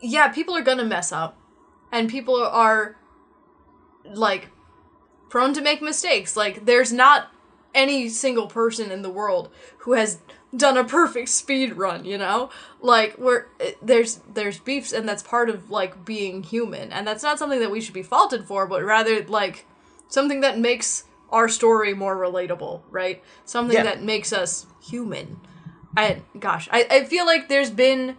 yeah, 0.00 0.28
people 0.28 0.56
are 0.56 0.62
gonna 0.62 0.84
mess 0.84 1.10
up 1.12 1.36
and 1.90 2.08
people 2.08 2.36
are 2.42 2.96
like 4.04 4.50
prone 5.28 5.52
to 5.54 5.60
make 5.60 5.82
mistakes. 5.82 6.36
Like 6.36 6.64
there's 6.64 6.92
not 6.92 7.32
any 7.74 8.08
single 8.08 8.46
person 8.46 8.90
in 8.90 9.02
the 9.02 9.10
world 9.10 9.50
who 9.78 9.92
has 9.92 10.18
done 10.56 10.76
a 10.76 10.84
perfect 10.84 11.28
speed 11.28 11.74
run, 11.74 12.04
you 12.04 12.18
know? 12.18 12.50
Like 12.80 13.18
we're 13.18 13.46
there's 13.82 14.20
there's 14.32 14.58
beefs 14.58 14.92
and 14.92 15.08
that's 15.08 15.22
part 15.22 15.50
of 15.50 15.70
like 15.70 16.04
being 16.04 16.42
human. 16.42 16.92
And 16.92 17.06
that's 17.06 17.22
not 17.22 17.38
something 17.38 17.60
that 17.60 17.70
we 17.70 17.80
should 17.80 17.94
be 17.94 18.02
faulted 18.02 18.44
for, 18.44 18.66
but 18.66 18.82
rather 18.82 19.22
like 19.24 19.66
something 20.08 20.40
that 20.40 20.58
makes 20.58 21.04
our 21.30 21.48
story 21.48 21.92
more 21.92 22.16
relatable, 22.16 22.80
right? 22.90 23.22
Something 23.44 23.76
Yeah. 23.76 23.82
that 23.84 24.02
makes 24.02 24.32
us 24.32 24.66
human. 24.80 25.40
And 25.96 26.22
gosh, 26.38 26.68
I, 26.72 26.86
I 26.90 27.04
feel 27.04 27.26
like 27.26 27.48
there's 27.48 27.70
been 27.70 28.16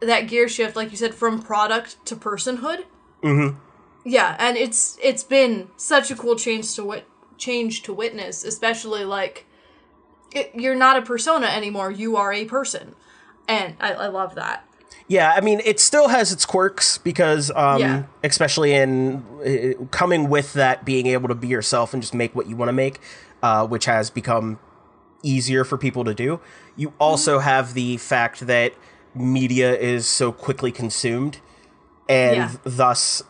that 0.00 0.28
gear 0.28 0.48
shift, 0.48 0.76
like 0.76 0.90
you 0.90 0.96
said, 0.96 1.14
from 1.14 1.42
product 1.42 2.04
to 2.06 2.16
personhood. 2.16 2.84
Mm-hmm. 3.22 3.56
Yeah, 4.04 4.36
and 4.38 4.56
it's 4.56 4.98
it's 5.02 5.22
been 5.22 5.68
such 5.76 6.10
a 6.10 6.16
cool 6.16 6.36
change 6.36 6.74
to 6.74 6.84
wit- 6.84 7.08
change 7.38 7.82
to 7.82 7.92
witness, 7.92 8.44
especially 8.44 9.04
like 9.04 9.46
it, 10.34 10.50
you're 10.54 10.74
not 10.74 10.96
a 10.96 11.02
persona 11.02 11.46
anymore; 11.46 11.90
you 11.90 12.16
are 12.16 12.32
a 12.32 12.44
person, 12.44 12.94
and 13.48 13.74
I, 13.80 13.92
I 13.92 14.06
love 14.08 14.34
that. 14.34 14.64
Yeah, 15.08 15.32
I 15.36 15.40
mean, 15.40 15.60
it 15.64 15.78
still 15.80 16.08
has 16.08 16.32
its 16.32 16.46
quirks 16.46 16.96
because, 16.98 17.50
um, 17.50 17.80
Yeah. 17.80 18.02
especially 18.22 18.72
in 18.72 19.24
uh, 19.44 19.84
coming 19.90 20.28
with 20.28 20.52
that, 20.54 20.84
being 20.84 21.06
able 21.06 21.28
to 21.28 21.34
be 21.34 21.48
yourself 21.48 21.92
and 21.92 22.02
just 22.02 22.14
make 22.14 22.34
what 22.34 22.46
you 22.46 22.56
want 22.56 22.68
to 22.68 22.72
make, 22.72 23.00
uh, 23.42 23.66
which 23.66 23.84
has 23.86 24.10
become 24.10 24.58
easier 25.22 25.64
for 25.64 25.76
people 25.76 26.04
to 26.04 26.14
do. 26.14 26.40
You 26.76 26.92
also 26.98 27.40
have 27.40 27.74
the 27.74 27.96
fact 27.98 28.46
that 28.46 28.72
media 29.14 29.76
is 29.76 30.06
so 30.06 30.32
quickly 30.32 30.72
consumed, 30.72 31.40
and 32.08 32.36
Yeah. 32.36 32.50
thus 32.64 33.22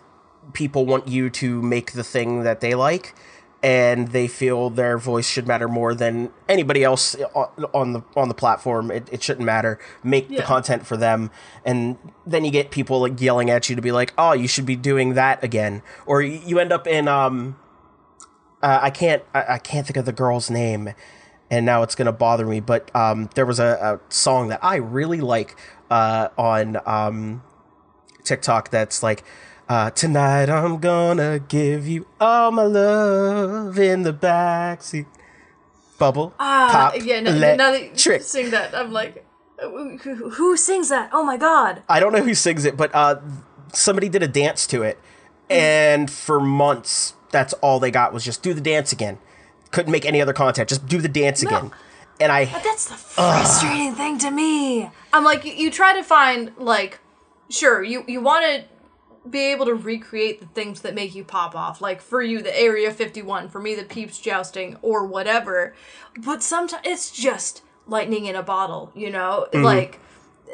people 0.53 0.87
want 0.87 1.09
you 1.09 1.31
to 1.31 1.63
make 1.63 1.93
the 1.93 2.05
thing 2.05 2.43
that 2.43 2.61
they 2.61 2.75
like. 2.75 3.15
And 3.63 4.09
they 4.09 4.27
feel 4.27 4.71
their 4.71 4.99
voice 4.99 5.29
should 5.29 5.47
matter 5.47 5.69
more 5.69 5.95
than 5.95 6.33
anybody 6.49 6.83
else 6.83 7.15
on 7.15 7.93
the 7.93 8.03
on 8.17 8.27
the 8.27 8.35
platform. 8.35 8.91
It, 8.91 9.09
it 9.13 9.23
shouldn't 9.23 9.47
matter. 9.47 9.79
Make 10.03 10.29
the 10.29 10.43
content 10.43 10.85
for 10.85 10.97
them, 10.97 11.31
and 11.65 11.97
then 12.27 12.45
you 12.45 12.51
get 12.51 12.73
people 12.73 13.01
like 13.03 13.21
yelling 13.21 13.51
at 13.51 13.71
you 13.71 13.77
to 13.77 13.83
be 13.83 13.93
like, 13.93 14.15
"Oh, 14.19 14.33
you 14.33 14.49
should 14.49 14.67
be 14.67 14.75
doing 14.75 15.15
that 15.15 15.45
again," 15.45 15.83
or 16.07 16.21
you 16.21 16.59
end 16.59 16.73
up 16.73 16.89
in 16.89 17.07
um, 17.07 17.57
uh, 18.63 18.81
I 18.83 18.91
can't 18.91 19.23
I, 19.33 19.45
I 19.55 19.59
can't 19.59 19.87
think 19.87 19.97
of 19.97 20.07
the 20.07 20.13
girl's 20.13 20.51
name, 20.51 20.91
and 21.49 21.65
now 21.65 21.83
it's 21.83 21.95
gonna 21.95 22.11
bother 22.11 22.47
me. 22.47 22.59
But 22.59 22.95
um, 22.97 23.31
there 23.37 23.47
was 23.47 23.61
a, 23.61 24.01
a 24.01 24.13
song 24.13 24.49
that 24.49 24.59
I 24.63 24.77
really 24.77 25.21
like 25.21 25.57
uh, 25.89 26.31
on 26.37 26.79
um, 26.85 27.43
TikTok 28.25 28.71
that's 28.71 29.05
like. 29.05 29.23
Uh, 29.69 29.91
tonight 29.91 30.51
I'm 30.51 30.79
gonna 30.79 31.39
give 31.39 31.87
you 31.87 32.07
all 32.21 32.51
my 32.51 32.65
love 32.65 33.79
in 33.79 34.03
the 34.03 34.13
backseat. 34.13 35.07
Bubble, 35.99 36.35
Ah, 36.41 36.91
pop, 36.93 37.03
yeah. 37.05 37.21
No, 37.21 37.31
let, 37.31 37.57
now 37.57 37.71
that 37.71 37.83
you 37.83 37.91
trick. 37.97 38.23
sing 38.23 38.51
that, 38.51 38.75
I'm 38.75 38.91
like, 38.93 39.25
who, 39.61 40.31
who 40.31 40.57
sings 40.57 40.89
that? 40.89 41.11
Oh 41.13 41.23
my 41.23 41.37
god! 41.37 41.83
I 41.89 42.01
don't 42.01 42.13
know 42.13 42.23
who 42.23 42.35
sings 42.35 42.65
it, 42.65 42.77
but 42.77 42.93
uh, 42.93 43.21
somebody 43.73 44.09
did 44.09 44.21
a 44.23 44.27
dance 44.29 44.67
to 44.69 44.83
it, 44.83 44.99
and 45.49 46.11
for 46.11 46.41
months, 46.41 47.15
that's 47.31 47.53
all 47.55 47.79
they 47.79 47.93
got 47.93 48.13
was 48.13 48.25
just 48.25 48.43
do 48.43 48.53
the 48.53 48.61
dance 48.61 48.93
again. 48.93 49.19
Couldn't 49.71 49.93
make 49.93 50.05
any 50.05 50.21
other 50.21 50.33
content, 50.33 50.69
just 50.69 50.87
do 50.87 51.01
the 51.01 51.09
dance 51.09 51.43
again. 51.43 51.71
And 52.21 52.31
I, 52.33 52.45
That's 52.47 52.89
the 52.89 52.95
frustrating 52.95 53.95
thing 53.95 54.19
to 54.19 54.31
me. 54.31 54.91
I'm 55.13 55.25
like, 55.25 55.45
you, 55.45 55.53
you 55.53 55.71
try 55.71 55.95
to 55.95 56.03
find 56.03 56.53
like, 56.59 56.99
sure, 57.49 57.83
you 57.83 58.05
you 58.09 58.21
want 58.21 58.45
to 58.45 58.65
be 59.29 59.53
able 59.53 59.67
to 59.67 59.75
recreate 59.75 60.41
the 60.41 60.47
things 60.47 60.81
that 60.81 60.95
make 60.95 61.15
you 61.15 61.25
pop 61.25 61.55
off. 61.55 61.81
Like 61.81 62.01
for 62.01 62.23
you, 62.23 62.43
the 62.43 62.59
Area 62.59 62.91
51. 62.91 63.49
For 63.49 63.61
me, 63.61 63.75
the 63.75 63.85
Peeps 63.85 64.19
jousting 64.19 64.77
or 64.83 65.07
whatever. 65.07 65.75
But 66.19 66.43
sometimes 66.43 66.83
it's 66.85 67.11
just 67.11 67.63
lightning 67.87 68.27
in 68.27 68.37
a 68.37 68.43
bottle. 68.43 68.93
You 68.95 69.11
know, 69.11 69.47
mm-hmm. 69.53 69.65
like 69.65 70.01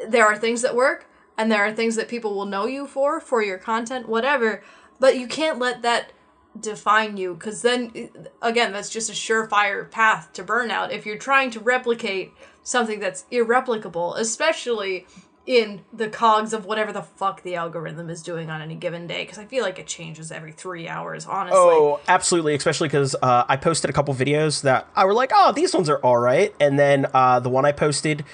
there 0.07 0.25
are 0.25 0.37
things 0.37 0.61
that 0.61 0.75
work, 0.75 1.07
and 1.37 1.51
there 1.51 1.65
are 1.65 1.73
things 1.73 1.95
that 1.95 2.07
people 2.07 2.35
will 2.35 2.45
know 2.45 2.65
you 2.65 2.85
for 2.85 3.19
for 3.19 3.41
your 3.41 3.57
content, 3.57 4.07
whatever. 4.07 4.63
But 4.99 5.17
you 5.17 5.27
can't 5.27 5.59
let 5.59 5.81
that 5.81 6.11
define 6.59 7.15
you 7.15 7.33
because 7.35 7.61
then 7.61 8.09
again 8.41 8.71
that's 8.73 8.89
just 8.89 9.09
a 9.09 9.13
surefire 9.13 9.89
path 9.89 10.33
to 10.33 10.43
burnout 10.43 10.91
if 10.91 11.05
you're 11.05 11.17
trying 11.17 11.51
to 11.51 11.59
replicate 11.59 12.33
something 12.63 12.99
that's 12.99 13.23
irreplicable 13.29 14.15
especially 14.15 15.05
in 15.49 15.81
the 15.91 16.07
cogs 16.07 16.53
of 16.53 16.63
whatever 16.63 16.93
the 16.93 17.01
fuck 17.01 17.41
the 17.41 17.55
algorithm 17.55 18.07
is 18.07 18.21
doing 18.21 18.51
on 18.51 18.61
any 18.61 18.75
given 18.75 19.07
day 19.07 19.23
because 19.23 19.39
i 19.39 19.45
feel 19.45 19.63
like 19.63 19.79
it 19.79 19.87
changes 19.87 20.31
every 20.31 20.51
three 20.51 20.87
hours 20.87 21.25
honestly 21.25 21.57
oh, 21.57 21.99
absolutely, 22.07 22.55
especially 22.55 22.87
because 22.87 23.15
uh, 23.21 23.45
I 23.47 23.55
posted 23.57 23.89
a 23.89 23.93
couple 23.93 24.13
videos 24.13 24.61
that 24.63 24.87
I 24.95 25.05
were 25.05 25.13
like, 25.13 25.31
oh, 25.33 25.51
these 25.51 25.73
ones 25.73 25.89
are 25.89 25.99
all 25.99 26.17
right, 26.17 26.53
and 26.59 26.77
then 26.77 27.07
uh, 27.13 27.39
the 27.39 27.49
one 27.49 27.65
I 27.65 27.71
posted 27.71 28.25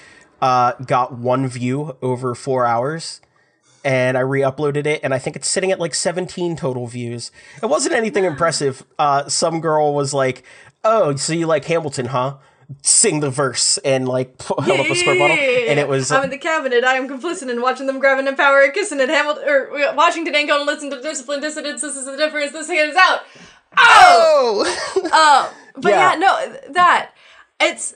uh, 0.42 0.74
got 0.74 1.14
one 1.14 1.48
view 1.48 1.98
over 2.02 2.36
four 2.36 2.66
hours. 2.66 3.22
And 3.84 4.18
I 4.18 4.22
re-uploaded 4.22 4.88
it, 4.88 5.02
and 5.04 5.14
I 5.14 5.20
think 5.20 5.36
it's 5.36 5.48
sitting 5.48 5.72
at 5.72 5.80
like 5.80 5.94
17 5.94 6.56
total 6.56 6.88
views. 6.88 7.32
It 7.62 7.68
wasn't 7.68 7.94
anything 7.94 8.24
impressive. 8.24 8.84
Uh, 8.98 9.30
some 9.30 9.62
girl 9.62 9.94
was 9.94 10.12
like, 10.12 10.42
"Oh, 10.84 11.16
so 11.16 11.34
you 11.34 11.46
like 11.46 11.66
Hamilton, 11.66 12.08
huh?" 12.08 12.38
Sing 12.82 13.20
the 13.20 13.30
verse 13.30 13.78
and 13.80 14.08
like 14.08 14.42
held 14.42 14.80
up 14.80 14.88
a 14.88 14.96
squirt 14.96 15.20
bottle, 15.20 15.38
and 15.38 15.80
it 15.80 15.88
was 15.88 16.12
I'm 16.12 16.24
in 16.24 16.30
the 16.30 16.38
cabinet. 16.38 16.84
I 16.84 16.96
am 16.96 17.08
complicit 17.08 17.50
in 17.50 17.62
watching 17.62 17.88
them 17.88 18.00
grabbing 18.00 18.28
and 18.28 18.38
power, 18.38 18.68
kissing 18.70 19.00
at 19.02 19.10
Hamilton 19.10 19.44
or 19.48 19.72
uh, 19.76 19.96
Washington 19.96 20.36
ain't 20.36 20.50
gonna 20.50 20.64
listen 20.64 20.90
to 20.92 21.02
discipline 21.02 21.42
dissidents. 21.42 21.82
This 21.82 21.96
is 21.96 22.06
the 22.06 22.18
difference. 22.18 22.52
This 22.52 22.68
hand 22.68 22.92
is 22.92 22.98
out. 22.98 23.22
oh, 23.78 24.66
Uh, 25.12 25.50
but 25.82 25.90
Yeah. 25.90 26.14
yeah. 26.14 26.20
no, 26.20 26.74
that 26.74 27.12
it's 27.60 27.96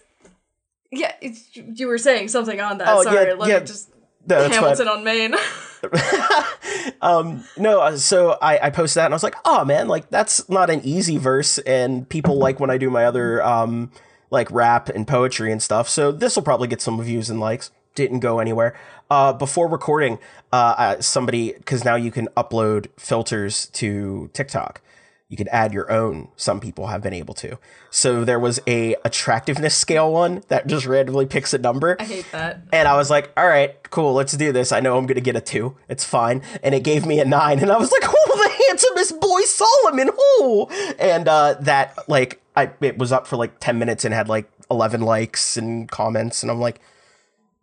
yeah. 0.92 1.14
It's, 1.22 1.50
you 1.56 1.88
were 1.88 1.98
saying 1.98 2.28
something 2.30 2.60
on 2.60 2.78
that. 2.80 2.88
Oh, 2.90 3.04
Sorry, 3.04 3.28
yeah, 3.30 3.34
let 3.34 3.50
yeah. 3.50 3.60
me 3.60 3.66
just 3.66 3.90
No, 4.28 4.40
that's 4.42 4.56
fine. 4.56 4.64
Hamilton 4.64 4.88
on 4.88 5.04
Maine. 5.04 5.36
No, 7.58 7.82
uh, 7.82 7.98
so 7.98 8.38
I, 8.42 8.68
I 8.68 8.70
posted 8.70 9.02
that 9.02 9.06
and 9.06 9.14
I 9.14 9.16
was 9.16 9.24
like, 9.24 9.36
oh 9.46 9.66
man, 9.66 9.88
like 9.88 10.10
that's 10.10 10.50
not 10.50 10.70
an 10.70 10.82
easy 10.84 11.18
verse, 11.18 11.58
and 11.60 12.08
people 12.08 12.38
like 12.38 12.60
when 12.60 12.70
I 12.70 12.78
do 12.78 12.90
my 12.90 13.06
other 13.06 13.44
um 13.44 13.92
like 14.30 14.50
rap 14.52 14.90
and 14.90 15.08
poetry 15.08 15.52
and 15.52 15.62
stuff. 15.62 15.90
So 15.90 16.12
this 16.12 16.36
will 16.36 16.44
probably 16.44 16.68
get 16.68 16.82
some 16.82 17.02
views 17.02 17.30
and 17.30 17.40
likes. 17.40 17.72
Didn't 17.96 18.20
go 18.20 18.40
anywhere. 18.40 18.80
Uh, 19.10 19.34
before 19.34 19.68
recording, 19.68 20.20
uh, 20.54 20.76
uh 20.78 21.02
somebody 21.02 21.54
because 21.54 21.84
now 21.84 21.96
you 21.96 22.12
can 22.12 22.28
upload 22.38 22.88
filters 22.98 23.68
to 23.68 24.30
TikTok. 24.34 24.82
You 25.30 25.38
can 25.38 25.48
add 25.50 25.74
your 25.74 25.92
own. 25.92 26.30
Some 26.36 26.60
people 26.60 26.88
have 26.88 27.04
been 27.04 27.14
able 27.14 27.36
to. 27.36 27.60
So 27.92 28.26
there 28.26 28.40
was 28.40 28.60
a 28.66 28.96
attractiveness 29.06 29.76
scale 29.76 30.12
one 30.12 30.42
that 30.48 30.66
just 30.66 30.88
randomly 30.88 31.28
picks 31.28 31.54
a 31.54 31.60
number. 31.60 31.98
I 32.00 32.04
hate 32.04 32.26
that. 32.32 32.62
And 32.74 32.88
I 32.88 32.96
was 32.96 33.12
like, 33.12 33.32
all 33.38 33.48
right, 33.48 33.76
cool, 33.92 34.14
let's 34.14 34.36
do 34.36 34.52
this. 34.52 34.72
I 34.72 34.80
know 34.80 34.98
I'm 34.98 35.06
going 35.06 35.16
to 35.16 35.22
get 35.22 35.36
a 35.36 35.42
two. 35.42 35.78
It's 35.88 36.04
fine. 36.04 36.42
And 36.64 36.74
it 36.74 36.84
gave 36.84 37.06
me 37.06 37.20
a 37.20 37.26
nine. 37.26 37.60
And 37.60 37.72
I 37.72 37.78
was 37.78 37.92
like, 37.92 38.04
oh, 38.08 38.44
the 38.44 38.64
handsomest 38.66 39.22
boy 39.22 39.42
Solomon. 39.42 40.10
Oh. 40.18 40.96
And 40.98 41.28
uh, 41.28 41.58
that, 41.62 42.10
like, 42.10 42.42
I 42.60 42.72
it 42.82 42.98
was 42.98 43.12
up 43.12 43.28
for 43.28 43.36
like 43.38 43.60
10 43.60 43.80
minutes 43.80 44.06
and 44.06 44.14
had 44.14 44.28
like 44.30 44.50
11 44.72 45.02
likes 45.02 45.58
and 45.58 45.90
comments. 45.90 46.44
And 46.44 46.52
I'm 46.52 46.60
like, 46.60 46.80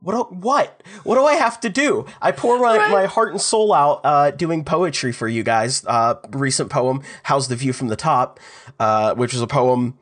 what 0.01 0.13
do, 0.13 0.37
what? 0.37 0.83
What 1.05 1.15
do 1.17 1.25
I 1.25 1.35
have 1.35 1.59
to 1.61 1.69
do? 1.69 2.07
I 2.21 2.31
pour 2.33 2.59
my, 2.59 2.77
Right. 2.77 2.91
my 2.91 3.07
heart 3.07 3.31
and 3.33 3.41
soul 3.41 3.73
out 3.73 4.01
uh, 4.05 4.31
doing 4.31 4.65
poetry 4.65 5.13
for 5.13 5.27
you 5.27 5.43
guys. 5.43 5.85
Uh, 5.87 6.15
recent 6.31 6.71
poem, 6.71 7.03
How's 7.25 7.49
the 7.49 7.57
View 7.57 7.73
from 7.73 7.89
the 7.89 7.97
Top, 7.97 8.39
uh, 8.79 9.15
which 9.15 9.35
is 9.35 9.41
a 9.41 9.47
poem 9.47 9.99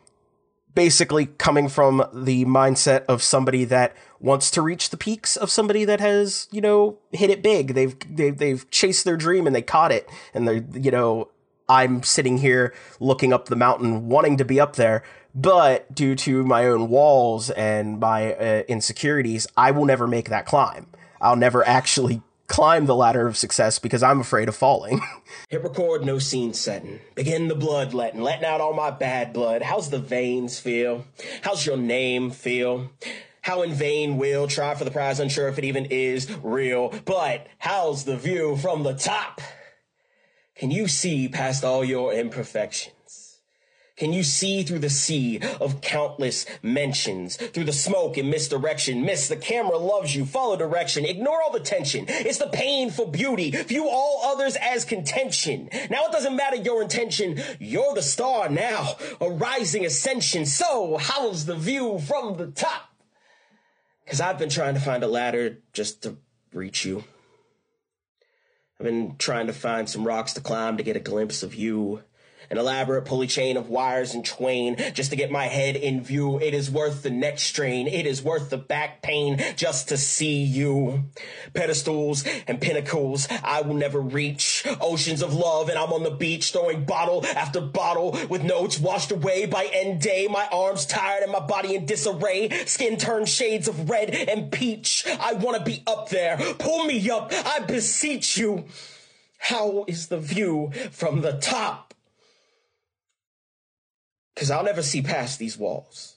basically 0.75 1.27
coming 1.27 1.69
from 1.69 2.05
the 2.13 2.45
mindset 2.47 3.05
of 3.07 3.23
somebody 3.23 3.65
that 3.65 3.95
wants 4.19 4.51
to 4.51 4.61
reach 4.63 4.91
the 4.91 4.97
peaks 4.97 5.37
of 5.37 5.49
somebody 5.51 5.85
that 5.85 6.01
has, 6.01 6.49
you 6.51 6.61
know, 6.61 6.99
hit 7.13 7.31
it 7.31 7.43
big. 7.43 7.75
They've 7.75 7.95
they've 8.11 8.37
they've 8.37 8.69
chased 8.71 9.05
their 9.05 9.17
dream 9.17 9.47
and 9.47 9.55
they 9.55 9.63
caught 9.63 9.93
it 9.93 10.09
and 10.35 10.49
they're, 10.49 10.65
you 10.73 10.91
know, 10.91 11.29
I'm 11.69 12.03
sitting 12.03 12.39
here 12.39 12.75
looking 13.01 13.33
up 13.33 13.47
the 13.47 13.57
mountain 13.57 14.09
wanting 14.09 14.37
to 14.39 14.45
be 14.45 14.61
up 14.61 14.77
there, 14.77 15.03
but 15.35 15.93
due 15.95 16.15
to 16.17 16.45
my 16.45 16.67
own 16.67 16.89
walls 16.89 17.51
and 17.51 17.99
my 17.99 18.35
uh, 18.35 18.63
insecurities, 18.69 19.47
I 19.57 19.71
will 19.71 19.85
never 19.85 20.07
make 20.07 20.29
that 20.29 20.47
climb. 20.47 20.87
I'll 21.21 21.37
never 21.37 21.67
actually 21.67 22.23
climb 22.47 22.85
the 22.87 22.95
ladder 22.95 23.27
of 23.27 23.37
success 23.37 23.79
because 23.79 24.03
I'm 24.03 24.21
afraid 24.21 24.49
of 24.49 24.55
falling. 24.55 25.01
Hit 25.49 25.63
record, 25.63 26.05
no 26.05 26.19
scene 26.19 26.53
setting. 26.53 27.01
Begin 27.15 27.49
the 27.49 27.55
bloodletting, 27.55 28.21
letting 28.21 28.43
letting 28.43 28.45
out 28.45 28.61
all 28.61 28.75
my 28.75 28.91
bad 28.91 29.33
blood. 29.33 29.63
How's 29.63 29.91
the 29.91 29.99
veins 29.99 30.59
feel? 30.59 31.07
How's 31.43 31.65
your 31.65 31.79
name 31.79 32.31
feel? 32.31 32.91
How 33.41 33.63
in 33.63 33.73
vain 33.73 34.17
will 34.17 34.47
try 34.47 34.75
for 34.75 34.85
the 34.85 34.91
prize, 34.91 35.21
unsure 35.21 35.49
if 35.49 35.59
it 35.59 35.65
even 35.65 35.87
is 35.87 36.31
real. 36.43 36.95
But 37.05 37.47
how's 37.59 38.05
the 38.05 38.17
view 38.17 38.57
from 38.57 38.85
the 38.85 38.95
top? 38.95 39.41
Can 40.57 40.71
you 40.71 40.87
see 40.87 41.29
past 41.29 41.65
all 41.65 41.85
your 41.85 42.13
imperfections? 42.13 42.95
Can 43.97 44.13
you 44.13 44.25
see 44.25 44.65
through 44.65 44.81
the 44.81 44.91
sea 44.91 45.41
of 45.61 45.81
countless 45.81 46.47
mentions? 46.63 47.37
Through 47.37 47.65
the 47.65 47.73
smoke 47.73 48.17
and 48.17 48.29
misdirection? 48.29 49.03
Miss, 49.03 49.29
the 49.29 49.37
camera 49.37 49.79
loves 49.79 50.17
you. 50.17 50.25
Follow 50.25 50.57
direction. 50.57 51.05
Ignore 51.05 51.41
all 51.43 51.53
the 51.53 51.61
tension. 51.61 52.07
It's 52.09 52.39
the 52.39 52.49
painful 52.49 53.07
beauty. 53.07 53.53
View 53.53 53.89
all 53.89 54.23
others 54.25 54.57
as 54.57 54.85
contention. 54.85 55.71
Now 55.91 56.07
it 56.07 56.13
doesn't 56.13 56.35
matter 56.35 56.57
your 56.57 56.83
intention. 56.83 57.41
You're 57.61 57.95
the 57.95 58.03
star 58.03 58.49
now. 58.49 58.97
A 59.21 59.31
rising 59.31 59.85
ascension. 59.85 60.45
So, 60.45 60.97
how's 60.97 61.47
the 61.47 61.55
view 61.55 62.01
from 62.01 62.37
the 62.37 62.49
top? 62.49 62.91
Cause 64.09 64.21
I've 64.21 64.39
been 64.39 64.51
trying 64.51 64.75
to 64.75 64.81
find 64.81 65.03
a 65.03 65.09
ladder 65.09 65.59
just 65.73 66.03
to 66.03 66.17
reach 66.53 66.85
you. 66.85 67.05
I've 68.85 68.91
been 68.91 69.17
trying 69.17 69.47
to 69.47 69.55
find 69.55 69.89
some 69.89 70.07
rocks 70.07 70.35
to 70.35 70.43
climb 70.43 70.77
to 70.77 70.83
get 70.83 70.95
a 70.95 71.01
glimpse 71.01 71.43
of 71.43 71.55
you. 71.55 72.03
An 72.51 72.59
elaborate 72.59 73.05
pulley 73.05 73.27
chain 73.27 73.57
of 73.57 73.69
wires 73.69 74.15
and 74.15 74.25
twain 74.25 74.77
just 74.93 75.11
to 75.11 75.17
get 75.17 75.31
my 75.31 75.47
head 75.47 75.77
in 75.77 76.03
view. 76.03 76.41
It 76.41 76.55
is 76.55 76.71
worth 76.71 77.03
the 77.03 77.11
neck 77.11 77.39
strain. 77.39 77.87
It 77.87 78.07
is 78.07 78.23
worth 78.23 78.51
the 78.51 78.59
back 78.59 79.03
pain 79.03 79.43
just 79.57 79.89
to 79.89 79.97
see 79.97 80.43
you. 80.43 81.05
Pedestals 81.53 82.25
and 82.47 82.61
pinnacles 82.61 83.29
I 83.43 83.63
will 83.63 83.75
never 83.75 84.01
reach. 84.01 84.67
Oceans 84.81 85.23
of 85.23 85.35
love 85.35 85.69
and 85.69 85.79
I'm 85.79 85.93
on 85.93 86.03
the 86.03 86.11
beach 86.11 86.53
throwing 86.53 86.85
bottle 86.85 87.25
after 87.27 87.61
bottle 87.61 88.19
with 88.29 88.43
notes 88.43 88.79
washed 88.79 89.11
away 89.11 89.47
by 89.47 89.69
end 89.73 90.01
day. 90.01 90.29
My 90.29 90.49
arms 90.53 90.87
tired 90.87 91.23
and 91.23 91.33
my 91.33 91.41
body 91.41 91.75
in 91.75 91.87
disarray. 91.87 92.49
Skin 92.67 92.97
turned 92.97 93.29
shades 93.29 93.69
of 93.69 93.91
red 93.91 94.11
and 94.11 94.51
peach. 94.51 95.05
I 95.21 95.35
want 95.35 95.59
to 95.59 95.65
be 95.65 95.83
up 95.87 96.09
there. 96.09 96.37
Pull 96.59 96.85
me 96.85 97.11
up. 97.11 97.33
I 97.33 97.61
beseech 97.61 98.37
you. 98.37 98.65
How 99.39 99.85
is 99.87 100.07
the 100.07 100.19
view 100.19 100.71
from 100.91 101.21
the 101.21 101.33
top? 101.33 101.84
Because 104.35 104.51
I'll 104.51 104.65
never 104.65 104.83
see 104.83 105.01
past 105.03 105.39
these 105.39 105.57
walls. 105.57 106.17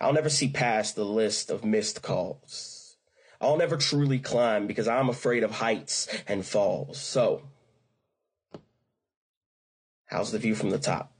I'll 0.00 0.12
never 0.12 0.28
see 0.28 0.48
past 0.48 0.94
the 0.96 1.04
list 1.04 1.50
of 1.50 1.64
missed 1.64 2.02
calls. 2.02 2.96
I'll 3.40 3.56
never 3.56 3.76
truly 3.76 4.18
climb 4.18 4.66
because 4.66 4.86
I'm 4.88 5.08
afraid 5.08 5.42
of 5.42 5.50
heights 5.50 6.06
and 6.28 6.44
falls. 6.44 7.00
So, 7.00 7.42
how's 10.06 10.32
the 10.32 10.38
view 10.38 10.54
from 10.54 10.70
the 10.70 10.78
top? 10.78 11.12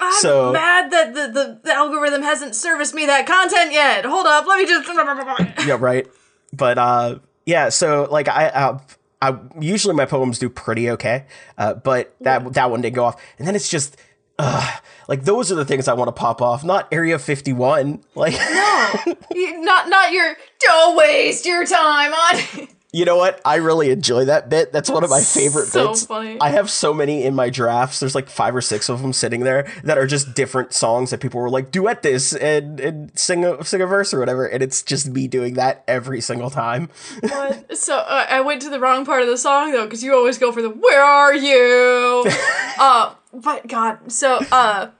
I'm 0.00 0.12
So- 0.20 0.52
mad 0.52 0.90
that 0.90 1.14
the, 1.14 1.28
the, 1.28 1.60
the 1.64 1.72
algorithm 1.72 2.22
hasn't 2.22 2.54
serviced 2.56 2.94
me 2.94 3.06
that 3.06 3.26
content 3.26 3.72
yet. 3.72 4.04
Hold 4.04 4.26
up, 4.26 4.46
let 4.46 4.58
me 4.58 4.66
just. 4.66 5.66
yeah, 5.66 5.76
right. 5.78 6.06
But 6.52 6.76
uh, 6.78 7.18
yeah. 7.46 7.68
So 7.68 8.08
like 8.10 8.28
I, 8.28 8.48
uh, 8.48 8.78
I 9.22 9.38
usually 9.58 9.94
my 9.94 10.04
poems 10.04 10.38
do 10.38 10.50
pretty 10.50 10.90
okay, 10.90 11.24
uh, 11.56 11.74
but 11.74 12.14
that 12.20 12.52
that 12.54 12.70
one 12.70 12.82
didn't 12.82 12.96
go 12.96 13.04
off, 13.04 13.22
and 13.38 13.46
then 13.48 13.54
it's 13.56 13.70
just. 13.70 13.96
Uh, 14.38 14.76
like 15.08 15.24
those 15.24 15.52
are 15.52 15.54
the 15.54 15.64
things 15.64 15.86
I 15.86 15.92
want 15.92 16.08
to 16.08 16.12
pop 16.12 16.40
off, 16.40 16.64
not 16.64 16.88
Area 16.90 17.18
51. 17.18 18.02
Like, 18.14 18.32
You- 19.34 19.60
not 19.60 19.88
not 19.90 20.10
your 20.10 20.34
don't 20.58 20.96
waste 20.96 21.44
your 21.44 21.64
time 21.66 22.12
on 22.14 22.68
you 22.92 23.06
know 23.06 23.16
what? 23.16 23.40
I 23.42 23.56
really 23.56 23.90
enjoy 23.90 24.26
that 24.26 24.50
bit. 24.50 24.70
That's 24.70 24.90
one 24.90 25.02
of 25.02 25.08
my 25.08 25.22
favorite 25.22 25.66
so 25.66 25.88
bits. 25.88 26.04
funny. 26.04 26.38
I 26.38 26.50
have 26.50 26.70
so 26.70 26.92
many 26.92 27.24
in 27.24 27.34
my 27.34 27.48
drafts. 27.48 28.00
There's 28.00 28.14
like 28.14 28.28
five 28.28 28.54
or 28.54 28.60
six 28.60 28.90
of 28.90 29.00
them 29.00 29.14
sitting 29.14 29.40
there 29.40 29.66
that 29.82 29.96
are 29.96 30.06
just 30.06 30.34
different 30.34 30.74
songs 30.74 31.10
that 31.10 31.20
people 31.20 31.40
were 31.40 31.48
like, 31.48 31.70
duet 31.70 32.02
this 32.02 32.34
and, 32.34 32.78
and 32.80 33.18
sing 33.18 33.46
a 33.46 33.64
sing 33.64 33.80
a 33.80 33.86
verse 33.86 34.12
or 34.12 34.20
whatever. 34.20 34.46
And 34.46 34.62
it's 34.62 34.82
just 34.82 35.08
me 35.08 35.26
doing 35.26 35.54
that 35.54 35.84
every 35.88 36.20
single 36.20 36.50
time. 36.50 36.90
What? 37.20 37.66
So 37.82 37.96
uh, 37.96 38.26
I 38.28 38.40
went 38.42 38.62
to 38.62 38.70
the 38.70 38.78
wrong 38.78 39.04
part 39.04 39.22
of 39.22 39.28
the 39.28 39.36
song 39.36 39.72
though, 39.72 39.84
because 39.84 40.04
you 40.04 40.14
always 40.14 40.38
go 40.38 40.52
for 40.52 40.62
the 40.62 40.70
"Where 40.70 41.02
are 41.02 41.34
you?" 41.34 42.24
uh, 42.78 43.14
but 43.32 43.66
God, 43.66 44.12
so 44.12 44.38
uh, 44.52 44.90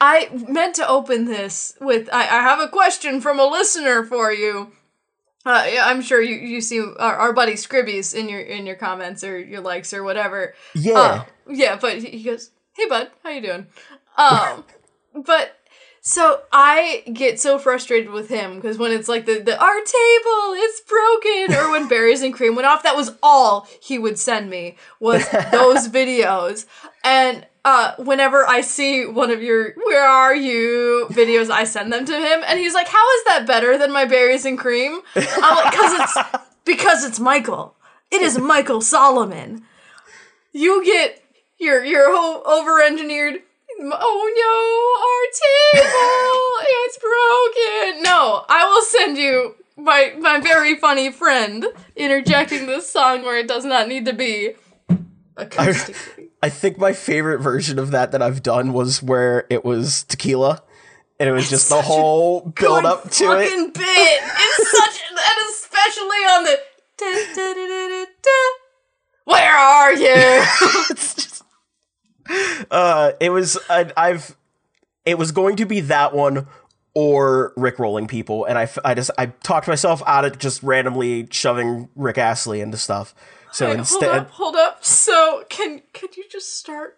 I 0.00 0.28
meant 0.48 0.76
to 0.76 0.86
open 0.86 1.24
this 1.24 1.74
with 1.80 2.08
I, 2.12 2.20
I 2.20 2.42
have 2.42 2.60
a 2.60 2.68
question 2.68 3.20
from 3.20 3.40
a 3.40 3.46
listener 3.46 4.04
for 4.04 4.32
you. 4.32 4.72
Uh, 5.48 5.66
yeah, 5.72 5.86
I'm 5.86 6.02
sure 6.02 6.20
you 6.20 6.36
you 6.36 6.60
see 6.60 6.78
our, 6.78 7.16
our 7.16 7.32
buddy 7.32 7.56
Scribbies 7.56 8.12
in 8.12 8.28
your 8.28 8.40
in 8.40 8.66
your 8.66 8.76
comments 8.76 9.24
or 9.24 9.38
your 9.38 9.62
likes 9.62 9.94
or 9.94 10.02
whatever. 10.04 10.54
Yeah. 10.74 10.98
Uh, 10.98 11.24
yeah, 11.48 11.78
but 11.80 11.96
he 12.00 12.18
he 12.18 12.22
goes, 12.22 12.50
"Hey, 12.76 12.86
bud, 12.86 13.10
how 13.24 13.30
you 13.30 13.40
doing?" 13.40 13.66
Um, 14.18 14.64
but 15.24 15.56
so 16.02 16.42
I 16.52 17.02
get 17.10 17.40
so 17.40 17.58
frustrated 17.58 18.10
with 18.10 18.28
him 18.28 18.56
because 18.56 18.76
when 18.76 18.92
it's 18.92 19.08
like 19.08 19.24
the, 19.24 19.38
the 19.38 19.58
our 19.58 19.74
table 19.74 20.52
it's 20.52 20.82
broken 20.82 21.56
or 21.56 21.70
when 21.70 21.88
berries 21.88 22.20
and 22.20 22.34
cream 22.34 22.54
went 22.54 22.66
off, 22.66 22.82
that 22.82 22.94
was 22.94 23.12
all 23.22 23.66
he 23.80 23.98
would 23.98 24.18
send 24.18 24.50
me 24.50 24.76
was 25.00 25.26
those 25.50 25.88
videos. 25.88 26.66
And 27.02 27.46
uh, 27.68 27.94
whenever 27.98 28.48
I 28.48 28.62
see 28.62 29.04
one 29.04 29.30
of 29.30 29.42
your 29.42 29.72
"Where 29.74 30.08
are 30.08 30.34
you?" 30.34 31.06
videos, 31.10 31.50
I 31.50 31.64
send 31.64 31.92
them 31.92 32.06
to 32.06 32.12
him, 32.18 32.42
and 32.46 32.58
he's 32.58 32.72
like, 32.72 32.88
"How 32.88 33.06
is 33.16 33.24
that 33.24 33.46
better 33.46 33.76
than 33.76 33.92
my 33.92 34.06
berries 34.06 34.46
and 34.46 34.58
cream?" 34.58 35.00
I'm 35.14 35.56
like, 35.56 35.74
"Cause 35.74 35.92
it's 36.00 36.16
because 36.64 37.04
it's 37.04 37.20
Michael. 37.20 37.76
It 38.10 38.22
is 38.22 38.38
Michael 38.38 38.80
Solomon." 38.80 39.64
You 40.52 40.82
get 40.82 41.22
your 41.58 41.84
your 41.84 42.06
whole 42.16 42.42
over 42.46 42.82
engineered. 42.82 43.42
Oh 43.80 44.22
no, 44.42 45.04
our 45.06 45.24
table 45.44 45.90
it's 46.86 46.98
broken. 46.98 48.02
No, 48.02 48.46
I 48.48 48.64
will 48.64 48.82
send 48.82 49.18
you 49.18 49.56
my 49.76 50.14
my 50.18 50.40
very 50.40 50.74
funny 50.76 51.12
friend 51.12 51.66
interjecting 51.94 52.66
this 52.66 52.90
song 52.90 53.24
where 53.24 53.36
it 53.36 53.46
does 53.46 53.66
not 53.66 53.88
need 53.88 54.06
to 54.06 54.14
be. 54.14 54.54
Acoustically. 55.36 56.27
I 56.42 56.48
think 56.48 56.78
my 56.78 56.92
favorite 56.92 57.40
version 57.40 57.78
of 57.78 57.90
that 57.90 58.12
that 58.12 58.22
I've 58.22 58.42
done 58.42 58.72
was 58.72 59.02
where 59.02 59.46
it 59.50 59.64
was 59.64 60.04
tequila. 60.04 60.62
And 61.20 61.28
it 61.28 61.32
was 61.32 61.50
just 61.50 61.68
the 61.68 61.82
whole 61.82 62.42
build 62.42 62.84
up 62.84 63.10
to 63.10 63.24
it. 63.32 63.74
bit. 63.74 64.22
It's 64.22 64.70
such, 64.78 65.00
and 65.10 65.18
especially 65.50 66.04
on 66.04 66.44
the. 66.44 66.58
da, 66.96 67.34
da, 67.34 68.04
da. 68.22 68.30
Where 69.24 69.56
are 69.56 69.92
you? 69.92 70.06
it's 70.90 71.14
just 71.14 71.38
uh 72.70 73.12
it 73.20 73.30
was 73.30 73.58
I, 73.70 73.90
i've 73.96 74.36
it 75.04 75.18
was 75.18 75.32
going 75.32 75.56
to 75.56 75.66
be 75.66 75.80
that 75.80 76.14
one 76.14 76.46
or 76.94 77.52
rick 77.56 77.78
rolling 77.78 78.06
people 78.06 78.44
and 78.44 78.58
i 78.58 78.68
i 78.84 78.94
just 78.94 79.10
i 79.18 79.26
talked 79.26 79.68
myself 79.68 80.02
out 80.06 80.24
of 80.24 80.38
just 80.38 80.62
randomly 80.62 81.28
shoving 81.30 81.88
rick 81.94 82.18
astley 82.18 82.60
into 82.60 82.76
stuff 82.76 83.14
so 83.52 83.68
Wait, 83.68 83.78
instead 83.78 84.08
hold 84.08 84.16
up, 84.16 84.30
hold 84.30 84.56
up. 84.56 84.84
So 84.84 85.44
can 85.48 85.82
could 85.92 86.16
you 86.16 86.24
just 86.30 86.58
start 86.58 86.96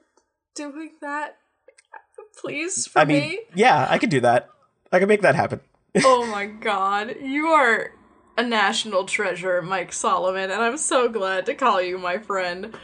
doing 0.55 0.93
that, 1.01 1.37
please, 2.41 2.87
for 2.87 2.99
i 2.99 3.05
mean 3.05 3.21
me? 3.21 3.41
yeah 3.55 3.87
i 3.89 3.99
could 3.99 4.11
do 4.11 4.21
that 4.21 4.51
i 4.93 4.99
could 4.99 5.09
make 5.09 5.23
that 5.23 5.35
happen 5.35 5.61
oh 6.05 6.27
my 6.27 6.47
god, 6.47 7.17
you 7.21 7.49
are 7.49 7.93
a 8.39 8.43
national 8.45 9.05
treasure, 9.05 9.61
Mike 9.61 9.93
Solomon, 9.93 10.51
and 10.51 10.63
I'm 10.63 10.77
so 10.79 11.09
glad 11.09 11.47
to 11.47 11.55
call 11.55 11.83
you 11.83 11.99
my 11.99 12.19
friend. 12.19 12.77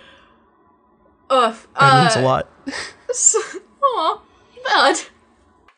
Ugh, 1.30 1.56
that 1.78 2.02
means 2.02 2.16
uh, 2.16 2.20
a 2.20 2.22
lot 2.22 2.48
Aw, 3.84 4.22
but 4.64 5.10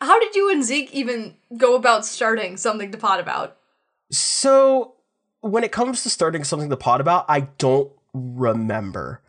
how 0.01 0.19
did 0.21 0.35
you 0.35 0.51
and 0.51 0.65
Zeke 0.65 0.93
even 0.95 1.37
go 1.57 1.75
about 1.75 2.07
starting 2.07 2.57
something 2.57 2.91
to 2.93 2.99
pod 2.99 3.21
about? 3.21 3.57
So, 4.11 4.95
when 5.51 5.65
it 5.65 5.73
comes 5.73 6.03
to 6.03 6.11
starting 6.11 6.45
something 6.45 6.71
to 6.71 6.77
pod 6.77 7.01
about, 7.01 7.25
I 7.29 7.49
don't 7.59 7.91
remember. 8.13 9.21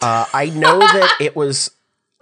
Uh, 0.00 0.26
I 0.32 0.46
know 0.46 0.78
that 0.78 1.16
it 1.20 1.36
was. 1.36 1.70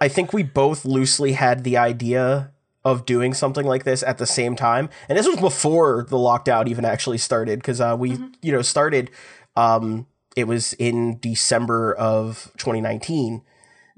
I 0.01 0.07
think 0.07 0.31
we 0.31 0.43
both 0.43 0.85
loosely 0.85 1.33
had 1.33 1.63
the 1.63 1.77
idea 1.77 2.51
of 2.85 3.05
doing 3.05 3.33
something 3.33 3.65
like 3.65 3.83
this 3.83 4.01
at 4.03 4.17
the 4.17 4.25
same 4.25 4.55
time, 4.55 4.89
and 5.07 5.17
this 5.17 5.27
was 5.27 5.39
before 5.39 6.05
the 6.09 6.17
lockdown 6.17 6.67
even 6.67 6.85
actually 6.85 7.17
started 7.17 7.59
because 7.59 7.81
uh, 7.81 7.95
we, 7.97 8.17
you 8.41 8.51
know, 8.51 8.61
started. 8.61 9.11
Um, 9.55 10.07
it 10.35 10.45
was 10.45 10.73
in 10.73 11.19
December 11.19 11.93
of 11.93 12.51
2019 12.57 13.41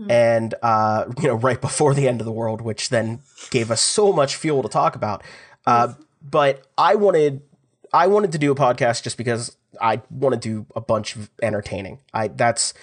and 0.09 0.55
uh, 0.63 1.05
you 1.21 1.27
know 1.27 1.35
right 1.35 1.61
before 1.61 1.93
the 1.93 2.07
end 2.07 2.21
of 2.21 2.25
the 2.25 2.31
world, 2.31 2.61
which 2.61 2.89
then 2.89 3.19
gave 3.49 3.71
us 3.71 3.81
so 3.81 4.11
much 4.11 4.35
fuel 4.35 4.63
to 4.63 4.69
talk 4.69 4.95
about. 4.95 5.23
Uh, 5.65 5.93
but 6.21 6.65
I 6.77 6.95
wanted 6.95 7.41
I 7.93 8.07
wanted 8.07 8.31
to 8.33 8.37
do 8.37 8.51
a 8.51 8.55
podcast 8.55 9.03
just 9.03 9.17
because 9.17 9.55
I 9.81 10.01
want 10.09 10.33
to 10.33 10.39
do 10.39 10.65
a 10.75 10.81
bunch 10.81 11.15
of 11.15 11.29
entertaining. 11.41 11.99
I 12.13 12.29
that's 12.29 12.73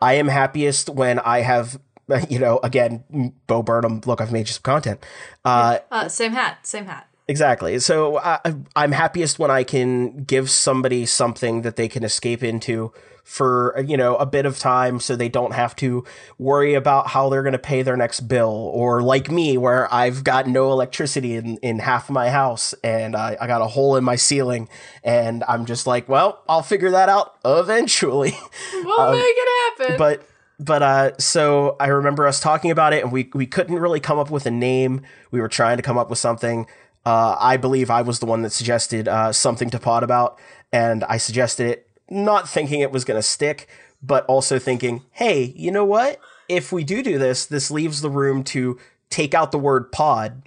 I 0.00 0.14
am 0.14 0.28
happiest 0.28 0.88
when 0.88 1.18
I 1.20 1.40
have 1.40 1.80
you 2.28 2.38
know 2.38 2.60
again 2.62 3.34
Bo 3.46 3.62
Burnham. 3.62 4.00
Look, 4.06 4.20
I've 4.20 4.32
made 4.32 4.48
you 4.48 4.54
some 4.54 4.62
content. 4.62 5.04
Uh, 5.44 5.78
Uh, 5.90 6.08
same 6.08 6.32
hat, 6.32 6.66
same 6.66 6.86
hat. 6.86 7.08
Exactly. 7.28 7.78
So 7.78 8.18
I, 8.18 8.40
I'm 8.74 8.92
happiest 8.92 9.38
when 9.38 9.50
I 9.50 9.62
can 9.64 10.24
give 10.24 10.50
somebody 10.50 11.06
something 11.06 11.62
that 11.62 11.76
they 11.76 11.88
can 11.88 12.02
escape 12.04 12.42
into 12.42 12.92
for 13.24 13.82
you 13.86 13.96
know 13.96 14.16
a 14.16 14.26
bit 14.26 14.46
of 14.46 14.58
time, 14.58 15.00
so 15.00 15.16
they 15.16 15.28
don't 15.28 15.54
have 15.54 15.74
to 15.76 16.04
worry 16.38 16.74
about 16.74 17.08
how 17.08 17.28
they're 17.28 17.42
going 17.42 17.52
to 17.52 17.58
pay 17.58 17.82
their 17.82 17.96
next 17.96 18.20
bill, 18.20 18.70
or 18.74 19.02
like 19.02 19.30
me, 19.30 19.56
where 19.56 19.92
I've 19.92 20.24
got 20.24 20.46
no 20.46 20.72
electricity 20.72 21.34
in, 21.34 21.56
in 21.58 21.78
half 21.78 22.08
of 22.08 22.14
my 22.14 22.30
house 22.30 22.74
and 22.84 23.14
I, 23.16 23.36
I 23.40 23.46
got 23.46 23.62
a 23.62 23.66
hole 23.66 23.96
in 23.96 24.04
my 24.04 24.16
ceiling, 24.16 24.68
and 25.04 25.44
I'm 25.48 25.66
just 25.66 25.86
like, 25.86 26.08
well, 26.08 26.42
I'll 26.48 26.62
figure 26.62 26.90
that 26.90 27.08
out 27.08 27.36
eventually. 27.44 28.36
We'll 28.84 29.12
make 29.12 29.22
it 29.24 29.78
happen. 29.78 29.92
Um, 29.92 29.98
but 29.98 30.28
but 30.58 30.82
uh 30.82 31.16
so 31.18 31.76
I 31.80 31.88
remember 31.88 32.26
us 32.26 32.40
talking 32.40 32.70
about 32.70 32.92
it 32.92 33.02
and 33.02 33.12
we 33.12 33.30
we 33.34 33.46
couldn't 33.46 33.78
really 33.78 34.00
come 34.00 34.18
up 34.18 34.30
with 34.30 34.46
a 34.46 34.50
name. 34.50 35.02
We 35.30 35.40
were 35.40 35.48
trying 35.48 35.76
to 35.76 35.82
come 35.82 35.98
up 35.98 36.10
with 36.10 36.18
something. 36.18 36.66
Uh 37.04 37.36
I 37.38 37.56
believe 37.56 37.90
I 37.90 38.02
was 38.02 38.18
the 38.18 38.26
one 38.26 38.42
that 38.42 38.50
suggested 38.50 39.08
uh 39.08 39.32
something 39.32 39.70
to 39.70 39.78
pod 39.78 40.02
about 40.02 40.38
and 40.72 41.04
I 41.04 41.18
suggested 41.18 41.66
it 41.66 41.88
not 42.12 42.48
thinking 42.48 42.80
it 42.80 42.92
was 42.92 43.04
going 43.04 43.18
to 43.18 43.22
stick 43.26 43.68
but 44.04 44.24
also 44.26 44.58
thinking, 44.58 45.02
"Hey, 45.12 45.52
you 45.56 45.70
know 45.70 45.84
what? 45.84 46.18
If 46.48 46.72
we 46.72 46.82
do 46.82 47.02
do 47.04 47.18
this, 47.18 47.46
this 47.46 47.70
leaves 47.70 48.00
the 48.00 48.10
room 48.10 48.42
to 48.44 48.78
take 49.10 49.32
out 49.32 49.52
the 49.52 49.58
word 49.58 49.92
pod 49.92 50.42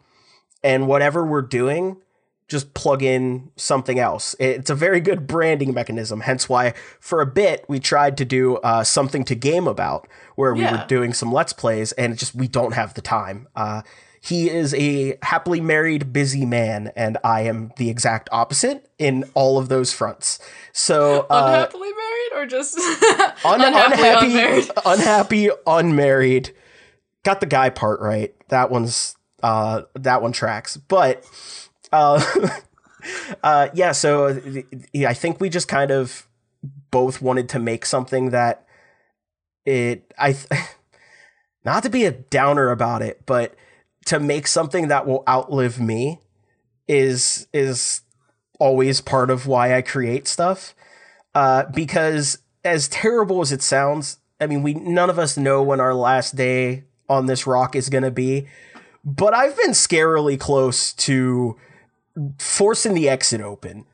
and 0.64 0.88
whatever 0.88 1.26
we're 1.26 1.42
doing 1.42 1.98
just 2.48 2.76
plug 2.76 3.02
in 3.02 3.50
something 3.56 3.98
else. 3.98 4.36
It's 4.40 4.70
a 4.70 4.76
very 4.76 5.00
good 5.00 5.26
branding 5.26 5.74
mechanism. 5.74 6.20
Hence 6.22 6.48
why, 6.48 6.74
for 7.00 7.20
a 7.22 7.26
bit, 7.26 7.66
we 7.68 7.80
tried 7.80 8.18
to 8.18 8.26
do 8.26 8.58
uh, 8.58 8.84
something 8.84 9.24
to 9.26 9.34
game 9.36 9.68
about, 9.68 10.08
where 10.36 10.54
we 10.54 10.62
Yeah. 10.62 10.82
were 10.82 10.88
doing 10.88 11.12
some 11.14 11.32
let's 11.32 11.54
plays, 11.54 11.92
and 11.94 12.16
just 12.18 12.36
we 12.36 12.48
don't 12.48 12.74
have 12.74 12.94
the 12.94 13.02
time. 13.02 13.48
Uh, 13.56 13.82
he 14.26 14.50
is 14.50 14.74
a 14.74 15.20
happily 15.22 15.62
married, 15.62 16.12
busy 16.12 16.48
man, 16.48 16.92
and 16.96 17.16
I 17.24 17.42
am 17.42 17.72
the 17.78 17.92
exact 17.92 18.28
opposite 18.32 18.90
in 18.98 19.24
all 19.36 19.60
of 19.60 19.70
those 19.70 19.94
fronts. 19.94 20.40
So 20.74 21.28
uh, 21.30 21.52
Unhappily 21.54 21.92
married 21.92 22.32
or 22.34 22.48
just 22.48 22.76
un- 23.46 23.62
unhappy, 23.62 24.26
unmarried? 24.26 24.72
unhappy, 24.86 25.50
unmarried. 25.68 26.56
Got 27.24 27.40
the 27.40 27.46
guy 27.46 27.70
part 27.70 28.00
right. 28.00 28.34
That 28.50 28.72
one's 28.72 29.16
uh, 29.44 29.84
that 29.94 30.24
one 30.24 30.32
tracks. 30.32 30.76
But 30.76 31.24
uh, 31.92 32.24
uh, 33.44 33.68
yeah, 33.76 33.92
so 33.92 34.42
I 34.96 35.14
think 35.14 35.40
we 35.40 35.50
just 35.50 35.68
kind 35.68 35.92
of 35.92 36.28
both 36.90 37.22
wanted 37.22 37.48
to 37.50 37.60
make 37.60 37.86
something 37.86 38.32
that 38.32 38.66
it 39.66 40.12
I 40.18 40.34
th- 40.34 40.62
not 41.64 41.84
to 41.84 41.90
be 41.92 42.06
a 42.06 42.12
downer 42.12 42.72
about 42.72 43.04
it, 43.04 43.22
but 43.28 43.54
to 44.06 44.20
make 44.20 44.48
something 44.48 44.88
that 44.90 45.06
will 45.08 45.24
outlive 45.28 45.80
me 45.80 46.20
is 46.88 47.48
is 47.54 48.02
always 48.60 49.02
part 49.02 49.30
of 49.30 49.48
why 49.48 49.76
I 49.76 49.82
create 49.82 50.28
stuff. 50.28 50.74
Uh, 51.34 51.64
because 51.74 52.38
as 52.64 52.88
terrible 52.88 53.42
as 53.42 53.52
it 53.52 53.62
sounds, 53.62 54.18
I 54.40 54.48
mean, 54.48 54.64
we 54.64 54.74
none 54.74 55.10
of 55.10 55.20
us 55.20 55.38
know 55.38 55.62
when 55.64 55.80
our 55.80 55.94
last 55.94 56.36
day 56.36 56.84
on 57.10 57.26
this 57.26 57.46
rock 57.46 57.76
is 57.76 57.90
going 57.90 58.04
to 58.04 58.12
be, 58.12 58.48
but 59.04 59.34
I've 59.34 59.56
been 59.58 59.72
scarily 59.72 60.40
close 60.40 60.94
to 60.94 61.58
forcing 62.40 62.94
the 62.94 63.10
exit 63.10 63.42
open. 63.42 63.86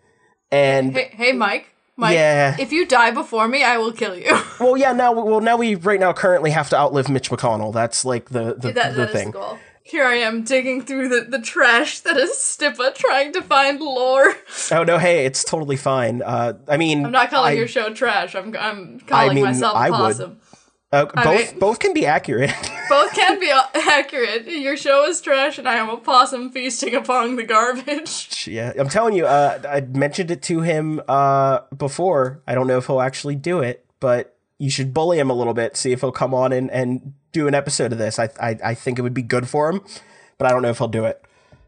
And 0.51 0.93
Hey, 0.93 1.11
hey, 1.13 1.31
Mike. 1.31 1.67
Mike, 1.97 2.13
Yeah. 2.15 2.55
if 2.59 2.71
you 2.71 2.85
die 2.85 3.11
before 3.11 3.47
me, 3.47 3.63
I 3.63 3.77
will 3.77 3.91
kill 3.91 4.15
you. 4.17 4.31
Well, 4.59 4.77
yeah. 4.77 4.93
Now, 4.93 5.11
well, 5.11 5.41
now 5.41 5.57
we 5.57 5.75
right 5.75 5.99
now 5.99 6.13
currently 6.13 6.51
have 6.51 6.69
to 6.69 6.77
outlive 6.77 7.09
Mitch 7.09 7.29
McConnell. 7.29 7.73
That's 7.73 8.05
like 8.05 8.29
the 8.29 8.53
the, 8.53 8.71
that, 8.73 8.91
the 8.95 8.97
that 9.05 9.11
thing. 9.11 9.31
the 9.31 9.39
goal. 9.39 9.57
Here 9.91 10.05
I 10.05 10.15
am 10.15 10.43
digging 10.43 10.83
through 10.83 11.09
the, 11.09 11.25
the 11.29 11.41
trash 11.41 11.99
that 11.99 12.15
is 12.15 12.29
Stippa 12.31 12.95
trying 12.95 13.33
to 13.33 13.41
find 13.41 13.81
lore. 13.81 14.33
Oh 14.71 14.85
no, 14.85 14.97
hey, 14.97 15.25
it's 15.25 15.43
totally 15.43 15.75
fine. 15.75 16.21
Uh, 16.21 16.53
I 16.65 16.77
mean, 16.77 17.05
I'm 17.05 17.11
not 17.11 17.29
calling 17.29 17.51
I- 17.51 17.57
your 17.57 17.67
show 17.67 17.93
trash. 17.93 18.33
I'm 18.33 18.55
I'm 18.55 19.01
calling 19.01 19.35
mean, 19.35 19.43
myself 19.43 19.75
I 19.75 19.89
possum. 19.89 20.39
Uh, 20.93 21.07
both 21.07 21.51
mean- 21.51 21.59
both 21.59 21.79
can 21.79 21.93
be 21.93 22.05
accurate. 22.05 22.51
Both 22.89 23.13
can 23.13 23.39
be 23.39 23.49
accurate. 23.49 24.47
Your 24.47 24.75
show 24.75 25.05
is 25.05 25.21
trash, 25.21 25.57
and 25.57 25.65
I 25.65 25.75
am 25.75 25.89
a 25.89 25.95
possum 25.95 26.51
feasting 26.51 26.93
upon 26.93 27.37
the 27.37 27.43
garbage. 27.43 28.45
yeah, 28.51 28.73
I'm 28.77 28.89
telling 28.89 29.13
you. 29.13 29.25
Uh, 29.25 29.61
I 29.65 29.79
mentioned 29.79 30.29
it 30.29 30.41
to 30.43 30.59
him 30.59 31.01
uh, 31.07 31.61
before. 31.77 32.41
I 32.45 32.53
don't 32.53 32.67
know 32.67 32.77
if 32.79 32.87
he'll 32.87 32.99
actually 32.99 33.35
do 33.35 33.61
it, 33.61 33.85
but 34.01 34.35
you 34.57 34.69
should 34.69 34.93
bully 34.93 35.19
him 35.19 35.29
a 35.29 35.33
little 35.33 35.53
bit. 35.53 35.77
See 35.77 35.93
if 35.93 36.01
he'll 36.01 36.11
come 36.11 36.33
on 36.33 36.51
and, 36.51 36.69
and 36.69 37.13
do 37.31 37.47
an 37.47 37.55
episode 37.55 37.91
of 37.91 37.97
this. 37.97 38.19
I, 38.19 38.29
I 38.39 38.57
I 38.63 38.73
think 38.73 38.99
it 38.99 39.01
would 39.01 39.13
be 39.13 39.21
good 39.21 39.47
for 39.47 39.69
him, 39.69 39.81
but 40.37 40.47
I 40.47 40.51
don't 40.51 40.61
know 40.61 40.69
if 40.69 40.77
he'll 40.77 40.87
do 40.87 41.05
it. 41.05 41.23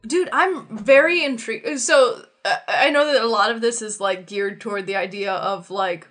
Dude, 0.06 0.30
I'm 0.34 0.66
very 0.78 1.24
intrigued. 1.24 1.80
So 1.80 2.26
uh, 2.44 2.56
I 2.68 2.90
know 2.90 3.06
that 3.12 3.22
a 3.22 3.28
lot 3.28 3.52
of 3.52 3.62
this 3.62 3.82
is 3.82 4.02
like 4.02 4.28
geared 4.28 4.60
toward 4.60 4.86
the 4.86 4.96
idea 4.96 5.32
of 5.34 5.70
like, 5.72 6.08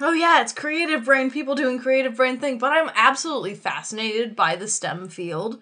oh 0.00 0.12
yeah, 0.12 0.40
it's 0.40 0.52
creative 0.52 1.04
brain, 1.04 1.30
people 1.30 1.54
doing 1.54 1.78
creative 1.78 2.16
brain 2.16 2.38
thing. 2.38 2.58
But 2.58 2.72
I'm 2.72 2.90
absolutely 2.94 3.54
fascinated 3.54 4.34
by 4.34 4.56
the 4.56 4.68
STEM 4.68 5.08
field. 5.08 5.60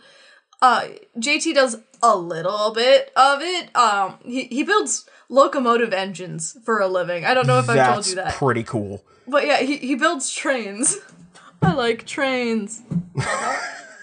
Uh, 0.61 0.89
JT 1.17 1.55
does 1.55 1.79
a 2.03 2.17
little 2.17 2.73
bit 2.73 3.13
of 3.17 3.41
it. 3.43 3.75
Um, 3.77 4.19
he 4.25 4.45
he 4.45 4.63
builds 4.63 5.09
locomotive 5.29 5.93
engines 5.93 6.57
for 6.65 6.81
a 6.81 6.89
living. 6.89 7.25
I 7.25 7.35
don't 7.35 7.47
know 7.47 7.59
if 7.59 7.69
I've 7.69 7.93
told 7.95 8.07
you 8.07 8.15
that, 8.17 8.35
pretty 8.35 8.63
cool. 8.63 9.05
but 9.27 9.47
yeah, 9.47 9.59
he 9.59 9.77
he 9.79 9.95
builds 9.95 10.33
trains. 10.33 10.97
I 11.63 11.75
like 11.75 12.07
trains. 12.07 12.83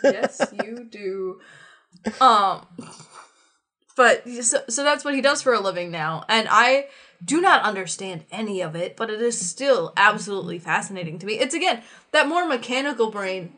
yes, 0.04 0.54
you 0.64 0.86
do. 0.90 1.40
Um, 2.22 2.66
but 3.96 4.28
so, 4.44 4.60
so 4.68 4.84
that's 4.84 5.06
what 5.06 5.16
he 5.16 5.22
does 5.22 5.42
for 5.42 5.54
a 5.54 5.60
living 5.60 5.90
now, 5.92 6.26
and 6.28 6.48
I 6.52 6.88
do 7.24 7.42
not 7.42 7.64
understand 7.64 8.26
any 8.32 8.62
of 8.62 8.76
it, 8.76 8.96
but 8.96 9.10
it 9.10 9.22
is 9.22 9.40
still 9.40 9.94
absolutely 9.96 10.60
fascinating 10.60 11.18
to 11.20 11.26
me. 11.26 11.40
It's 11.40 11.56
again 11.56 11.82
that 12.12 12.28
more 12.28 12.46
mechanical 12.46 13.10
brain 13.10 13.54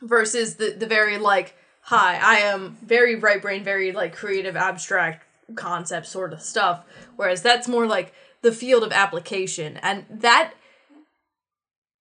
versus 0.00 0.56
the 0.56 0.70
the 0.70 0.86
very 0.86 1.18
like 1.18 1.56
hi, 1.82 2.18
I 2.22 2.36
am 2.40 2.76
very 2.82 3.16
right 3.16 3.42
brain, 3.42 3.64
very 3.64 3.92
like 3.92 4.14
creative 4.14 4.56
abstract 4.56 5.24
concept 5.54 6.06
sort 6.06 6.32
of 6.32 6.42
stuff, 6.42 6.84
whereas 7.16 7.42
that's 7.42 7.68
more 7.68 7.86
like 7.86 8.12
the 8.42 8.52
field 8.52 8.82
of 8.82 8.92
application, 8.92 9.76
and 9.78 10.04
that 10.10 10.54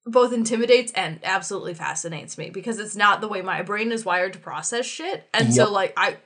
both 0.05 0.33
intimidates 0.33 0.91
and 0.93 1.19
absolutely 1.23 1.73
fascinates 1.73 2.37
me 2.37 2.49
because 2.49 2.79
it's 2.79 2.95
not 2.95 3.21
the 3.21 3.27
way 3.27 3.41
my 3.41 3.63
brain 3.63 3.91
is 3.91 4.05
wired 4.05 4.33
to 4.33 4.39
process 4.39 4.85
shit. 4.85 5.27
And 5.33 5.53
so 5.53 5.71
like 5.71 5.93
I 5.97 6.17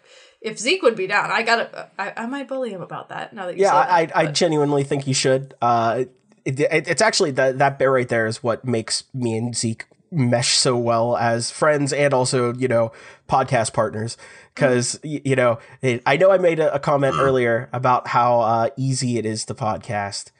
if 0.41 0.57
Zeke 0.57 0.81
would 0.83 0.95
be 0.95 1.07
down, 1.07 1.31
I 1.31 1.43
gotta 1.43 1.89
I, 1.97 2.13
I 2.17 2.25
might 2.25 2.47
bully 2.47 2.71
him 2.71 2.81
about 2.81 3.09
that 3.09 3.33
now 3.33 3.45
that 3.45 3.57
you 3.57 3.63
Yeah, 3.63 3.75
I, 3.75 4.05
that, 4.05 4.17
I, 4.17 4.21
I 4.21 4.25
genuinely 4.27 4.83
think 4.83 5.07
you 5.07 5.13
should. 5.13 5.53
Uh, 5.61 6.05
it, 6.45 6.59
it, 6.59 6.87
it's 6.87 7.01
actually 7.01 7.31
that 7.31 7.57
that 7.59 7.79
bit 7.79 7.85
right 7.85 8.07
there 8.07 8.25
is 8.25 8.43
what 8.43 8.65
makes 8.65 9.03
me 9.13 9.37
and 9.37 9.55
Zeke 9.55 9.85
mesh 10.11 10.55
so 10.55 10.75
well 10.75 11.15
as 11.17 11.51
friends 11.51 11.93
and 11.93 12.13
also 12.13 12.53
you 12.53 12.67
know 12.67 12.91
podcast 13.29 13.73
partners. 13.73 14.17
Because 14.53 14.99
you 15.03 15.35
know, 15.35 15.59
it, 15.81 16.03
I 16.05 16.17
know 16.17 16.31
I 16.31 16.37
made 16.37 16.59
a, 16.59 16.73
a 16.73 16.79
comment 16.79 17.15
earlier 17.17 17.69
about 17.71 18.07
how 18.07 18.41
uh, 18.41 18.69
easy 18.75 19.17
it 19.17 19.25
is 19.25 19.45
to 19.45 19.53
podcast, 19.53 20.31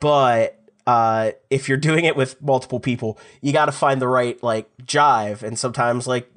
but 0.00 0.59
uh, 0.86 1.32
if 1.50 1.68
you're 1.68 1.78
doing 1.78 2.04
it 2.04 2.16
with 2.16 2.40
multiple 2.42 2.80
people, 2.80 3.18
you 3.40 3.52
got 3.52 3.66
to 3.66 3.72
find 3.72 4.00
the 4.00 4.08
right 4.08 4.42
like 4.42 4.68
jive, 4.82 5.42
and 5.42 5.58
sometimes 5.58 6.06
like 6.06 6.30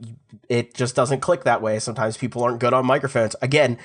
it 0.50 0.74
just 0.74 0.96
doesn't 0.96 1.22
click 1.22 1.44
that 1.44 1.62
way. 1.62 1.80
Sometimes 1.80 2.18
people 2.18 2.44
aren't 2.44 2.60
good 2.60 2.74
on 2.74 2.86
microphones. 2.86 3.36
Again, 3.42 3.78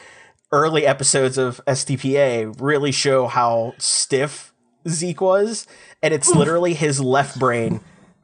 early 0.53 0.87
episodes 0.87 1.39
of 1.39 1.61
STPA 1.67 2.55
really 2.61 2.93
show 2.93 3.27
how 3.27 3.75
stiff 3.79 4.53
Zeke 4.89 5.21
was, 5.21 5.67
and 6.03 6.15
it's 6.15 6.31
literally 6.35 6.75
his 6.75 7.01
left 7.01 7.39
brain 7.39 7.81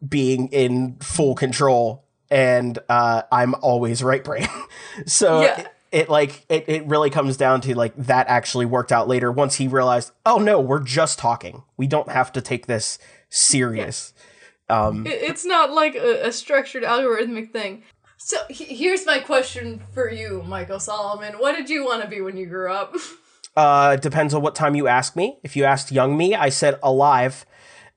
being 0.07 0.49
in 0.49 0.97
full 1.01 1.35
control, 1.35 2.05
and 2.31 2.79
uh, 2.89 3.23
I'm 3.31 3.55
always 3.57 4.03
right 4.03 4.25
brain. 4.25 4.49
so 5.07 5.43
Yeah. 5.43 5.67
It, 5.95 6.09
like 6.09 6.45
it, 6.49 6.65
it 6.69 6.87
really 6.87 7.09
comes 7.11 7.37
down 7.37 7.61
to 7.63 7.75
like 7.75 7.95
that 7.97 8.27
actually 8.29 8.67
worked 8.67 8.93
out 8.93 9.09
later 9.09 9.31
once 9.33 9.55
he 9.55 9.69
realized, 9.69 10.11
oh 10.27 10.39
no, 10.39 10.61
we're 10.61 10.83
just 10.83 11.19
talking. 11.19 11.63
We 11.77 11.87
don't 11.87 12.11
have 12.11 12.33
to 12.33 12.41
take 12.41 12.67
this 12.67 12.99
serious. 13.31 14.13
Um, 14.69 15.07
It- 15.07 15.23
it's 15.23 15.45
not 15.45 15.71
like 15.73 15.95
a, 15.95 16.27
a 16.29 16.33
structured 16.33 16.83
algorithmic 16.83 17.53
thing. 17.53 17.83
So 18.17 18.39
he- 18.49 18.65
here's 18.77 19.05
my 19.07 19.19
question 19.19 19.83
for 19.93 20.11
you, 20.11 20.43
Michael 20.47 20.81
Solomon. 20.81 21.35
What 21.35 21.55
did 21.57 21.69
you 21.69 21.85
want 21.85 22.03
to 22.03 22.09
be 22.09 22.21
when 22.21 22.37
you 22.37 22.47
grew 22.47 22.73
up? 22.73 22.95
Uh, 23.57 23.95
depends 23.95 24.35
on 24.35 24.43
what 24.43 24.57
time 24.57 24.75
you 24.75 24.89
ask 24.89 25.15
me. 25.15 25.39
If 25.45 25.55
you 25.55 25.63
asked 25.63 25.93
young 25.93 26.17
me, 26.17 26.35
I 26.35 26.49
said 26.49 26.77
alive, 26.83 27.47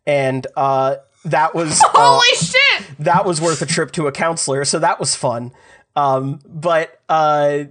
and 0.05 0.45
uh, 0.55 0.97
that 1.25 1.55
was 1.55 1.81
uh, 1.83 1.87
Holy 1.95 2.27
shit! 2.37 2.85
that 2.99 3.25
was 3.25 3.41
worth 3.41 3.59
a 3.63 3.65
trip 3.65 3.89
to 3.93 4.05
a 4.05 4.11
counselor, 4.11 4.63
so 4.65 4.77
that 4.77 4.99
was 4.99 5.15
fun. 5.15 5.51
Um, 5.95 6.41
but 6.45 7.01
uh, 7.09 7.63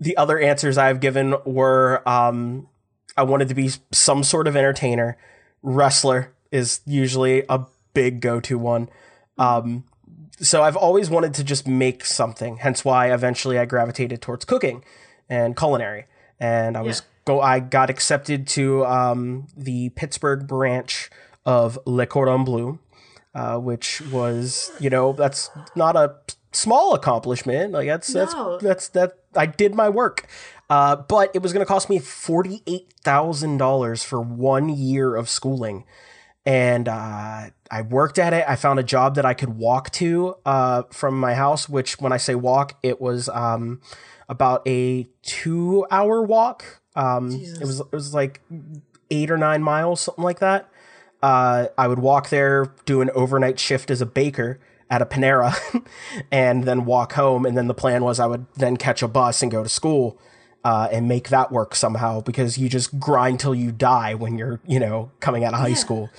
the 0.00 0.16
other 0.16 0.38
answers 0.38 0.78
I've 0.78 1.00
given 1.00 1.34
were 1.44 2.02
um, 2.08 2.68
I 3.16 3.22
wanted 3.22 3.48
to 3.48 3.54
be 3.54 3.70
some 3.92 4.22
sort 4.24 4.46
of 4.46 4.56
entertainer. 4.56 5.16
Wrestler 5.62 6.32
is 6.50 6.80
usually 6.86 7.44
a 7.48 7.64
big 7.94 8.20
go-to 8.20 8.58
one. 8.58 8.88
Um, 9.38 9.84
so 10.38 10.62
I've 10.62 10.76
always 10.76 11.08
wanted 11.08 11.34
to 11.34 11.44
just 11.44 11.66
make 11.66 12.04
something. 12.04 12.58
Hence 12.58 12.84
why 12.84 13.12
eventually 13.12 13.58
I 13.58 13.64
gravitated 13.64 14.20
towards 14.20 14.44
cooking 14.44 14.84
and 15.28 15.56
culinary. 15.56 16.04
And 16.38 16.76
I 16.76 16.82
was 16.82 17.02
go. 17.24 17.40
I 17.40 17.60
got 17.60 17.88
accepted 17.88 18.46
to 18.48 18.84
um, 18.84 19.46
the 19.56 19.88
Pittsburgh 19.90 20.46
branch 20.46 21.10
of 21.46 21.78
Le 21.86 22.06
Cordon 22.06 22.44
Bleu, 22.44 22.78
uh, 23.34 23.56
which 23.56 24.02
was 24.12 24.70
you 24.78 24.90
know 24.90 25.14
that's 25.14 25.48
not 25.74 25.96
a 25.96 26.16
small 26.52 26.94
accomplishment. 26.94 27.72
Like 27.72 27.86
that's 27.86 28.14
No. 28.14 28.58
that's 28.58 28.62
that's 28.62 28.88
that 28.88 29.18
I 29.36 29.46
did 29.46 29.74
my 29.74 29.88
work. 29.88 30.26
Uh, 30.68 30.96
but 30.96 31.30
it 31.32 31.42
was 31.42 31.52
going 31.52 31.64
to 31.64 31.68
cost 31.68 31.88
me 31.88 31.98
forty 31.98 32.62
eight 32.66 32.92
thousand 33.02 33.58
dollars 33.58 34.02
for 34.02 34.20
one 34.20 34.68
year 34.68 35.14
of 35.14 35.28
schooling 35.28 35.84
and 36.46 36.88
uh, 36.88 37.50
I 37.70 37.82
worked 37.82 38.20
at 38.20 38.32
it. 38.32 38.44
I 38.48 38.54
found 38.54 38.78
a 38.78 38.84
job 38.84 39.16
that 39.16 39.26
I 39.26 39.34
could 39.34 39.50
walk 39.50 39.90
to 39.92 40.36
uh, 40.46 40.84
from 40.92 41.18
my 41.18 41.34
house. 41.34 41.68
Which, 41.68 42.00
when 42.00 42.12
I 42.12 42.16
say 42.18 42.36
walk, 42.36 42.78
it 42.84 43.00
was 43.00 43.28
um, 43.28 43.80
about 44.28 44.66
a 44.66 45.08
two-hour 45.22 46.22
walk. 46.22 46.80
Um, 46.94 47.32
it 47.32 47.60
was 47.60 47.80
it 47.80 47.92
was 47.92 48.14
like 48.14 48.40
eight 49.10 49.30
or 49.30 49.36
nine 49.36 49.62
miles, 49.62 50.00
something 50.00 50.24
like 50.24 50.38
that. 50.38 50.70
Uh, 51.20 51.66
I 51.76 51.88
would 51.88 51.98
walk 51.98 52.28
there, 52.28 52.72
do 52.84 53.00
an 53.00 53.10
overnight 53.10 53.58
shift 53.58 53.90
as 53.90 54.00
a 54.00 54.06
baker 54.06 54.60
at 54.90 55.02
a 55.02 55.06
Panera, 55.06 55.54
and 56.30 56.64
then 56.64 56.84
walk 56.84 57.14
home. 57.14 57.44
And 57.44 57.56
then 57.56 57.66
the 57.66 57.74
plan 57.74 58.04
was 58.04 58.20
I 58.20 58.26
would 58.26 58.46
then 58.54 58.76
catch 58.76 59.02
a 59.02 59.08
bus 59.08 59.42
and 59.42 59.50
go 59.50 59.62
to 59.62 59.68
school. 59.68 60.18
Uh, 60.64 60.88
and 60.90 61.06
make 61.06 61.28
that 61.28 61.52
work 61.52 61.76
somehow 61.76 62.20
because 62.20 62.58
you 62.58 62.68
just 62.68 62.98
grind 62.98 63.38
till 63.38 63.54
you 63.54 63.70
die 63.70 64.14
when 64.14 64.36
you're, 64.36 64.58
you 64.66 64.80
know, 64.80 65.12
coming 65.20 65.44
out 65.44 65.54
of 65.54 65.60
high 65.60 65.74
school. 65.74 66.10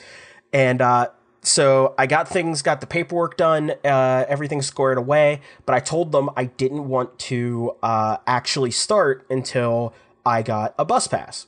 And 0.53 0.81
uh, 0.81 1.09
so 1.41 1.95
I 1.97 2.07
got 2.07 2.27
things, 2.27 2.61
got 2.61 2.81
the 2.81 2.87
paperwork 2.87 3.37
done, 3.37 3.71
uh, 3.83 4.25
everything 4.27 4.61
squared 4.61 4.97
away. 4.97 5.41
But 5.65 5.75
I 5.75 5.79
told 5.79 6.11
them 6.11 6.29
I 6.35 6.45
didn't 6.45 6.87
want 6.87 7.17
to 7.19 7.75
uh, 7.81 8.17
actually 8.27 8.71
start 8.71 9.25
until 9.29 9.93
I 10.25 10.41
got 10.41 10.75
a 10.77 10.85
bus 10.85 11.07
pass. 11.07 11.47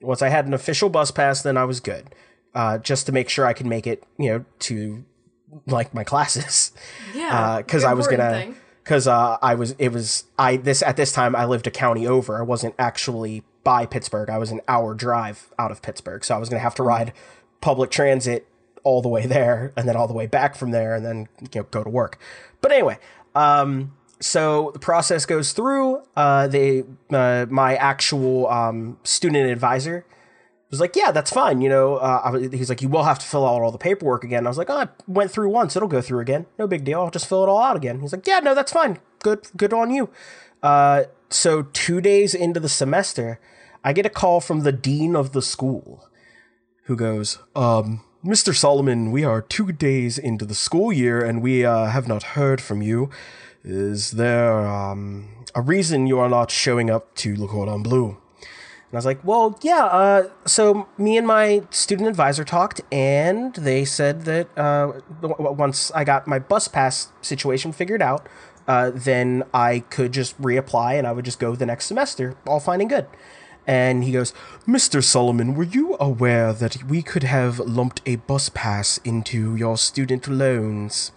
Once 0.00 0.20
I 0.20 0.28
had 0.28 0.46
an 0.46 0.54
official 0.54 0.88
bus 0.88 1.10
pass, 1.10 1.42
then 1.42 1.56
I 1.56 1.64
was 1.64 1.80
good, 1.80 2.14
uh, 2.54 2.78
just 2.78 3.06
to 3.06 3.12
make 3.12 3.28
sure 3.28 3.46
I 3.46 3.52
could 3.52 3.66
make 3.66 3.86
it, 3.86 4.04
you 4.18 4.30
know, 4.30 4.44
to 4.60 5.04
like 5.66 5.94
my 5.94 6.04
classes 6.04 6.72
Yeah, 7.14 7.58
because 7.58 7.84
Uh, 7.84 7.88
I 7.90 7.94
was 7.94 8.06
gonna 8.08 8.54
because 8.82 9.06
uh, 9.06 9.36
I 9.42 9.54
was 9.54 9.72
it 9.78 9.90
was 9.92 10.24
I 10.38 10.56
this 10.56 10.82
at 10.82 10.96
this 10.96 11.12
time 11.12 11.34
I 11.36 11.44
lived 11.44 11.66
a 11.66 11.70
county 11.70 12.06
over. 12.06 12.38
I 12.38 12.42
wasn't 12.42 12.74
actually 12.78 13.42
by 13.64 13.86
Pittsburgh. 13.86 14.30
I 14.30 14.38
was 14.38 14.50
an 14.50 14.60
hour 14.68 14.94
drive 14.94 15.52
out 15.58 15.70
of 15.70 15.82
Pittsburgh, 15.82 16.24
so 16.24 16.34
I 16.34 16.38
was 16.38 16.48
gonna 16.48 16.60
have 16.62 16.74
to 16.76 16.82
ride 16.82 17.12
public 17.60 17.90
transit 17.90 18.46
all 18.84 19.02
the 19.02 19.08
way 19.08 19.26
there 19.26 19.72
and 19.76 19.88
then 19.88 19.96
all 19.96 20.06
the 20.06 20.14
way 20.14 20.26
back 20.26 20.54
from 20.54 20.70
there 20.70 20.94
and 20.94 21.04
then 21.04 21.28
you 21.40 21.60
know, 21.60 21.66
go 21.70 21.82
to 21.82 21.90
work. 21.90 22.18
But 22.60 22.70
anyway, 22.72 22.98
um, 23.34 23.96
so 24.20 24.70
the 24.72 24.78
process 24.78 25.26
goes 25.26 25.52
through. 25.52 26.02
Uh, 26.16 26.46
they 26.46 26.84
uh, 27.10 27.46
my 27.50 27.74
actual 27.76 28.46
um, 28.48 28.98
student 29.04 29.50
advisor 29.50 30.04
was 30.70 30.80
like, 30.80 30.96
yeah, 30.96 31.12
that's 31.12 31.30
fine. 31.30 31.60
You 31.60 31.68
know, 31.68 31.96
uh, 31.96 32.32
he's 32.50 32.68
like, 32.68 32.82
you 32.82 32.88
will 32.88 33.04
have 33.04 33.18
to 33.20 33.26
fill 33.26 33.46
out 33.46 33.62
all 33.62 33.70
the 33.70 33.78
paperwork 33.78 34.24
again. 34.24 34.46
I 34.46 34.50
was 34.50 34.58
like, 34.58 34.70
oh, 34.70 34.78
I 34.78 34.88
went 35.06 35.30
through 35.30 35.48
once. 35.48 35.76
It'll 35.76 35.88
go 35.88 36.02
through 36.02 36.20
again. 36.20 36.46
No 36.58 36.66
big 36.66 36.84
deal. 36.84 37.00
I'll 37.00 37.10
just 37.10 37.28
fill 37.28 37.44
it 37.44 37.48
all 37.48 37.62
out 37.62 37.76
again. 37.76 38.00
He's 38.00 38.12
like, 38.12 38.26
yeah, 38.26 38.40
no, 38.40 38.54
that's 38.54 38.72
fine. 38.72 38.98
Good, 39.20 39.48
good 39.56 39.72
on 39.72 39.90
you. 39.90 40.10
Uh, 40.62 41.04
so 41.28 41.62
two 41.62 42.00
days 42.00 42.34
into 42.34 42.60
the 42.60 42.68
semester, 42.68 43.40
I 43.84 43.92
get 43.92 44.06
a 44.06 44.10
call 44.10 44.40
from 44.40 44.60
the 44.60 44.72
dean 44.72 45.14
of 45.14 45.32
the 45.32 45.42
school 45.42 46.08
who 46.84 46.96
goes, 46.96 47.38
um, 47.54 48.04
Mr. 48.24 48.54
Solomon, 48.54 49.12
we 49.12 49.24
are 49.24 49.40
two 49.40 49.70
days 49.70 50.18
into 50.18 50.44
the 50.44 50.54
school 50.54 50.92
year 50.92 51.24
and 51.24 51.42
we 51.42 51.64
uh, 51.64 51.86
have 51.86 52.08
not 52.08 52.22
heard 52.34 52.60
from 52.60 52.82
you. 52.82 53.10
Is 53.62 54.12
there 54.12 54.66
um, 54.66 55.44
a 55.54 55.60
reason 55.60 56.06
you 56.06 56.18
are 56.18 56.28
not 56.28 56.50
showing 56.50 56.90
up 56.90 57.14
to 57.16 57.36
Le 57.36 57.46
Cordon 57.46 57.82
Bleu? 57.82 58.16
I 58.96 58.98
was 58.98 59.06
like, 59.06 59.22
well, 59.24 59.58
yeah. 59.62 59.84
Uh, 59.84 60.28
so 60.46 60.88
me 60.96 61.18
and 61.18 61.26
my 61.26 61.62
student 61.70 62.08
advisor 62.08 62.44
talked, 62.44 62.80
and 62.90 63.54
they 63.54 63.84
said 63.84 64.22
that 64.22 64.56
uh, 64.56 65.00
once 65.20 65.90
I 65.92 66.04
got 66.04 66.26
my 66.26 66.38
bus 66.38 66.66
pass 66.66 67.12
situation 67.20 67.72
figured 67.72 68.00
out, 68.00 68.26
uh, 68.66 68.90
then 68.94 69.44
I 69.52 69.80
could 69.90 70.12
just 70.12 70.40
reapply 70.40 70.98
and 70.98 71.06
I 71.06 71.12
would 71.12 71.24
just 71.24 71.38
go 71.38 71.54
the 71.54 71.66
next 71.66 71.86
semester, 71.86 72.36
all 72.46 72.58
fine 72.58 72.80
and 72.80 72.90
good. 72.90 73.06
And 73.66 74.04
he 74.04 74.12
goes, 74.12 74.32
Mr. 74.66 75.02
Solomon, 75.02 75.54
were 75.54 75.64
you 75.64 75.96
aware 75.98 76.52
that 76.52 76.84
we 76.84 77.02
could 77.02 77.24
have 77.24 77.58
lumped 77.58 78.00
a 78.06 78.16
bus 78.16 78.48
pass 78.48 78.98
into 78.98 79.56
your 79.56 79.76
student 79.76 80.28
loans? 80.28 81.12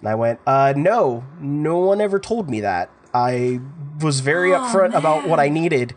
And 0.00 0.08
I 0.08 0.14
went, 0.14 0.40
uh, 0.46 0.72
no, 0.76 1.24
no 1.38 1.78
one 1.78 2.00
ever 2.00 2.18
told 2.18 2.48
me 2.48 2.60
that. 2.60 2.90
I 3.12 3.60
was 4.00 4.20
very 4.20 4.50
upfront 4.50 4.94
about 4.94 5.28
what 5.28 5.38
I 5.38 5.48
needed. 5.48 5.94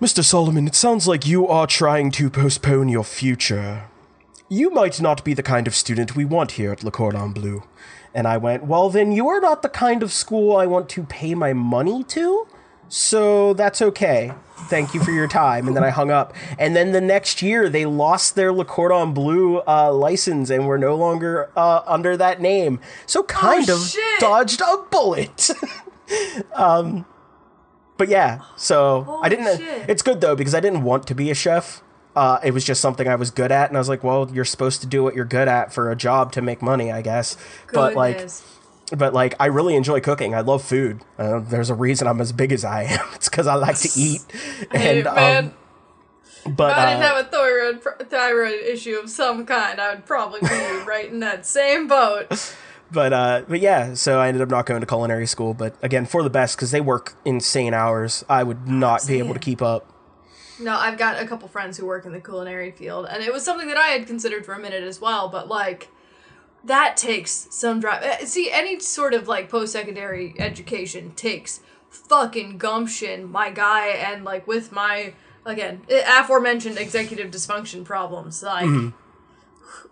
Mr. 0.00 0.24
Solomon, 0.24 0.66
it 0.66 0.74
sounds 0.74 1.06
like 1.06 1.26
you 1.26 1.46
are 1.46 1.66
trying 1.66 2.10
to 2.12 2.28
postpone 2.28 2.88
your 2.88 3.04
future. 3.04 3.84
You 4.48 4.70
might 4.70 5.00
not 5.00 5.24
be 5.24 5.34
the 5.34 5.42
kind 5.42 5.66
of 5.66 5.74
student 5.74 6.16
we 6.16 6.24
want 6.24 6.52
here 6.52 6.72
at 6.72 6.82
Le 6.84 6.90
Cordon 6.90 7.32
Bleu. 7.32 7.62
And 8.12 8.26
I 8.28 8.36
went, 8.36 8.64
Well, 8.64 8.90
then 8.90 9.12
you 9.12 9.28
are 9.28 9.40
not 9.40 9.62
the 9.62 9.68
kind 9.68 10.02
of 10.02 10.12
school 10.12 10.56
I 10.56 10.66
want 10.66 10.88
to 10.90 11.04
pay 11.04 11.34
my 11.34 11.52
money 11.52 12.04
to. 12.04 12.46
So 12.88 13.54
that's 13.54 13.80
okay. 13.80 14.32
Thank 14.68 14.94
you 14.94 15.02
for 15.02 15.10
your 15.10 15.26
time. 15.26 15.66
And 15.66 15.76
then 15.76 15.82
I 15.82 15.90
hung 15.90 16.10
up. 16.10 16.32
And 16.58 16.76
then 16.76 16.92
the 16.92 17.00
next 17.00 17.42
year, 17.42 17.68
they 17.68 17.86
lost 17.86 18.34
their 18.36 18.52
Le 18.52 18.64
Cordon 18.64 19.12
Bleu 19.12 19.62
uh, 19.66 19.92
license 19.92 20.50
and 20.50 20.66
were 20.66 20.78
no 20.78 20.94
longer 20.94 21.50
uh, 21.56 21.82
under 21.86 22.16
that 22.16 22.40
name. 22.40 22.78
So 23.06 23.22
kind 23.24 23.68
Oh, 23.70 23.74
of 23.76 23.80
shit. 23.88 24.20
dodged 24.20 24.60
a 24.60 24.76
bullet. 24.90 25.50
um, 26.54 27.04
but 27.96 28.08
yeah, 28.08 28.40
so 28.56 29.20
I 29.22 29.28
didn't. 29.28 29.58
shit. 29.58 29.88
It's 29.88 30.02
good 30.02 30.20
though 30.20 30.36
because 30.36 30.54
I 30.54 30.60
didn't 30.60 30.82
want 30.84 31.06
to 31.08 31.14
be 31.14 31.30
a 31.30 31.34
chef. 31.34 31.82
Uh, 32.16 32.38
it 32.44 32.52
was 32.52 32.64
just 32.64 32.80
something 32.80 33.08
I 33.08 33.16
was 33.16 33.30
good 33.32 33.50
at, 33.50 33.70
and 33.70 33.76
I 33.76 33.80
was 33.80 33.88
like, 33.88 34.04
"Well, 34.04 34.30
you're 34.32 34.44
supposed 34.44 34.80
to 34.82 34.86
do 34.86 35.02
what 35.02 35.14
you're 35.14 35.24
good 35.24 35.48
at 35.48 35.72
for 35.72 35.90
a 35.90 35.96
job 35.96 36.30
to 36.32 36.42
make 36.42 36.62
money, 36.62 36.92
I 36.92 37.02
guess." 37.02 37.36
But 37.72 37.94
like, 37.96 38.28
but 38.96 39.12
like, 39.12 39.34
I 39.40 39.46
really 39.46 39.74
enjoy 39.74 40.00
cooking. 40.00 40.34
I 40.34 40.40
love 40.40 40.62
food. 40.62 41.00
Uh, 41.18 41.40
there's 41.40 41.70
a 41.70 41.74
reason 41.74 42.06
I'm 42.06 42.20
as 42.20 42.30
big 42.32 42.52
as 42.52 42.64
I 42.64 42.84
am. 42.84 43.06
It's 43.14 43.28
because 43.28 43.46
I 43.48 43.54
like 43.56 43.78
to 43.78 43.88
eat. 43.96 44.20
Hey, 44.70 45.00
And 45.00 45.04
man, 45.06 45.44
um, 46.46 46.54
but 46.54 46.70
if 46.72 46.78
I 46.78 46.90
didn't 46.90 47.02
uh, 47.02 47.14
have 47.14 47.26
a 47.26 47.28
thyroid 47.30 47.82
thyroid 48.10 48.60
issue 48.60 48.96
of 49.02 49.10
some 49.10 49.44
kind, 49.46 49.80
I 49.80 49.94
would 49.94 50.06
probably 50.06 50.40
be 50.40 50.46
right 50.86 51.08
in 51.10 51.20
that 51.20 51.46
same 51.46 51.88
boat. 51.88 52.26
but 52.90 53.12
uh, 53.12 53.42
but 53.48 53.60
yeah, 53.60 53.94
so 53.94 54.20
I 54.20 54.28
ended 54.28 54.42
up 54.42 54.48
not 54.50 54.66
going 54.66 54.80
to 54.80 54.86
culinary 54.86 55.26
school. 55.26 55.54
But 55.54 55.76
again, 55.82 56.06
for 56.06 56.22
the 56.22 56.30
best 56.30 56.56
because 56.56 56.70
they 56.70 56.80
work 56.80 57.14
insane 57.24 57.74
hours. 57.74 58.24
I 58.28 58.42
would 58.42 58.68
not 58.68 59.06
be 59.06 59.18
able 59.18 59.34
to 59.34 59.40
keep 59.40 59.62
up. 59.62 59.90
No, 60.60 60.76
I've 60.76 60.96
got 60.98 61.20
a 61.20 61.26
couple 61.26 61.48
friends 61.48 61.76
who 61.78 61.86
work 61.86 62.06
in 62.06 62.12
the 62.12 62.20
culinary 62.20 62.70
field, 62.70 63.06
and 63.10 63.22
it 63.22 63.32
was 63.32 63.44
something 63.44 63.66
that 63.68 63.76
I 63.76 63.88
had 63.88 64.06
considered 64.06 64.46
for 64.46 64.54
a 64.54 64.58
minute 64.60 64.84
as 64.84 65.00
well. 65.00 65.28
But 65.28 65.48
like, 65.48 65.88
that 66.64 66.96
takes 66.96 67.48
some 67.50 67.80
drive. 67.80 68.02
eh, 68.04 68.24
See, 68.24 68.50
any 68.52 68.78
sort 68.80 69.14
of 69.14 69.26
like 69.26 69.48
post 69.48 69.72
secondary 69.72 70.34
education 70.38 71.12
takes 71.16 71.60
fucking 71.90 72.58
gumption, 72.58 73.30
my 73.30 73.50
guy, 73.50 73.88
and 73.88 74.24
like 74.24 74.46
with 74.46 74.70
my 74.70 75.14
again 75.44 75.82
eh, 75.88 76.02
aforementioned 76.20 76.78
executive 76.78 77.30
dysfunction 77.30 77.84
problems, 77.84 78.42
like. 78.42 78.92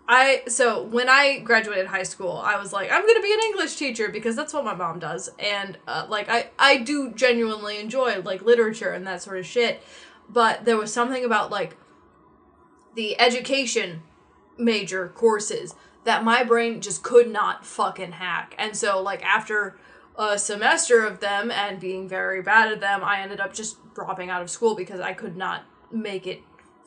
I 0.07 0.43
so 0.47 0.83
when 0.83 1.07
I 1.07 1.39
graduated 1.39 1.87
high 1.87 2.03
school, 2.03 2.41
I 2.43 2.57
was 2.57 2.73
like, 2.73 2.91
I'm 2.91 3.05
gonna 3.07 3.21
be 3.21 3.33
an 3.33 3.39
English 3.45 3.75
teacher 3.75 4.09
because 4.09 4.35
that's 4.35 4.53
what 4.53 4.65
my 4.65 4.75
mom 4.75 4.99
does, 4.99 5.29
and 5.39 5.77
uh, 5.87 6.05
like 6.09 6.27
I 6.29 6.49
I 6.59 6.77
do 6.77 7.11
genuinely 7.11 7.79
enjoy 7.79 8.21
like 8.21 8.41
literature 8.41 8.91
and 8.91 9.07
that 9.07 9.21
sort 9.21 9.39
of 9.39 9.45
shit, 9.45 9.81
but 10.27 10.65
there 10.65 10.77
was 10.77 10.91
something 10.91 11.23
about 11.23 11.51
like 11.51 11.77
the 12.95 13.19
education 13.19 14.03
major 14.57 15.07
courses 15.07 15.73
that 16.03 16.23
my 16.23 16.43
brain 16.43 16.81
just 16.81 17.01
could 17.01 17.31
not 17.31 17.65
fucking 17.65 18.13
hack, 18.13 18.55
and 18.57 18.75
so 18.75 19.01
like 19.01 19.23
after 19.23 19.77
a 20.17 20.37
semester 20.37 21.05
of 21.05 21.21
them 21.21 21.49
and 21.49 21.79
being 21.79 22.09
very 22.09 22.41
bad 22.41 22.71
at 22.71 22.81
them, 22.81 23.03
I 23.03 23.21
ended 23.21 23.39
up 23.39 23.53
just 23.53 23.77
dropping 23.95 24.29
out 24.29 24.41
of 24.41 24.49
school 24.49 24.75
because 24.75 24.99
I 24.99 25.13
could 25.13 25.37
not 25.37 25.63
make 25.91 26.27
it 26.27 26.41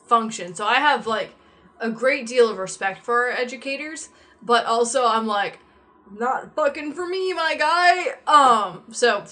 function. 0.05 0.53
So 0.53 0.65
I 0.65 0.75
have 0.75 1.07
like 1.07 1.33
a 1.79 1.89
great 1.89 2.25
deal 2.27 2.49
of 2.49 2.57
respect 2.57 3.03
for 3.03 3.25
our 3.25 3.29
educators, 3.31 4.09
but 4.41 4.65
also 4.65 5.05
I'm 5.05 5.27
like, 5.27 5.59
not 6.11 6.55
fucking 6.55 6.93
for 6.93 7.05
me, 7.07 7.33
my 7.33 7.55
guy. 7.55 8.15
Um, 8.27 8.83
so 8.91 9.25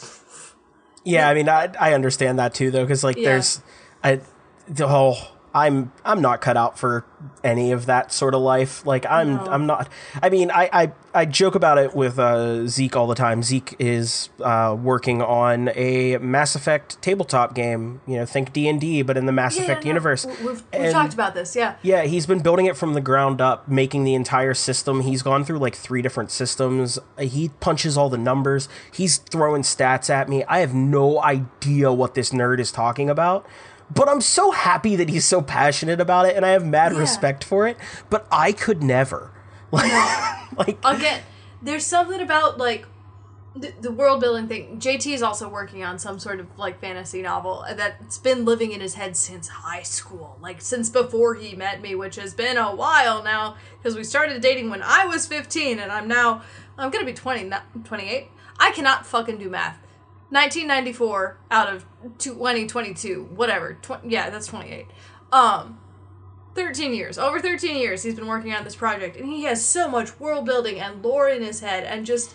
Yeah, 1.04 1.30
I 1.30 1.34
mean, 1.34 1.48
I 1.50 1.72
I 1.80 1.94
understand 1.94 2.40
that 2.40 2.54
too, 2.54 2.72
though, 2.72 2.84
because 2.84 3.04
like 3.04 3.18
Yeah. 3.18 3.24
there's, 3.32 3.62
I, 4.04 4.22
the 4.68 4.88
whole 4.88 5.18
I'm 5.56 5.94
I'm 6.04 6.22
not 6.22 6.42
cut 6.42 6.58
out 6.58 6.78
for 6.78 7.06
any 7.46 7.72
of 7.72 7.86
that 7.86 8.12
sort 8.12 8.36
of 8.36 8.42
life. 8.42 8.86
Like 8.86 9.06
I'm 9.06 9.36
No. 9.36 9.46
I'm 9.46 9.66
not. 9.66 9.88
I 10.22 10.30
mean, 10.30 10.52
I 10.52 10.70
I, 10.74 10.92
I 11.14 11.26
joke 11.26 11.56
about 11.56 11.78
it 11.78 11.96
with 11.96 12.20
uh, 12.20 12.68
Zeke 12.68 12.98
all 12.98 13.08
the 13.08 13.16
time. 13.16 13.42
Zeke 13.42 13.74
is 13.80 14.28
uh, 14.44 14.76
working 14.78 15.22
on 15.22 15.70
a 15.74 16.18
Mass 16.18 16.56
Effect 16.56 17.02
tabletop 17.02 17.56
game. 17.56 18.02
You 18.06 18.18
know, 18.18 18.26
think 18.26 18.52
D 18.52 18.68
and 18.68 18.82
D, 18.82 19.02
but 19.02 19.16
in 19.16 19.28
the 19.28 19.32
Mass 19.32 19.56
Yeah, 19.56 19.64
Effect 19.64 19.86
no, 19.86 19.88
universe. 19.92 20.26
We've, 20.26 20.42
we've 20.44 20.64
And- 20.74 20.92
talked 20.92 21.14
about 21.14 21.34
this, 21.36 21.56
yeah. 21.56 21.76
Yeah, 21.82 22.04
he's 22.04 22.26
been 22.26 22.42
building 22.42 22.66
it 22.66 22.76
from 22.76 22.94
the 22.94 23.02
ground 23.02 23.40
up, 23.40 23.66
making 23.70 24.04
the 24.04 24.14
entire 24.14 24.54
system. 24.54 25.02
He's 25.02 25.22
gone 25.24 25.46
through 25.46 25.60
like 25.60 25.76
three 25.76 26.02
different 26.02 26.32
systems. 26.32 27.00
He 27.18 27.48
punches 27.62 27.98
all 27.98 28.10
the 28.10 28.18
numbers. 28.18 28.68
He's 28.92 29.18
throwing 29.20 29.62
stats 29.62 30.10
at 30.10 30.28
me. 30.28 30.44
I 30.50 30.60
have 30.60 30.74
no 30.74 31.24
idea 31.24 31.94
what 31.94 32.14
this 32.14 32.32
nerd 32.32 32.60
is 32.60 32.74
talking 32.74 33.10
about. 33.10 33.48
But 33.94 34.10
I'm 34.10 34.22
so 34.22 34.52
happy 34.52 34.96
that 34.96 35.10
he's 35.10 35.26
so 35.26 35.42
passionate 35.42 36.02
about 36.02 36.26
it 36.26 36.36
and 36.36 36.46
I 36.46 36.50
have 36.50 36.66
mad 36.66 36.94
Yeah. 36.94 37.00
respect 37.00 37.44
for 37.44 37.68
it. 37.68 37.78
But 38.10 38.28
I 38.32 38.52
could 38.52 38.82
never. 38.84 39.32
like 39.72 39.92
like 40.58 40.78
Again, 40.84 41.22
there's 41.62 41.86
something 41.86 42.20
about 42.22 42.58
like 42.58 42.86
the, 43.56 43.74
the 43.80 43.92
world 43.92 44.20
building 44.20 44.48
thing. 44.48 44.80
JT 44.80 45.14
is 45.14 45.22
also 45.24 45.48
working 45.48 45.84
on 45.84 45.98
some 45.98 46.20
sort 46.20 46.40
of 46.42 46.48
like 46.58 46.82
fantasy 46.82 47.22
novel 47.22 47.64
that's 47.76 48.18
been 48.18 48.44
living 48.44 48.72
in 48.74 48.82
his 48.82 48.96
head 48.96 49.16
since 49.16 49.48
high 49.48 49.84
school, 49.84 50.38
like 50.42 50.62
since 50.62 50.90
before 50.90 51.36
he 51.36 51.56
met 51.56 51.82
me, 51.82 51.96
which 51.96 52.18
has 52.18 52.34
been 52.34 52.58
a 52.58 52.76
while 52.76 53.24
now 53.24 53.56
because 53.78 53.96
we 53.96 54.04
started 54.04 54.42
dating 54.42 54.70
when 54.70 54.82
I 54.84 55.06
was 55.06 55.26
15 55.28 55.80
and 55.80 55.92
I'm 55.92 56.08
now 56.08 56.42
I'm 56.78 56.90
gonna 56.90 57.06
be 57.06 57.14
20, 57.14 57.50
28. 57.86 58.28
I 58.60 58.72
cannot 58.72 59.06
fucking 59.06 59.38
do 59.38 59.50
math. 59.50 59.78
1994 60.30 61.38
out 61.52 61.74
of 61.74 61.86
2022, 62.18 63.30
whatever. 63.36 63.78
Yeah, 64.04 64.30
that's 64.30 64.48
28. 64.48 64.88
Um, 65.32 65.80
13 66.56 66.94
years 66.94 67.18
over 67.18 67.40
13 67.40 67.78
years 67.78 68.02
he's 68.02 68.16
been 68.16 68.28
working 68.28 68.54
on 68.54 68.64
this 68.64 68.76
project 68.76 69.18
and 69.18 69.28
he 69.28 69.44
has 69.44 69.64
so 69.64 69.90
much 69.90 70.18
world 70.20 70.46
building 70.46 70.80
and 70.80 71.04
lore 71.04 71.28
in 71.28 71.44
his 71.44 71.60
head 71.60 71.84
and 71.84 72.06
just 72.06 72.34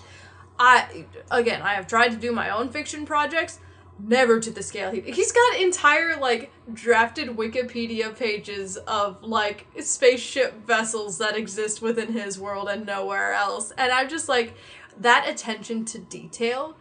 i 0.58 1.06
again 1.30 1.62
i 1.62 1.72
have 1.72 1.86
tried 1.86 2.10
to 2.10 2.16
do 2.16 2.30
my 2.30 2.50
own 2.50 2.68
fiction 2.68 3.06
projects 3.06 3.58
never 3.98 4.38
to 4.38 4.50
the 4.50 4.62
scale 4.62 4.90
he, 4.90 5.00
he's 5.00 5.32
got 5.32 5.60
entire 5.60 6.18
like 6.18 6.52
drafted 6.72 7.28
wikipedia 7.30 8.14
pages 8.14 8.76
of 8.76 9.22
like 9.22 9.66
spaceship 9.80 10.66
vessels 10.66 11.16
that 11.16 11.34
exist 11.36 11.80
within 11.80 12.12
his 12.12 12.38
world 12.38 12.68
and 12.68 12.84
nowhere 12.84 13.32
else 13.32 13.72
and 13.78 13.90
i'm 13.90 14.08
just 14.08 14.28
like 14.28 14.54
that 14.98 15.26
attention 15.26 15.84
to 15.84 15.98
detail 15.98 16.76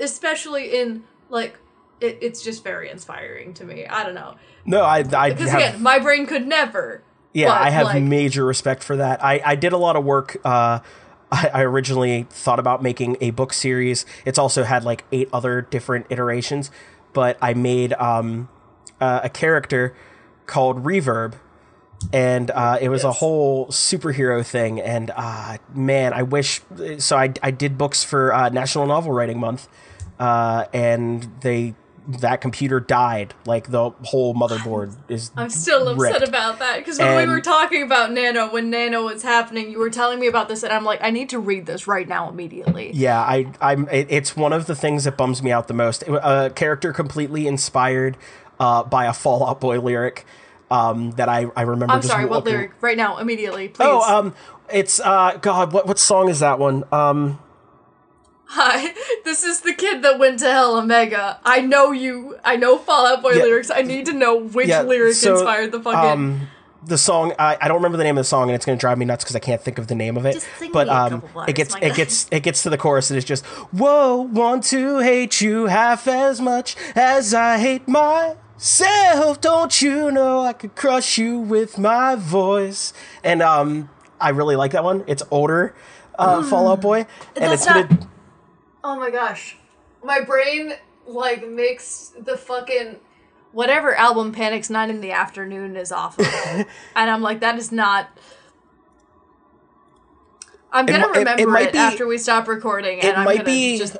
especially 0.00 0.78
in 0.78 1.04
like 1.28 1.58
it, 2.00 2.18
it's 2.20 2.42
just 2.42 2.64
very 2.64 2.90
inspiring 2.90 3.52
to 3.54 3.64
me 3.64 3.86
i 3.86 4.02
don't 4.02 4.14
know 4.14 4.34
no, 4.64 4.82
I 4.82 4.98
I 4.98 5.30
because 5.30 5.50
have 5.50 5.60
again, 5.60 5.82
my 5.82 5.98
brain 5.98 6.26
could 6.26 6.46
never. 6.46 7.02
Yeah, 7.32 7.48
but, 7.48 7.62
I 7.62 7.70
have 7.70 7.86
like, 7.86 8.02
major 8.02 8.44
respect 8.44 8.82
for 8.82 8.96
that. 8.96 9.22
I, 9.24 9.40
I 9.44 9.54
did 9.54 9.72
a 9.72 9.76
lot 9.76 9.96
of 9.96 10.04
work. 10.04 10.36
Uh, 10.44 10.80
I, 11.32 11.50
I 11.54 11.62
originally 11.62 12.26
thought 12.28 12.58
about 12.58 12.82
making 12.82 13.16
a 13.20 13.30
book 13.30 13.52
series. 13.52 14.04
It's 14.24 14.38
also 14.38 14.64
had 14.64 14.84
like 14.84 15.04
eight 15.12 15.28
other 15.32 15.62
different 15.62 16.06
iterations, 16.10 16.72
but 17.12 17.38
I 17.40 17.54
made 17.54 17.92
um, 17.94 18.48
uh, 19.00 19.20
a 19.22 19.28
character 19.28 19.94
called 20.46 20.82
Reverb, 20.82 21.34
and 22.12 22.50
uh, 22.50 22.78
it 22.80 22.88
was 22.88 23.04
a 23.04 23.12
whole 23.12 23.68
superhero 23.68 24.44
thing. 24.44 24.80
And 24.80 25.12
uh, 25.14 25.58
man, 25.72 26.12
I 26.12 26.24
wish. 26.24 26.62
So 26.98 27.16
I 27.16 27.32
I 27.42 27.52
did 27.52 27.78
books 27.78 28.02
for 28.02 28.34
uh, 28.34 28.48
National 28.48 28.86
Novel 28.86 29.12
Writing 29.12 29.38
Month, 29.38 29.68
uh, 30.20 30.66
and 30.72 31.28
they. 31.40 31.74
That 32.08 32.40
computer 32.40 32.80
died. 32.80 33.34
Like 33.44 33.70
the 33.70 33.90
whole 34.04 34.34
motherboard 34.34 34.96
is. 35.08 35.30
I'm 35.36 35.50
still 35.50 35.86
upset 35.86 36.26
about 36.26 36.58
that 36.58 36.78
because 36.78 36.98
when 36.98 37.28
we 37.28 37.32
were 37.32 37.42
talking 37.42 37.82
about 37.84 38.10
Nano, 38.10 38.50
when 38.50 38.70
Nano 38.70 39.04
was 39.04 39.22
happening, 39.22 39.70
you 39.70 39.78
were 39.78 39.90
telling 39.90 40.18
me 40.18 40.26
about 40.26 40.48
this, 40.48 40.64
and 40.64 40.72
I'm 40.72 40.82
like, 40.82 41.00
I 41.02 41.10
need 41.10 41.28
to 41.28 41.38
read 41.38 41.66
this 41.66 41.86
right 41.86 42.08
now 42.08 42.28
immediately. 42.28 42.90
Yeah, 42.94 43.20
I, 43.20 43.52
I'm. 43.60 43.86
It, 43.90 44.08
it's 44.10 44.34
one 44.34 44.52
of 44.52 44.66
the 44.66 44.74
things 44.74 45.04
that 45.04 45.16
bums 45.16 45.40
me 45.42 45.52
out 45.52 45.68
the 45.68 45.74
most. 45.74 46.02
A 46.08 46.50
character 46.52 46.92
completely 46.92 47.46
inspired 47.46 48.16
uh, 48.58 48.82
by 48.82 49.04
a 49.04 49.12
Fall 49.12 49.46
Out 49.46 49.60
Boy 49.60 49.78
lyric. 49.78 50.24
um, 50.70 51.10
that 51.12 51.28
I 51.28 51.46
I 51.54 51.62
remember. 51.62 51.94
I'm 51.94 52.02
sorry. 52.02 52.24
What 52.24 52.44
lyric? 52.44 52.72
Right 52.80 52.96
now, 52.96 53.18
immediately, 53.18 53.68
please. 53.68 53.86
Oh, 53.86 54.00
um, 54.18 54.34
it's 54.72 54.98
uh, 55.00 55.38
God, 55.40 55.72
what 55.72 55.86
what 55.86 55.98
song 55.98 56.28
is 56.28 56.40
that 56.40 56.58
one? 56.58 56.82
Um, 56.90 57.38
Hi, 58.52 58.92
this 59.24 59.44
is 59.44 59.60
the 59.60 59.72
kid 59.72 60.02
that 60.02 60.18
went 60.18 60.40
to 60.40 60.50
Hell 60.50 60.76
Omega. 60.76 61.38
I 61.44 61.60
know 61.60 61.92
you. 61.92 62.36
I 62.44 62.56
know 62.56 62.78
Fall 62.78 63.06
Out 63.06 63.22
Boy 63.22 63.34
Yeah. 63.34 63.44
lyrics. 63.44 63.70
I 63.70 63.82
need 63.82 64.06
to 64.06 64.12
know 64.12 64.40
which 64.40 64.66
yeah, 64.66 64.82
lyric 64.82 65.14
so, 65.14 65.34
inspired 65.34 65.70
the 65.70 65.80
fucking. 65.80 66.10
um, 66.10 66.48
the 66.84 66.98
song 66.98 67.32
I, 67.38 67.58
I 67.60 67.68
don't 67.68 67.76
remember 67.76 67.96
the 67.96 68.02
name 68.02 68.16
of 68.18 68.22
the 68.24 68.28
song 68.28 68.48
and 68.48 68.56
it's 68.56 68.66
gonna 68.66 68.76
drive 68.78 68.98
me 68.98 69.04
nuts 69.04 69.22
because 69.22 69.36
I 69.36 69.38
can't 69.38 69.62
think 69.62 69.78
of 69.78 69.86
the 69.86 69.94
name 69.94 70.16
of 70.16 70.26
it. 70.26 70.32
Just 70.32 70.48
sing 70.58 70.72
but 70.72 70.88
me 70.88 70.92
a 70.92 70.96
um, 70.96 71.22
bars, 71.32 71.48
it 71.48 71.54
gets 71.54 71.74
it 71.76 71.80
guy. 71.80 71.90
gets 71.90 72.26
it 72.32 72.42
gets 72.42 72.62
to 72.64 72.70
the 72.70 72.78
chorus 72.78 73.08
and 73.10 73.18
it's 73.18 73.26
just 73.26 73.44
whoa 73.46 74.16
want 74.22 74.64
to 74.64 74.98
hate 74.98 75.40
you 75.40 75.66
half 75.66 76.08
as 76.08 76.40
much 76.40 76.74
as 76.96 77.32
I 77.32 77.58
hate 77.58 77.86
myself. 77.86 79.40
Don't 79.40 79.80
you 79.80 80.10
know 80.10 80.40
I 80.42 80.54
could 80.54 80.74
crush 80.74 81.18
you 81.18 81.38
with 81.38 81.78
my 81.78 82.16
voice? 82.16 82.92
And 83.22 83.42
um, 83.42 83.90
I 84.20 84.30
really 84.30 84.56
like 84.56 84.72
that 84.72 84.82
one. 84.82 85.04
It's 85.06 85.22
older, 85.30 85.74
uh, 86.18 86.42
Fall 86.42 86.66
Out 86.68 86.80
Boy, 86.80 87.06
and 87.36 87.44
That's 87.52 87.66
it's 87.66 87.66
gonna. 87.66 88.08
Oh 88.84 88.96
my 88.96 89.10
gosh, 89.10 89.56
my 90.04 90.20
brain 90.20 90.74
like 91.06 91.46
makes 91.48 92.12
the 92.18 92.36
fucking 92.36 92.96
whatever 93.52 93.94
album 93.94 94.32
Panic's 94.32 94.70
Nine 94.70 94.90
in 94.90 95.00
the 95.00 95.12
Afternoon 95.12 95.76
is 95.76 95.90
off 95.92 96.18
of, 96.18 96.26
and 96.96 97.10
I'm 97.10 97.22
like, 97.22 97.40
that 97.40 97.56
is 97.58 97.72
not. 97.72 98.08
I'm 100.72 100.86
gonna 100.86 101.08
it- 101.08 101.16
it 101.16 101.18
remember 101.18 101.48
might 101.50 101.68
it, 101.68 101.72
be- 101.72 101.78
after 101.78 102.06
we 102.06 102.16
stop 102.18 102.46
recording, 102.48 103.00
and 103.00 103.08
it 103.08 103.18
I'm 103.18 103.24
might 103.24 103.38
gonna 103.38 103.44
be 103.44 103.78
just 103.78 103.96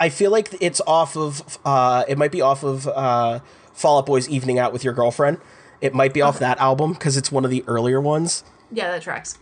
i 0.00 0.08
feel 0.08 0.30
like 0.32 0.48
it's 0.60 0.80
off 0.86 1.16
of 1.16 1.58
uh 1.64 2.02
it 2.08 2.18
might 2.18 2.32
be 2.32 2.40
off 2.40 2.64
of 2.64 2.88
uh 2.88 3.38
fall 3.72 3.98
out 3.98 4.06
boy's 4.06 4.28
evening 4.28 4.58
out 4.58 4.72
with 4.72 4.82
your 4.82 4.92
girlfriend 4.94 5.38
it 5.80 5.94
might 5.94 6.12
be 6.12 6.20
off 6.22 6.38
that 6.40 6.58
album 6.58 6.92
because 6.94 7.16
it's 7.16 7.30
one 7.30 7.44
of 7.44 7.50
the 7.50 7.62
earlier 7.68 8.00
ones 8.00 8.42
yeah, 8.74 8.90
that 8.90 9.02
tracks. 9.02 9.38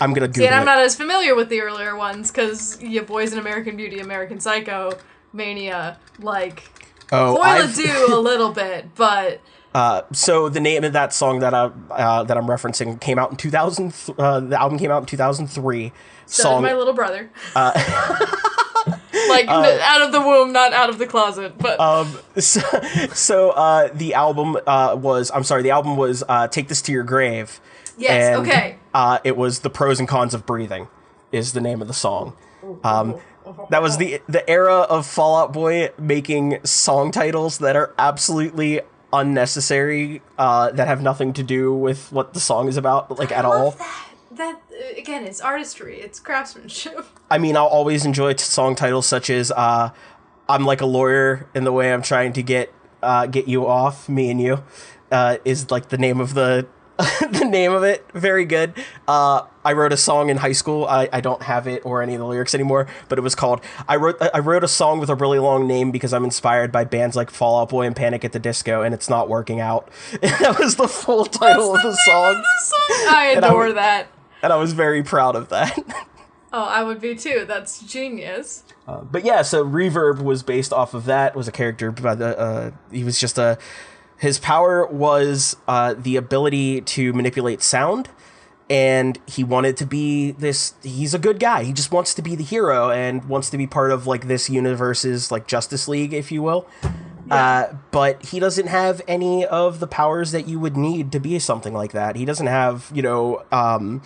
I'm 0.00 0.12
gonna 0.12 0.26
See, 0.26 0.32
google 0.32 0.46
and 0.46 0.54
I'm 0.54 0.62
it 0.62 0.66
not 0.66 0.78
as 0.78 0.94
familiar 0.96 1.34
with 1.34 1.48
the 1.48 1.60
earlier 1.60 1.96
ones 1.96 2.30
because 2.30 2.80
you 2.82 3.02
boys 3.02 3.32
in 3.32 3.38
American 3.38 3.76
Beauty, 3.76 3.98
American 4.00 4.40
Psycho, 4.40 4.92
Mania, 5.32 5.98
like 6.20 6.62
oh 7.12 7.40
I've- 7.40 7.72
do 7.82 8.06
a 8.14 8.18
little 8.18 8.52
bit, 8.52 8.94
but 8.94 9.40
uh 9.74 10.02
so 10.12 10.48
the 10.48 10.60
name 10.60 10.82
of 10.84 10.94
that 10.94 11.12
song 11.12 11.40
that 11.40 11.52
i 11.52 11.64
uh 11.90 12.22
that 12.24 12.38
i'm 12.38 12.46
referencing 12.46 12.98
came 13.00 13.18
out 13.18 13.30
in 13.30 13.36
2000. 13.36 13.92
uh 14.18 14.40
the 14.40 14.58
album 14.58 14.78
came 14.78 14.90
out 14.90 15.00
in 15.02 15.06
2003 15.06 15.92
so 16.24 16.42
song 16.42 16.62
my 16.62 16.72
little 16.74 16.94
brother. 16.94 17.30
Uh, 17.54 17.72
like 19.28 19.46
n- 19.48 19.80
out 19.82 20.00
of 20.02 20.12
the 20.12 20.20
womb, 20.20 20.52
not 20.52 20.72
out 20.72 20.88
of 20.88 20.98
the 20.98 21.06
closet, 21.06 21.52
but 21.58 21.78
um 21.80 22.18
so, 22.38 22.60
so 23.12 23.50
uh 23.50 23.88
the 23.92 24.14
album 24.14 24.56
uh 24.66 24.96
was 24.98 25.30
i'm 25.34 25.44
sorry 25.44 25.62
the 25.62 25.70
album 25.70 25.96
was 25.96 26.22
uh 26.28 26.48
take 26.48 26.68
this 26.68 26.80
to 26.82 26.92
your 26.92 27.04
grave 27.04 27.60
yes, 27.98 28.36
okay. 28.38 28.78
Uh, 28.94 29.18
it 29.24 29.36
was 29.36 29.60
the 29.60 29.70
pros 29.70 29.98
and 29.98 30.08
cons 30.08 30.34
of 30.34 30.46
breathing, 30.46 30.88
is 31.32 31.52
the 31.52 31.60
name 31.60 31.82
of 31.82 31.88
the 31.88 31.94
song. 31.94 32.34
Um, 32.84 33.16
that 33.70 33.82
was 33.82 33.96
the 33.96 34.20
the 34.28 34.48
era 34.48 34.80
of 34.80 35.06
Fall 35.06 35.36
Out 35.36 35.52
Boy 35.52 35.90
making 35.98 36.64
song 36.64 37.10
titles 37.10 37.58
that 37.58 37.76
are 37.76 37.94
absolutely 37.98 38.80
unnecessary, 39.12 40.20
uh, 40.36 40.70
that 40.72 40.86
have 40.86 41.02
nothing 41.02 41.32
to 41.34 41.42
do 41.42 41.72
with 41.72 42.12
what 42.12 42.34
the 42.34 42.40
song 42.40 42.68
is 42.68 42.76
about, 42.76 43.18
like 43.18 43.32
at 43.32 43.44
all. 43.44 43.76
That 44.30 44.60
uh, 44.70 44.98
again, 44.98 45.24
it's 45.24 45.40
artistry, 45.40 46.00
it's 46.00 46.20
craftsmanship. 46.20 47.06
I 47.30 47.38
mean, 47.38 47.56
I'll 47.56 47.66
always 47.66 48.04
enjoy 48.04 48.34
t- 48.34 48.38
song 48.44 48.74
titles 48.74 49.06
such 49.06 49.30
as 49.30 49.50
uh, 49.52 49.90
"I'm 50.48 50.64
like 50.64 50.80
a 50.80 50.86
lawyer 50.86 51.48
in 51.54 51.64
the 51.64 51.72
way 51.72 51.92
I'm 51.92 52.02
trying 52.02 52.32
to 52.34 52.42
get 52.42 52.72
uh, 53.02 53.26
get 53.26 53.48
you 53.48 53.66
off, 53.66 54.08
me 54.08 54.30
and 54.30 54.40
you," 54.40 54.62
uh, 55.10 55.38
is 55.44 55.70
like 55.70 55.88
the 55.88 55.98
name 55.98 56.20
of 56.20 56.34
the 56.34 56.66
the 57.30 57.46
name 57.48 57.72
of 57.72 57.84
it. 57.84 58.04
Very 58.12 58.44
good. 58.44 58.74
Uh, 59.06 59.42
I 59.64 59.72
wrote 59.74 59.92
a 59.92 59.96
song 59.96 60.30
in 60.30 60.36
high 60.38 60.52
school. 60.52 60.84
I, 60.86 61.08
I 61.12 61.20
don't 61.20 61.42
have 61.42 61.66
it 61.68 61.82
or 61.86 62.02
any 62.02 62.14
of 62.14 62.18
the 62.20 62.26
lyrics 62.26 62.54
anymore, 62.54 62.88
but 63.08 63.18
it 63.18 63.22
was 63.22 63.34
called 63.36 63.60
I 63.86 63.96
wrote 63.96 64.16
I 64.34 64.40
wrote 64.40 64.64
a 64.64 64.68
song 64.68 64.98
with 64.98 65.08
a 65.08 65.14
really 65.14 65.38
long 65.38 65.66
name 65.68 65.92
because 65.92 66.12
I'm 66.12 66.24
inspired 66.24 66.72
by 66.72 66.84
bands 66.84 67.14
like 67.14 67.30
Fall 67.30 67.60
Out 67.60 67.68
Boy 67.68 67.86
and 67.86 67.94
Panic 67.94 68.24
at 68.24 68.32
the 68.32 68.38
Disco, 68.40 68.82
and 68.82 68.92
it's 68.94 69.08
not 69.08 69.28
working 69.28 69.60
out. 69.60 69.88
that 70.20 70.56
was 70.58 70.76
the 70.76 70.88
full 70.88 71.24
title 71.24 71.76
of 71.76 71.82
the 71.82 71.94
song, 71.94 72.42
I 73.08 73.32
And 73.36 73.44
I 73.44 73.48
adore 73.48 73.66
would- 73.68 73.76
that. 73.76 74.08
and 74.42 74.52
I 74.52 74.56
was 74.56 74.72
very 74.72 75.02
proud 75.04 75.36
of 75.36 75.48
that. 75.50 75.78
Oh, 76.50 76.64
I 76.64 76.82
would 76.82 76.98
be 76.98 77.14
too. 77.14 77.44
That's 77.46 77.78
genius. 77.82 78.64
but 78.86 79.22
yeah, 79.22 79.42
so 79.42 79.62
Reverb 79.66 80.22
was 80.22 80.42
based 80.42 80.72
off 80.72 80.94
of 80.94 81.04
that. 81.04 81.36
Was 81.36 81.46
a 81.46 81.52
character 81.52 81.92
by 81.92 82.14
the 82.14 82.38
uh, 82.38 82.70
he 82.90 83.04
was 83.04 83.20
just 83.20 83.36
a 83.36 83.58
his 84.18 84.38
power 84.38 84.86
was 84.86 85.56
uh, 85.66 85.94
the 85.96 86.16
ability 86.16 86.80
to 86.82 87.12
manipulate 87.12 87.62
sound, 87.62 88.08
and 88.68 89.18
he 89.26 89.44
wanted 89.44 89.76
to 89.78 89.86
be 89.86 90.32
this. 90.32 90.74
He's 90.82 91.14
a 91.14 91.18
good 91.18 91.38
guy. 91.38 91.64
He 91.64 91.72
just 91.72 91.92
wants 91.92 92.14
to 92.14 92.22
be 92.22 92.34
the 92.34 92.44
hero 92.44 92.90
and 92.90 93.24
wants 93.24 93.48
to 93.50 93.56
be 93.56 93.66
part 93.66 93.90
of 93.90 94.06
like 94.06 94.26
this 94.26 94.50
universe's 94.50 95.30
like 95.30 95.46
Justice 95.46 95.88
League, 95.88 96.12
if 96.12 96.32
you 96.32 96.42
will. 96.42 96.68
Uh, 97.30 97.74
but 97.90 98.24
he 98.26 98.40
doesn't 98.40 98.68
have 98.68 99.02
any 99.06 99.44
of 99.44 99.80
the 99.80 99.86
powers 99.86 100.32
that 100.32 100.48
you 100.48 100.58
would 100.58 100.76
need 100.76 101.12
to 101.12 101.20
be 101.20 101.38
something 101.38 101.74
like 101.74 101.92
that. 101.92 102.16
He 102.16 102.24
doesn't 102.24 102.46
have, 102.46 102.90
you 102.94 103.02
know, 103.02 103.44
um, 103.52 104.02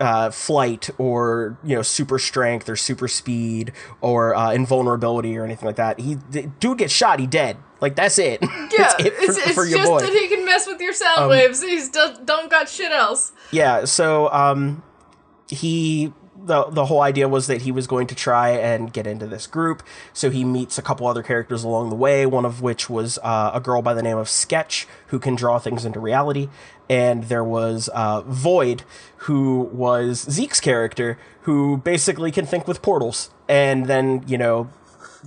uh, 0.00 0.30
flight 0.30 0.90
or 0.98 1.56
you 1.64 1.74
know 1.74 1.82
super 1.82 2.18
strength 2.18 2.68
or 2.68 2.76
super 2.76 3.08
speed 3.08 3.72
or 4.00 4.34
uh, 4.34 4.52
invulnerability 4.52 5.36
or 5.38 5.44
anything 5.44 5.66
like 5.66 5.76
that. 5.76 5.98
He 5.98 6.16
dude 6.60 6.78
gets 6.78 6.92
shot, 6.92 7.18
he 7.18 7.26
dead. 7.26 7.56
Like 7.80 7.94
that's 7.96 8.18
it. 8.18 8.40
Yeah, 8.76 8.92
that's 8.98 9.04
it 9.04 9.14
for, 9.14 9.22
it's, 9.24 9.38
it's 9.38 9.52
for 9.54 9.64
your 9.64 9.78
just 9.78 9.90
boy. 9.90 10.00
that 10.00 10.12
he 10.12 10.28
can 10.28 10.44
mess 10.44 10.66
with 10.66 10.80
your 10.80 10.92
sound 10.92 11.24
Um, 11.24 11.30
waves. 11.30 11.62
He's 11.62 11.88
do- 11.88 12.16
don't 12.24 12.50
got 12.50 12.68
shit 12.68 12.90
else. 12.92 13.32
Yeah, 13.52 13.84
so 13.84 14.30
um 14.32 14.82
he 15.48 16.12
the 16.44 16.64
the 16.64 16.84
whole 16.86 17.00
idea 17.00 17.28
was 17.28 17.46
that 17.46 17.62
he 17.62 17.72
was 17.72 17.86
going 17.86 18.06
to 18.08 18.14
try 18.14 18.50
and 18.50 18.92
get 18.92 19.06
into 19.06 19.26
this 19.26 19.46
group. 19.46 19.82
So 20.12 20.30
he 20.30 20.44
meets 20.44 20.76
a 20.78 20.82
couple 20.82 21.06
other 21.06 21.22
characters 21.22 21.64
along 21.64 21.88
the 21.90 21.96
way, 21.96 22.26
one 22.26 22.44
of 22.44 22.60
which 22.60 22.90
was 22.90 23.18
uh, 23.22 23.52
a 23.54 23.60
girl 23.60 23.80
by 23.82 23.94
the 23.94 24.02
name 24.02 24.18
of 24.18 24.28
Sketch 24.28 24.86
who 25.08 25.18
can 25.18 25.34
draw 25.34 25.58
things 25.58 25.84
into 25.84 25.98
reality, 26.00 26.48
and 26.90 27.24
there 27.24 27.44
was 27.44 27.88
uh, 27.94 28.20
Void 28.22 28.82
who 29.18 29.70
was 29.72 30.26
Zeke's 30.30 30.60
character 30.60 31.18
who 31.42 31.78
basically 31.78 32.30
can 32.30 32.44
think 32.46 32.68
with 32.68 32.82
portals. 32.82 33.30
And 33.48 33.86
then, 33.86 34.24
you 34.26 34.36
know, 34.36 34.68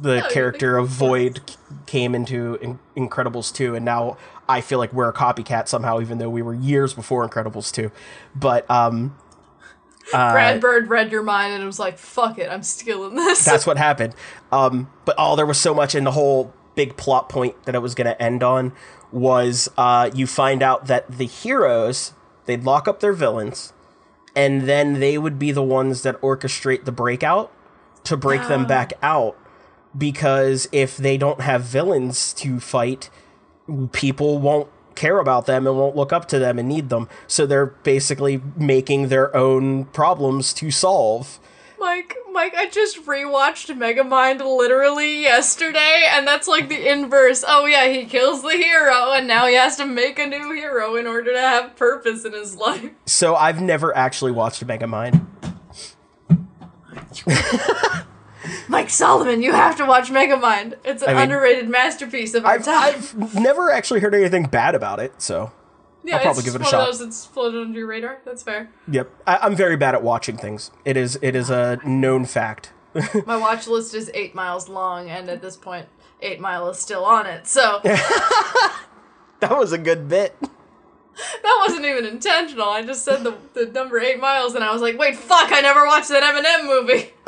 the 0.01 0.25
Oh, 0.25 0.29
character 0.29 0.77
of 0.77 0.87
Void 0.87 1.41
came 1.85 2.15
into 2.15 2.55
In- 2.61 2.79
Incredibles 2.95 3.53
2 3.53 3.75
and 3.75 3.83
now 3.85 4.17
I 4.47 4.61
feel 4.61 4.79
like 4.79 4.91
we're 4.93 5.09
a 5.09 5.13
copycat 5.13 5.67
somehow 5.67 5.99
even 6.01 6.17
though 6.17 6.29
we 6.29 6.41
were 6.41 6.53
years 6.53 6.93
before 6.93 7.27
Incredibles 7.27 7.71
2. 7.73 7.91
But 8.35 8.69
um 8.69 9.15
Brad 10.11 10.59
Bird 10.59 10.89
read 10.89 11.11
your 11.11 11.21
mind 11.21 11.53
and 11.53 11.63
was 11.65 11.77
like, 11.77 11.99
"Fuck 11.99 12.39
it, 12.39 12.49
I'm 12.51 12.63
stealing 12.63 13.15
this." 13.15 13.45
that's 13.45 13.67
what 13.67 13.77
happened. 13.87 14.15
Um, 14.51 14.89
but 15.05 15.13
oh, 15.19 15.35
there 15.35 15.45
was 15.45 15.59
so 15.59 15.71
much 15.73 15.93
in 15.93 16.03
the 16.03 16.11
whole 16.11 16.51
big 16.73 16.97
plot 16.97 17.29
point 17.29 17.61
that 17.65 17.75
it 17.75 17.79
was 17.79 17.93
going 17.93 18.07
to 18.07 18.19
end 18.19 18.41
on 18.41 18.73
was 19.11 19.69
uh, 19.77 20.09
you 20.13 20.25
find 20.25 20.63
out 20.63 20.87
that 20.87 21.11
the 21.11 21.25
heroes 21.25 22.13
they'd 22.45 22.63
lock 22.63 22.87
up 22.87 23.01
their 23.01 23.13
villains, 23.13 23.73
and 24.35 24.61
then 24.63 24.99
they 24.99 25.19
would 25.19 25.37
be 25.37 25.51
the 25.51 25.61
ones 25.61 26.01
that 26.01 26.19
orchestrate 26.21 26.85
the 26.85 26.91
breakout 26.91 27.51
to 28.05 28.17
break 28.17 28.47
them 28.47 28.65
back 28.75 28.93
out. 29.03 29.37
Because 29.97 30.67
if 30.71 30.97
they 30.97 31.17
don't 31.17 31.41
have 31.41 31.63
villains 31.63 32.33
to 32.33 32.59
fight, 32.59 33.09
people 33.91 34.39
won't 34.39 34.69
care 34.95 35.19
about 35.19 35.45
them 35.45 35.65
and 35.65 35.77
won't 35.77 35.95
look 35.95 36.11
up 36.11 36.27
to 36.27 36.39
them 36.39 36.59
and 36.59 36.67
need 36.67 36.89
them. 36.89 37.07
So 37.27 37.45
they're 37.45 37.67
basically 37.67 38.41
making 38.57 39.07
their 39.07 39.35
own 39.35 39.85
problems 39.85 40.53
to 40.55 40.71
solve. 40.71 41.39
Mike, 41.79 42.17
Mike, 42.33 42.53
I 42.55 42.67
just 42.69 43.05
rewatched 43.05 43.73
Megamind 43.73 44.39
literally 44.39 45.21
yesterday, 45.21 46.03
and 46.11 46.27
that's 46.27 46.45
like 46.45 46.67
the 46.67 46.91
inverse. 46.91 47.45
Oh 47.47 47.65
yeah, 47.65 47.87
he 47.87 48.05
kills 48.05 48.41
the 48.41 48.51
hero, 48.51 49.13
and 49.13 49.27
now 49.27 49.47
he 49.47 49.55
has 49.55 49.77
to 49.77 49.85
make 49.85 50.19
a 50.19 50.27
new 50.27 50.51
hero 50.51 50.97
in 50.97 51.07
order 51.07 51.31
to 51.31 51.39
have 51.39 51.77
purpose 51.77 52.25
in 52.25 52.33
his 52.33 52.57
life. 52.57 52.91
So 53.05 53.35
I've 53.35 53.61
never 53.61 53.95
actually 53.95 54.33
watched 54.33 54.67
Megamind. 54.67 55.25
Mike 58.67 58.89
Solomon, 58.89 59.41
you 59.41 59.51
have 59.51 59.75
to 59.77 59.85
watch 59.85 60.09
Megamind. 60.09 60.75
It's 60.83 61.01
an 61.01 61.09
I 61.09 61.13
mean, 61.13 61.23
underrated 61.23 61.69
masterpiece 61.69 62.33
of 62.33 62.45
our 62.45 62.53
I've, 62.53 62.65
time. 62.65 62.95
I've 62.95 63.35
never 63.35 63.71
actually 63.71 63.99
heard 63.99 64.15
anything 64.15 64.45
bad 64.45 64.75
about 64.75 64.99
it, 64.99 65.21
so 65.21 65.51
yeah, 66.03 66.17
I'll 66.17 66.21
probably 66.23 66.43
give 66.43 66.55
it 66.55 66.61
a 66.61 66.63
one 66.63 66.71
shot. 66.71 66.81
Of 66.81 66.85
those 66.87 66.99
that's 66.99 67.25
floated 67.25 67.61
under 67.61 67.77
your 67.79 67.87
radar. 67.87 68.19
That's 68.25 68.43
fair. 68.43 68.69
yep. 68.87 69.09
I, 69.27 69.37
I'm 69.37 69.55
very 69.55 69.77
bad 69.77 69.95
at 69.95 70.03
watching 70.03 70.37
things. 70.37 70.71
It 70.85 70.97
is 70.97 71.17
it 71.21 71.35
is 71.35 71.49
a 71.49 71.79
known 71.85 72.25
fact. 72.25 72.73
My 73.25 73.37
watch 73.37 73.67
list 73.67 73.93
is 73.93 74.09
eight 74.13 74.33
miles 74.33 74.67
long, 74.67 75.09
and 75.09 75.29
at 75.29 75.41
this 75.41 75.55
point, 75.55 75.87
Eight 76.21 76.39
Mile 76.39 76.69
is 76.69 76.79
still 76.79 77.05
on 77.05 77.27
it. 77.27 77.47
So 77.47 77.79
That 77.83 79.57
was 79.57 79.71
a 79.71 79.77
good 79.77 80.09
bit. 80.09 80.35
that 80.41 81.57
wasn't 81.65 81.85
even 81.85 82.05
intentional. 82.05 82.67
I 82.69 82.83
just 82.83 83.05
said 83.05 83.23
the, 83.23 83.37
the 83.53 83.67
number 83.67 83.99
eight 83.99 84.19
miles, 84.19 84.55
and 84.55 84.63
I 84.63 84.73
was 84.73 84.81
like, 84.81 84.97
wait, 84.97 85.15
fuck, 85.15 85.51
I 85.51 85.61
never 85.61 85.85
watched 85.85 86.09
that 86.09 86.23
Eminem 86.23 86.65
movie. 86.65 87.11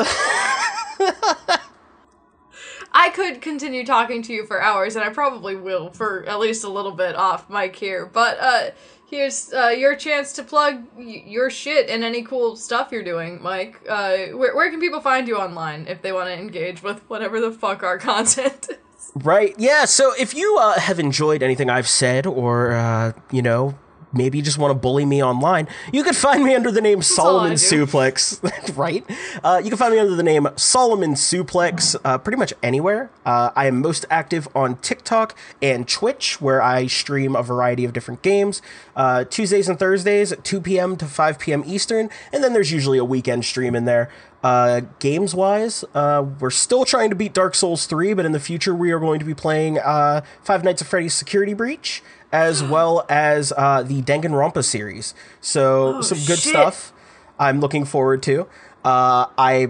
I 2.93 3.09
could 3.09 3.41
continue 3.41 3.85
talking 3.85 4.21
to 4.23 4.33
you 4.33 4.45
for 4.45 4.61
hours, 4.61 4.95
and 4.95 5.05
I 5.05 5.09
probably 5.09 5.55
will 5.55 5.91
for 5.91 6.25
at 6.25 6.39
least 6.39 6.63
a 6.63 6.69
little 6.69 6.91
bit 6.91 7.15
off 7.15 7.49
mic 7.49 7.75
here. 7.75 8.05
But 8.05 8.37
uh, 8.39 8.71
here's 9.09 9.53
uh, 9.53 9.69
your 9.69 9.95
chance 9.95 10.33
to 10.33 10.43
plug 10.43 10.83
y- 10.97 11.23
your 11.25 11.49
shit 11.49 11.89
and 11.89 12.03
any 12.03 12.21
cool 12.23 12.55
stuff 12.57 12.91
you're 12.91 13.03
doing, 13.03 13.41
Mike. 13.41 13.81
Uh, 13.87 14.17
where 14.33 14.55
where 14.55 14.69
can 14.69 14.79
people 14.79 14.99
find 14.99 15.27
you 15.27 15.37
online 15.37 15.87
if 15.87 16.01
they 16.01 16.11
want 16.11 16.27
to 16.27 16.33
engage 16.37 16.83
with 16.83 16.99
whatever 17.09 17.39
the 17.39 17.51
fuck 17.51 17.81
our 17.83 17.97
content 18.11 18.67
is? 18.69 19.11
Right. 19.15 19.55
Yeah. 19.57 19.85
So 19.85 20.13
if 20.19 20.33
you 20.33 20.57
uh, 20.59 20.79
have 20.79 20.99
enjoyed 20.99 21.43
anything 21.43 21.69
I've 21.69 21.87
said, 21.89 22.25
or 22.25 22.73
uh, 22.73 23.13
you 23.31 23.41
know, 23.41 23.77
maybe 24.13 24.37
you 24.37 24.43
just 24.43 24.57
want 24.57 24.71
to 24.71 24.75
bully 24.75 25.05
me 25.05 25.23
online, 25.23 25.67
you 25.91 26.03
can 26.03 26.13
find 26.13 26.43
me 26.43 26.55
under 26.55 26.71
the 26.71 26.81
name 26.81 26.99
I 26.99 27.01
Solomon. 27.01 27.53
Suplex. 27.53 28.77
right. 28.77 29.05
Uh, 29.43 29.61
you 29.63 29.69
can 29.69 29.77
find 29.77 29.93
me 29.93 29.99
under 29.99 30.15
the 30.15 30.23
name 30.23 30.47
Solomon 30.55 31.13
Suplex 31.13 31.95
uh, 32.03 32.17
pretty 32.17 32.37
much 32.37 32.53
anywhere. 32.61 33.09
Uh, 33.25 33.51
I 33.55 33.67
am 33.67 33.81
most 33.81 34.05
active 34.09 34.47
on 34.55 34.77
TikTok 34.77 35.37
and 35.61 35.87
Twitch, 35.87 36.41
where 36.41 36.61
I 36.61 36.87
stream 36.87 37.35
a 37.35 37.43
variety 37.43 37.85
of 37.85 37.93
different 37.93 38.21
games. 38.21 38.61
Uh, 38.95 39.23
Tuesdays 39.23 39.69
and 39.69 39.77
Thursdays 39.77 40.31
at 40.31 40.43
2 40.43 40.61
p.m. 40.61 40.95
to 40.97 41.05
5 41.05 41.39
p.m. 41.39 41.63
Eastern, 41.65 42.09
and 42.33 42.43
then 42.43 42.53
there's 42.53 42.71
usually 42.71 42.97
a 42.97 43.05
weekend 43.05 43.45
stream 43.45 43.75
in 43.75 43.85
there. 43.85 44.09
Uh, 44.43 44.81
games 44.97 45.35
wise, 45.35 45.85
uh, 45.93 46.25
we're 46.39 46.49
still 46.49 46.83
trying 46.83 47.11
to 47.11 47.15
beat 47.15 47.31
Dark 47.31 47.53
Souls 47.53 47.85
3, 47.85 48.15
but 48.15 48.25
in 48.25 48.31
the 48.31 48.39
future 48.39 48.73
we 48.73 48.91
are 48.91 48.99
going 48.99 49.19
to 49.19 49.25
be 49.25 49.35
playing 49.35 49.77
uh, 49.77 50.21
Five 50.41 50.63
Nights 50.63 50.81
at 50.81 50.87
Freddy's 50.87 51.13
Security 51.13 51.53
Breach, 51.53 52.01
as 52.31 52.63
well 52.63 53.05
as 53.09 53.51
uh, 53.57 53.83
the 53.83 54.01
Danganronpa 54.01 54.63
series. 54.63 55.13
So 55.41 56.01
some 56.01 56.17
good 56.19 56.39
shit. 56.39 56.51
stuff. 56.51 56.93
I'm 57.39 57.59
looking 57.59 57.85
forward 57.85 58.21
to. 58.23 58.41
Uh, 58.83 59.25
I, 59.37 59.67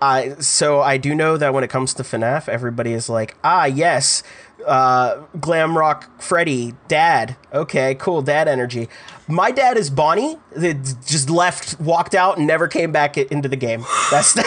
I 0.00 0.34
so 0.40 0.80
I 0.80 0.96
do 0.96 1.14
know 1.14 1.36
that 1.36 1.52
when 1.54 1.64
it 1.64 1.70
comes 1.70 1.94
to 1.94 2.02
FNAF, 2.02 2.48
everybody 2.48 2.92
is 2.92 3.08
like, 3.08 3.36
ah, 3.42 3.64
yes, 3.66 4.22
uh, 4.66 5.22
glam 5.40 5.76
rock 5.78 6.20
Freddy, 6.20 6.74
dad. 6.88 7.36
Okay, 7.52 7.94
cool, 7.94 8.22
dad 8.22 8.48
energy. 8.48 8.88
My 9.28 9.50
dad 9.50 9.76
is 9.76 9.90
Bonnie. 9.90 10.36
That 10.52 10.82
just 11.06 11.30
left, 11.30 11.80
walked 11.80 12.14
out, 12.14 12.38
and 12.38 12.46
never 12.46 12.66
came 12.68 12.92
back 12.92 13.16
into 13.18 13.48
the 13.48 13.56
game. 13.56 13.84
That's. 14.10 14.32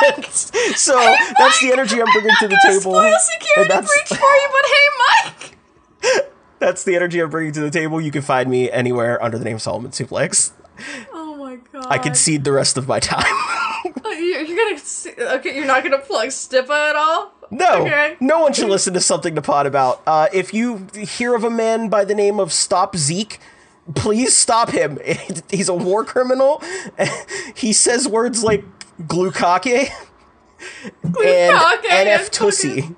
that's- 0.00 0.50
so 0.76 0.94
that's 1.38 1.60
the 1.60 1.70
energy 1.72 2.00
I'm 2.00 2.06
bringing 2.12 2.34
to 2.40 2.48
the 2.48 2.60
table. 2.66 2.98
and 2.98 3.14
security 3.20 3.68
that's- 3.68 3.88
breach 4.08 4.18
for 4.18 4.26
you, 4.26 4.48
but 4.52 4.66
hey, 4.66 4.88
Mike. 6.18 6.30
That's 6.64 6.84
the 6.84 6.96
energy 6.96 7.20
I'm 7.20 7.30
bringing 7.30 7.52
to 7.52 7.60
the 7.60 7.70
table. 7.70 8.00
You 8.00 8.10
can 8.10 8.22
find 8.22 8.48
me 8.50 8.70
anywhere 8.70 9.22
under 9.22 9.38
the 9.38 9.44
name 9.44 9.58
Solomon 9.58 9.90
Suplex. 9.90 10.52
Oh 11.12 11.36
my 11.36 11.56
god. 11.72 11.86
I 11.88 11.98
concede 11.98 12.44
the 12.44 12.52
rest 12.52 12.76
of 12.76 12.88
my 12.88 13.00
time. 13.00 13.24
You- 14.04 14.38
You're 14.46 14.56
gonna 14.56 14.78
see, 14.78 15.10
okay. 15.18 15.54
You're 15.56 15.66
not 15.66 15.82
gonna 15.82 15.98
plug 15.98 16.28
Stippa 16.28 16.70
at 16.90 16.96
all. 16.96 17.32
No, 17.50 17.82
Okay. 17.82 18.16
no 18.20 18.40
one 18.40 18.52
should 18.54 18.68
listen 18.68 18.94
to 18.94 19.00
something 19.00 19.34
to 19.34 19.42
pod 19.42 19.66
about. 19.66 20.02
Uh, 20.06 20.28
if 20.32 20.54
you 20.54 20.86
hear 20.96 21.34
of 21.34 21.44
a 21.44 21.50
man 21.50 21.88
by 21.90 22.04
the 22.04 22.14
name 22.14 22.40
of 22.40 22.52
Stop 22.52 22.96
Zeke, 22.96 23.38
please 23.94 24.34
stop 24.36 24.70
him. 24.70 24.98
He's 25.50 25.68
a 25.68 25.74
war 25.74 26.04
criminal. 26.04 26.62
he 27.54 27.72
says 27.74 28.08
words 28.08 28.42
like 28.42 28.64
glukake 29.02 29.90
and 30.84 31.54
NF 31.54 32.20
is 32.22 32.28
Tussie. 32.30 32.80
fucking- 32.82 32.96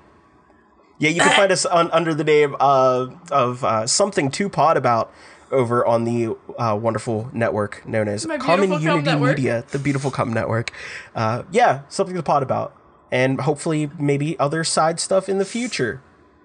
Yeah, 0.99 1.09
you 1.11 1.21
can 1.21 1.31
find 1.33 1.51
us 1.51 1.65
on, 1.65 1.91
under 1.91 2.13
the 2.13 2.23
name 2.23 2.55
uh, 2.59 3.07
of 3.31 3.63
uh, 3.63 3.85
something 3.85 4.31
to 4.31 4.49
pod 4.49 4.77
about 4.77 5.13
over 5.51 5.85
on 5.85 6.03
the 6.03 6.35
uh, 6.57 6.77
wonderful 6.81 7.29
network 7.33 7.85
known 7.87 8.07
as 8.07 8.25
Common 8.39 8.81
Unity. 8.81 9.15
Media, 9.15 9.63
the 9.69 9.79
beautiful 9.79 10.11
cum 10.11 10.33
network. 10.33 10.71
Uh, 11.15 11.43
yeah, 11.51 11.81
something 11.87 12.15
to 12.15 12.23
pod 12.23 12.43
about, 12.43 12.75
and 13.11 13.41
hopefully 13.41 13.89
maybe 13.99 14.37
other 14.39 14.63
side 14.63 14.99
stuff 14.99 15.29
in 15.29 15.37
the 15.37 15.45
future. 15.45 16.01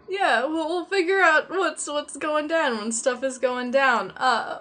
Yeah, 0.08 0.44
we'll, 0.44 0.68
we'll 0.68 0.84
figure 0.84 1.22
out 1.22 1.48
what's 1.48 1.86
what's 1.88 2.16
going 2.16 2.46
down 2.46 2.76
when 2.76 2.92
stuff 2.92 3.24
is 3.24 3.38
going 3.38 3.70
down. 3.70 4.10
Uh, 4.12 4.58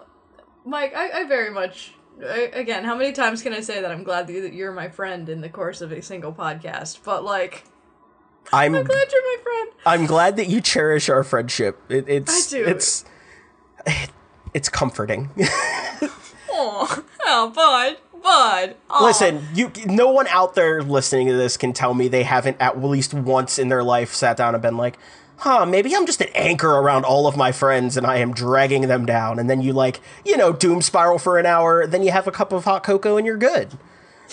Mike, 0.66 0.94
I, 0.96 1.22
I 1.22 1.24
very 1.26 1.52
much. 1.52 1.94
I, 2.24 2.50
again, 2.54 2.84
how 2.84 2.96
many 2.96 3.12
times 3.12 3.42
can 3.42 3.52
I 3.52 3.62
say 3.62 3.82
that 3.82 3.92
I'm 3.92 4.04
glad 4.04 4.28
that 4.28 4.54
you're 4.54 4.72
my 4.72 4.90
friend 4.90 5.28
in 5.28 5.42
the 5.42 5.50
course 5.50 5.82
of 5.82 5.92
a 5.92 6.02
single 6.02 6.32
podcast? 6.32 7.00
But 7.04 7.24
like, 7.24 7.66
I'm 8.54 8.76
I'm 8.76 8.84
glad 8.84 9.08
you're 9.12 9.22
my 9.22 9.44
friend. 9.44 9.72
I'm 9.86 10.06
glad 10.06 10.36
that 10.38 10.48
you 10.48 10.62
cherish 10.62 11.10
our 11.10 11.24
friendship. 11.24 11.80
It, 11.90 12.06
it's 12.08 12.54
I 12.54 12.58
do. 12.58 12.66
it's 12.66 13.06
it's 14.54 14.70
comforting. 14.70 15.30
Oh, 16.54 17.04
oh, 17.26 17.50
bud, 17.50 17.98
bud. 18.22 18.76
Listen, 19.02 19.48
you 19.56 19.72
no 19.86 20.12
one 20.12 20.28
out 20.28 20.54
there 20.54 20.84
listening 20.84 21.28
to 21.28 21.34
this 21.34 21.58
can 21.58 21.74
tell 21.74 21.94
me 21.94 22.08
they 22.08 22.24
haven't 22.24 22.58
at 22.60 22.84
least 22.84 23.14
once 23.14 23.58
in 23.58 23.70
their 23.70 23.84
life 23.84 24.14
sat 24.14 24.38
down 24.38 24.54
and 24.54 24.62
been 24.62 24.78
like, 24.78 25.00
"Huh, 25.38 25.66
maybe 25.66 25.96
I'm 25.96 26.06
just 26.06 26.22
an 26.22 26.28
anchor 26.36 26.70
around 26.70 27.06
all 27.06 27.26
of 27.26 27.38
my 27.38 27.52
friends 27.52 27.96
and 27.98 28.06
I 28.06 28.18
am 28.18 28.34
dragging 28.34 28.88
them 28.88 29.06
down." 29.06 29.40
And 29.40 29.50
then 29.50 29.62
you 29.62 29.74
like, 29.74 30.02
you 30.26 30.36
know, 30.38 30.52
doom 30.52 30.82
spiral 30.82 31.18
for 31.18 31.40
an 31.40 31.46
hour, 31.46 31.88
then 31.88 32.04
you 32.04 32.12
have 32.12 32.28
a 32.28 32.32
cup 32.32 32.52
of 32.52 32.66
hot 32.66 32.84
cocoa 32.84 33.18
and 33.18 33.26
you're 33.26 33.38
good. 33.38 33.78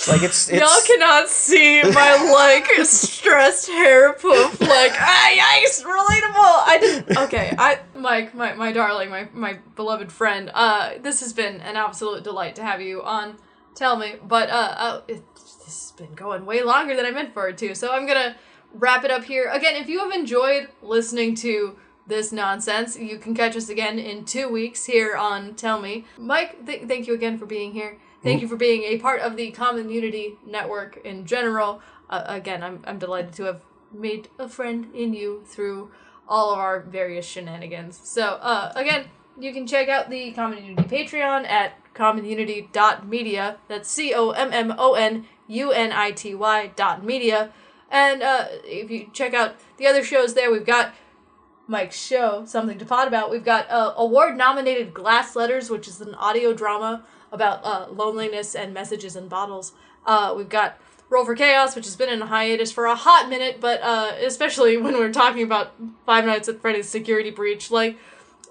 Like 0.07 0.23
it's 0.23 0.49
it's 0.49 0.61
Y'all 0.61 0.87
cannot 0.87 1.29
see 1.29 1.83
my 1.83 2.31
like 2.33 2.67
stressed 2.87 3.69
hair 3.69 4.13
poof. 4.13 4.61
Like, 4.61 4.93
ah, 4.95 5.31
yikes, 5.31 5.83
relatable. 5.83 6.35
I 6.37 6.79
didn't. 6.81 7.19
Okay, 7.19 7.55
I, 7.59 7.81
Mike, 7.97 8.35
my 8.35 8.55
my 8.55 8.71
darling, 8.71 9.11
my 9.11 9.29
my 9.33 9.59
beloved 9.75 10.13
friend. 10.13 10.51
Uh, 10.55 10.93
this 11.01 11.21
has 11.21 11.33
been 11.33 11.61
an 11.63 11.77
absolute 11.77 12.23
delight 12.23 12.55
to 12.57 12.63
have 12.63 12.81
you 12.81 13.03
on. 13.03 13.39
Tell 13.75 13.97
me, 13.97 14.15
but 14.23 14.51
uh, 14.51 14.75
uh 14.77 15.01
it, 15.09 15.23
this 15.35 15.65
has 15.65 15.93
been 15.97 16.15
going 16.15 16.47
way 16.47 16.63
longer 16.63 16.95
than 16.95 17.05
I 17.05 17.11
meant 17.11 17.35
for 17.35 17.49
it 17.49 17.59
to. 17.59 17.75
So 17.75 17.93
I'm 17.93 18.07
gonna 18.07 18.37
wrap 18.73 19.05
it 19.05 19.11
up 19.11 19.25
here. 19.25 19.51
Again, 19.51 19.75
if 19.77 19.89
you 19.89 19.99
have 20.01 20.13
enjoyed 20.13 20.69
listening 20.81 21.35
to 21.37 21.77
this 22.07 22.33
nonsense, 22.33 22.99
you 22.99 23.19
can 23.19 23.35
catch 23.35 23.57
us 23.57 23.69
again 23.69 23.99
in 23.99 24.25
two 24.25 24.49
weeks 24.49 24.87
here 24.87 25.17
on 25.17 25.55
Tell 25.55 25.81
Me. 25.81 26.07
Mike, 26.17 26.65
th- 26.67 26.89
thank 26.89 27.07
you 27.07 27.15
again 27.15 27.37
for 27.37 27.47
being 27.47 27.73
here. 27.73 27.99
Thank 28.23 28.43
you 28.43 28.49
for 28.49 28.57
being 28.57 28.83
a 28.83 28.99
part 28.99 29.21
of 29.21 29.37
the 29.37 29.53
Common 29.53 29.91
Unity 29.91 30.39
Network 30.45 30.99
in 31.05 31.25
general. 31.25 31.81
Uh, 32.11 32.25
again, 32.27 32.63
I'm, 32.65 32.83
I'm 32.85 32.99
delighted 32.99 33.33
to 33.35 33.45
have 33.45 33.63
made 33.93 34.29
a 34.39 34.49
friend 34.49 34.89
in 34.93 35.15
you 35.15 35.45
through 35.47 35.93
all 36.29 36.53
of 36.53 36.59
our 36.59 36.81
various 36.81 37.25
shenanigans. 37.25 37.99
So, 38.03 38.23
uh, 38.43 38.73
again, 38.75 39.07
you 39.39 39.53
can 39.53 39.67
check 39.67 39.89
out 39.89 40.11
the 40.11 40.33
Common 40.33 40.65
Unity 40.65 40.83
Patreon 40.89 41.47
at 41.49 41.75
commonunity.media. 41.95 43.59
That's 43.69 43.89
C 43.89 44.13
O 44.15 44.31
M 44.31 44.53
M 44.53 44.75
O 44.77 44.95
N 44.95 45.27
U 45.47 45.71
N 45.71 45.93
I 45.93 46.11
T 46.11 46.35
Y 46.35 46.73
dot 46.75 47.05
media. 47.05 47.53
And 47.91 48.23
uh, 48.23 48.47
if 48.65 48.91
you 48.91 49.11
check 49.13 49.33
out 49.33 49.57
the 49.77 49.87
other 49.87 50.03
shows 50.03 50.35
there, 50.35 50.51
we've 50.51 50.67
got 50.67 50.93
Mike's 51.67 51.99
show, 51.99 52.45
Something 52.47 52.79
to 52.79 52.85
Pod 52.85 53.09
About. 53.09 53.31
We've 53.31 53.45
got 53.45 53.71
uh, 53.71 53.95
award 53.97 54.37
nominated 54.37 54.93
Glass 54.93 55.37
Letters, 55.37 55.71
which 55.71 55.87
is 55.87 56.01
an 56.01 56.15
audio 56.17 56.53
drama 56.53 57.05
about 57.33 57.65
uh, 57.65 57.87
loneliness 57.91 58.55
and 58.55 58.73
messages 58.73 59.17
in 59.17 59.29
bottles. 59.29 59.73
Uh, 60.07 60.35
we've 60.37 60.49
got 60.49 60.79
Roll 61.11 61.25
for 61.25 61.35
Chaos, 61.35 61.75
which 61.75 61.87
has 61.87 61.97
been 61.97 62.09
in 62.09 62.21
a 62.21 62.27
hiatus 62.27 62.71
for 62.71 62.87
a 62.87 62.95
hot 62.95 63.29
minute, 63.29 63.61
but 63.61 63.81
uh, 63.83 64.13
especially 64.21 64.77
when 64.77 64.95
we're 64.95 65.13
talking 65.13 65.43
about 65.43 65.75
Five 66.05 66.27
Nights 66.27 66.49
at 66.49 66.61
Freddy's 66.61 66.89
Security 66.89 67.31
Breach, 67.31 67.71
like, 67.71 67.99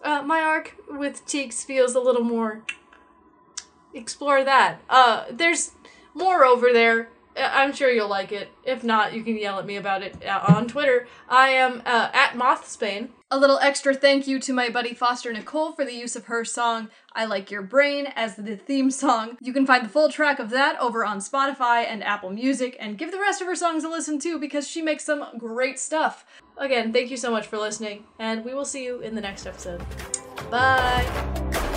uh, 0.03 0.21
my 0.21 0.41
arc 0.41 0.75
with 0.89 1.25
Teeks 1.25 1.65
feels 1.65 1.95
a 1.95 1.99
little 1.99 2.23
more. 2.23 2.63
Explore 3.93 4.43
that. 4.43 4.81
Uh, 4.89 5.25
there's 5.31 5.71
more 6.13 6.45
over 6.45 6.71
there. 6.73 7.09
I'm 7.37 7.73
sure 7.73 7.89
you'll 7.89 8.09
like 8.09 8.31
it. 8.31 8.49
If 8.63 8.83
not, 8.83 9.13
you 9.13 9.23
can 9.23 9.37
yell 9.37 9.59
at 9.59 9.65
me 9.65 9.75
about 9.75 10.01
it 10.01 10.25
uh, 10.25 10.41
on 10.47 10.67
Twitter. 10.67 11.07
I 11.29 11.49
am 11.49 11.81
uh, 11.85 12.09
at 12.13 12.31
Mothspain. 12.33 13.09
A 13.29 13.37
little 13.37 13.59
extra 13.59 13.93
thank 13.93 14.25
you 14.25 14.39
to 14.39 14.53
my 14.53 14.69
buddy 14.69 14.93
Foster 14.93 15.33
Nicole 15.33 15.73
for 15.73 15.83
the 15.83 15.93
use 15.93 16.15
of 16.15 16.25
her 16.25 16.45
song 16.45 16.89
I 17.11 17.25
Like 17.25 17.51
Your 17.51 17.61
Brain 17.61 18.07
as 18.15 18.37
the 18.37 18.55
theme 18.55 18.89
song. 18.89 19.37
You 19.41 19.51
can 19.51 19.65
find 19.65 19.83
the 19.83 19.89
full 19.89 20.09
track 20.09 20.39
of 20.39 20.49
that 20.51 20.79
over 20.79 21.03
on 21.03 21.19
Spotify 21.19 21.85
and 21.85 22.03
Apple 22.03 22.29
Music, 22.29 22.77
and 22.79 22.97
give 22.97 23.11
the 23.11 23.19
rest 23.19 23.41
of 23.41 23.47
her 23.47 23.55
songs 23.55 23.83
a 23.83 23.89
listen 23.89 24.17
too 24.17 24.39
because 24.39 24.65
she 24.65 24.81
makes 24.81 25.03
some 25.03 25.25
great 25.37 25.77
stuff. 25.77 26.25
Again, 26.57 26.93
thank 26.93 27.11
you 27.11 27.17
so 27.17 27.29
much 27.29 27.47
for 27.47 27.57
listening, 27.57 28.05
and 28.17 28.45
we 28.45 28.53
will 28.53 28.65
see 28.65 28.85
you 28.85 29.01
in 29.01 29.13
the 29.13 29.21
next 29.21 29.45
episode. 29.45 29.83
Bye! 30.49 31.76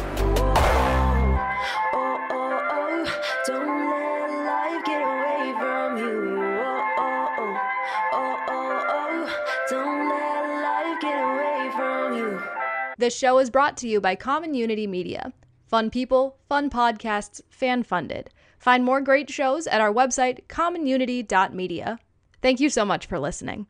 You. 6.00 6.36
Oh, 6.40 6.88
oh, 6.98 7.28
oh, 7.38 7.56
oh, 8.12 8.36
oh, 8.48 8.84
oh, 8.88 9.44
don't 9.68 10.08
let 10.08 10.42
life 10.62 11.00
get 11.00 11.22
away 11.22 11.70
from 11.76 12.16
you. 12.16 12.42
This 12.98 13.16
show 13.16 13.38
is 13.38 13.50
brought 13.50 13.76
to 13.78 13.88
you 13.88 14.00
by 14.00 14.14
Common 14.14 14.54
Unity 14.54 14.86
Media. 14.86 15.32
Fun 15.66 15.90
people, 15.90 16.36
fun 16.48 16.68
podcasts, 16.70 17.40
fan 17.48 17.82
funded. 17.82 18.30
Find 18.58 18.84
more 18.84 19.00
great 19.00 19.30
shows 19.30 19.66
at 19.66 19.80
our 19.80 19.92
website, 19.92 20.46
commonunity.media. 20.48 21.98
Thank 22.42 22.60
you 22.60 22.68
so 22.68 22.84
much 22.84 23.06
for 23.06 23.18
listening. 23.18 23.66